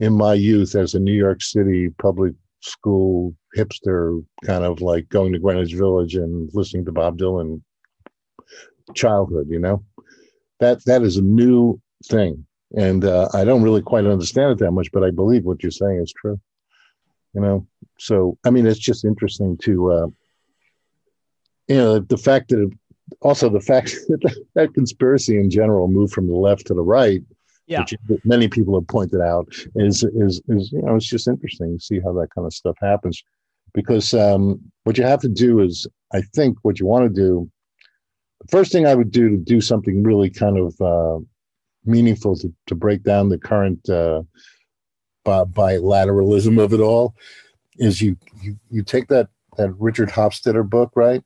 in 0.00 0.14
my 0.14 0.32
youth 0.32 0.74
as 0.74 0.94
a 0.94 0.98
New 0.98 1.12
York 1.12 1.42
City 1.42 1.90
public 1.98 2.34
school 2.60 3.34
hipster, 3.56 4.24
kind 4.44 4.64
of 4.64 4.80
like 4.80 5.08
going 5.08 5.32
to 5.32 5.38
Greenwich 5.38 5.74
Village 5.74 6.14
and 6.14 6.50
listening 6.52 6.84
to 6.84 6.92
Bob 6.92 7.18
Dylan 7.18 7.62
childhood, 8.94 9.46
you 9.48 9.58
know? 9.58 9.82
That 10.60 10.84
that 10.84 11.02
is 11.02 11.16
a 11.16 11.22
new 11.22 11.80
thing. 12.06 12.46
And 12.76 13.04
uh, 13.04 13.28
I 13.32 13.44
don't 13.44 13.62
really 13.62 13.82
quite 13.82 14.06
understand 14.06 14.52
it 14.52 14.58
that 14.58 14.72
much, 14.72 14.90
but 14.92 15.04
I 15.04 15.10
believe 15.10 15.44
what 15.44 15.62
you're 15.62 15.70
saying 15.70 16.00
is 16.00 16.12
true. 16.12 16.40
You 17.34 17.40
know, 17.42 17.66
so 17.98 18.38
I 18.44 18.50
mean, 18.50 18.66
it's 18.66 18.78
just 18.78 19.04
interesting 19.04 19.58
to, 19.58 19.92
uh, 19.92 20.06
you 21.68 21.76
know, 21.76 21.98
the 21.98 22.16
fact 22.16 22.48
that 22.48 22.70
also 23.20 23.48
the 23.48 23.60
fact 23.60 23.94
that 24.08 24.44
that 24.54 24.74
conspiracy 24.74 25.38
in 25.38 25.50
general 25.50 25.88
moved 25.88 26.12
from 26.12 26.26
the 26.26 26.34
left 26.34 26.66
to 26.66 26.74
the 26.74 26.82
right, 26.82 27.22
yeah. 27.66 27.80
which 27.80 27.94
many 28.24 28.48
people 28.48 28.78
have 28.78 28.88
pointed 28.88 29.20
out, 29.20 29.48
is 29.74 30.02
is 30.02 30.40
is 30.48 30.72
you 30.72 30.82
know 30.82 30.96
it's 30.96 31.06
just 31.06 31.28
interesting 31.28 31.76
to 31.76 31.84
see 31.84 32.00
how 32.00 32.12
that 32.14 32.28
kind 32.34 32.46
of 32.46 32.54
stuff 32.54 32.76
happens, 32.80 33.22
because 33.74 34.14
um, 34.14 34.60
what 34.84 34.98
you 34.98 35.04
have 35.04 35.20
to 35.20 35.28
do 35.28 35.60
is 35.60 35.86
I 36.12 36.22
think 36.34 36.58
what 36.62 36.78
you 36.78 36.86
want 36.86 37.04
to 37.04 37.20
do. 37.20 37.50
The 38.40 38.48
first 38.48 38.72
thing 38.72 38.86
I 38.86 38.94
would 38.94 39.10
do 39.10 39.28
to 39.30 39.36
do 39.36 39.60
something 39.60 40.02
really 40.02 40.30
kind 40.30 40.58
of 40.58 40.80
uh, 40.80 41.18
meaningful 41.84 42.36
to, 42.36 42.52
to 42.66 42.74
break 42.74 43.02
down 43.02 43.28
the 43.28 43.38
current 43.38 43.88
uh, 43.88 44.22
bilateralism 45.24 46.62
of 46.62 46.72
it 46.72 46.80
all 46.80 47.14
is 47.78 48.00
you 48.00 48.16
you 48.40 48.56
you 48.70 48.82
take 48.82 49.08
that 49.08 49.28
that 49.56 49.72
Richard 49.78 50.10
Hofstadter 50.10 50.68
book, 50.68 50.92
right? 50.94 51.22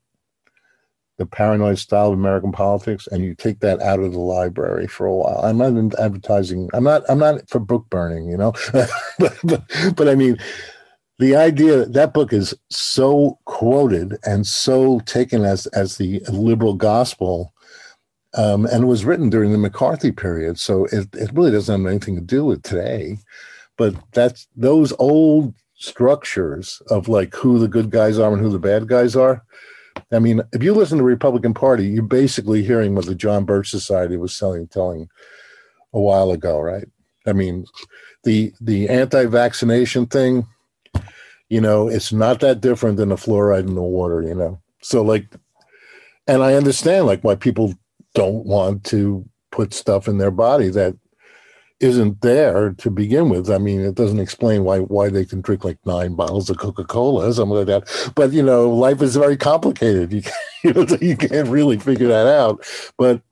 the 1.20 1.26
paranoid 1.26 1.78
style 1.78 2.06
of 2.06 2.14
American 2.14 2.50
politics, 2.50 3.06
and 3.06 3.22
you 3.22 3.34
take 3.34 3.60
that 3.60 3.78
out 3.82 4.00
of 4.00 4.12
the 4.12 4.18
library 4.18 4.86
for 4.86 5.06
a 5.06 5.14
while. 5.14 5.38
I'm 5.44 5.58
not 5.58 6.00
advertising. 6.00 6.70
I'm 6.72 6.82
not. 6.82 7.02
I'm 7.10 7.18
not 7.18 7.46
for 7.46 7.58
book 7.58 7.84
burning, 7.90 8.26
you 8.30 8.38
know. 8.38 8.54
but, 9.18 9.38
but, 9.44 9.62
but 9.94 10.08
I 10.08 10.14
mean, 10.14 10.38
the 11.20 11.36
idea 11.36 11.86
that 11.86 12.14
book 12.14 12.32
is 12.32 12.54
so 12.70 13.38
quoted 13.44 14.18
and 14.24 14.46
so 14.46 15.00
taken 15.00 15.44
as 15.44 15.66
as 15.68 15.96
the 15.96 16.20
liberal 16.28 16.74
gospel, 16.74 17.54
um, 18.34 18.66
and 18.66 18.84
it 18.84 18.86
was 18.86 19.04
written 19.04 19.30
during 19.30 19.52
the 19.52 19.58
McCarthy 19.58 20.10
period, 20.10 20.58
so 20.58 20.86
it, 20.86 21.08
it 21.14 21.30
really 21.32 21.52
doesn't 21.52 21.80
have 21.80 21.90
anything 21.90 22.16
to 22.16 22.20
do 22.20 22.44
with 22.44 22.62
today. 22.62 23.18
But 23.76 23.94
that's 24.12 24.48
those 24.56 24.92
old 24.98 25.54
structures 25.74 26.82
of 26.90 27.08
like 27.08 27.34
who 27.34 27.58
the 27.58 27.68
good 27.68 27.90
guys 27.90 28.18
are 28.18 28.32
and 28.32 28.40
who 28.40 28.50
the 28.50 28.58
bad 28.58 28.86
guys 28.88 29.16
are 29.16 29.42
I 30.12 30.18
mean, 30.18 30.42
if 30.52 30.62
you 30.62 30.74
listen 30.74 30.98
to 30.98 31.02
the 31.02 31.06
Republican 31.06 31.54
Party, 31.54 31.86
you're 31.86 32.02
basically 32.02 32.62
hearing 32.62 32.94
what 32.94 33.06
the 33.06 33.14
John 33.14 33.44
Birch 33.44 33.70
Society 33.70 34.16
was 34.16 34.36
selling, 34.36 34.66
telling 34.66 35.08
a 35.92 36.00
while 36.00 36.30
ago, 36.30 36.60
right? 36.60 36.86
I 37.26 37.32
mean, 37.32 37.66
the 38.24 38.52
the 38.60 38.88
anti-vaccination 38.88 40.06
thing, 40.06 40.46
you 41.50 41.60
know, 41.60 41.88
it's 41.88 42.12
not 42.12 42.40
that 42.40 42.60
different 42.60 42.96
than 42.96 43.10
the 43.10 43.16
fluoride 43.16 43.68
in 43.68 43.74
the 43.74 43.82
water, 43.82 44.22
you 44.22 44.34
know. 44.34 44.60
So 44.82 45.02
like, 45.02 45.26
and 46.26 46.42
I 46.42 46.54
understand 46.54 47.06
like 47.06 47.22
why 47.22 47.34
people 47.34 47.74
don't 48.14 48.46
want 48.46 48.84
to 48.84 49.28
put 49.50 49.74
stuff 49.74 50.08
in 50.08 50.18
their 50.18 50.30
body 50.30 50.68
that 50.70 50.96
isn't 51.80 52.20
there 52.20 52.72
to 52.74 52.90
begin 52.90 53.30
with. 53.30 53.50
I 53.50 53.58
mean, 53.58 53.80
it 53.80 53.94
doesn't 53.94 54.20
explain 54.20 54.64
why 54.64 54.78
why 54.78 55.08
they 55.08 55.24
can 55.24 55.40
drink 55.40 55.64
like 55.64 55.78
nine 55.84 56.14
bottles 56.14 56.48
of 56.50 56.58
Coca 56.58 56.84
Cola, 56.84 57.28
or 57.28 57.32
something 57.32 57.56
like 57.56 57.66
that. 57.66 58.12
But 58.14 58.32
you 58.32 58.42
know, 58.42 58.70
life 58.70 59.02
is 59.02 59.16
very 59.16 59.36
complicated. 59.36 60.12
You 60.62 60.72
you, 60.72 60.72
know, 60.74 60.86
you 61.00 61.16
can't 61.16 61.48
really 61.48 61.78
figure 61.78 62.08
that 62.08 62.26
out. 62.26 62.64
But 62.98 63.22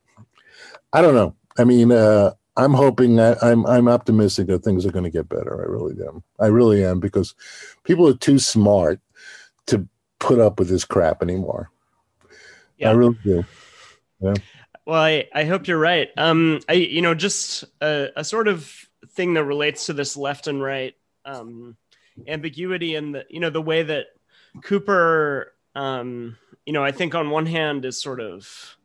I 0.95 1.03
don't 1.03 1.15
know. 1.15 1.35
I 1.59 1.65
mean, 1.65 1.93
uh, 1.93 2.33
I'm 2.59 2.75
hoping 2.75 3.15
that 3.17 3.43
I'm 3.43 3.65
I'm 3.67 3.89
optimistic 3.89 4.49
that 4.49 4.65
things 4.65 4.85
are 4.85 4.91
going 4.91 5.05
to 5.05 5.11
get 5.11 5.29
better. 5.29 5.63
I 5.63 5.71
really 5.71 5.95
am. 6.05 6.25
I 6.41 6.47
really 6.47 6.85
am 6.85 6.99
because 6.99 7.35
people 7.85 8.09
are 8.09 8.17
too 8.17 8.41
smart 8.41 9.01
to 9.67 9.87
put 10.19 10.41
up 10.41 10.59
with 10.59 10.69
this 10.69 10.85
crap 10.85 11.23
anymore. 11.23 11.71
Yeah. 12.77 12.91
I 12.91 12.93
really 12.95 13.19
do. 13.23 13.45
Yeah. 14.21 14.35
Well, 14.85 15.03
I, 15.03 15.29
I 15.35 15.45
hope 15.45 15.69
you're 15.69 15.79
right. 15.79 16.09
Um, 16.17 16.61
I 16.69 16.73
you 16.73 17.01
know 17.01 17.15
just 17.15 17.65
a, 17.81 18.09
a 18.17 18.25
sort 18.25 18.49
of 18.49 18.71
thing 19.11 19.35
that 19.35 19.45
relates 19.45 19.87
to 19.87 19.93
this 19.93 20.17
left 20.17 20.49
and 20.49 20.61
right 20.61 20.95
um, 21.25 21.77
ambiguity 22.27 22.97
and 22.97 23.15
the 23.15 23.25
you 23.31 23.39
know 23.39 23.51
the 23.51 23.63
way 23.63 23.85
that 23.85 24.07
Cooper 24.63 25.55
um, 25.77 26.37
you 26.67 26.73
know 26.73 26.83
I 26.83 26.91
think 26.91 27.15
on 27.15 27.31
one 27.31 27.47
hand 27.47 27.85
is 27.85 28.03
sort 28.03 28.21
of 28.21 28.77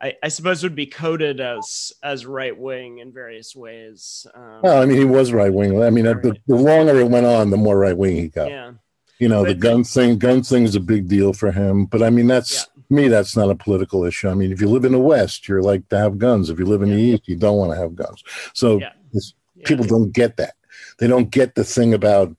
I, 0.00 0.14
I 0.22 0.28
suppose 0.28 0.62
would 0.62 0.74
be 0.74 0.86
coded 0.86 1.40
as 1.40 1.92
as 2.02 2.24
right 2.24 2.56
wing 2.56 2.98
in 2.98 3.12
various 3.12 3.54
ways. 3.54 4.26
Um, 4.34 4.60
well, 4.62 4.82
I 4.82 4.86
mean, 4.86 4.96
he 4.96 5.04
was 5.04 5.32
right 5.32 5.52
wing. 5.52 5.82
I 5.82 5.90
mean, 5.90 6.06
right. 6.06 6.22
the, 6.22 6.36
the 6.46 6.56
longer 6.56 6.98
it 7.00 7.10
went 7.10 7.26
on, 7.26 7.50
the 7.50 7.56
more 7.56 7.78
right 7.78 7.96
wing 7.96 8.16
he 8.16 8.28
got. 8.28 8.50
Yeah. 8.50 8.72
You 9.18 9.28
know, 9.28 9.44
but 9.44 9.48
the 9.48 9.54
gun 9.56 9.84
thing, 9.84 10.18
gun 10.18 10.42
thing 10.42 10.64
is 10.64 10.74
a 10.74 10.80
big 10.80 11.06
deal 11.06 11.34
for 11.34 11.52
him. 11.52 11.84
But 11.84 12.02
I 12.02 12.08
mean, 12.08 12.26
that's 12.26 12.54
yeah 12.54 12.80
me, 12.90 13.08
that's 13.08 13.36
not 13.36 13.50
a 13.50 13.54
political 13.54 14.04
issue. 14.04 14.28
I 14.28 14.34
mean, 14.34 14.52
if 14.52 14.60
you 14.60 14.68
live 14.68 14.84
in 14.84 14.92
the 14.92 14.98
West, 14.98 15.48
you're 15.48 15.62
like 15.62 15.88
to 15.88 15.98
have 15.98 16.18
guns. 16.18 16.50
If 16.50 16.58
you 16.58 16.66
live 16.66 16.82
in 16.82 16.88
yeah. 16.88 16.96
the 16.96 17.02
East, 17.02 17.28
you 17.28 17.36
don't 17.36 17.56
want 17.56 17.72
to 17.72 17.78
have 17.78 17.94
guns. 17.94 18.22
So 18.52 18.80
yeah. 18.80 18.92
Yeah. 19.12 19.22
people 19.64 19.86
don't 19.86 20.12
get 20.12 20.36
that. 20.38 20.54
They 20.98 21.06
don't 21.06 21.30
get 21.30 21.54
the 21.54 21.64
thing 21.64 21.94
about, 21.94 22.36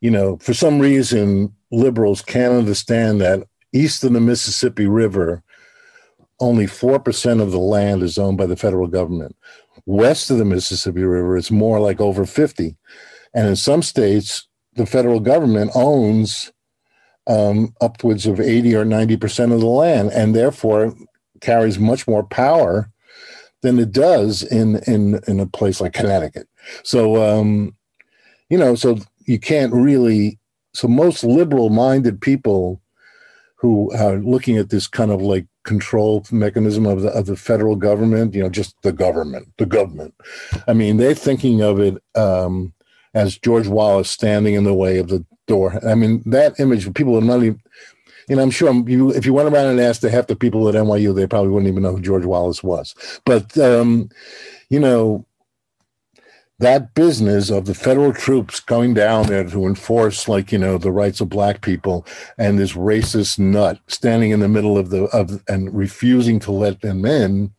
you 0.00 0.10
know, 0.10 0.36
for 0.36 0.54
some 0.54 0.78
reason, 0.78 1.54
liberals 1.70 2.22
can't 2.22 2.54
understand 2.54 3.20
that 3.20 3.46
east 3.72 4.04
of 4.04 4.12
the 4.12 4.20
Mississippi 4.20 4.86
River, 4.86 5.42
only 6.40 6.66
4% 6.66 7.42
of 7.42 7.50
the 7.50 7.58
land 7.58 8.02
is 8.02 8.18
owned 8.18 8.38
by 8.38 8.46
the 8.46 8.56
federal 8.56 8.86
government. 8.86 9.36
West 9.86 10.30
of 10.30 10.38
the 10.38 10.44
Mississippi 10.44 11.02
River, 11.02 11.36
it's 11.36 11.50
more 11.50 11.80
like 11.80 12.00
over 12.00 12.24
50. 12.24 12.76
And 13.34 13.48
in 13.48 13.56
some 13.56 13.82
states, 13.82 14.46
the 14.74 14.86
federal 14.86 15.20
government 15.20 15.70
owns 15.74 16.52
um, 17.26 17.74
upwards 17.80 18.26
of 18.26 18.40
80 18.40 18.74
or 18.74 18.84
90% 18.84 19.52
of 19.52 19.60
the 19.60 19.66
land 19.66 20.10
and 20.12 20.34
therefore 20.34 20.94
carries 21.40 21.78
much 21.78 22.06
more 22.06 22.22
power 22.22 22.90
than 23.62 23.78
it 23.78 23.92
does 23.92 24.42
in, 24.42 24.76
in, 24.86 25.20
in 25.26 25.40
a 25.40 25.46
place 25.46 25.80
like 25.80 25.92
Connecticut. 25.92 26.48
So, 26.84 27.22
um, 27.22 27.74
you 28.48 28.56
know, 28.56 28.74
so 28.74 28.98
you 29.26 29.38
can't 29.38 29.72
really, 29.72 30.38
so 30.74 30.88
most 30.88 31.24
liberal 31.24 31.70
minded 31.70 32.20
people 32.20 32.80
who 33.56 33.92
are 33.92 34.18
looking 34.18 34.56
at 34.56 34.70
this 34.70 34.86
kind 34.86 35.10
of 35.10 35.20
like 35.20 35.46
control 35.68 36.24
mechanism 36.32 36.86
of 36.86 37.02
the, 37.02 37.10
of 37.10 37.26
the 37.26 37.36
federal 37.36 37.76
government, 37.76 38.34
you 38.34 38.42
know, 38.42 38.48
just 38.48 38.74
the 38.80 38.92
government, 38.92 39.46
the 39.58 39.66
government. 39.66 40.14
I 40.66 40.72
mean, 40.72 40.96
they're 40.96 41.14
thinking 41.14 41.60
of 41.60 41.78
it 41.78 42.02
um, 42.14 42.72
as 43.12 43.38
George 43.38 43.68
Wallace 43.68 44.08
standing 44.08 44.54
in 44.54 44.64
the 44.64 44.72
way 44.72 44.96
of 44.96 45.08
the 45.08 45.22
door. 45.46 45.78
I 45.86 45.94
mean, 45.94 46.22
that 46.24 46.58
image, 46.58 46.92
people 46.94 47.18
are 47.18 47.20
not 47.20 47.42
even, 47.42 47.60
you 48.30 48.36
know, 48.36 48.42
I'm 48.42 48.50
sure 48.50 48.72
you, 48.88 49.10
if 49.10 49.26
you 49.26 49.34
went 49.34 49.52
around 49.52 49.66
and 49.66 49.78
asked 49.78 50.02
half 50.02 50.26
the 50.26 50.36
people 50.36 50.68
at 50.68 50.74
NYU, 50.74 51.14
they 51.14 51.26
probably 51.26 51.50
wouldn't 51.50 51.70
even 51.70 51.82
know 51.82 51.96
who 51.96 52.00
George 52.00 52.24
Wallace 52.24 52.62
was. 52.62 52.94
But, 53.26 53.56
um, 53.58 54.08
you 54.70 54.80
know, 54.80 55.26
that 56.60 56.94
business 56.94 57.50
of 57.50 57.66
the 57.66 57.74
federal 57.74 58.12
troops 58.12 58.58
going 58.60 58.94
down 58.94 59.26
there 59.26 59.44
to 59.44 59.66
enforce, 59.66 60.26
like, 60.28 60.50
you 60.50 60.58
know, 60.58 60.76
the 60.76 60.90
rights 60.90 61.20
of 61.20 61.28
black 61.28 61.60
people 61.60 62.04
and 62.36 62.58
this 62.58 62.72
racist 62.72 63.38
nut 63.38 63.78
standing 63.86 64.32
in 64.32 64.40
the 64.40 64.48
middle 64.48 64.76
of 64.76 64.90
the, 64.90 65.04
of, 65.04 65.42
and 65.48 65.72
refusing 65.76 66.40
to 66.40 66.50
let 66.50 66.80
them 66.80 67.04
in, 67.04 67.52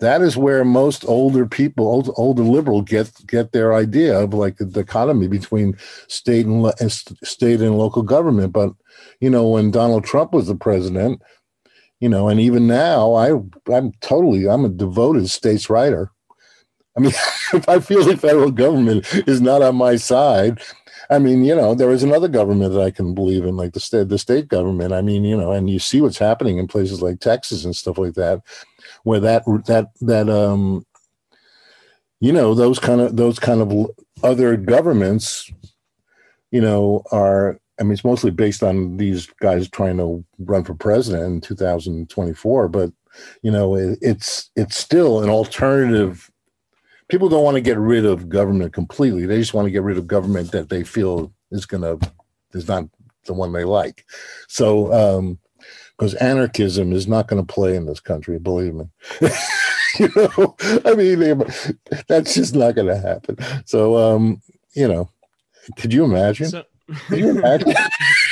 that 0.00 0.22
is 0.22 0.36
where 0.36 0.64
most 0.64 1.04
older 1.06 1.46
people, 1.46 1.86
old, 1.88 2.10
older 2.16 2.42
liberal, 2.42 2.82
get 2.82 3.10
get 3.26 3.52
their 3.52 3.74
idea 3.74 4.18
of 4.18 4.32
like 4.32 4.56
the 4.56 4.64
dichotomy 4.64 5.26
between 5.26 5.76
state 6.06 6.46
and 6.46 6.92
state 6.92 7.60
and 7.60 7.78
local 7.78 8.02
government. 8.02 8.52
But 8.52 8.70
you 9.20 9.28
know, 9.28 9.48
when 9.48 9.70
Donald 9.70 10.04
Trump 10.04 10.32
was 10.32 10.46
the 10.46 10.54
president, 10.54 11.20
you 11.98 12.08
know, 12.08 12.28
and 12.28 12.38
even 12.38 12.66
now, 12.68 13.14
I 13.14 13.32
I'm 13.74 13.92
totally 14.00 14.48
I'm 14.48 14.64
a 14.64 14.68
devoted 14.68 15.28
states 15.30 15.68
writer. 15.68 16.12
I 16.98 17.00
mean, 17.00 17.12
if 17.52 17.68
I 17.68 17.78
feel 17.80 18.04
the 18.04 18.16
federal 18.16 18.50
government 18.50 19.06
is 19.28 19.40
not 19.40 19.62
on 19.62 19.76
my 19.76 19.96
side, 19.96 20.60
I 21.10 21.18
mean, 21.18 21.44
you 21.44 21.54
know, 21.54 21.74
there 21.74 21.90
is 21.90 22.02
another 22.02 22.28
government 22.28 22.74
that 22.74 22.82
I 22.82 22.90
can 22.90 23.14
believe 23.14 23.44
in, 23.44 23.56
like 23.56 23.72
the 23.72 23.80
state, 23.80 24.08
the 24.08 24.18
state 24.18 24.48
government. 24.48 24.92
I 24.92 25.00
mean, 25.00 25.24
you 25.24 25.36
know, 25.36 25.52
and 25.52 25.70
you 25.70 25.78
see 25.78 26.00
what's 26.00 26.18
happening 26.18 26.58
in 26.58 26.66
places 26.66 27.00
like 27.00 27.20
Texas 27.20 27.64
and 27.64 27.74
stuff 27.74 27.98
like 27.98 28.14
that, 28.14 28.42
where 29.04 29.20
that 29.20 29.44
that 29.66 29.88
that 30.02 30.28
um, 30.28 30.84
you 32.20 32.32
know, 32.32 32.52
those 32.52 32.78
kind 32.78 33.00
of 33.00 33.16
those 33.16 33.38
kind 33.38 33.62
of 33.62 33.90
other 34.22 34.56
governments, 34.56 35.50
you 36.50 36.60
know, 36.60 37.04
are. 37.12 37.58
I 37.80 37.84
mean, 37.84 37.92
it's 37.92 38.02
mostly 38.02 38.32
based 38.32 38.64
on 38.64 38.96
these 38.96 39.28
guys 39.40 39.68
trying 39.68 39.98
to 39.98 40.24
run 40.40 40.64
for 40.64 40.74
president 40.74 41.24
in 41.24 41.40
2024, 41.40 42.68
but 42.68 42.90
you 43.42 43.52
know, 43.52 43.76
it, 43.76 44.00
it's 44.02 44.50
it's 44.56 44.76
still 44.76 45.22
an 45.22 45.30
alternative 45.30 46.28
people 47.08 47.28
don't 47.28 47.44
want 47.44 47.56
to 47.56 47.60
get 47.60 47.78
rid 47.78 48.04
of 48.04 48.28
government 48.28 48.72
completely. 48.72 49.26
They 49.26 49.38
just 49.38 49.54
want 49.54 49.66
to 49.66 49.70
get 49.70 49.82
rid 49.82 49.98
of 49.98 50.06
government 50.06 50.52
that 50.52 50.68
they 50.68 50.84
feel 50.84 51.32
is 51.50 51.66
going 51.66 51.82
to 51.82 51.98
is 52.52 52.68
not 52.68 52.88
the 53.26 53.34
one 53.34 53.52
they 53.52 53.64
like. 53.64 54.04
So, 54.48 54.92
um, 54.92 55.38
because 55.96 56.14
anarchism 56.14 56.92
is 56.92 57.08
not 57.08 57.26
going 57.26 57.44
to 57.44 57.52
play 57.52 57.74
in 57.74 57.86
this 57.86 57.98
country, 57.98 58.38
believe 58.38 58.74
me. 58.74 58.84
you 59.98 60.08
know, 60.14 60.56
I 60.84 60.94
mean, 60.94 61.18
they, 61.18 61.34
that's 62.06 62.34
just 62.34 62.54
not 62.54 62.76
going 62.76 62.86
to 62.86 62.96
happen. 62.96 63.36
So, 63.66 63.96
um, 63.96 64.40
you 64.74 64.86
know, 64.86 65.10
could 65.76 65.92
you 65.92 66.04
imagine? 66.04 66.50
So- 66.50 66.64
could 67.08 67.18
you 67.18 67.30
imagine? 67.30 67.74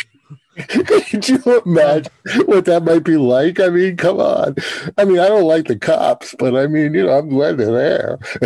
Could 0.69 1.29
you 1.29 1.63
imagine 1.65 2.13
what 2.47 2.65
that 2.65 2.85
might 2.85 3.05
be 3.05 3.17
like? 3.17 3.61
I 3.61 3.69
mean, 3.69 3.97
come 3.97 4.19
on. 4.21 4.57
I 4.97 5.05
mean, 5.05 5.19
I 5.19 5.29
don't 5.29 5.45
like 5.45 5.67
the 5.67 5.77
cops, 5.77 6.35
but 6.39 6.57
I 6.57 6.67
mean, 6.67 6.95
you 6.95 7.05
know, 7.05 7.19
I'm 7.19 7.29
glad 7.29 7.59
they're 7.59 7.73
there. 7.73 8.19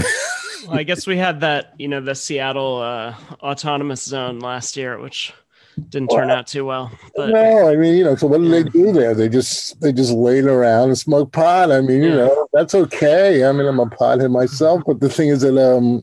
well, 0.67 0.79
I 0.79 0.83
guess 0.83 1.07
we 1.07 1.17
had 1.17 1.41
that, 1.41 1.75
you 1.79 1.87
know, 1.87 2.01
the 2.01 2.15
Seattle 2.15 2.79
uh, 2.79 3.15
autonomous 3.41 4.03
zone 4.03 4.41
last 4.41 4.77
year, 4.77 4.99
which 4.99 5.33
didn't 5.89 6.09
turn 6.09 6.29
well, 6.29 6.39
out 6.39 6.47
too 6.47 6.65
well. 6.65 6.91
But, 7.15 7.31
no, 7.31 7.69
I 7.69 7.77
mean, 7.77 7.95
you 7.95 8.05
know, 8.05 8.17
so 8.17 8.27
what 8.27 8.41
did 8.41 8.51
yeah. 8.51 8.63
they 8.63 8.69
do 8.69 8.93
there? 8.93 9.15
They 9.15 9.29
just 9.29 9.81
they 9.81 9.93
just 9.93 10.13
laid 10.13 10.45
around 10.45 10.89
and 10.89 10.99
smoked 10.99 11.33
pot. 11.33 11.71
I 11.71 11.81
mean, 11.81 12.03
you 12.03 12.11
yeah. 12.11 12.17
know, 12.17 12.49
that's 12.53 12.75
okay. 12.75 13.45
I 13.45 13.53
mean, 13.53 13.67
I'm 13.67 13.81
a 13.81 13.87
pothead 13.87 14.31
myself, 14.31 14.83
but 14.87 15.01
the 15.01 15.09
thing 15.09 15.29
is 15.29 15.43
that 15.43 15.57
um, 15.57 16.03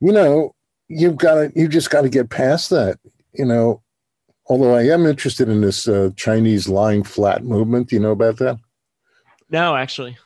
you 0.00 0.12
know, 0.12 0.54
you've 0.88 1.16
got 1.16 1.34
to 1.34 1.52
you 1.54 1.68
just 1.68 1.90
got 1.90 2.02
to 2.02 2.08
get 2.08 2.30
past 2.30 2.70
that. 2.70 2.98
You 3.32 3.44
know, 3.44 3.82
although 4.46 4.74
I 4.74 4.82
am 4.82 5.06
interested 5.06 5.48
in 5.48 5.60
this 5.60 5.88
uh, 5.88 6.10
Chinese 6.16 6.68
lying 6.68 7.02
flat 7.02 7.44
movement. 7.44 7.88
Do 7.88 7.96
you 7.96 8.02
know 8.02 8.12
about 8.12 8.38
that? 8.38 8.58
No, 9.50 9.76
actually. 9.76 10.16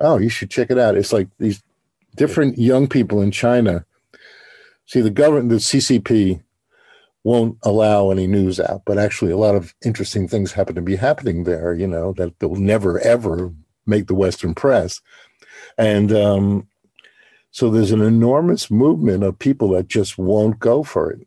Oh, 0.00 0.18
you 0.18 0.28
should 0.28 0.50
check 0.50 0.70
it 0.70 0.78
out. 0.78 0.96
It's 0.96 1.12
like 1.12 1.28
these 1.38 1.62
different 2.16 2.58
young 2.58 2.86
people 2.86 3.20
in 3.20 3.30
China. 3.30 3.84
See, 4.86 5.00
the 5.00 5.10
government, 5.10 5.50
the 5.50 5.56
CCP, 5.56 6.42
won't 7.24 7.58
allow 7.62 8.10
any 8.10 8.26
news 8.26 8.58
out, 8.60 8.82
but 8.86 8.96
actually, 8.96 9.32
a 9.32 9.36
lot 9.36 9.54
of 9.54 9.74
interesting 9.84 10.28
things 10.28 10.52
happen 10.52 10.74
to 10.76 10.82
be 10.82 10.96
happening 10.96 11.44
there. 11.44 11.74
You 11.74 11.86
know 11.86 12.12
that 12.14 12.38
they'll 12.38 12.54
never 12.54 12.98
ever 13.00 13.52
make 13.86 14.06
the 14.06 14.14
Western 14.14 14.54
press, 14.54 15.00
and 15.76 16.12
um, 16.12 16.68
so 17.50 17.68
there's 17.70 17.90
an 17.90 18.00
enormous 18.00 18.70
movement 18.70 19.24
of 19.24 19.38
people 19.38 19.70
that 19.70 19.88
just 19.88 20.16
won't 20.16 20.58
go 20.58 20.82
for 20.82 21.10
it 21.10 21.26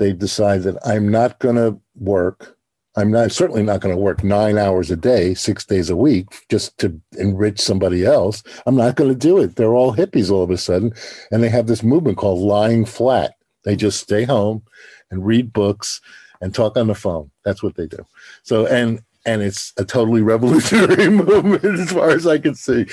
they 0.00 0.12
decide 0.14 0.62
that 0.62 0.78
I'm 0.84 1.08
not 1.10 1.38
going 1.38 1.56
to 1.56 1.78
work. 1.94 2.56
I'm 2.96 3.12
not 3.12 3.30
certainly 3.30 3.62
not 3.62 3.80
going 3.80 3.94
to 3.94 4.00
work 4.00 4.24
nine 4.24 4.58
hours 4.58 4.90
a 4.90 4.96
day, 4.96 5.34
six 5.34 5.64
days 5.64 5.90
a 5.90 5.96
week, 5.96 6.26
just 6.48 6.76
to 6.78 6.98
enrich 7.18 7.60
somebody 7.60 8.04
else. 8.04 8.42
I'm 8.66 8.74
not 8.74 8.96
going 8.96 9.10
to 9.10 9.16
do 9.16 9.38
it. 9.38 9.54
They're 9.54 9.74
all 9.74 9.94
hippies 9.94 10.30
all 10.30 10.42
of 10.42 10.50
a 10.50 10.56
sudden, 10.56 10.92
and 11.30 11.42
they 11.42 11.50
have 11.50 11.66
this 11.66 11.82
movement 11.82 12.16
called 12.16 12.40
lying 12.40 12.86
flat. 12.86 13.34
They 13.64 13.76
just 13.76 14.00
stay 14.00 14.24
home 14.24 14.62
and 15.10 15.24
read 15.24 15.52
books 15.52 16.00
and 16.40 16.52
talk 16.52 16.78
on 16.78 16.86
the 16.86 16.94
phone. 16.94 17.30
That's 17.44 17.62
what 17.62 17.76
they 17.76 17.86
do. 17.86 18.04
So 18.42 18.66
and 18.66 19.02
and 19.26 19.42
it's 19.42 19.74
a 19.76 19.84
totally 19.84 20.22
revolutionary 20.34 21.10
movement 21.10 21.64
as 21.64 21.92
far 21.92 22.08
as 22.08 22.26
I 22.26 22.38
can 22.38 22.54
see. 22.54 22.86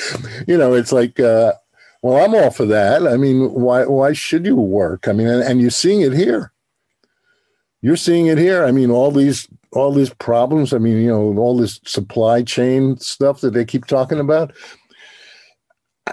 You 0.45 0.57
know, 0.57 0.73
it's 0.73 0.91
like. 0.91 1.19
Uh, 1.19 1.53
well, 2.03 2.23
I'm 2.23 2.35
all 2.35 2.51
for 2.51 2.65
that. 2.67 3.07
I 3.07 3.17
mean, 3.17 3.51
why 3.53 3.85
why 3.85 4.13
should 4.13 4.45
you 4.45 4.55
work? 4.55 5.07
I 5.07 5.13
mean, 5.13 5.25
and, 5.27 5.41
and 5.41 5.59
you're 5.59 5.71
seeing 5.71 6.01
it 6.01 6.13
here 6.13 6.53
you're 7.81 7.95
seeing 7.95 8.27
it 8.27 8.37
here. 8.37 8.65
I 8.65 8.71
mean, 8.71 8.89
all 8.89 9.11
these 9.11 9.47
all 9.73 9.93
these 9.93 10.13
problems. 10.13 10.73
I 10.73 10.77
mean, 10.77 10.97
you 11.01 11.09
know, 11.09 11.37
all 11.37 11.57
this 11.57 11.79
supply 11.85 12.43
chain 12.43 12.97
stuff 12.97 13.41
that 13.41 13.53
they 13.53 13.65
keep 13.65 13.85
talking 13.85 14.19
about. 14.19 14.53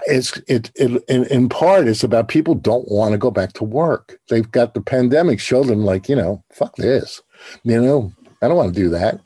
It's 0.07 0.37
it, 0.47 0.71
it 0.75 1.03
in, 1.07 1.25
in 1.25 1.47
part 1.47 1.87
it's 1.87 2.03
about 2.03 2.27
people 2.27 2.53
don't 2.53 2.89
want 2.91 3.13
to 3.13 3.17
go 3.17 3.31
back 3.31 3.53
to 3.53 3.63
work. 3.63 4.19
They've 4.29 4.49
got 4.49 4.73
the 4.73 4.81
pandemic 4.81 5.39
show 5.39 5.63
them 5.63 5.85
like, 5.85 6.09
you 6.09 6.15
know, 6.15 6.43
fuck 6.51 6.75
this. 6.75 7.21
You 7.63 7.81
know, 7.81 8.13
I 8.41 8.47
don't 8.47 8.57
want 8.57 8.75
to 8.75 8.81
do 8.81 8.89
that. 8.89 9.21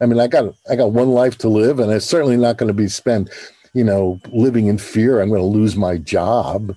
I 0.00 0.06
mean, 0.06 0.20
I 0.20 0.26
got 0.26 0.54
I 0.70 0.76
got 0.76 0.92
one 0.92 1.10
life 1.10 1.38
to 1.38 1.48
live, 1.48 1.80
and 1.80 1.90
it's 1.90 2.06
certainly 2.06 2.36
not 2.36 2.58
going 2.58 2.68
to 2.68 2.74
be 2.74 2.88
spent, 2.88 3.30
you 3.74 3.84
know, 3.84 4.20
living 4.32 4.66
in 4.66 4.78
fear. 4.78 5.20
I'm 5.20 5.28
going 5.28 5.40
to 5.40 5.46
lose 5.46 5.76
my 5.76 5.96
job. 5.96 6.74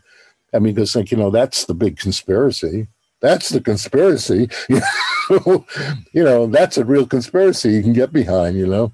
I 0.54 0.60
mean, 0.60 0.74
because 0.74 0.96
like 0.96 1.12
you 1.12 1.18
know, 1.18 1.30
that's 1.30 1.66
the 1.66 1.74
big 1.74 1.98
conspiracy. 1.98 2.88
That's 3.24 3.50
the 3.50 3.62
conspiracy. 3.62 4.50
you 4.70 6.24
know, 6.24 6.46
that's 6.46 6.78
a 6.78 6.84
real 6.84 7.08
conspiracy 7.08 7.72
you 7.72 7.82
can 7.82 7.94
get 7.94 8.12
behind, 8.12 8.58
you 8.58 8.68
know, 8.68 8.92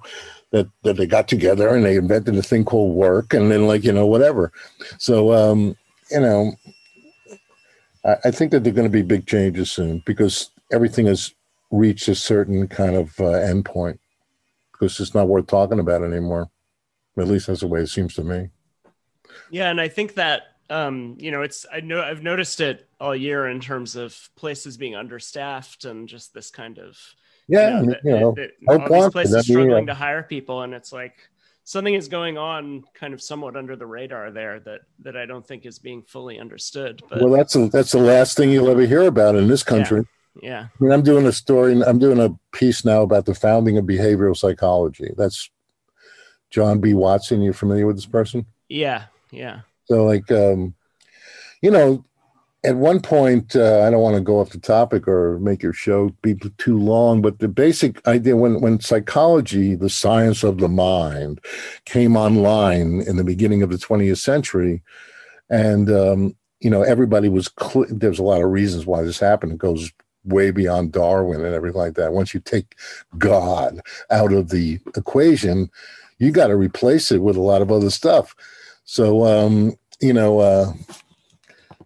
that, 0.52 0.70
that 0.84 0.98
they 0.98 1.08
got 1.08 1.28
together 1.28 1.68
and 1.70 1.84
they 1.84 1.96
invented 1.96 2.38
a 2.38 2.44
thing 2.44 2.64
called 2.64 2.96
work 2.96 3.34
and 3.34 3.52
then 3.52 3.68
like, 3.68 3.84
you 3.84 3.92
know, 3.92 4.06
whatever. 4.06 4.52
So, 5.00 5.34
um, 5.34 5.76
you 6.12 6.20
know, 6.20 6.54
I, 8.06 8.18
I 8.26 8.32
think 8.32 8.52
that 8.52 8.64
there 8.64 8.72
are 8.72 8.76
going 8.76 8.88
to 8.88 8.92
be 8.92 9.02
big 9.02 9.26
changes 9.26 9.72
soon 9.72 10.04
because 10.06 10.52
everything 10.72 11.08
has 11.08 11.34
reached 11.72 12.08
a 12.08 12.14
certain 12.14 12.68
kind 12.68 12.96
of 12.96 13.20
uh, 13.20 13.34
endpoint 13.34 13.98
because 14.72 15.00
it's 15.00 15.16
not 15.16 15.28
worth 15.28 15.48
talking 15.48 15.80
about 15.80 16.04
anymore. 16.04 16.52
At 17.18 17.28
least 17.28 17.48
that's 17.48 17.62
the 17.62 17.68
way 17.68 17.82
it 17.82 17.88
seems 17.88 18.14
to 18.14 18.24
me. 18.24 18.50
Yeah, 19.50 19.72
and 19.72 19.82
I 19.82 19.88
think 19.88 20.14
that 20.14 20.49
um, 20.70 21.16
you 21.20 21.32
know, 21.32 21.42
it's 21.42 21.66
I 21.72 21.80
know 21.82 22.02
I've 22.02 22.24
noticed 22.24 22.62
it 22.62 22.88
all 23.00 23.16
year 23.16 23.48
in 23.48 23.60
terms 23.60 23.96
of 23.96 24.30
places 24.36 24.78
being 24.78 24.96
understaffed 24.96 25.86
and 25.86 26.08
just 26.08 26.34
this 26.34 26.52
kind 26.52 26.78
of 26.78 26.98
yeah, 27.48 27.82
you 27.82 27.88
know, 27.88 27.96
you 28.04 28.12
know 28.12 28.32
that, 28.34 28.52
that, 28.62 28.92
all 28.92 29.04
these 29.04 29.12
places 29.12 29.46
struggling 29.46 29.88
to 29.88 29.94
hire 29.94 30.22
people, 30.22 30.62
and 30.62 30.74
it's 30.74 30.94
like 30.94 31.16
something 31.64 31.94
is 31.94 32.08
going 32.08 32.38
on 32.38 32.84
kind 32.94 33.14
of 33.14 33.22
somewhat 33.22 33.56
under 33.56 33.76
the 33.76 33.86
radar 33.86 34.32
there 34.32 34.60
that 34.60 34.82
that 35.00 35.18
I 35.18 35.26
don't 35.26 35.46
think 35.46 35.66
is 35.66 35.80
being 35.80 36.04
fully 36.04 36.40
understood. 36.40 37.02
But 37.10 37.22
well, 37.22 37.34
that's 37.34 37.56
a, 37.56 37.68
that's 37.70 37.92
the 37.92 38.00
last 38.00 38.38
thing 38.38 38.52
you'll 38.52 38.70
ever 38.70 38.86
hear 38.86 39.04
about 39.04 39.36
in 39.36 39.48
this 39.48 39.64
country. 39.64 40.04
Yeah. 40.42 40.50
yeah. 40.50 40.68
I 40.68 40.84
mean, 40.84 40.92
I'm 40.92 41.02
doing 41.02 41.26
a 41.26 41.32
story. 41.32 41.82
I'm 41.82 42.00
doing 42.00 42.20
a 42.20 42.38
piece 42.56 42.86
now 42.86 43.02
about 43.02 43.26
the 43.26 43.34
founding 43.34 43.78
of 43.80 43.86
behavioral 43.86 44.38
psychology. 44.38 45.12
That's 45.18 45.50
John 46.52 46.80
B. 46.80 46.94
Watson. 46.94 47.42
You 47.42 47.54
familiar 47.54 47.88
with 47.88 47.96
this 47.96 48.06
person? 48.06 48.46
Yeah. 48.68 49.06
Yeah. 49.32 49.62
So, 49.90 50.06
like, 50.06 50.32
um, 50.32 50.76
you 51.62 51.72
know, 51.72 52.06
at 52.64 52.76
one 52.76 53.00
point, 53.00 53.56
uh, 53.56 53.84
I 53.86 53.90
don't 53.90 54.02
want 54.02 54.18
to 54.18 54.22
go 54.22 54.40
off 54.40 54.50
the 54.50 54.60
topic 54.60 55.08
or 55.08 55.40
make 55.40 55.64
your 55.64 55.74
show 55.74 56.10
be 56.22 56.36
too 56.58 56.78
long, 56.78 57.22
but 57.22 57.40
the 57.40 57.48
basic 57.48 58.06
idea 58.08 58.36
when, 58.36 58.62
when 58.62 58.80
psychology, 58.82 59.76
the 59.76 59.90
science 59.90 60.44
of 60.44 60.58
the 60.58 60.68
mind, 60.68 61.40
came 61.86 62.18
online 62.18 63.02
in 63.02 63.16
the 63.16 63.24
beginning 63.24 63.64
of 63.64 63.70
the 63.70 63.78
20th 63.78 64.18
century, 64.18 64.84
and, 65.50 65.90
um, 65.90 66.36
you 66.60 66.70
know, 66.70 66.84
everybody 66.84 67.30
was, 67.30 67.50
cl- 67.60 67.88
there's 67.90 68.20
a 68.20 68.24
lot 68.24 68.44
of 68.44 68.52
reasons 68.52 68.86
why 68.86 69.02
this 69.02 69.20
happened. 69.20 69.54
It 69.54 69.58
goes 69.58 69.92
way 70.26 70.52
beyond 70.52 70.92
Darwin 70.92 71.44
and 71.44 71.56
everything 71.56 71.80
like 71.80 71.96
that. 71.96 72.12
Once 72.12 72.34
you 72.34 72.42
take 72.42 72.76
God 73.18 73.80
out 74.12 74.34
of 74.34 74.50
the 74.50 74.80
equation, 74.98 75.72
you 76.20 76.32
got 76.32 76.48
to 76.48 76.58
replace 76.58 77.12
it 77.12 77.22
with 77.22 77.38
a 77.38 77.42
lot 77.42 77.62
of 77.62 77.72
other 77.72 77.90
stuff. 77.90 78.36
So, 78.84 79.26
um, 79.26 79.76
you 80.02 80.14
know, 80.14 80.40
uh, 80.40 80.74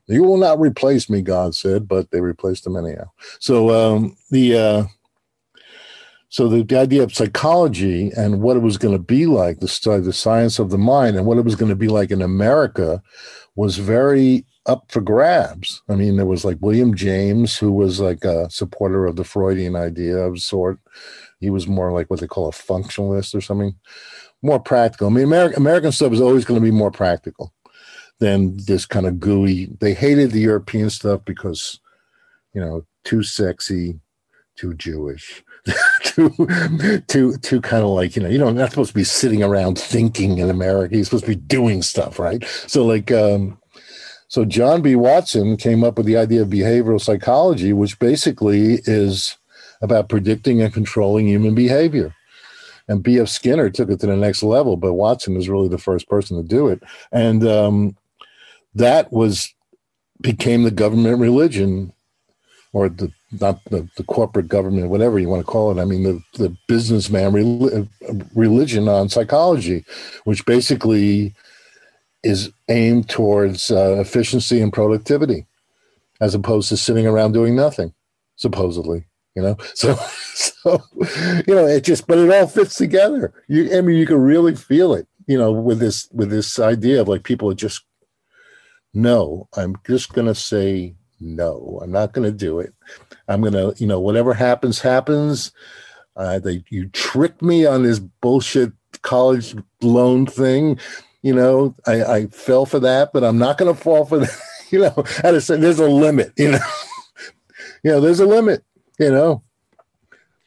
you 0.07 0.23
will 0.23 0.37
not 0.37 0.59
replace 0.59 1.09
me, 1.09 1.21
God 1.21 1.55
said, 1.55 1.87
but 1.87 2.11
they 2.11 2.21
replaced 2.21 2.67
him 2.67 2.75
anyhow. 2.75 3.09
So 3.39 3.69
um, 3.71 4.17
the 4.31 4.57
uh, 4.57 4.83
so 6.29 6.47
the, 6.47 6.63
the 6.63 6.79
idea 6.79 7.03
of 7.03 7.13
psychology 7.13 8.11
and 8.17 8.41
what 8.41 8.57
it 8.57 8.61
was 8.61 8.77
going 8.77 8.95
to 8.95 9.03
be 9.03 9.27
like, 9.27 9.59
the 9.59 9.67
study, 9.67 10.03
the 10.03 10.13
science 10.13 10.57
of 10.59 10.71
the 10.71 10.77
mind, 10.77 11.15
and 11.15 11.25
what 11.25 11.37
it 11.37 11.45
was 11.45 11.55
going 11.55 11.69
to 11.69 11.75
be 11.75 11.87
like 11.87 12.11
in 12.11 12.21
America, 12.21 13.01
was 13.55 13.77
very 13.77 14.45
up 14.65 14.91
for 14.91 15.01
grabs. 15.01 15.81
I 15.89 15.95
mean, 15.95 16.15
there 16.15 16.25
was 16.25 16.43
like 16.43 16.57
William 16.59 16.95
James, 16.95 17.57
who 17.57 17.71
was 17.71 17.99
like 17.99 18.23
a 18.23 18.49
supporter 18.49 19.05
of 19.05 19.15
the 19.15 19.23
Freudian 19.23 19.75
idea 19.75 20.17
of 20.17 20.39
sort. 20.39 20.79
He 21.39 21.49
was 21.49 21.67
more 21.67 21.91
like 21.91 22.09
what 22.09 22.19
they 22.19 22.27
call 22.27 22.47
a 22.47 22.51
functionalist 22.51 23.35
or 23.35 23.41
something. 23.41 23.75
more 24.41 24.59
practical. 24.59 25.07
I 25.07 25.11
mean, 25.11 25.25
American 25.25 25.61
American 25.61 25.91
stuff 25.91 26.13
is 26.13 26.21
always 26.21 26.45
going 26.45 26.59
to 26.59 26.65
be 26.65 26.71
more 26.71 26.91
practical 26.91 27.53
than 28.23 28.57
this 28.65 28.85
kind 28.85 29.05
of 29.05 29.19
gooey. 29.19 29.65
They 29.81 29.93
hated 29.93 30.31
the 30.31 30.39
European 30.39 30.89
stuff 30.89 31.21
because, 31.25 31.79
you 32.53 32.61
know, 32.61 32.85
too 33.03 33.21
sexy, 33.21 33.99
too 34.55 34.73
Jewish, 34.75 35.43
too 36.03 36.29
too 37.07 37.35
too 37.37 37.59
kind 37.61 37.83
of 37.83 37.89
like 37.89 38.15
you 38.15 38.21
know 38.21 38.29
you 38.29 38.37
know 38.37 38.51
not 38.51 38.69
supposed 38.69 38.91
to 38.91 38.95
be 38.95 39.03
sitting 39.03 39.43
around 39.43 39.77
thinking 39.77 40.37
in 40.37 40.49
America. 40.49 40.95
You're 40.95 41.03
supposed 41.03 41.25
to 41.25 41.35
be 41.35 41.47
doing 41.57 41.81
stuff, 41.81 42.19
right? 42.19 42.43
So 42.67 42.85
like. 42.85 43.11
um 43.11 43.57
so 44.29 44.45
John 44.45 44.81
B. 44.81 44.95
Watson 44.95 45.57
came 45.57 45.83
up 45.83 45.95
with 45.95 46.07
the 46.07 46.17
idea 46.17 46.41
of 46.41 46.47
behavioral 46.47 46.99
psychology, 46.99 47.71
which 47.71 47.99
basically 47.99 48.79
is 48.85 49.37
about 49.83 50.09
predicting 50.09 50.59
and 50.59 50.73
controlling 50.73 51.27
human 51.27 51.53
behavior. 51.53 52.15
And 52.87 53.03
B.F. 53.03 53.29
Skinner 53.29 53.69
took 53.69 53.91
it 53.91 53.99
to 53.99 54.07
the 54.07 54.15
next 54.15 54.41
level, 54.41 54.75
but 54.75 54.95
Watson 54.95 55.35
was 55.35 55.49
really 55.49 55.67
the 55.67 55.77
first 55.77 56.09
person 56.09 56.35
to 56.37 56.43
do 56.43 56.67
it. 56.67 56.81
And 57.11 57.47
um, 57.47 57.95
that 58.75 59.11
was 59.11 59.53
became 60.21 60.63
the 60.63 60.71
government 60.71 61.19
religion 61.19 61.93
or 62.71 62.89
the 62.89 63.11
not 63.39 63.63
the, 63.65 63.87
the 63.97 64.03
corporate 64.03 64.47
government, 64.47 64.89
whatever 64.89 65.19
you 65.19 65.27
want 65.29 65.41
to 65.41 65.51
call 65.51 65.71
it. 65.71 65.81
I 65.81 65.85
mean, 65.85 66.03
the, 66.03 66.21
the 66.37 66.55
businessman 66.67 67.33
religion 68.35 68.87
on 68.87 69.09
psychology, 69.09 69.83
which 70.23 70.45
basically 70.45 71.33
is 72.23 72.51
aimed 72.69 73.09
towards 73.09 73.69
uh, 73.69 73.97
efficiency 73.99 74.61
and 74.61 74.71
productivity 74.71 75.45
as 76.21 76.33
opposed 76.33 76.69
to 76.69 76.77
sitting 76.77 77.05
around 77.05 77.33
doing 77.33 77.55
nothing 77.55 77.93
supposedly 78.35 79.03
you 79.35 79.41
know 79.41 79.57
so 79.75 79.93
so 80.33 80.81
you 81.45 81.53
know 81.53 81.67
it 81.67 81.83
just 81.83 82.07
but 82.07 82.17
it 82.17 82.31
all 82.31 82.47
fits 82.47 82.75
together 82.75 83.33
you 83.47 83.77
i 83.77 83.81
mean 83.81 83.97
you 83.97 84.07
can 84.07 84.19
really 84.19 84.55
feel 84.55 84.93
it 84.93 85.07
you 85.27 85.37
know 85.37 85.51
with 85.51 85.79
this 85.79 86.09
with 86.11 86.29
this 86.29 86.59
idea 86.59 87.01
of 87.01 87.07
like 87.07 87.23
people 87.23 87.49
are 87.49 87.55
just 87.55 87.83
no 88.93 89.47
i'm 89.55 89.75
just 89.85 90.13
going 90.13 90.27
to 90.27 90.35
say 90.35 90.93
no 91.19 91.79
i'm 91.83 91.91
not 91.91 92.13
going 92.13 92.29
to 92.29 92.37
do 92.37 92.59
it 92.59 92.73
i'm 93.27 93.41
going 93.41 93.53
to 93.53 93.73
you 93.77 93.87
know 93.87 93.99
whatever 93.99 94.33
happens 94.33 94.79
happens 94.79 95.51
uh, 96.15 96.37
they 96.37 96.63
you 96.69 96.87
tricked 96.89 97.41
me 97.41 97.65
on 97.65 97.81
this 97.83 97.97
bullshit 97.97 98.71
college 99.01 99.55
loan 99.81 100.25
thing 100.27 100.77
you 101.23 101.33
know, 101.33 101.73
I, 101.87 102.03
I 102.03 102.27
fell 102.27 102.65
for 102.65 102.79
that, 102.81 103.11
but 103.13 103.23
I'm 103.23 103.37
not 103.37 103.57
going 103.57 103.73
to 103.73 103.81
fall 103.81 104.05
for 104.05 104.19
that. 104.19 104.37
you 104.69 104.79
know, 104.79 105.03
I 105.23 105.39
say 105.39 105.57
there's 105.57 105.79
a 105.79 105.87
limit. 105.87 106.33
You 106.37 106.51
know, 106.51 106.59
you 107.83 107.91
know, 107.91 108.01
there's 108.01 108.19
a 108.19 108.27
limit. 108.27 108.63
You 108.99 109.09
know, 109.09 109.41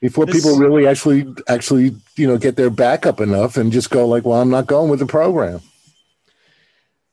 before 0.00 0.26
this, 0.26 0.36
people 0.36 0.58
really 0.58 0.86
actually 0.86 1.26
actually 1.48 1.96
you 2.14 2.28
know 2.28 2.38
get 2.38 2.54
their 2.54 2.70
back 2.70 3.06
up 3.06 3.20
enough 3.20 3.56
and 3.56 3.72
just 3.72 3.90
go 3.90 4.06
like, 4.06 4.24
well, 4.24 4.40
I'm 4.40 4.50
not 4.50 4.66
going 4.66 4.88
with 4.88 5.00
the 5.00 5.06
program. 5.06 5.60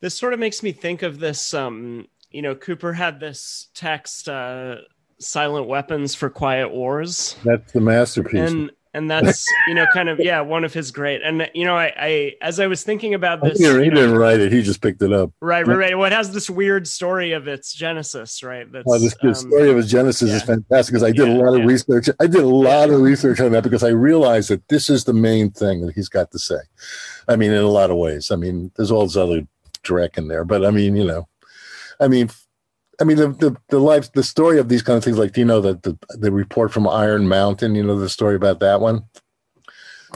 This 0.04 0.20
sort 0.20 0.34
of 0.34 0.40
makes 0.40 0.62
me 0.62 0.74
think 0.74 1.02
of 1.02 1.20
this. 1.20 1.54
Um, 1.54 2.10
you 2.30 2.42
know, 2.42 2.56
Cooper 2.56 2.92
had 2.92 3.22
this 3.22 3.70
text. 3.74 4.28
Uh, 4.28 4.76
silent 5.20 5.68
weapons 5.68 6.14
for 6.14 6.30
quiet 6.30 6.70
wars 6.70 7.38
that's 7.46 7.72
the 7.72 7.80
masterpiece 7.80 8.52
and 8.52 8.72
and 8.94 9.10
that's 9.10 9.48
you 9.68 9.74
know 9.74 9.86
kind 9.94 10.10
of 10.10 10.20
yeah 10.20 10.42
one 10.42 10.64
of 10.64 10.74
his 10.74 10.92
great 10.92 11.22
and 11.24 11.50
you 11.54 11.66
know 11.66 11.76
I, 11.76 11.94
I 11.98 12.34
as 12.42 12.60
I 12.60 12.68
was 12.68 12.84
thinking 12.84 13.14
about 13.14 13.42
this 13.42 13.58
he, 13.58 13.64
didn't, 13.64 13.84
he 13.84 13.90
didn't 13.90 14.16
write 14.16 14.40
it 14.40 14.52
he 14.52 14.62
just 14.62 14.82
picked 14.82 15.02
it 15.02 15.12
up 15.12 15.32
right 15.42 15.66
right 15.66 15.78
right 15.78 15.98
well 15.98 16.06
it 16.06 16.14
has 16.14 16.32
this 16.32 16.50
weird 16.50 16.88
story 16.88 17.32
of 17.32 17.48
its 17.48 17.74
genesis 17.74 18.44
right 18.44 18.72
that's 18.72 18.86
oh, 18.88 19.00
this, 19.00 19.16
um, 19.24 19.34
story 19.34 19.70
of 19.70 19.78
its 19.78 19.90
genesis 19.90 20.30
yeah. 20.30 20.36
is 20.36 20.44
fantastic 20.44 20.94
because 20.94 21.04
I 21.04 21.12
did 21.12 21.28
yeah, 21.28 21.36
a 21.36 21.40
lot 21.44 21.54
of 21.54 21.60
yeah. 21.60 21.68
research 21.68 22.10
I 22.20 22.28
did 22.28 22.42
a 22.42 22.48
lot 22.48 22.90
of 22.90 23.02
research 23.02 23.40
on 23.40 23.52
that 23.54 23.64
because 23.64 23.84
I 23.84 23.90
realized 23.90 24.50
that 24.50 24.68
this 24.68 24.90
is 24.90 25.06
the 25.06 25.14
main 25.14 25.52
thing 25.52 25.86
that 25.86 25.96
he's 25.96 26.10
got 26.10 26.32
to 26.32 26.40
say 26.40 26.60
I 27.28 27.36
mean 27.36 27.52
in 27.52 27.64
a 27.64 27.68
lot 27.68 27.90
of 27.90 27.98
ways 27.98 28.30
I 28.32 28.36
mean 28.36 28.72
there's 28.76 28.92
all 28.92 29.06
this 29.06 29.18
other 29.18 29.48
dreck 29.84 30.18
in 30.18 30.28
there 30.28 30.44
but 30.44 30.66
I 30.66 30.72
mean 30.72 30.96
you 30.96 31.06
know 31.06 31.28
I 32.00 32.08
mean 32.08 32.30
I 33.02 33.06
mean, 33.06 33.18
the, 33.18 33.30
the, 33.30 33.58
the 33.70 33.80
life, 33.80 34.12
the 34.14 34.24
story 34.24 34.60
of 34.60 34.70
these 34.70 34.84
kind 34.84 34.98
of 34.98 35.04
things, 35.04 35.18
like, 35.18 35.34
do 35.34 35.42
you 35.42 35.46
know 35.46 35.62
that 35.62 35.84
the, 35.84 35.98
the 36.10 36.32
report 36.32 36.72
from 36.72 36.88
Iron 36.88 37.28
Mountain, 37.28 37.76
you 37.76 37.84
know, 37.84 37.98
the 37.98 38.10
story 38.10 38.36
about 38.36 38.60
that 38.60 38.82
one? 38.82 39.04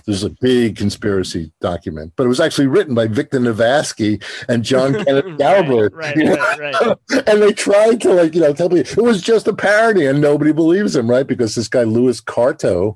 There's 0.06 0.24
a 0.24 0.30
big 0.30 0.78
conspiracy 0.78 1.52
document, 1.60 2.14
but 2.16 2.26
it 2.26 2.30
was 2.30 2.40
actually 2.40 2.68
written 2.68 2.94
by 2.94 3.08
Victor 3.08 3.40
Navasky 3.40 4.24
and 4.48 4.64
John 4.64 4.94
Kenneth 5.06 5.38
Galbraith. 5.40 5.92
right, 5.94 6.16
right, 6.16 6.60
right, 6.60 6.74
right. 6.86 6.98
and 7.28 7.42
they 7.42 7.52
tried 7.52 8.00
to, 8.02 8.14
like, 8.14 8.36
you 8.36 8.42
know, 8.42 8.54
tell 8.54 8.70
me 8.70 8.82
it 8.82 8.98
was 8.98 9.22
just 9.22 9.48
a 9.48 9.54
parody 9.54 10.06
and 10.06 10.22
nobody 10.22 10.52
believes 10.52 10.96
him, 10.96 11.10
right? 11.10 11.26
Because 11.26 11.56
this 11.56 11.68
guy, 11.68 11.84
Willis 11.84 12.22
Carto, 12.22 12.96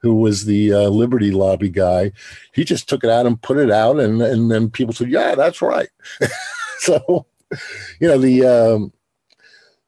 who 0.00 0.14
was 0.14 0.44
the 0.44 0.72
uh, 0.72 0.88
Liberty 0.88 1.30
Lobby 1.30 1.68
guy, 1.68 2.12
he 2.52 2.64
just 2.64 2.88
took 2.88 3.04
it 3.04 3.10
out 3.10 3.26
and 3.26 3.40
put 3.40 3.58
it 3.58 3.70
out. 3.70 4.00
And, 4.00 4.20
and 4.22 4.50
then 4.50 4.70
people 4.70 4.94
said, 4.94 5.10
yeah, 5.10 5.34
that's 5.34 5.62
right. 5.62 5.88
so, 6.78 7.26
you 8.00 8.08
know, 8.08 8.18
the, 8.18 8.46
um, 8.46 8.92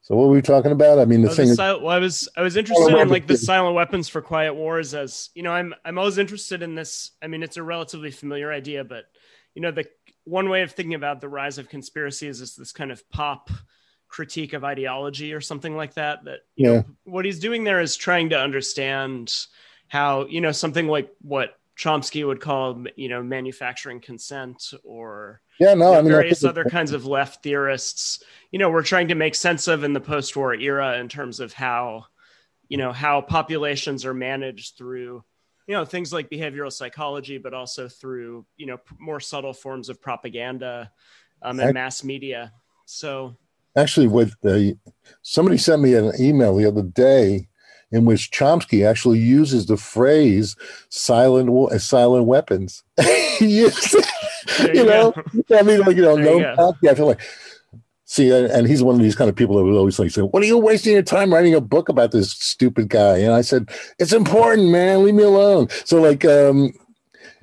so 0.03 0.17
what 0.17 0.27
were 0.27 0.33
we 0.33 0.41
talking 0.41 0.73
about? 0.73 0.99
I 0.99 1.05
mean, 1.05 1.21
the 1.21 1.31
oh, 1.31 1.33
thing. 1.33 1.47
The 1.47 1.55
sil- 1.55 1.81
well, 1.81 1.95
I 1.95 1.99
was 1.99 2.27
I 2.35 2.41
was 2.41 2.57
interested 2.57 2.93
in 2.99 3.07
like 3.07 3.25
the 3.25 3.37
silent 3.37 3.73
weapons 3.73 4.09
for 4.09 4.21
quiet 4.21 4.53
wars. 4.53 4.93
As 4.93 5.29
you 5.33 5.43
know, 5.43 5.51
I'm 5.51 5.73
I'm 5.85 5.97
always 5.97 6.17
interested 6.17 6.61
in 6.61 6.75
this. 6.75 7.11
I 7.21 7.27
mean, 7.27 7.41
it's 7.41 7.55
a 7.55 7.63
relatively 7.63 8.11
familiar 8.11 8.51
idea, 8.51 8.83
but 8.83 9.05
you 9.55 9.61
know, 9.61 9.71
the 9.71 9.85
one 10.25 10.49
way 10.49 10.61
of 10.61 10.73
thinking 10.73 10.95
about 10.95 11.21
the 11.21 11.29
rise 11.29 11.57
of 11.57 11.69
conspiracies 11.69 12.41
is 12.41 12.57
this 12.57 12.73
kind 12.73 12.91
of 12.91 13.09
pop 13.11 13.49
critique 14.09 14.51
of 14.51 14.65
ideology 14.65 15.33
or 15.33 15.39
something 15.39 15.75
like 15.75 15.93
that. 15.93 16.25
That 16.25 16.39
you 16.57 16.67
yeah. 16.67 16.75
know, 16.79 16.85
what 17.05 17.23
he's 17.23 17.39
doing 17.39 17.63
there 17.63 17.79
is 17.79 17.95
trying 17.95 18.31
to 18.31 18.37
understand 18.37 19.33
how 19.93 20.25
you 20.25 20.41
know 20.41 20.51
something 20.51 20.87
like 20.87 21.09
what 21.21 21.55
Chomsky 21.77 22.25
would 22.25 22.41
call 22.41 22.83
you 22.95 23.09
know 23.09 23.21
manufacturing 23.21 23.99
consent 23.99 24.73
or 24.83 25.39
yeah 25.59 25.75
no 25.75 25.89
you 25.89 25.93
know, 25.93 25.99
I 25.99 26.01
mean, 26.01 26.11
various 26.11 26.43
other 26.43 26.65
kinds 26.65 26.93
of 26.93 27.05
left 27.05 27.43
theorists 27.43 28.23
you 28.51 28.57
know 28.57 28.71
we're 28.71 28.81
trying 28.81 29.09
to 29.09 29.15
make 29.15 29.35
sense 29.35 29.67
of 29.67 29.83
in 29.83 29.93
the 29.93 30.01
post-war 30.01 30.55
era 30.55 30.97
in 30.97 31.09
terms 31.09 31.39
of 31.39 31.53
how 31.53 32.05
you 32.69 32.77
know 32.77 32.91
how 32.91 33.21
populations 33.21 34.03
are 34.03 34.15
managed 34.15 34.77
through 34.77 35.23
you 35.67 35.75
know 35.75 35.85
things 35.85 36.11
like 36.11 36.27
behavioral 36.27 36.73
psychology 36.73 37.37
but 37.37 37.53
also 37.53 37.87
through 37.87 38.47
you 38.57 38.65
know 38.65 38.79
more 38.99 39.19
subtle 39.19 39.53
forms 39.53 39.89
of 39.89 40.01
propaganda 40.01 40.91
um, 41.43 41.59
and 41.59 41.73
mass 41.75 42.03
media. 42.03 42.51
So 42.85 43.35
actually 43.77 44.07
with 44.07 44.33
the 44.41 44.75
somebody 45.21 45.57
sent 45.57 45.83
me 45.83 45.93
an 45.93 46.13
email 46.19 46.55
the 46.55 46.65
other 46.65 46.81
day 46.81 47.47
in 47.93 48.05
which 48.05 48.31
Chomsky 48.31 48.85
actually 48.85 49.19
uses 49.19 49.67
the 49.67 49.77
phrase 49.77 50.55
"silent 50.89 51.71
silent 51.79 52.25
weapons." 52.25 52.83
you, 53.39 53.71
you 54.73 54.85
know, 54.85 55.13
I 55.55 55.61
mean, 55.61 55.81
like 55.81 55.95
you 55.95 56.01
know, 56.01 56.15
there 56.17 56.55
no. 56.55 56.75
You 56.81 56.89
I 56.89 56.95
feel 56.95 57.07
like 57.07 57.21
see, 58.05 58.31
and 58.31 58.67
he's 58.67 58.83
one 58.83 58.95
of 58.95 59.01
these 59.01 59.15
kind 59.15 59.29
of 59.29 59.35
people 59.35 59.55
that 59.55 59.63
would 59.63 59.77
always 59.77 59.97
like 59.99 60.11
say, 60.11 60.21
"What 60.21 60.43
are 60.43 60.47
you 60.47 60.57
wasting 60.57 60.93
your 60.93 61.03
time 61.03 61.33
writing 61.33 61.53
a 61.53 61.61
book 61.61 61.87
about 61.87 62.11
this 62.11 62.31
stupid 62.31 62.89
guy?" 62.89 63.17
And 63.17 63.33
I 63.33 63.41
said, 63.41 63.69
"It's 63.99 64.13
important, 64.13 64.69
man. 64.69 65.03
Leave 65.03 65.15
me 65.15 65.23
alone." 65.23 65.69
So 65.85 66.01
like, 66.01 66.25
um, 66.25 66.73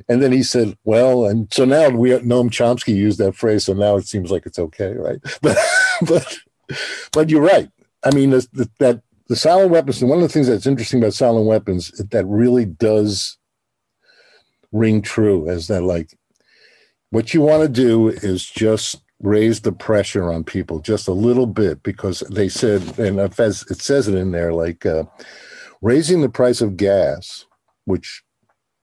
and 0.09 0.21
then 0.21 0.33
he 0.33 0.43
said, 0.43 0.77
"Well," 0.85 1.27
and 1.27 1.53
so 1.53 1.65
now 1.65 1.91
we 1.91 2.11
Noam 2.11 2.51
Chomsky 2.51 2.95
used 2.95 3.19
that 3.19 3.37
phrase, 3.37 3.65
so 3.65 3.73
now 3.73 3.97
it 3.97 4.07
seems 4.09 4.31
like 4.31 4.47
it's 4.47 4.59
okay, 4.59 4.95
right? 4.95 5.21
But 5.43 5.57
but 6.03 6.39
but 7.13 7.31
you're 7.31 7.43
right. 7.43 7.69
I 8.05 8.15
mean, 8.15 8.31
that 8.31 9.03
the 9.31 9.37
silent 9.37 9.71
weapons, 9.71 10.03
and 10.03 10.11
one 10.11 10.19
of 10.19 10.23
the 10.25 10.29
things 10.29 10.49
that's 10.49 10.67
interesting 10.67 11.01
about 11.01 11.15
silent 11.15 11.47
weapons 11.47 11.93
that 11.93 12.27
really 12.27 12.65
does 12.65 13.39
ring 14.73 15.01
true 15.01 15.49
is 15.49 15.69
that 15.69 15.85
like 15.85 16.19
what 17.11 17.33
you 17.33 17.41
want 17.41 17.63
to 17.63 17.69
do 17.69 18.09
is 18.09 18.45
just 18.45 19.01
raise 19.21 19.61
the 19.61 19.71
pressure 19.71 20.33
on 20.33 20.43
people 20.43 20.81
just 20.81 21.07
a 21.07 21.13
little 21.13 21.47
bit 21.47 21.81
because 21.85 22.25
they 22.29 22.49
said, 22.49 22.83
and 22.99 23.21
as 23.21 23.63
it 23.71 23.81
says 23.81 24.09
it 24.09 24.17
in 24.17 24.33
there, 24.33 24.53
like 24.53 24.85
uh, 24.85 25.05
raising 25.81 26.23
the 26.23 26.29
price 26.29 26.61
of 26.61 26.77
gas, 26.77 27.47
which 27.85 28.25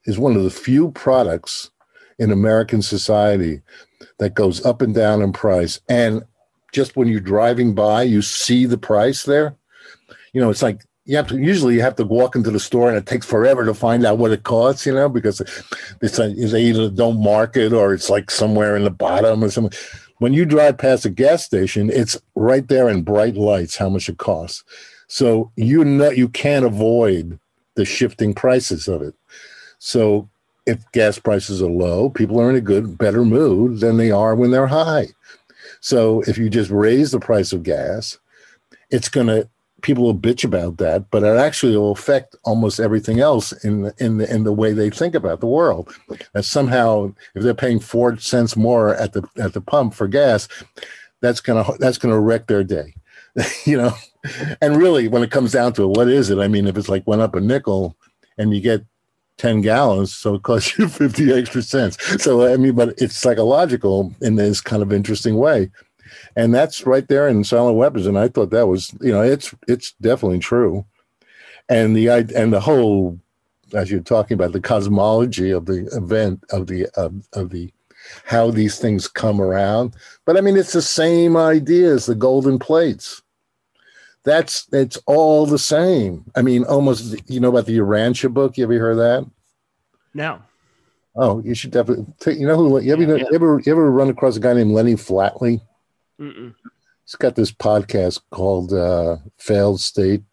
is 0.06 0.18
one 0.18 0.38
of 0.38 0.44
the 0.44 0.50
few 0.50 0.92
products 0.92 1.72
in 2.20 2.32
American 2.32 2.82
society 2.82 3.62
that 4.20 4.34
goes 4.34 4.66
up 4.66 4.82
and 4.82 4.96
down 4.96 5.22
in 5.22 5.34
price. 5.34 5.82
And 5.90 6.24
just 6.72 6.96
when 6.96 7.10
you're 7.10 7.20
driving 7.20 7.76
by, 7.76 8.04
you 8.04 8.22
see 8.22 8.66
the 8.66 8.78
price 8.78 9.24
there 9.24 9.58
you 10.34 10.42
know, 10.42 10.50
it's 10.50 10.62
like 10.62 10.84
you 11.06 11.16
have 11.16 11.28
to 11.28 11.38
usually 11.38 11.76
you 11.76 11.82
have 11.82 11.96
to 11.96 12.06
walk 12.06 12.36
into 12.36 12.52
the 12.52 12.60
store 12.60 12.90
and 12.90 12.98
it 12.98 13.06
takes 13.06 13.26
forever 13.26 13.66
to 13.66 13.74
find 13.74 14.06
out 14.06 14.18
what 14.18 14.32
it 14.32 14.44
costs, 14.44 14.86
you 14.86 14.94
know, 14.94 15.08
because 15.08 15.42
it's, 16.02 16.20
a, 16.20 16.34
they 16.34 16.64
either 16.64 16.90
don't 16.90 17.24
mark 17.24 17.56
it 17.56 17.72
or 17.72 17.94
it's 17.94 18.10
like 18.10 18.30
somewhere 18.30 18.76
in 18.76 18.84
the 18.84 18.92
bottom 18.92 19.44
or 19.44 19.50
something. 19.50 19.78
When 20.18 20.34
you 20.34 20.46
drive 20.46 20.78
past 20.78 21.06
a 21.06 21.10
gas 21.10 21.46
station, 21.46 21.90
it's 21.92 22.20
right 22.36 22.68
there 22.68 22.90
in 22.90 23.04
bright 23.04 23.36
lights 23.36 23.78
how 23.78 23.88
much 23.88 24.10
it 24.10 24.18
costs. 24.18 24.64
So 25.08 25.52
you 25.56 25.86
know 25.86 26.10
you 26.10 26.28
can't 26.28 26.66
avoid 26.66 27.40
the 27.76 27.86
shifting 27.86 28.34
prices 28.34 28.90
of 28.90 29.02
it. 29.02 29.14
So 29.80 30.30
if 30.66 30.92
gas 30.92 31.18
prices 31.20 31.62
are 31.62 31.70
low, 31.70 32.10
people 32.10 32.42
are 32.42 32.50
in 32.50 32.58
a 32.58 32.62
good, 32.62 32.98
better 32.98 33.24
mood 33.24 33.80
than 33.80 33.96
they 33.96 34.12
are 34.12 34.36
when 34.36 34.52
they're 34.52 34.68
high. 34.68 35.08
So 35.80 36.22
if 36.22 36.38
you 36.38 36.50
just 36.50 36.70
raise 36.70 37.12
the 37.12 37.20
price 37.20 37.54
of 37.54 37.64
gas, 37.64 38.20
it's 38.90 39.08
going 39.08 39.28
to 39.28 39.48
people 39.82 40.04
will 40.04 40.16
bitch 40.16 40.44
about 40.44 40.78
that, 40.78 41.10
but 41.12 41.24
it 41.24 41.38
actually 41.38 41.76
will 41.76 41.92
affect 41.92 42.36
almost 42.44 42.80
everything 42.80 43.20
else 43.20 43.52
in 43.64 43.84
the, 43.84 43.94
in 43.98 44.18
the 44.18 44.34
in 44.34 44.44
the 44.44 44.54
way 44.54 44.74
they 44.74 44.90
think 44.90 45.16
about 45.16 45.40
the 45.40 45.48
world. 45.48 45.94
That 46.34 46.46
somehow, 46.46 47.14
if 47.36 47.44
they're 47.44 47.54
paying 47.54 47.80
four 47.80 48.18
cents 48.18 48.56
more 48.56 48.96
at 48.96 49.14
the 49.14 49.28
at 49.38 49.54
the 49.54 49.62
pump 49.62 49.94
for 49.94 50.08
gas, 50.08 50.48
that's 51.22 51.42
gonna 51.42 51.66
that's 51.80 51.98
gonna 51.98 52.20
wreck 52.20 52.48
their 52.48 52.64
day, 52.64 52.96
you 53.66 53.78
know. 53.78 53.94
And 54.62 54.78
really, 54.78 55.08
when 55.08 55.24
it 55.24 55.32
comes 55.32 55.52
down 55.52 55.74
to 55.74 55.84
it, 55.84 55.98
what 55.98 56.10
is 56.10 56.30
it? 56.30 56.40
I 56.40 56.48
mean, 56.48 56.68
if 56.68 56.78
it's 56.78 56.90
like 56.90 57.08
went 57.08 57.22
up 57.22 57.36
a 57.36 57.40
nickel, 57.40 57.96
and 58.38 58.54
you 58.54 58.62
get 58.62 58.84
10 59.38 59.62
gallons, 59.62 60.14
so 60.14 60.36
it 60.36 60.44
costs 60.44 60.78
you 60.78 60.88
50 60.88 61.32
extra 61.32 61.62
cents. 61.62 61.98
So, 62.22 62.52
I 62.52 62.58
mean, 62.58 62.74
but 62.74 63.00
it's 63.02 63.16
psychological 63.16 64.14
in 64.22 64.36
this 64.36 64.60
kind 64.60 64.82
of 64.82 64.92
interesting 64.92 65.38
way 65.38 65.70
and 66.38 66.54
that's 66.54 66.86
right 66.86 67.08
there 67.08 67.28
in 67.28 67.44
silent 67.44 67.76
weapons 67.76 68.06
and 68.06 68.18
i 68.18 68.28
thought 68.28 68.52
that 68.52 68.68
was 68.68 68.94
you 69.02 69.12
know 69.12 69.22
it's 69.22 69.54
it's 69.68 69.92
definitely 69.94 70.40
true. 70.40 70.86
And 71.68 71.98
the 71.98 72.08
and 72.08 72.54
the 72.54 72.62
whole 72.62 73.20
as 73.74 73.92
you're 73.92 74.00
talking 74.00 74.36
about 74.36 74.54
the 74.54 74.62
cosmology 74.62 75.52
of 75.52 75.66
the 75.66 75.88
event 75.88 76.46
of 76.52 76.68
the 76.68 76.88
of, 76.96 77.28
of 77.34 77.50
the 77.50 77.74
how 78.24 78.52
these 78.52 78.80
things 78.80 79.10
come 79.10 79.42
around. 79.42 79.96
But 80.24 80.38
i 80.38 80.42
mean 80.42 80.56
it's 80.56 80.72
the 80.72 80.82
same 80.82 81.36
idea 81.36 81.94
as 81.94 82.06
the 82.06 82.16
golden 82.16 82.58
plates. 82.60 83.22
That's 84.24 84.68
it's 84.72 84.98
all 85.08 85.46
the 85.46 85.60
same. 85.60 86.24
I 86.36 86.42
mean 86.42 86.64
almost 86.66 87.30
you 87.30 87.42
know 87.42 87.50
about 87.50 87.66
the 87.66 87.78
urantia 87.78 88.34
book? 88.34 88.58
You 88.58 88.64
ever 88.64 88.80
heard 88.80 88.96
that? 88.96 89.30
No. 90.14 90.40
Oh 91.16 91.42
you 91.42 91.54
should 91.54 91.72
definitely 91.72 92.06
take, 92.22 92.40
you 92.40 92.48
know 92.48 92.56
who 92.56 92.80
you 92.80 92.94
ever, 92.94 93.02
yeah, 93.02 93.16
yeah. 93.16 93.26
you 93.30 93.36
ever 93.36 93.60
you 93.66 93.72
ever 93.74 93.92
run 93.92 94.10
across 94.10 94.38
a 94.38 94.40
guy 94.40 94.54
named 94.54 94.72
lenny 94.72 94.94
flatley 94.94 95.60
Mm-mm. 96.20 96.54
He's 97.06 97.16
got 97.16 97.36
this 97.36 97.52
podcast 97.52 98.22
called 98.32 98.74
uh, 98.74 99.18
Failed 99.38 99.80
State. 99.80 100.24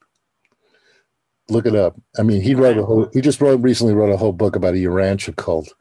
Look 1.48 1.66
it 1.66 1.76
up. 1.76 1.94
I 2.18 2.22
mean, 2.22 2.40
he 2.40 2.54
wrote 2.54 2.78
a 2.78 2.84
whole, 2.84 3.08
he 3.12 3.20
just 3.20 3.40
wrote 3.40 3.60
recently 3.60 3.94
wrote 3.94 4.12
a 4.12 4.16
whole 4.16 4.32
book 4.32 4.56
about 4.56 4.74
a 4.74 4.78
Urantia 4.78 5.36
cult. 5.36 5.72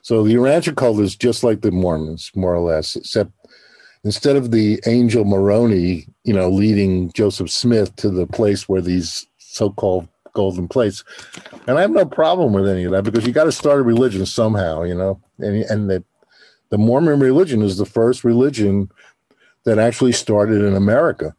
So 0.00 0.24
the 0.24 0.34
Urantia 0.34 0.74
cult 0.74 0.98
is 1.00 1.14
just 1.14 1.44
like 1.44 1.60
the 1.60 1.70
Mormons, 1.70 2.32
more 2.34 2.54
or 2.54 2.60
less, 2.60 2.96
except 2.96 3.30
instead 4.04 4.36
of 4.36 4.50
the 4.50 4.80
angel 4.86 5.24
Moroni, 5.24 6.08
you 6.24 6.32
know, 6.32 6.48
leading 6.48 7.12
Joseph 7.12 7.50
Smith 7.50 7.94
to 7.96 8.10
the 8.10 8.26
place 8.26 8.68
where 8.68 8.80
these 8.80 9.26
so-called 9.38 10.08
golden 10.32 10.66
plates, 10.66 11.04
and 11.68 11.78
I 11.78 11.82
have 11.82 11.90
no 11.90 12.06
problem 12.06 12.52
with 12.52 12.66
any 12.66 12.84
of 12.84 12.92
that 12.92 13.04
because 13.04 13.26
you 13.26 13.32
got 13.32 13.44
to 13.44 13.52
start 13.52 13.80
a 13.80 13.82
religion 13.82 14.24
somehow, 14.26 14.82
you 14.82 14.94
know, 14.94 15.20
and 15.38 15.62
and 15.64 15.90
that 15.90 16.04
the 16.70 16.78
Mormon 16.78 17.20
religion 17.20 17.62
is 17.62 17.76
the 17.76 17.86
first 17.86 18.24
religion 18.24 18.90
that 19.64 19.78
actually 19.78 20.12
started 20.12 20.62
in 20.62 20.74
America, 20.74 21.34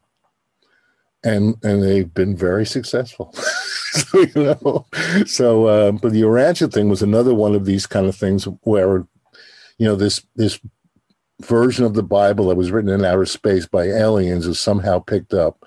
and 1.24 1.56
and 1.64 1.84
they've 1.84 2.14
been 2.14 2.36
very 2.36 2.66
successful. 2.66 3.34
so 3.92 4.20
you 4.22 4.32
know, 4.36 4.86
so 5.26 5.66
uh, 5.66 5.92
but 5.92 6.12
the 6.12 6.22
Urantia 6.22 6.72
thing 6.72 6.90
was 6.90 7.02
another 7.02 7.34
one 7.34 7.56
of 7.56 7.66
these 7.66 7.86
kind 7.86 8.08
of 8.08 8.16
things 8.16 8.46
where, 8.64 9.06
you 9.78 9.88
know, 9.88 9.96
this 9.96 10.26
this 10.36 10.60
version 11.42 11.86
of 11.86 11.94
the 11.94 12.04
Bible 12.04 12.48
that 12.48 12.56
was 12.56 12.72
written 12.72 12.92
in 12.92 13.06
outer 13.06 13.26
space 13.26 13.66
by 13.66 13.86
aliens 13.86 14.48
is 14.48 14.60
somehow 14.60 15.00
picked 15.00 15.34
up 15.34 15.64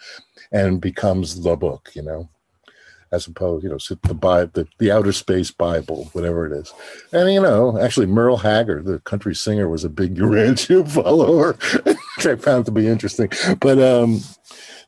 and 0.52 0.80
becomes 0.80 1.42
the 1.42 1.56
book. 1.56 1.90
You 1.94 2.02
know, 2.02 2.28
as 3.16 3.26
opposed, 3.26 3.64
you 3.64 3.70
know, 3.70 3.78
the 3.78 4.50
the, 4.52 4.68
the 4.78 4.92
outer 4.92 5.12
space 5.12 5.50
Bible, 5.50 6.10
whatever 6.12 6.46
it 6.46 6.52
is. 6.52 6.72
And 7.12 7.32
you 7.32 7.40
know, 7.40 7.78
actually, 7.80 8.06
Merle 8.06 8.36
Haggard, 8.36 8.84
the 8.84 9.00
country 9.00 9.34
singer, 9.34 9.68
was 9.68 9.84
a 9.84 9.88
big 9.88 10.16
Urantia 10.16 10.88
follower, 10.94 11.54
which 11.84 12.26
I 12.26 12.36
found 12.36 12.66
to 12.66 12.70
be 12.70 12.86
interesting. 12.86 13.30
But 13.60 13.78
um, 13.78 14.20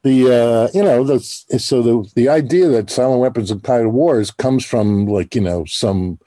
the 0.02 0.32
uh, 0.32 0.68
you 0.74 0.82
know, 0.84 1.02
the, 1.02 1.18
so 1.20 1.82
the 1.82 2.08
the 2.14 2.28
idea 2.28 2.68
that 2.68 2.90
silent 2.90 3.20
weapons 3.20 3.50
and 3.50 3.64
tidal 3.64 3.90
wars 3.90 4.30
comes 4.30 4.64
from 4.64 5.06
like 5.06 5.34
you 5.34 5.40
know 5.40 5.64
some. 5.64 6.18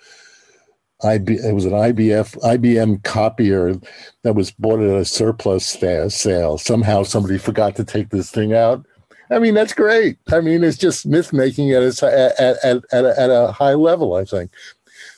IB, 1.04 1.34
it 1.34 1.56
was 1.56 1.66
an 1.66 1.72
IBF 1.72 2.38
IBM 2.44 3.04
copier 3.04 3.74
that 4.22 4.36
was 4.36 4.52
bought 4.52 4.82
at 4.82 5.02
a 5.02 5.04
surplus 5.04 5.66
sale. 5.66 6.60
Somehow 6.60 7.02
somebody 7.02 7.40
forgot 7.40 7.76
to 7.78 7.84
take 7.84 8.10
this 8.10 8.30
thing 8.30 8.54
out, 8.54 8.86
I 9.32 9.40
mean, 9.40 9.54
that's 9.54 9.74
great. 9.74 10.18
I 10.32 10.42
mean, 10.42 10.64
it's 10.64 10.78
just 10.78 11.06
myth 11.06 11.32
making 11.32 11.72
at, 11.72 11.84
at, 12.04 12.40
at, 12.40 12.84
at, 12.92 13.06
a, 13.06 13.20
at 13.20 13.30
a 13.30 13.52
high 13.54 13.74
level, 13.74 14.16
I 14.16 14.26
think. 14.26 14.52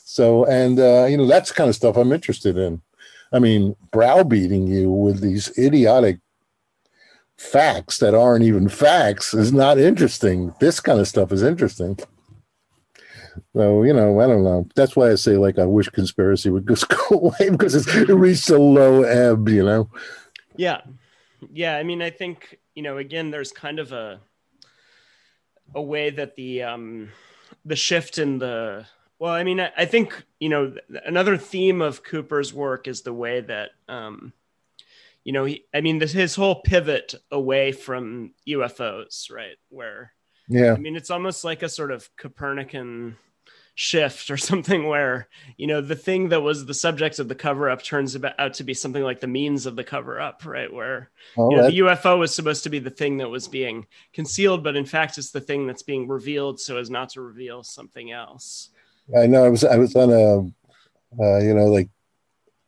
So, 0.03 0.45
and, 0.45 0.79
uh, 0.79 1.05
you 1.05 1.17
know, 1.17 1.25
that's 1.25 1.51
kind 1.51 1.69
of 1.69 1.75
stuff 1.75 1.97
I'm 1.97 2.11
interested 2.11 2.55
in. 2.55 2.81
I 3.31 3.39
mean, 3.39 3.75
browbeating 3.91 4.67
you 4.67 4.91
with 4.91 5.21
these 5.21 5.57
idiotic 5.57 6.19
facts 7.37 7.97
that 7.97 8.13
aren't 8.13 8.45
even 8.45 8.69
facts 8.69 9.33
is 9.33 9.51
not 9.51 9.79
interesting. 9.79 10.53
This 10.59 10.79
kind 10.79 10.99
of 10.99 11.07
stuff 11.07 11.31
is 11.31 11.41
interesting. 11.41 11.97
So, 13.55 13.81
you 13.81 13.93
know, 13.93 14.19
I 14.19 14.27
don't 14.27 14.43
know. 14.43 14.67
That's 14.75 14.95
why 14.95 15.11
I 15.11 15.15
say, 15.15 15.37
like, 15.37 15.57
I 15.57 15.65
wish 15.65 15.89
conspiracy 15.89 16.51
would 16.51 16.67
just 16.67 16.87
go 17.09 17.17
away 17.17 17.49
because 17.49 17.73
it's, 17.73 17.87
it 17.87 18.09
reached 18.09 18.51
a 18.51 18.59
low 18.59 19.01
ebb, 19.01 19.49
you 19.49 19.63
know? 19.63 19.89
Yeah. 20.55 20.81
Yeah. 21.51 21.77
I 21.77 21.83
mean, 21.83 22.03
I 22.03 22.11
think 22.11 22.59
you 22.75 22.83
know, 22.83 22.97
again, 22.97 23.31
there's 23.31 23.51
kind 23.51 23.79
of 23.79 23.91
a 23.91 24.19
a 25.75 25.81
way 25.81 26.09
that 26.09 26.35
the 26.35 26.63
um 26.63 27.09
the 27.65 27.75
shift 27.75 28.17
in 28.17 28.39
the 28.39 28.85
well, 29.19 29.33
I 29.33 29.43
mean, 29.43 29.59
I, 29.59 29.71
I 29.77 29.85
think 29.85 30.23
you 30.39 30.49
know 30.49 30.75
another 31.05 31.37
theme 31.37 31.81
of 31.81 32.03
Cooper's 32.03 32.53
work 32.53 32.87
is 32.87 33.01
the 33.01 33.13
way 33.13 33.41
that 33.41 33.71
um 33.87 34.33
you 35.23 35.31
know 35.31 35.45
he 35.45 35.65
I 35.73 35.81
mean 35.81 35.99
this 35.99 36.11
his 36.11 36.35
whole 36.35 36.61
pivot 36.61 37.15
away 37.31 37.71
from 37.71 38.33
UFOs, 38.47 39.31
right? 39.31 39.57
Where 39.69 40.13
yeah, 40.47 40.73
I 40.73 40.77
mean 40.77 40.95
it's 40.95 41.11
almost 41.11 41.43
like 41.43 41.63
a 41.63 41.69
sort 41.69 41.91
of 41.91 42.09
Copernican 42.17 43.17
shift 43.75 44.29
or 44.29 44.37
something 44.49 44.87
where 44.87 45.27
you 45.57 45.67
know 45.67 45.81
the 45.81 45.95
thing 45.95 46.29
that 46.29 46.41
was 46.41 46.65
the 46.65 46.73
subject 46.73 47.19
of 47.19 47.27
the 47.27 47.35
cover 47.35 47.69
up 47.69 47.81
turns 47.81 48.17
out 48.37 48.53
to 48.53 48.63
be 48.63 48.73
something 48.73 49.03
like 49.03 49.19
the 49.19 49.27
means 49.27 49.65
of 49.65 49.75
the 49.75 49.83
cover 49.83 50.19
up 50.19 50.45
right? 50.45 50.71
Where 50.71 51.11
oh, 51.37 51.49
you 51.49 51.57
know, 51.57 51.69
the 51.69 51.79
ufo 51.79 52.19
was 52.19 52.33
supposed 52.33 52.63
to 52.63 52.69
be 52.69 52.79
the 52.79 52.89
thing 52.89 53.17
that 53.17 53.29
was 53.29 53.47
being 53.47 53.87
concealed 54.13 54.63
but 54.63 54.75
in 54.75 54.85
fact 54.85 55.17
it's 55.17 55.31
the 55.31 55.41
thing 55.41 55.67
that's 55.67 55.83
being 55.83 56.07
revealed 56.07 56.59
so 56.59 56.77
as 56.77 56.89
not 56.89 57.09
to 57.09 57.21
reveal 57.21 57.63
something 57.63 58.11
else. 58.11 58.69
I 59.17 59.27
know 59.27 59.43
i 59.43 59.49
was 59.49 59.63
i 59.65 59.77
was 59.77 59.95
on 59.95 60.11
a 60.11 60.37
uh, 61.21 61.39
you 61.39 61.53
know 61.53 61.65
like 61.65 61.89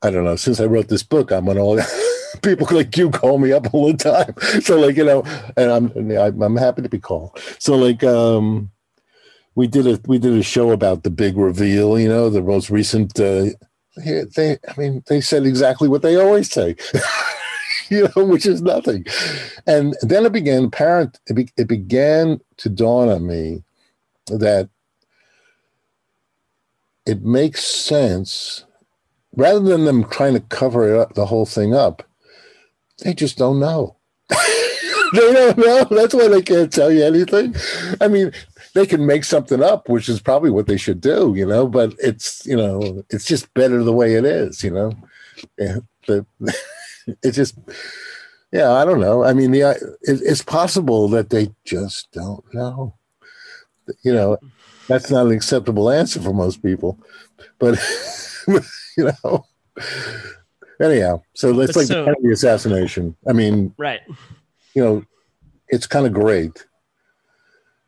i 0.02 0.10
don't 0.10 0.26
know 0.26 0.36
since 0.36 0.60
i 0.60 0.65
wrote 0.65 0.88
this 0.88 1.02
book 1.02 1.32
i'm 1.32 1.48
on 1.48 1.57
all 1.57 1.80
people 2.41 2.68
like 2.72 2.95
you 2.98 3.10
call 3.10 3.38
me 3.38 3.52
up 3.52 3.73
all 3.73 3.91
the 3.91 3.98
time. 3.98 4.34
So 4.61 4.80
like 4.80 4.95
you 4.95 5.06
know 5.06 5.23
and 5.57 5.72
i'm 5.72 6.41
i'm 6.41 6.56
happy 6.56 6.82
to 6.82 6.90
be 6.90 6.99
called. 6.99 7.40
So 7.60 7.76
like 7.76 8.03
um 8.03 8.72
we 9.56 9.68
did 9.68 9.88
a 9.88 9.99
we 10.06 10.19
did 10.19 10.34
a 10.34 10.44
show 10.44 10.72
about 10.72 11.03
the 11.03 11.10
big 11.10 11.38
reveal. 11.38 11.99
You 11.99 12.10
know, 12.10 12.30
the 12.30 12.41
most 12.41 12.69
recent. 12.69 13.19
Uh, 13.19 13.48
they, 13.98 14.57
I 14.68 14.77
mean, 14.77 15.03
they 15.07 15.22
said 15.22 15.45
exactly 15.45 15.88
what 15.88 16.02
they 16.02 16.18
always 16.18 16.52
say. 16.52 16.76
you 17.90 18.10
know, 18.15 18.26
which 18.26 18.45
is 18.45 18.61
nothing. 18.61 19.06
And 19.65 19.95
then 20.02 20.26
it 20.26 20.34
began 20.34 20.65
apparent. 20.65 21.19
It, 21.27 21.34
be, 21.34 21.49
it 21.57 21.68
began 21.68 22.41
to 22.57 22.69
dawn 22.69 23.10
on 23.10 23.26
me 23.26 23.64
that 24.27 24.69
it 27.06 27.22
makes 27.22 27.64
sense 27.64 28.65
rather 29.36 29.60
than 29.60 29.86
them 29.86 30.10
trying 30.10 30.34
to 30.34 30.40
cover 30.40 30.99
up, 30.99 31.14
the 31.14 31.26
whole 31.26 31.45
thing 31.45 31.73
up. 31.73 32.03
They 33.03 33.14
just 33.14 33.38
don't 33.38 33.60
know. 33.60 33.98
they 34.30 35.34
don't 35.34 35.57
know. 35.57 35.84
That's 35.86 36.14
why 36.14 36.27
they 36.27 36.41
can't 36.41 36.72
tell 36.72 36.91
you 36.91 37.03
anything. 37.03 37.56
I 38.02 38.07
mean, 38.07 38.32
they 38.76 38.86
can 38.86 39.06
make 39.06 39.24
something 39.24 39.64
up, 39.64 39.88
which 39.88 40.10
is 40.10 40.20
probably 40.20 40.52
what 40.52 40.68
they 40.68 40.76
should 40.76 41.00
do, 41.00 41.34
you 41.36 41.46
know. 41.46 41.66
But 41.66 41.96
it's 41.98 42.46
you 42.46 42.58
know, 42.58 43.04
it's 43.10 43.26
just 43.26 43.52
better 43.56 43.82
the 43.82 43.94
way 43.94 44.16
it 44.16 44.26
is, 44.26 44.64
you 44.64 44.70
know. 44.70 44.92
Yeah, 45.58 45.78
but 46.06 46.26
it's 47.24 47.38
just 47.38 47.58
yeah, 48.52 48.74
I 48.74 48.86
don't 48.86 49.00
know. 49.00 49.24
I 49.24 49.34
mean, 49.34 49.52
the 49.52 49.64
uh, 49.64 49.72
it, 50.02 50.22
it's 50.22 50.44
possible 50.44 51.08
that 51.10 51.30
they 51.30 51.50
just 51.64 52.12
don't 52.12 52.44
know. 52.54 52.94
You 54.04 54.14
know, 54.14 54.38
that's 54.88 55.10
not 55.10 55.26
an 55.26 55.32
acceptable 55.32 55.90
answer 55.90 56.20
for 56.20 56.34
most 56.34 56.62
people, 56.62 57.00
but 57.58 57.80
you 58.98 59.12
know. 59.24 59.46
Anyhow, 60.82 61.22
so 61.34 61.52
let's 61.52 61.78
like 61.78 61.88
so, 61.88 62.14
the 62.22 62.32
assassination. 62.34 63.16
I 63.26 63.32
mean, 63.32 63.74
right? 63.78 64.02
You 64.74 64.84
know, 64.84 65.06
it's 65.70 65.88
kind 65.88 66.06
of 66.06 66.12
great 66.12 66.66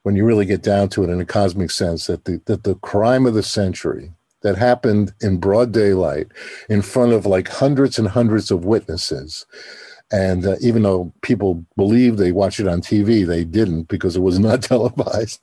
when 0.08 0.16
you 0.16 0.24
really 0.24 0.46
get 0.46 0.64
down 0.64 0.88
to 0.88 1.04
it 1.04 1.10
in 1.10 1.20
a 1.20 1.26
cosmic 1.26 1.70
sense 1.70 2.08
that 2.08 2.24
the 2.24 2.42
that 2.46 2.64
the 2.64 2.76
crime 2.76 3.26
of 3.26 3.34
the 3.34 3.44
century 3.44 4.10
that 4.42 4.56
happened 4.56 5.14
in 5.20 5.38
broad 5.38 5.74
daylight 5.74 6.28
in 6.70 6.82
front 6.82 7.12
of 7.12 7.26
like 7.26 7.50
hundreds 7.50 8.00
and 8.00 8.08
hundreds 8.08 8.50
of 8.50 8.64
witnesses 8.64 9.46
and 10.10 10.46
uh, 10.46 10.56
even 10.62 10.84
though 10.84 11.12
people 11.24 11.66
believe 11.76 12.16
they 12.16 12.32
watched 12.32 12.62
it 12.62 12.68
on 12.70 12.80
TV, 12.80 13.28
they 13.28 13.44
didn't 13.44 13.90
because 13.90 14.16
it 14.16 14.22
was 14.22 14.40
not 14.48 14.62
televised. 14.62 15.42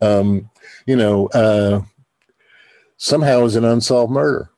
Um, 0.00 0.48
you 0.86 0.94
know, 0.94 1.26
uh, 1.34 1.82
somehow 2.96 3.44
is 3.46 3.56
an 3.56 3.64
unsolved 3.64 4.12
murder. 4.12 4.48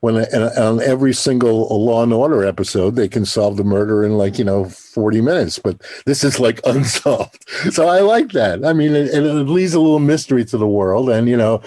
When 0.00 0.16
on 0.16 0.80
every 0.82 1.14
single 1.14 1.68
Law 1.84 2.02
and 2.02 2.12
Order 2.12 2.44
episode, 2.44 2.96
they 2.96 3.08
can 3.08 3.24
solve 3.24 3.56
the 3.56 3.64
murder 3.64 4.04
in 4.04 4.18
like 4.18 4.38
you 4.38 4.44
know 4.44 4.66
forty 4.66 5.20
minutes, 5.20 5.58
but 5.58 5.80
this 6.04 6.22
is 6.22 6.38
like 6.38 6.60
unsolved. 6.66 7.48
So 7.72 7.88
I 7.88 8.00
like 8.00 8.32
that. 8.32 8.64
I 8.64 8.72
mean, 8.72 8.94
it, 8.94 9.08
it 9.08 9.22
leaves 9.22 9.74
a 9.74 9.80
little 9.80 9.98
mystery 9.98 10.44
to 10.46 10.58
the 10.58 10.68
world, 10.68 11.08
and 11.08 11.28
you 11.28 11.36
know, 11.36 11.62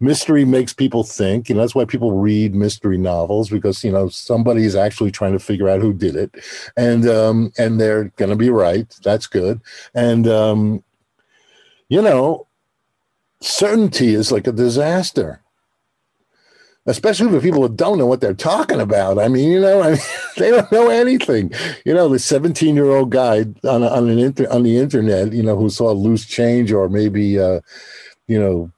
mystery 0.00 0.44
makes 0.44 0.72
people 0.72 1.04
think. 1.04 1.48
You 1.48 1.54
know, 1.54 1.60
that's 1.60 1.74
why 1.74 1.84
people 1.84 2.12
read 2.12 2.54
mystery 2.54 2.98
novels 2.98 3.48
because 3.48 3.84
you 3.84 3.92
know 3.92 4.08
somebody 4.08 4.64
is 4.64 4.74
actually 4.74 5.12
trying 5.12 5.32
to 5.32 5.38
figure 5.38 5.68
out 5.68 5.80
who 5.80 5.92
did 5.92 6.16
it, 6.16 6.34
and 6.76 7.08
um, 7.08 7.52
and 7.56 7.80
they're 7.80 8.06
going 8.16 8.30
to 8.30 8.36
be 8.36 8.50
right. 8.50 8.92
That's 9.04 9.28
good, 9.28 9.60
and 9.94 10.26
um, 10.26 10.82
you 11.88 12.02
know, 12.02 12.48
certainty 13.40 14.14
is 14.14 14.32
like 14.32 14.48
a 14.48 14.52
disaster 14.52 15.40
especially 16.90 17.30
for 17.30 17.40
people 17.40 17.62
who 17.62 17.74
don't 17.74 17.98
know 17.98 18.06
what 18.06 18.20
they're 18.20 18.34
talking 18.34 18.80
about. 18.80 19.18
I 19.18 19.28
mean, 19.28 19.50
you 19.50 19.60
know, 19.60 19.80
I 19.80 19.90
mean, 19.92 20.00
they 20.36 20.50
don't 20.50 20.70
know 20.72 20.88
anything. 20.88 21.52
You 21.84 21.94
know, 21.94 22.08
the 22.08 22.18
17 22.18 22.74
year 22.74 22.90
old 22.90 23.10
guy 23.10 23.40
on 23.64 23.82
on 23.82 24.08
an 24.10 24.18
inter, 24.18 24.46
on 24.50 24.64
the 24.64 24.76
internet, 24.76 25.32
you 25.32 25.42
know, 25.42 25.56
who 25.56 25.70
saw 25.70 25.92
loose 25.92 26.26
change 26.26 26.72
or 26.72 26.88
maybe, 26.88 27.38
uh, 27.38 27.60
you 28.26 28.38
know, 28.38 28.70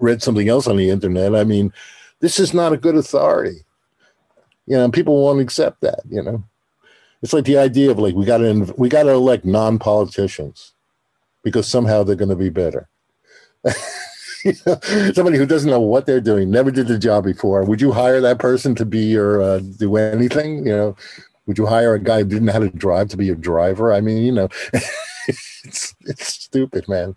read 0.00 0.22
something 0.22 0.48
else 0.48 0.66
on 0.66 0.76
the 0.76 0.90
internet. 0.90 1.36
I 1.36 1.44
mean, 1.44 1.72
this 2.20 2.40
is 2.40 2.54
not 2.54 2.72
a 2.72 2.78
good 2.78 2.96
authority. 2.96 3.64
You 4.66 4.76
know, 4.76 4.90
people 4.90 5.22
won't 5.22 5.40
accept 5.40 5.82
that. 5.82 6.00
You 6.08 6.22
know, 6.22 6.44
it's 7.22 7.32
like 7.32 7.44
the 7.44 7.58
idea 7.58 7.90
of 7.90 7.98
like 7.98 8.14
we 8.14 8.24
got 8.24 8.38
to 8.38 8.74
we 8.76 8.88
got 8.88 9.04
to 9.04 9.10
elect 9.10 9.44
non 9.44 9.78
politicians 9.78 10.72
because 11.44 11.68
somehow 11.68 12.02
they're 12.02 12.16
going 12.16 12.28
to 12.28 12.36
be 12.36 12.50
better. 12.50 12.88
somebody 15.14 15.38
who 15.38 15.46
doesn't 15.46 15.70
know 15.70 15.80
what 15.80 16.06
they're 16.06 16.20
doing, 16.20 16.50
never 16.50 16.70
did 16.70 16.88
the 16.88 16.98
job 16.98 17.24
before. 17.24 17.64
Would 17.64 17.80
you 17.80 17.92
hire 17.92 18.20
that 18.20 18.38
person 18.38 18.74
to 18.76 18.84
be 18.84 19.00
your 19.00 19.42
uh, 19.42 19.58
do 19.58 19.96
anything? 19.96 20.66
You 20.66 20.76
know, 20.76 20.96
would 21.46 21.58
you 21.58 21.66
hire 21.66 21.94
a 21.94 22.00
guy 22.00 22.18
who 22.18 22.24
didn't 22.24 22.46
know 22.46 22.52
how 22.52 22.58
to 22.60 22.70
drive 22.70 23.08
to 23.10 23.16
be 23.16 23.26
your 23.26 23.36
driver? 23.36 23.92
I 23.92 24.00
mean, 24.00 24.22
you 24.22 24.32
know, 24.32 24.48
it's 24.72 25.94
it's 26.00 26.26
stupid, 26.26 26.88
man. 26.88 27.16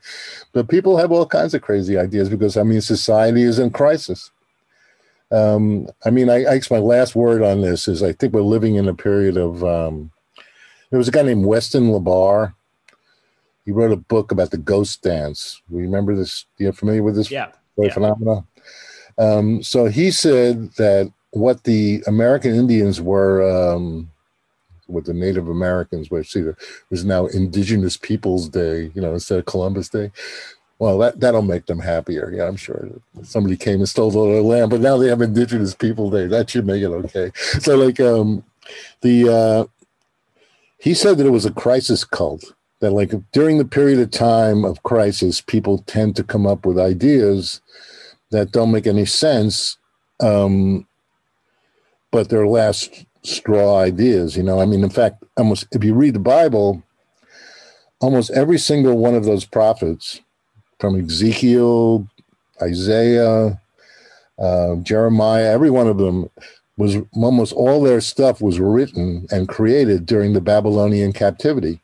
But 0.54 0.70
people 0.70 0.98
have 0.98 1.12
all 1.12 1.26
kinds 1.26 1.54
of 1.54 1.62
crazy 1.62 1.98
ideas 1.98 2.30
because 2.30 2.58
I 2.58 2.64
mean, 2.64 2.82
society 2.82 3.44
is 3.44 3.60
in 3.60 3.72
crisis. 3.72 4.32
Um, 5.32 5.88
I 6.06 6.10
mean, 6.10 6.30
I, 6.30 6.46
I 6.46 6.58
guess 6.58 6.72
my 6.72 6.80
last 6.80 7.16
word 7.16 7.44
on 7.44 7.62
this 7.62 7.88
is 7.88 8.02
I 8.02 8.14
think 8.14 8.34
we're 8.34 8.42
living 8.42 8.76
in 8.76 8.88
a 8.88 8.96
period 8.96 9.38
of. 9.38 9.64
Um, 9.64 10.12
there 10.90 10.98
was 10.98 11.08
a 11.08 11.12
guy 11.12 11.22
named 11.22 11.46
Weston 11.46 11.90
La 11.90 12.00
Barre 12.00 12.56
he 13.70 13.72
wrote 13.72 13.92
a 13.92 13.98
book 13.98 14.32
about 14.32 14.50
the 14.50 14.58
ghost 14.58 15.04
dance. 15.04 15.62
Remember 15.70 16.16
this? 16.16 16.48
You're 16.58 16.74
familiar 16.74 17.04
with 17.04 17.16
this 17.16 17.30
yeah. 17.30 17.52
yeah. 17.78 17.94
phenomenon? 17.94 18.48
Um, 19.20 19.62
so 19.62 19.86
he 19.86 20.10
said 20.10 20.72
that 20.78 21.14
what 21.30 21.66
the 21.66 22.04
American 22.08 22.56
Indians 22.56 23.00
were, 23.00 23.48
um, 23.48 24.10
what 24.88 25.06
the 25.06 25.14
Native 25.14 25.50
Americans 25.50 26.10
were, 26.10 26.24
see, 26.24 26.46
was 26.90 27.06
now 27.06 27.28
Indigenous 27.28 27.96
Peoples 27.96 28.50
Day, 28.50 28.90
you 28.96 29.04
know, 29.04 29.14
instead 29.14 29.38
of 29.38 29.46
Columbus 29.46 29.90
Day. 29.90 30.10
Well, 30.80 30.98
that 30.98 31.20
that'll 31.20 31.44
make 31.44 31.68
them 31.68 31.78
happier. 31.78 32.34
Yeah, 32.36 32.48
I'm 32.48 32.56
sure. 32.56 32.90
Somebody 33.22 33.56
came 33.56 33.82
and 33.82 33.90
stole 33.90 34.18
all 34.18 34.32
their 34.32 34.42
land, 34.42 34.72
but 34.72 34.82
now 34.82 34.98
they 34.98 35.10
have 35.10 35.22
Indigenous 35.22 35.76
People 35.76 36.10
Day. 36.10 36.26
That 36.26 36.50
should 36.50 36.66
make 36.66 36.82
it 36.82 36.88
okay. 36.88 37.32
So, 37.60 37.78
like, 37.78 38.00
um, 38.00 38.44
the 39.02 39.30
uh, 39.30 39.66
he 40.80 40.96
said 40.96 41.20
that 41.20 41.28
it 41.28 41.32
was 41.32 41.46
a 41.46 41.52
crisis 41.52 42.04
cult 42.04 42.56
that 42.80 42.92
like 42.92 43.14
during 43.32 43.58
the 43.58 43.66
period 43.66 44.00
of 44.00 44.12
time 44.12 44.64
of 44.64 44.84
crisis, 44.84 45.42
people 45.42 45.80
tend 45.80 46.16
to 46.16 46.24
come 46.24 46.48
up 46.48 46.66
with 46.66 46.80
ideas 46.80 47.62
that 48.32 48.52
don't 48.52 48.72
make 48.72 48.88
any 48.88 49.06
sense, 49.06 49.78
um, 50.22 50.88
but 52.12 52.30
they're 52.30 52.48
last 52.48 53.06
straw 53.24 53.80
ideas. 53.80 54.38
You 54.38 54.44
know, 54.44 54.62
I 54.62 54.66
mean, 54.66 54.84
in 54.84 54.90
fact, 54.90 55.24
almost 55.38 55.68
if 55.72 55.84
you 55.84 55.94
read 55.94 56.16
the 56.16 56.20
Bible, 56.20 56.82
almost 58.00 58.32
every 58.32 58.58
single 58.58 58.98
one 58.98 59.16
of 59.16 59.26
those 59.26 59.46
prophets, 59.46 60.22
from 60.80 61.00
Ezekiel, 61.00 62.08
Isaiah, 62.62 63.62
uh, 64.40 64.76
Jeremiah, 64.78 65.52
every 65.52 65.70
one 65.70 65.88
of 65.88 65.98
them 65.98 66.30
was 66.78 66.96
almost 67.14 67.52
all 67.52 67.84
their 67.84 68.00
stuff 68.00 68.42
was 68.42 68.60
written 68.60 69.28
and 69.32 69.50
created 69.50 70.06
during 70.06 70.32
the 70.32 70.40
Babylonian 70.40 71.12
captivity 71.12 71.82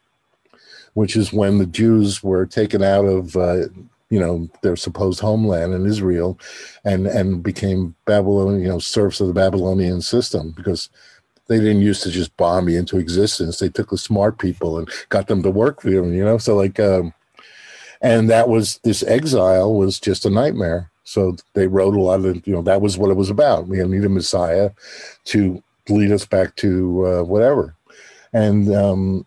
which 0.96 1.16
is 1.16 1.32
when 1.32 1.60
the 1.60 1.66
Jews 1.66 2.24
were 2.24 2.46
taken 2.46 2.82
out 2.82 3.06
of 3.06 3.36
uh, 3.36 3.68
you 4.10 4.20
know 4.20 4.50
their 4.62 4.76
supposed 4.76 5.20
homeland 5.20 5.74
in 5.74 5.86
Israel, 5.86 6.40
and 6.84 7.06
and 7.06 7.44
became 7.44 7.96
Babylonian 8.06 8.62
you 8.62 8.70
know 8.70 8.80
serfs 8.80 9.22
of 9.22 9.28
the 9.28 9.34
Babylonian 9.34 10.02
system 10.02 10.54
because 10.56 10.90
they 11.48 11.60
didn't 11.60 11.82
used 11.82 12.02
to 12.04 12.10
just 12.10 12.36
bomb 12.38 12.66
me 12.66 12.76
into 12.76 12.98
existence. 12.98 13.60
They 13.60 13.70
took 13.70 13.90
the 13.92 13.98
smart 13.98 14.40
people 14.40 14.80
and 14.80 14.90
got 15.10 15.28
them 15.28 15.44
to 15.44 15.52
work 15.52 15.82
for 15.82 15.92
them. 15.92 16.14
You 16.14 16.24
know, 16.24 16.38
so 16.38 16.56
like, 16.56 16.80
um, 16.80 17.14
and 18.02 18.30
that 18.30 18.50
was 18.50 18.80
this 18.84 19.04
exile 19.04 19.74
was 19.74 20.00
just 20.00 20.26
a 20.26 20.30
nightmare. 20.30 20.90
So 21.04 21.36
they 21.54 21.68
wrote 21.68 21.96
a 21.96 22.02
lot 22.02 22.26
of 22.26 22.48
you 22.48 22.54
know 22.54 22.62
that 22.64 22.82
was 22.82 22.98
what 22.98 23.12
it 23.12 23.18
was 23.18 23.30
about. 23.30 23.68
We 23.68 23.84
need 23.84 24.06
a 24.06 24.10
Messiah 24.10 24.72
to 25.26 25.62
lead 25.90 26.12
us 26.12 26.26
back 26.26 26.56
to 26.58 27.06
uh, 27.06 27.24
whatever, 27.24 27.76
and 28.34 28.74
um, 28.74 29.26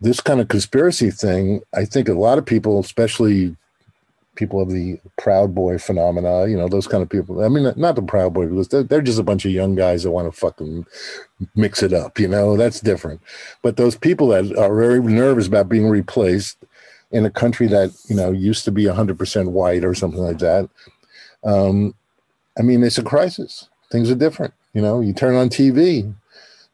this 0.00 0.20
kind 0.20 0.40
of 0.40 0.48
conspiracy 0.48 1.10
thing, 1.10 1.60
I 1.74 1.84
think 1.84 2.08
a 2.08 2.14
lot 2.14 2.38
of 2.38 2.46
people, 2.46 2.78
especially 2.78 3.56
people 4.36 4.60
of 4.60 4.70
the 4.70 5.00
Proud 5.18 5.54
Boy 5.54 5.78
phenomena, 5.78 6.46
you 6.46 6.56
know, 6.56 6.68
those 6.68 6.86
kind 6.86 7.02
of 7.02 7.10
people. 7.10 7.44
I 7.44 7.48
mean, 7.48 7.72
not 7.76 7.96
the 7.96 8.02
Proud 8.02 8.32
Boy 8.32 8.46
because 8.46 8.68
they're, 8.68 8.84
they're 8.84 9.02
just 9.02 9.18
a 9.18 9.24
bunch 9.24 9.44
of 9.44 9.50
young 9.50 9.74
guys 9.74 10.04
that 10.04 10.12
want 10.12 10.32
to 10.32 10.40
fucking 10.40 10.86
mix 11.56 11.82
it 11.82 11.92
up, 11.92 12.18
you 12.18 12.28
know, 12.28 12.56
that's 12.56 12.80
different. 12.80 13.20
But 13.62 13.76
those 13.76 13.96
people 13.96 14.28
that 14.28 14.56
are 14.56 14.74
very 14.74 15.00
nervous 15.00 15.48
about 15.48 15.68
being 15.68 15.88
replaced 15.88 16.56
in 17.10 17.26
a 17.26 17.30
country 17.30 17.66
that, 17.66 17.90
you 18.08 18.14
know, 18.14 18.30
used 18.30 18.64
to 18.66 18.70
be 18.70 18.84
100% 18.84 19.50
white 19.50 19.84
or 19.84 19.94
something 19.94 20.20
like 20.20 20.38
that. 20.38 20.68
Um, 21.42 21.94
I 22.58 22.62
mean, 22.62 22.82
it's 22.84 22.98
a 22.98 23.02
crisis. 23.02 23.68
Things 23.90 24.10
are 24.10 24.14
different. 24.14 24.54
You 24.72 24.82
know, 24.82 25.00
you 25.00 25.12
turn 25.12 25.34
on 25.34 25.48
TV, 25.48 26.12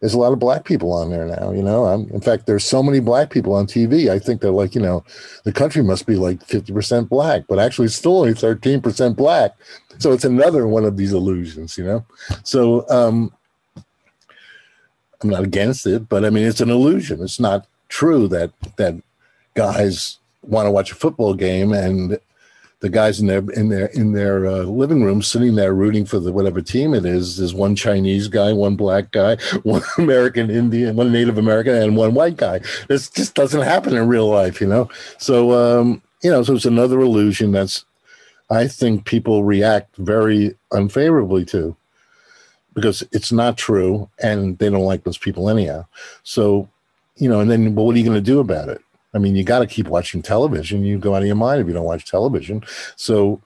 there's 0.00 0.14
a 0.14 0.18
lot 0.18 0.32
of 0.32 0.38
black 0.38 0.64
people 0.64 0.92
on 0.92 1.10
there 1.10 1.26
now. 1.26 1.52
You 1.52 1.62
know, 1.62 1.86
I'm, 1.86 2.08
in 2.10 2.20
fact, 2.20 2.46
there's 2.46 2.64
so 2.64 2.82
many 2.82 3.00
black 3.00 3.30
people 3.30 3.54
on 3.54 3.66
TV. 3.66 4.10
I 4.10 4.18
think 4.18 4.40
they're 4.40 4.50
like, 4.50 4.74
you 4.74 4.80
know, 4.80 5.04
the 5.44 5.52
country 5.52 5.82
must 5.82 6.06
be 6.06 6.16
like 6.16 6.46
50% 6.46 7.08
black, 7.08 7.44
but 7.48 7.58
actually 7.58 7.86
it's 7.86 7.94
still 7.94 8.18
only 8.18 8.34
13% 8.34 9.16
black. 9.16 9.52
So 9.98 10.12
it's 10.12 10.24
another 10.24 10.66
one 10.66 10.84
of 10.84 10.96
these 10.96 11.12
illusions, 11.12 11.78
you 11.78 11.84
know. 11.84 12.04
So 12.42 12.88
um, 12.90 13.32
I'm 15.22 15.30
not 15.30 15.44
against 15.44 15.86
it, 15.86 16.08
but 16.08 16.24
I 16.24 16.30
mean, 16.30 16.46
it's 16.46 16.60
an 16.60 16.70
illusion. 16.70 17.22
It's 17.22 17.40
not 17.40 17.66
true 17.88 18.28
that 18.28 18.52
that 18.76 18.94
guys 19.54 20.18
want 20.42 20.66
to 20.66 20.70
watch 20.70 20.92
a 20.92 20.96
football 20.96 21.32
game 21.34 21.72
and 21.72 22.18
the 22.84 22.90
guys 22.90 23.18
in 23.18 23.28
their 23.28 23.38
in 23.52 23.70
their 23.70 23.86
in 23.86 24.12
their 24.12 24.46
uh, 24.46 24.62
living 24.64 25.02
room 25.02 25.22
sitting 25.22 25.54
there 25.54 25.72
rooting 25.72 26.04
for 26.04 26.18
the 26.18 26.30
whatever 26.30 26.60
team 26.60 26.92
it 26.92 27.06
is. 27.06 27.38
There's 27.38 27.54
one 27.54 27.74
chinese 27.74 28.28
guy 28.28 28.52
one 28.52 28.76
black 28.76 29.10
guy 29.10 29.36
one 29.62 29.80
american 29.96 30.50
indian 30.50 30.94
one 30.94 31.10
native 31.10 31.38
american 31.38 31.74
and 31.76 31.96
one 31.96 32.12
white 32.12 32.36
guy. 32.36 32.60
This 32.88 33.08
just 33.08 33.34
doesn't 33.34 33.62
happen 33.62 33.96
in 33.96 34.06
real 34.06 34.28
life 34.28 34.60
you 34.60 34.66
know? 34.66 34.90
So 35.16 35.52
um 35.52 36.02
you 36.22 36.30
know 36.30 36.42
so 36.42 36.56
it's 36.56 36.66
another 36.66 37.00
illusion 37.00 37.52
that's 37.52 37.86
i 38.50 38.68
think 38.68 39.06
people 39.06 39.44
react 39.44 39.96
very 39.96 40.54
unfavorably 40.70 41.46
to 41.46 41.74
because 42.74 43.02
it's 43.12 43.32
not 43.32 43.56
true 43.56 44.10
and 44.22 44.58
they 44.58 44.68
don't 44.68 44.84
like 44.84 45.04
those 45.04 45.16
people 45.16 45.48
anyhow. 45.48 45.86
So 46.22 46.68
you 47.16 47.30
know 47.30 47.40
and 47.40 47.50
then 47.50 47.74
well, 47.74 47.86
what 47.86 47.94
are 47.94 47.98
you 47.98 48.04
going 48.04 48.22
to 48.22 48.32
do 48.32 48.40
about 48.40 48.68
it 48.68 48.83
I 49.14 49.18
mean, 49.18 49.36
you 49.36 49.44
got 49.44 49.60
to 49.60 49.66
keep 49.66 49.88
watching 49.88 50.22
television. 50.22 50.84
You 50.84 50.98
go 50.98 51.14
out 51.14 51.22
of 51.22 51.26
your 51.26 51.36
mind 51.36 51.60
if 51.60 51.68
you 51.68 51.72
don't 51.72 51.84
watch 51.84 52.10
television. 52.10 52.64
So 52.96 53.40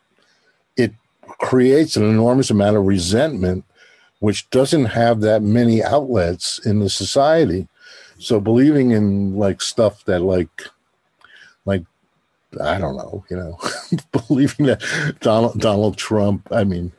it 0.76 0.92
creates 1.38 1.96
an 1.96 2.04
enormous 2.04 2.50
amount 2.50 2.76
of 2.76 2.86
resentment, 2.86 3.64
which 4.20 4.48
doesn't 4.50 4.86
have 4.86 5.20
that 5.20 5.42
many 5.42 5.82
outlets 5.82 6.58
in 6.64 6.78
the 6.78 6.88
society. 6.88 7.68
So 8.18 8.40
believing 8.40 8.92
in 8.92 9.36
like 9.36 9.60
stuff 9.60 10.04
that 10.06 10.20
like, 10.20 10.68
like, 11.66 11.84
I 12.62 12.78
don't 12.78 12.96
know, 12.96 13.24
you 13.30 13.36
know, 13.36 13.58
believing 14.26 14.66
that 14.66 14.82
Donald 15.20 15.60
Donald 15.60 15.98
Trump. 15.98 16.48
I 16.50 16.64
mean, 16.64 16.92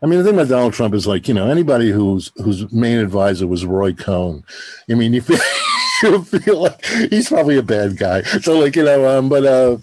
I 0.00 0.06
mean, 0.06 0.20
the 0.20 0.24
thing 0.24 0.34
about 0.34 0.48
Donald 0.48 0.74
Trump 0.74 0.94
is 0.94 1.06
like, 1.06 1.26
you 1.26 1.34
know, 1.34 1.50
anybody 1.50 1.90
whose 1.90 2.30
whose 2.36 2.70
main 2.72 2.98
advisor 2.98 3.48
was 3.48 3.66
Roy 3.66 3.92
Cohn. 3.92 4.44
I 4.88 4.94
mean, 4.94 5.12
you 5.12 5.22
you 6.02 6.22
feel 6.24 6.62
like 6.62 6.84
he's 6.84 7.28
probably 7.28 7.56
a 7.56 7.62
bad 7.62 7.96
guy. 7.96 8.22
So 8.22 8.58
like 8.58 8.76
you 8.76 8.84
know, 8.84 9.18
um, 9.18 9.28
but 9.28 9.44
uh, 9.44 9.78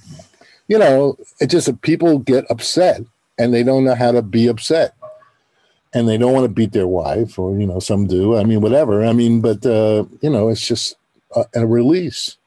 you 0.68 0.78
know, 0.78 1.18
it 1.40 1.48
just 1.48 1.70
uh, 1.70 1.74
people 1.82 2.20
get 2.20 2.46
upset 2.50 3.02
and 3.38 3.54
they 3.54 3.64
don't 3.64 3.84
know 3.84 3.96
how 3.96 4.12
to 4.12 4.22
be 4.22 4.48
upset, 4.48 4.96
and 5.94 6.08
they 6.08 6.18
don't 6.18 6.34
want 6.34 6.46
to 6.46 6.54
beat 6.54 6.72
their 6.72 6.88
wife, 6.88 7.40
or 7.40 7.58
you 7.58 7.66
know, 7.66 7.80
some 7.80 8.08
do. 8.08 8.38
I 8.38 8.44
mean, 8.44 8.62
whatever. 8.62 9.04
I 9.04 9.14
mean, 9.14 9.42
but 9.42 9.66
uh, 9.66 10.06
you 10.22 10.30
know, 10.30 10.50
it's 10.50 10.66
just 10.66 10.96
a, 11.36 11.46
a 11.56 11.68
release, 11.68 12.38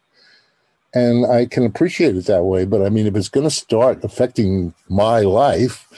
and 0.94 1.26
I 1.26 1.46
can 1.46 1.64
appreciate 1.64 2.16
it 2.16 2.26
that 2.26 2.44
way. 2.44 2.64
But 2.64 2.82
I 2.82 2.88
mean, 2.88 3.06
if 3.06 3.16
it's 3.16 3.28
going 3.28 3.46
to 3.46 3.50
start 3.50 4.04
affecting 4.04 4.74
my 4.88 5.20
life, 5.20 5.88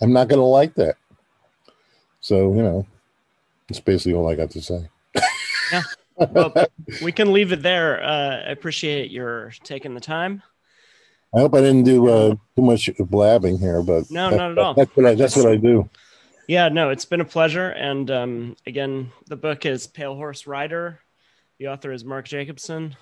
I'm 0.00 0.12
not 0.12 0.28
going 0.28 0.40
to 0.40 0.44
like 0.44 0.74
that. 0.74 0.96
So 2.20 2.54
you 2.54 2.62
know, 2.62 2.86
that's 3.68 3.80
basically 3.80 4.14
all 4.14 4.28
I 4.28 4.34
got 4.34 4.50
to 4.50 4.62
say. 4.62 4.88
Yeah. 5.70 5.82
Well, 6.30 6.52
we 7.02 7.12
can 7.12 7.32
leave 7.32 7.52
it 7.52 7.62
there. 7.62 8.02
Uh, 8.02 8.36
I 8.46 8.50
appreciate 8.50 9.10
your 9.10 9.52
taking 9.64 9.94
the 9.94 10.00
time. 10.00 10.42
I 11.34 11.40
hope 11.40 11.54
I 11.54 11.60
didn't 11.60 11.84
do 11.84 12.08
uh, 12.08 12.34
too 12.56 12.62
much 12.62 12.90
blabbing 12.98 13.58
here, 13.58 13.82
but 13.82 14.10
No, 14.10 14.30
that- 14.30 14.36
not 14.36 14.50
at 14.52 14.58
all. 14.58 14.74
That's 14.76 14.94
what 14.94 15.06
I, 15.06 15.14
that's 15.14 15.36
what 15.36 15.46
I 15.46 15.56
do. 15.56 15.88
Yeah, 16.48 16.68
no, 16.68 16.90
it's 16.90 17.04
been 17.06 17.20
a 17.20 17.24
pleasure. 17.24 17.68
And 17.70 18.10
um, 18.10 18.56
again, 18.66 19.12
the 19.28 19.36
book 19.36 19.64
is 19.64 19.86
Pale 19.86 20.16
Horse 20.16 20.46
Rider. 20.46 21.00
The 21.58 21.68
author 21.68 21.92
is 21.92 22.04
Mark 22.04 22.26
Jacobson. 22.26 22.96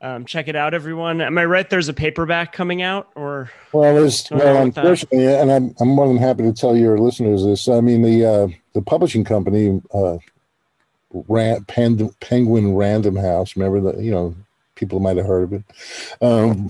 Um, 0.00 0.24
check 0.24 0.48
it 0.48 0.56
out, 0.56 0.72
everyone. 0.72 1.20
Am 1.20 1.36
I 1.36 1.44
right? 1.44 1.68
There's 1.68 1.90
a 1.90 1.92
paperback 1.92 2.52
coming 2.52 2.80
out, 2.80 3.08
or 3.16 3.50
Well, 3.72 3.94
there's 3.94 4.30
well, 4.30 4.62
unfortunately, 4.62 5.26
and 5.26 5.52
I'm 5.52 5.74
I'm 5.78 5.88
more 5.88 6.08
than 6.08 6.16
happy 6.16 6.42
to 6.44 6.54
tell 6.54 6.74
your 6.74 6.96
listeners 6.96 7.44
this. 7.44 7.68
I 7.68 7.82
mean, 7.82 8.00
the 8.00 8.24
uh, 8.24 8.48
the 8.72 8.80
publishing 8.80 9.24
company, 9.24 9.82
uh, 9.92 10.16
Ran, 11.12 11.64
Pand- 11.64 12.18
Penguin 12.20 12.74
Random 12.74 13.16
House. 13.16 13.56
Remember 13.56 13.80
that? 13.92 14.02
You 14.02 14.10
know, 14.12 14.34
people 14.76 15.00
might 15.00 15.16
have 15.16 15.26
heard 15.26 15.44
of 15.44 15.52
it. 15.52 15.64
Um, 16.22 16.68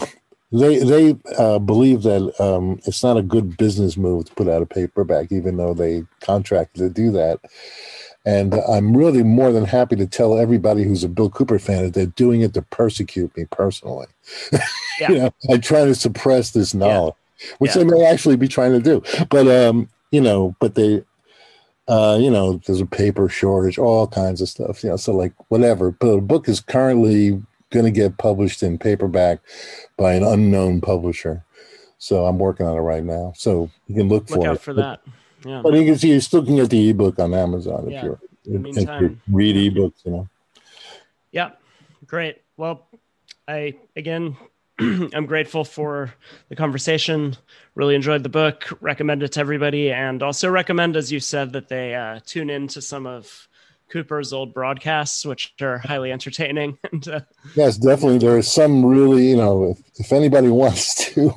they 0.52 0.78
they 0.78 1.16
uh, 1.38 1.58
believe 1.60 2.02
that 2.02 2.34
um, 2.40 2.80
it's 2.86 3.04
not 3.04 3.16
a 3.16 3.22
good 3.22 3.56
business 3.56 3.96
move 3.96 4.24
to 4.26 4.34
put 4.34 4.48
out 4.48 4.62
a 4.62 4.66
paperback, 4.66 5.30
even 5.30 5.56
though 5.56 5.74
they 5.74 6.04
contracted 6.20 6.80
to 6.80 6.88
do 6.90 7.10
that. 7.12 7.38
And 8.26 8.54
I'm 8.54 8.94
really 8.96 9.22
more 9.22 9.50
than 9.50 9.64
happy 9.64 9.96
to 9.96 10.06
tell 10.06 10.38
everybody 10.38 10.82
who's 10.82 11.04
a 11.04 11.08
Bill 11.08 11.30
Cooper 11.30 11.58
fan 11.58 11.84
that 11.84 11.94
they're 11.94 12.04
doing 12.06 12.42
it 12.42 12.52
to 12.54 12.62
persecute 12.62 13.34
me 13.36 13.44
personally. 13.50 14.06
Yeah. 15.00 15.10
you 15.12 15.18
know, 15.18 15.30
I 15.50 15.56
try 15.56 15.86
to 15.86 15.94
suppress 15.94 16.50
this 16.50 16.74
knowledge, 16.74 17.14
which 17.56 17.74
Yeah. 17.74 17.84
they 17.84 17.90
may 17.90 18.04
actually 18.04 18.36
be 18.36 18.48
trying 18.48 18.72
to 18.72 18.80
do. 18.80 19.02
But 19.30 19.48
um, 19.48 19.88
you 20.10 20.20
know, 20.20 20.54
but 20.60 20.74
they 20.74 21.02
uh, 21.90 22.16
you 22.20 22.30
know, 22.30 22.60
there's 22.66 22.80
a 22.80 22.86
paper 22.86 23.28
shortage, 23.28 23.78
all 23.78 24.06
kinds 24.06 24.40
of 24.40 24.48
stuff. 24.48 24.84
You 24.84 24.90
know, 24.90 24.96
so 24.96 25.12
like 25.12 25.32
whatever. 25.48 25.90
But 25.90 26.14
the 26.14 26.20
book 26.20 26.48
is 26.48 26.60
currently 26.60 27.42
going 27.70 27.84
to 27.84 27.90
get 27.90 28.16
published 28.18 28.62
in 28.62 28.78
paperback 28.78 29.40
by 29.96 30.14
an 30.14 30.22
unknown 30.24 30.80
publisher. 30.80 31.44
So 31.98 32.26
I'm 32.26 32.38
working 32.38 32.66
on 32.66 32.76
it 32.76 32.80
right 32.80 33.04
now. 33.04 33.32
So 33.36 33.70
you 33.88 33.94
can 33.96 34.08
look, 34.08 34.30
look 34.30 34.40
for 34.42 34.48
out 34.48 34.56
it. 34.56 34.60
for 34.62 34.74
that. 34.74 35.00
Yeah. 35.44 35.60
But 35.62 35.74
you 35.74 35.84
can 35.84 35.98
see 35.98 36.10
you 36.10 36.20
still 36.20 36.44
can 36.44 36.56
get 36.56 36.70
the 36.70 36.90
ebook 36.90 37.18
on 37.18 37.34
Amazon 37.34 37.84
if 37.86 37.92
Yeah. 37.92 38.04
you're 38.04 38.20
In 38.46 38.62
the 38.62 38.68
if 38.70 38.76
you 38.76 38.86
meantime- 38.86 39.20
read 39.30 39.56
ebooks. 39.56 40.04
You 40.04 40.10
know. 40.12 40.28
Yeah, 41.32 41.50
great. 42.06 42.42
Well, 42.56 42.86
I 43.48 43.74
again, 43.96 44.36
I'm 45.14 45.26
grateful 45.26 45.64
for 45.64 46.14
the 46.48 46.56
conversation. 46.56 47.36
Really 47.74 47.94
enjoyed 47.94 48.22
the 48.22 48.30
book. 48.30 48.66
Recommend 48.80 49.22
it 49.22 49.32
to 49.32 49.40
everybody, 49.40 49.92
and 49.92 50.22
also 50.22 50.48
recommend, 50.48 50.96
as 50.96 51.12
you 51.12 51.20
said, 51.20 51.52
that 51.52 51.68
they 51.68 51.94
uh, 51.94 52.20
tune 52.24 52.48
in 52.48 52.66
to 52.68 52.80
some 52.80 53.06
of 53.06 53.48
Cooper's 53.90 54.32
old 54.32 54.54
broadcasts, 54.54 55.26
which 55.26 55.52
are 55.60 55.78
highly 55.78 56.12
entertaining. 56.12 56.78
and 56.92 57.06
uh, 57.08 57.20
Yes, 57.54 57.76
definitely. 57.76 58.18
There 58.18 58.36
are 58.36 58.42
some 58.42 58.84
really, 58.84 59.28
you 59.28 59.36
know, 59.36 59.72
if, 59.72 60.00
if 60.00 60.12
anybody 60.12 60.48
wants 60.62 60.94
to 61.12 61.34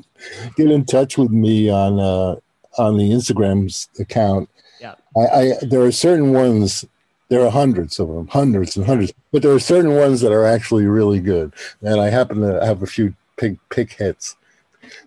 get 0.56 0.72
in 0.72 0.86
touch 0.86 1.18
with 1.18 1.32
me 1.32 1.70
on 1.70 1.99
uh, 1.99 2.36
on 2.78 2.98
the 2.98 3.11
Instagram's 3.11 3.90
account, 3.99 4.49
Yeah. 4.80 4.95
I, 5.18 5.22
I 5.22 5.53
there 5.61 5.82
are 5.82 5.91
certain 5.91 6.32
ones. 6.32 6.86
There 7.30 7.44
are 7.44 7.52
hundreds 7.52 7.99
of 7.99 8.10
them, 8.10 8.28
hundreds 8.28 8.78
and 8.78 8.86
hundreds, 8.86 9.11
but 9.32 9.41
there 9.41 9.53
are 9.53 9.60
certain 9.60 9.95
ones 9.95 10.22
that 10.22 10.32
are 10.32 10.45
actually 10.45 10.86
really 10.86 11.20
good, 11.20 11.52
and 11.82 11.99
I 11.99 12.10
happen 12.10 12.41
to 12.41 12.64
have 12.64 12.84
a 12.84 12.86
few 12.86 13.15
pick 13.38 13.57
pick 13.69 13.93
hits. 13.93 14.35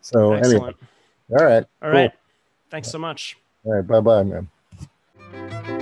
So 0.00 0.32
anyway, 0.32 0.54
excellent. 0.54 0.76
all 1.30 1.44
right, 1.44 1.64
All 1.82 1.90
right. 1.90 2.12
Thanks 2.70 2.90
so 2.90 2.98
much. 2.98 3.36
all 3.64 3.74
right, 3.74 3.86
bye 3.86 4.00
bye, 4.00 4.22
man. 4.22 5.72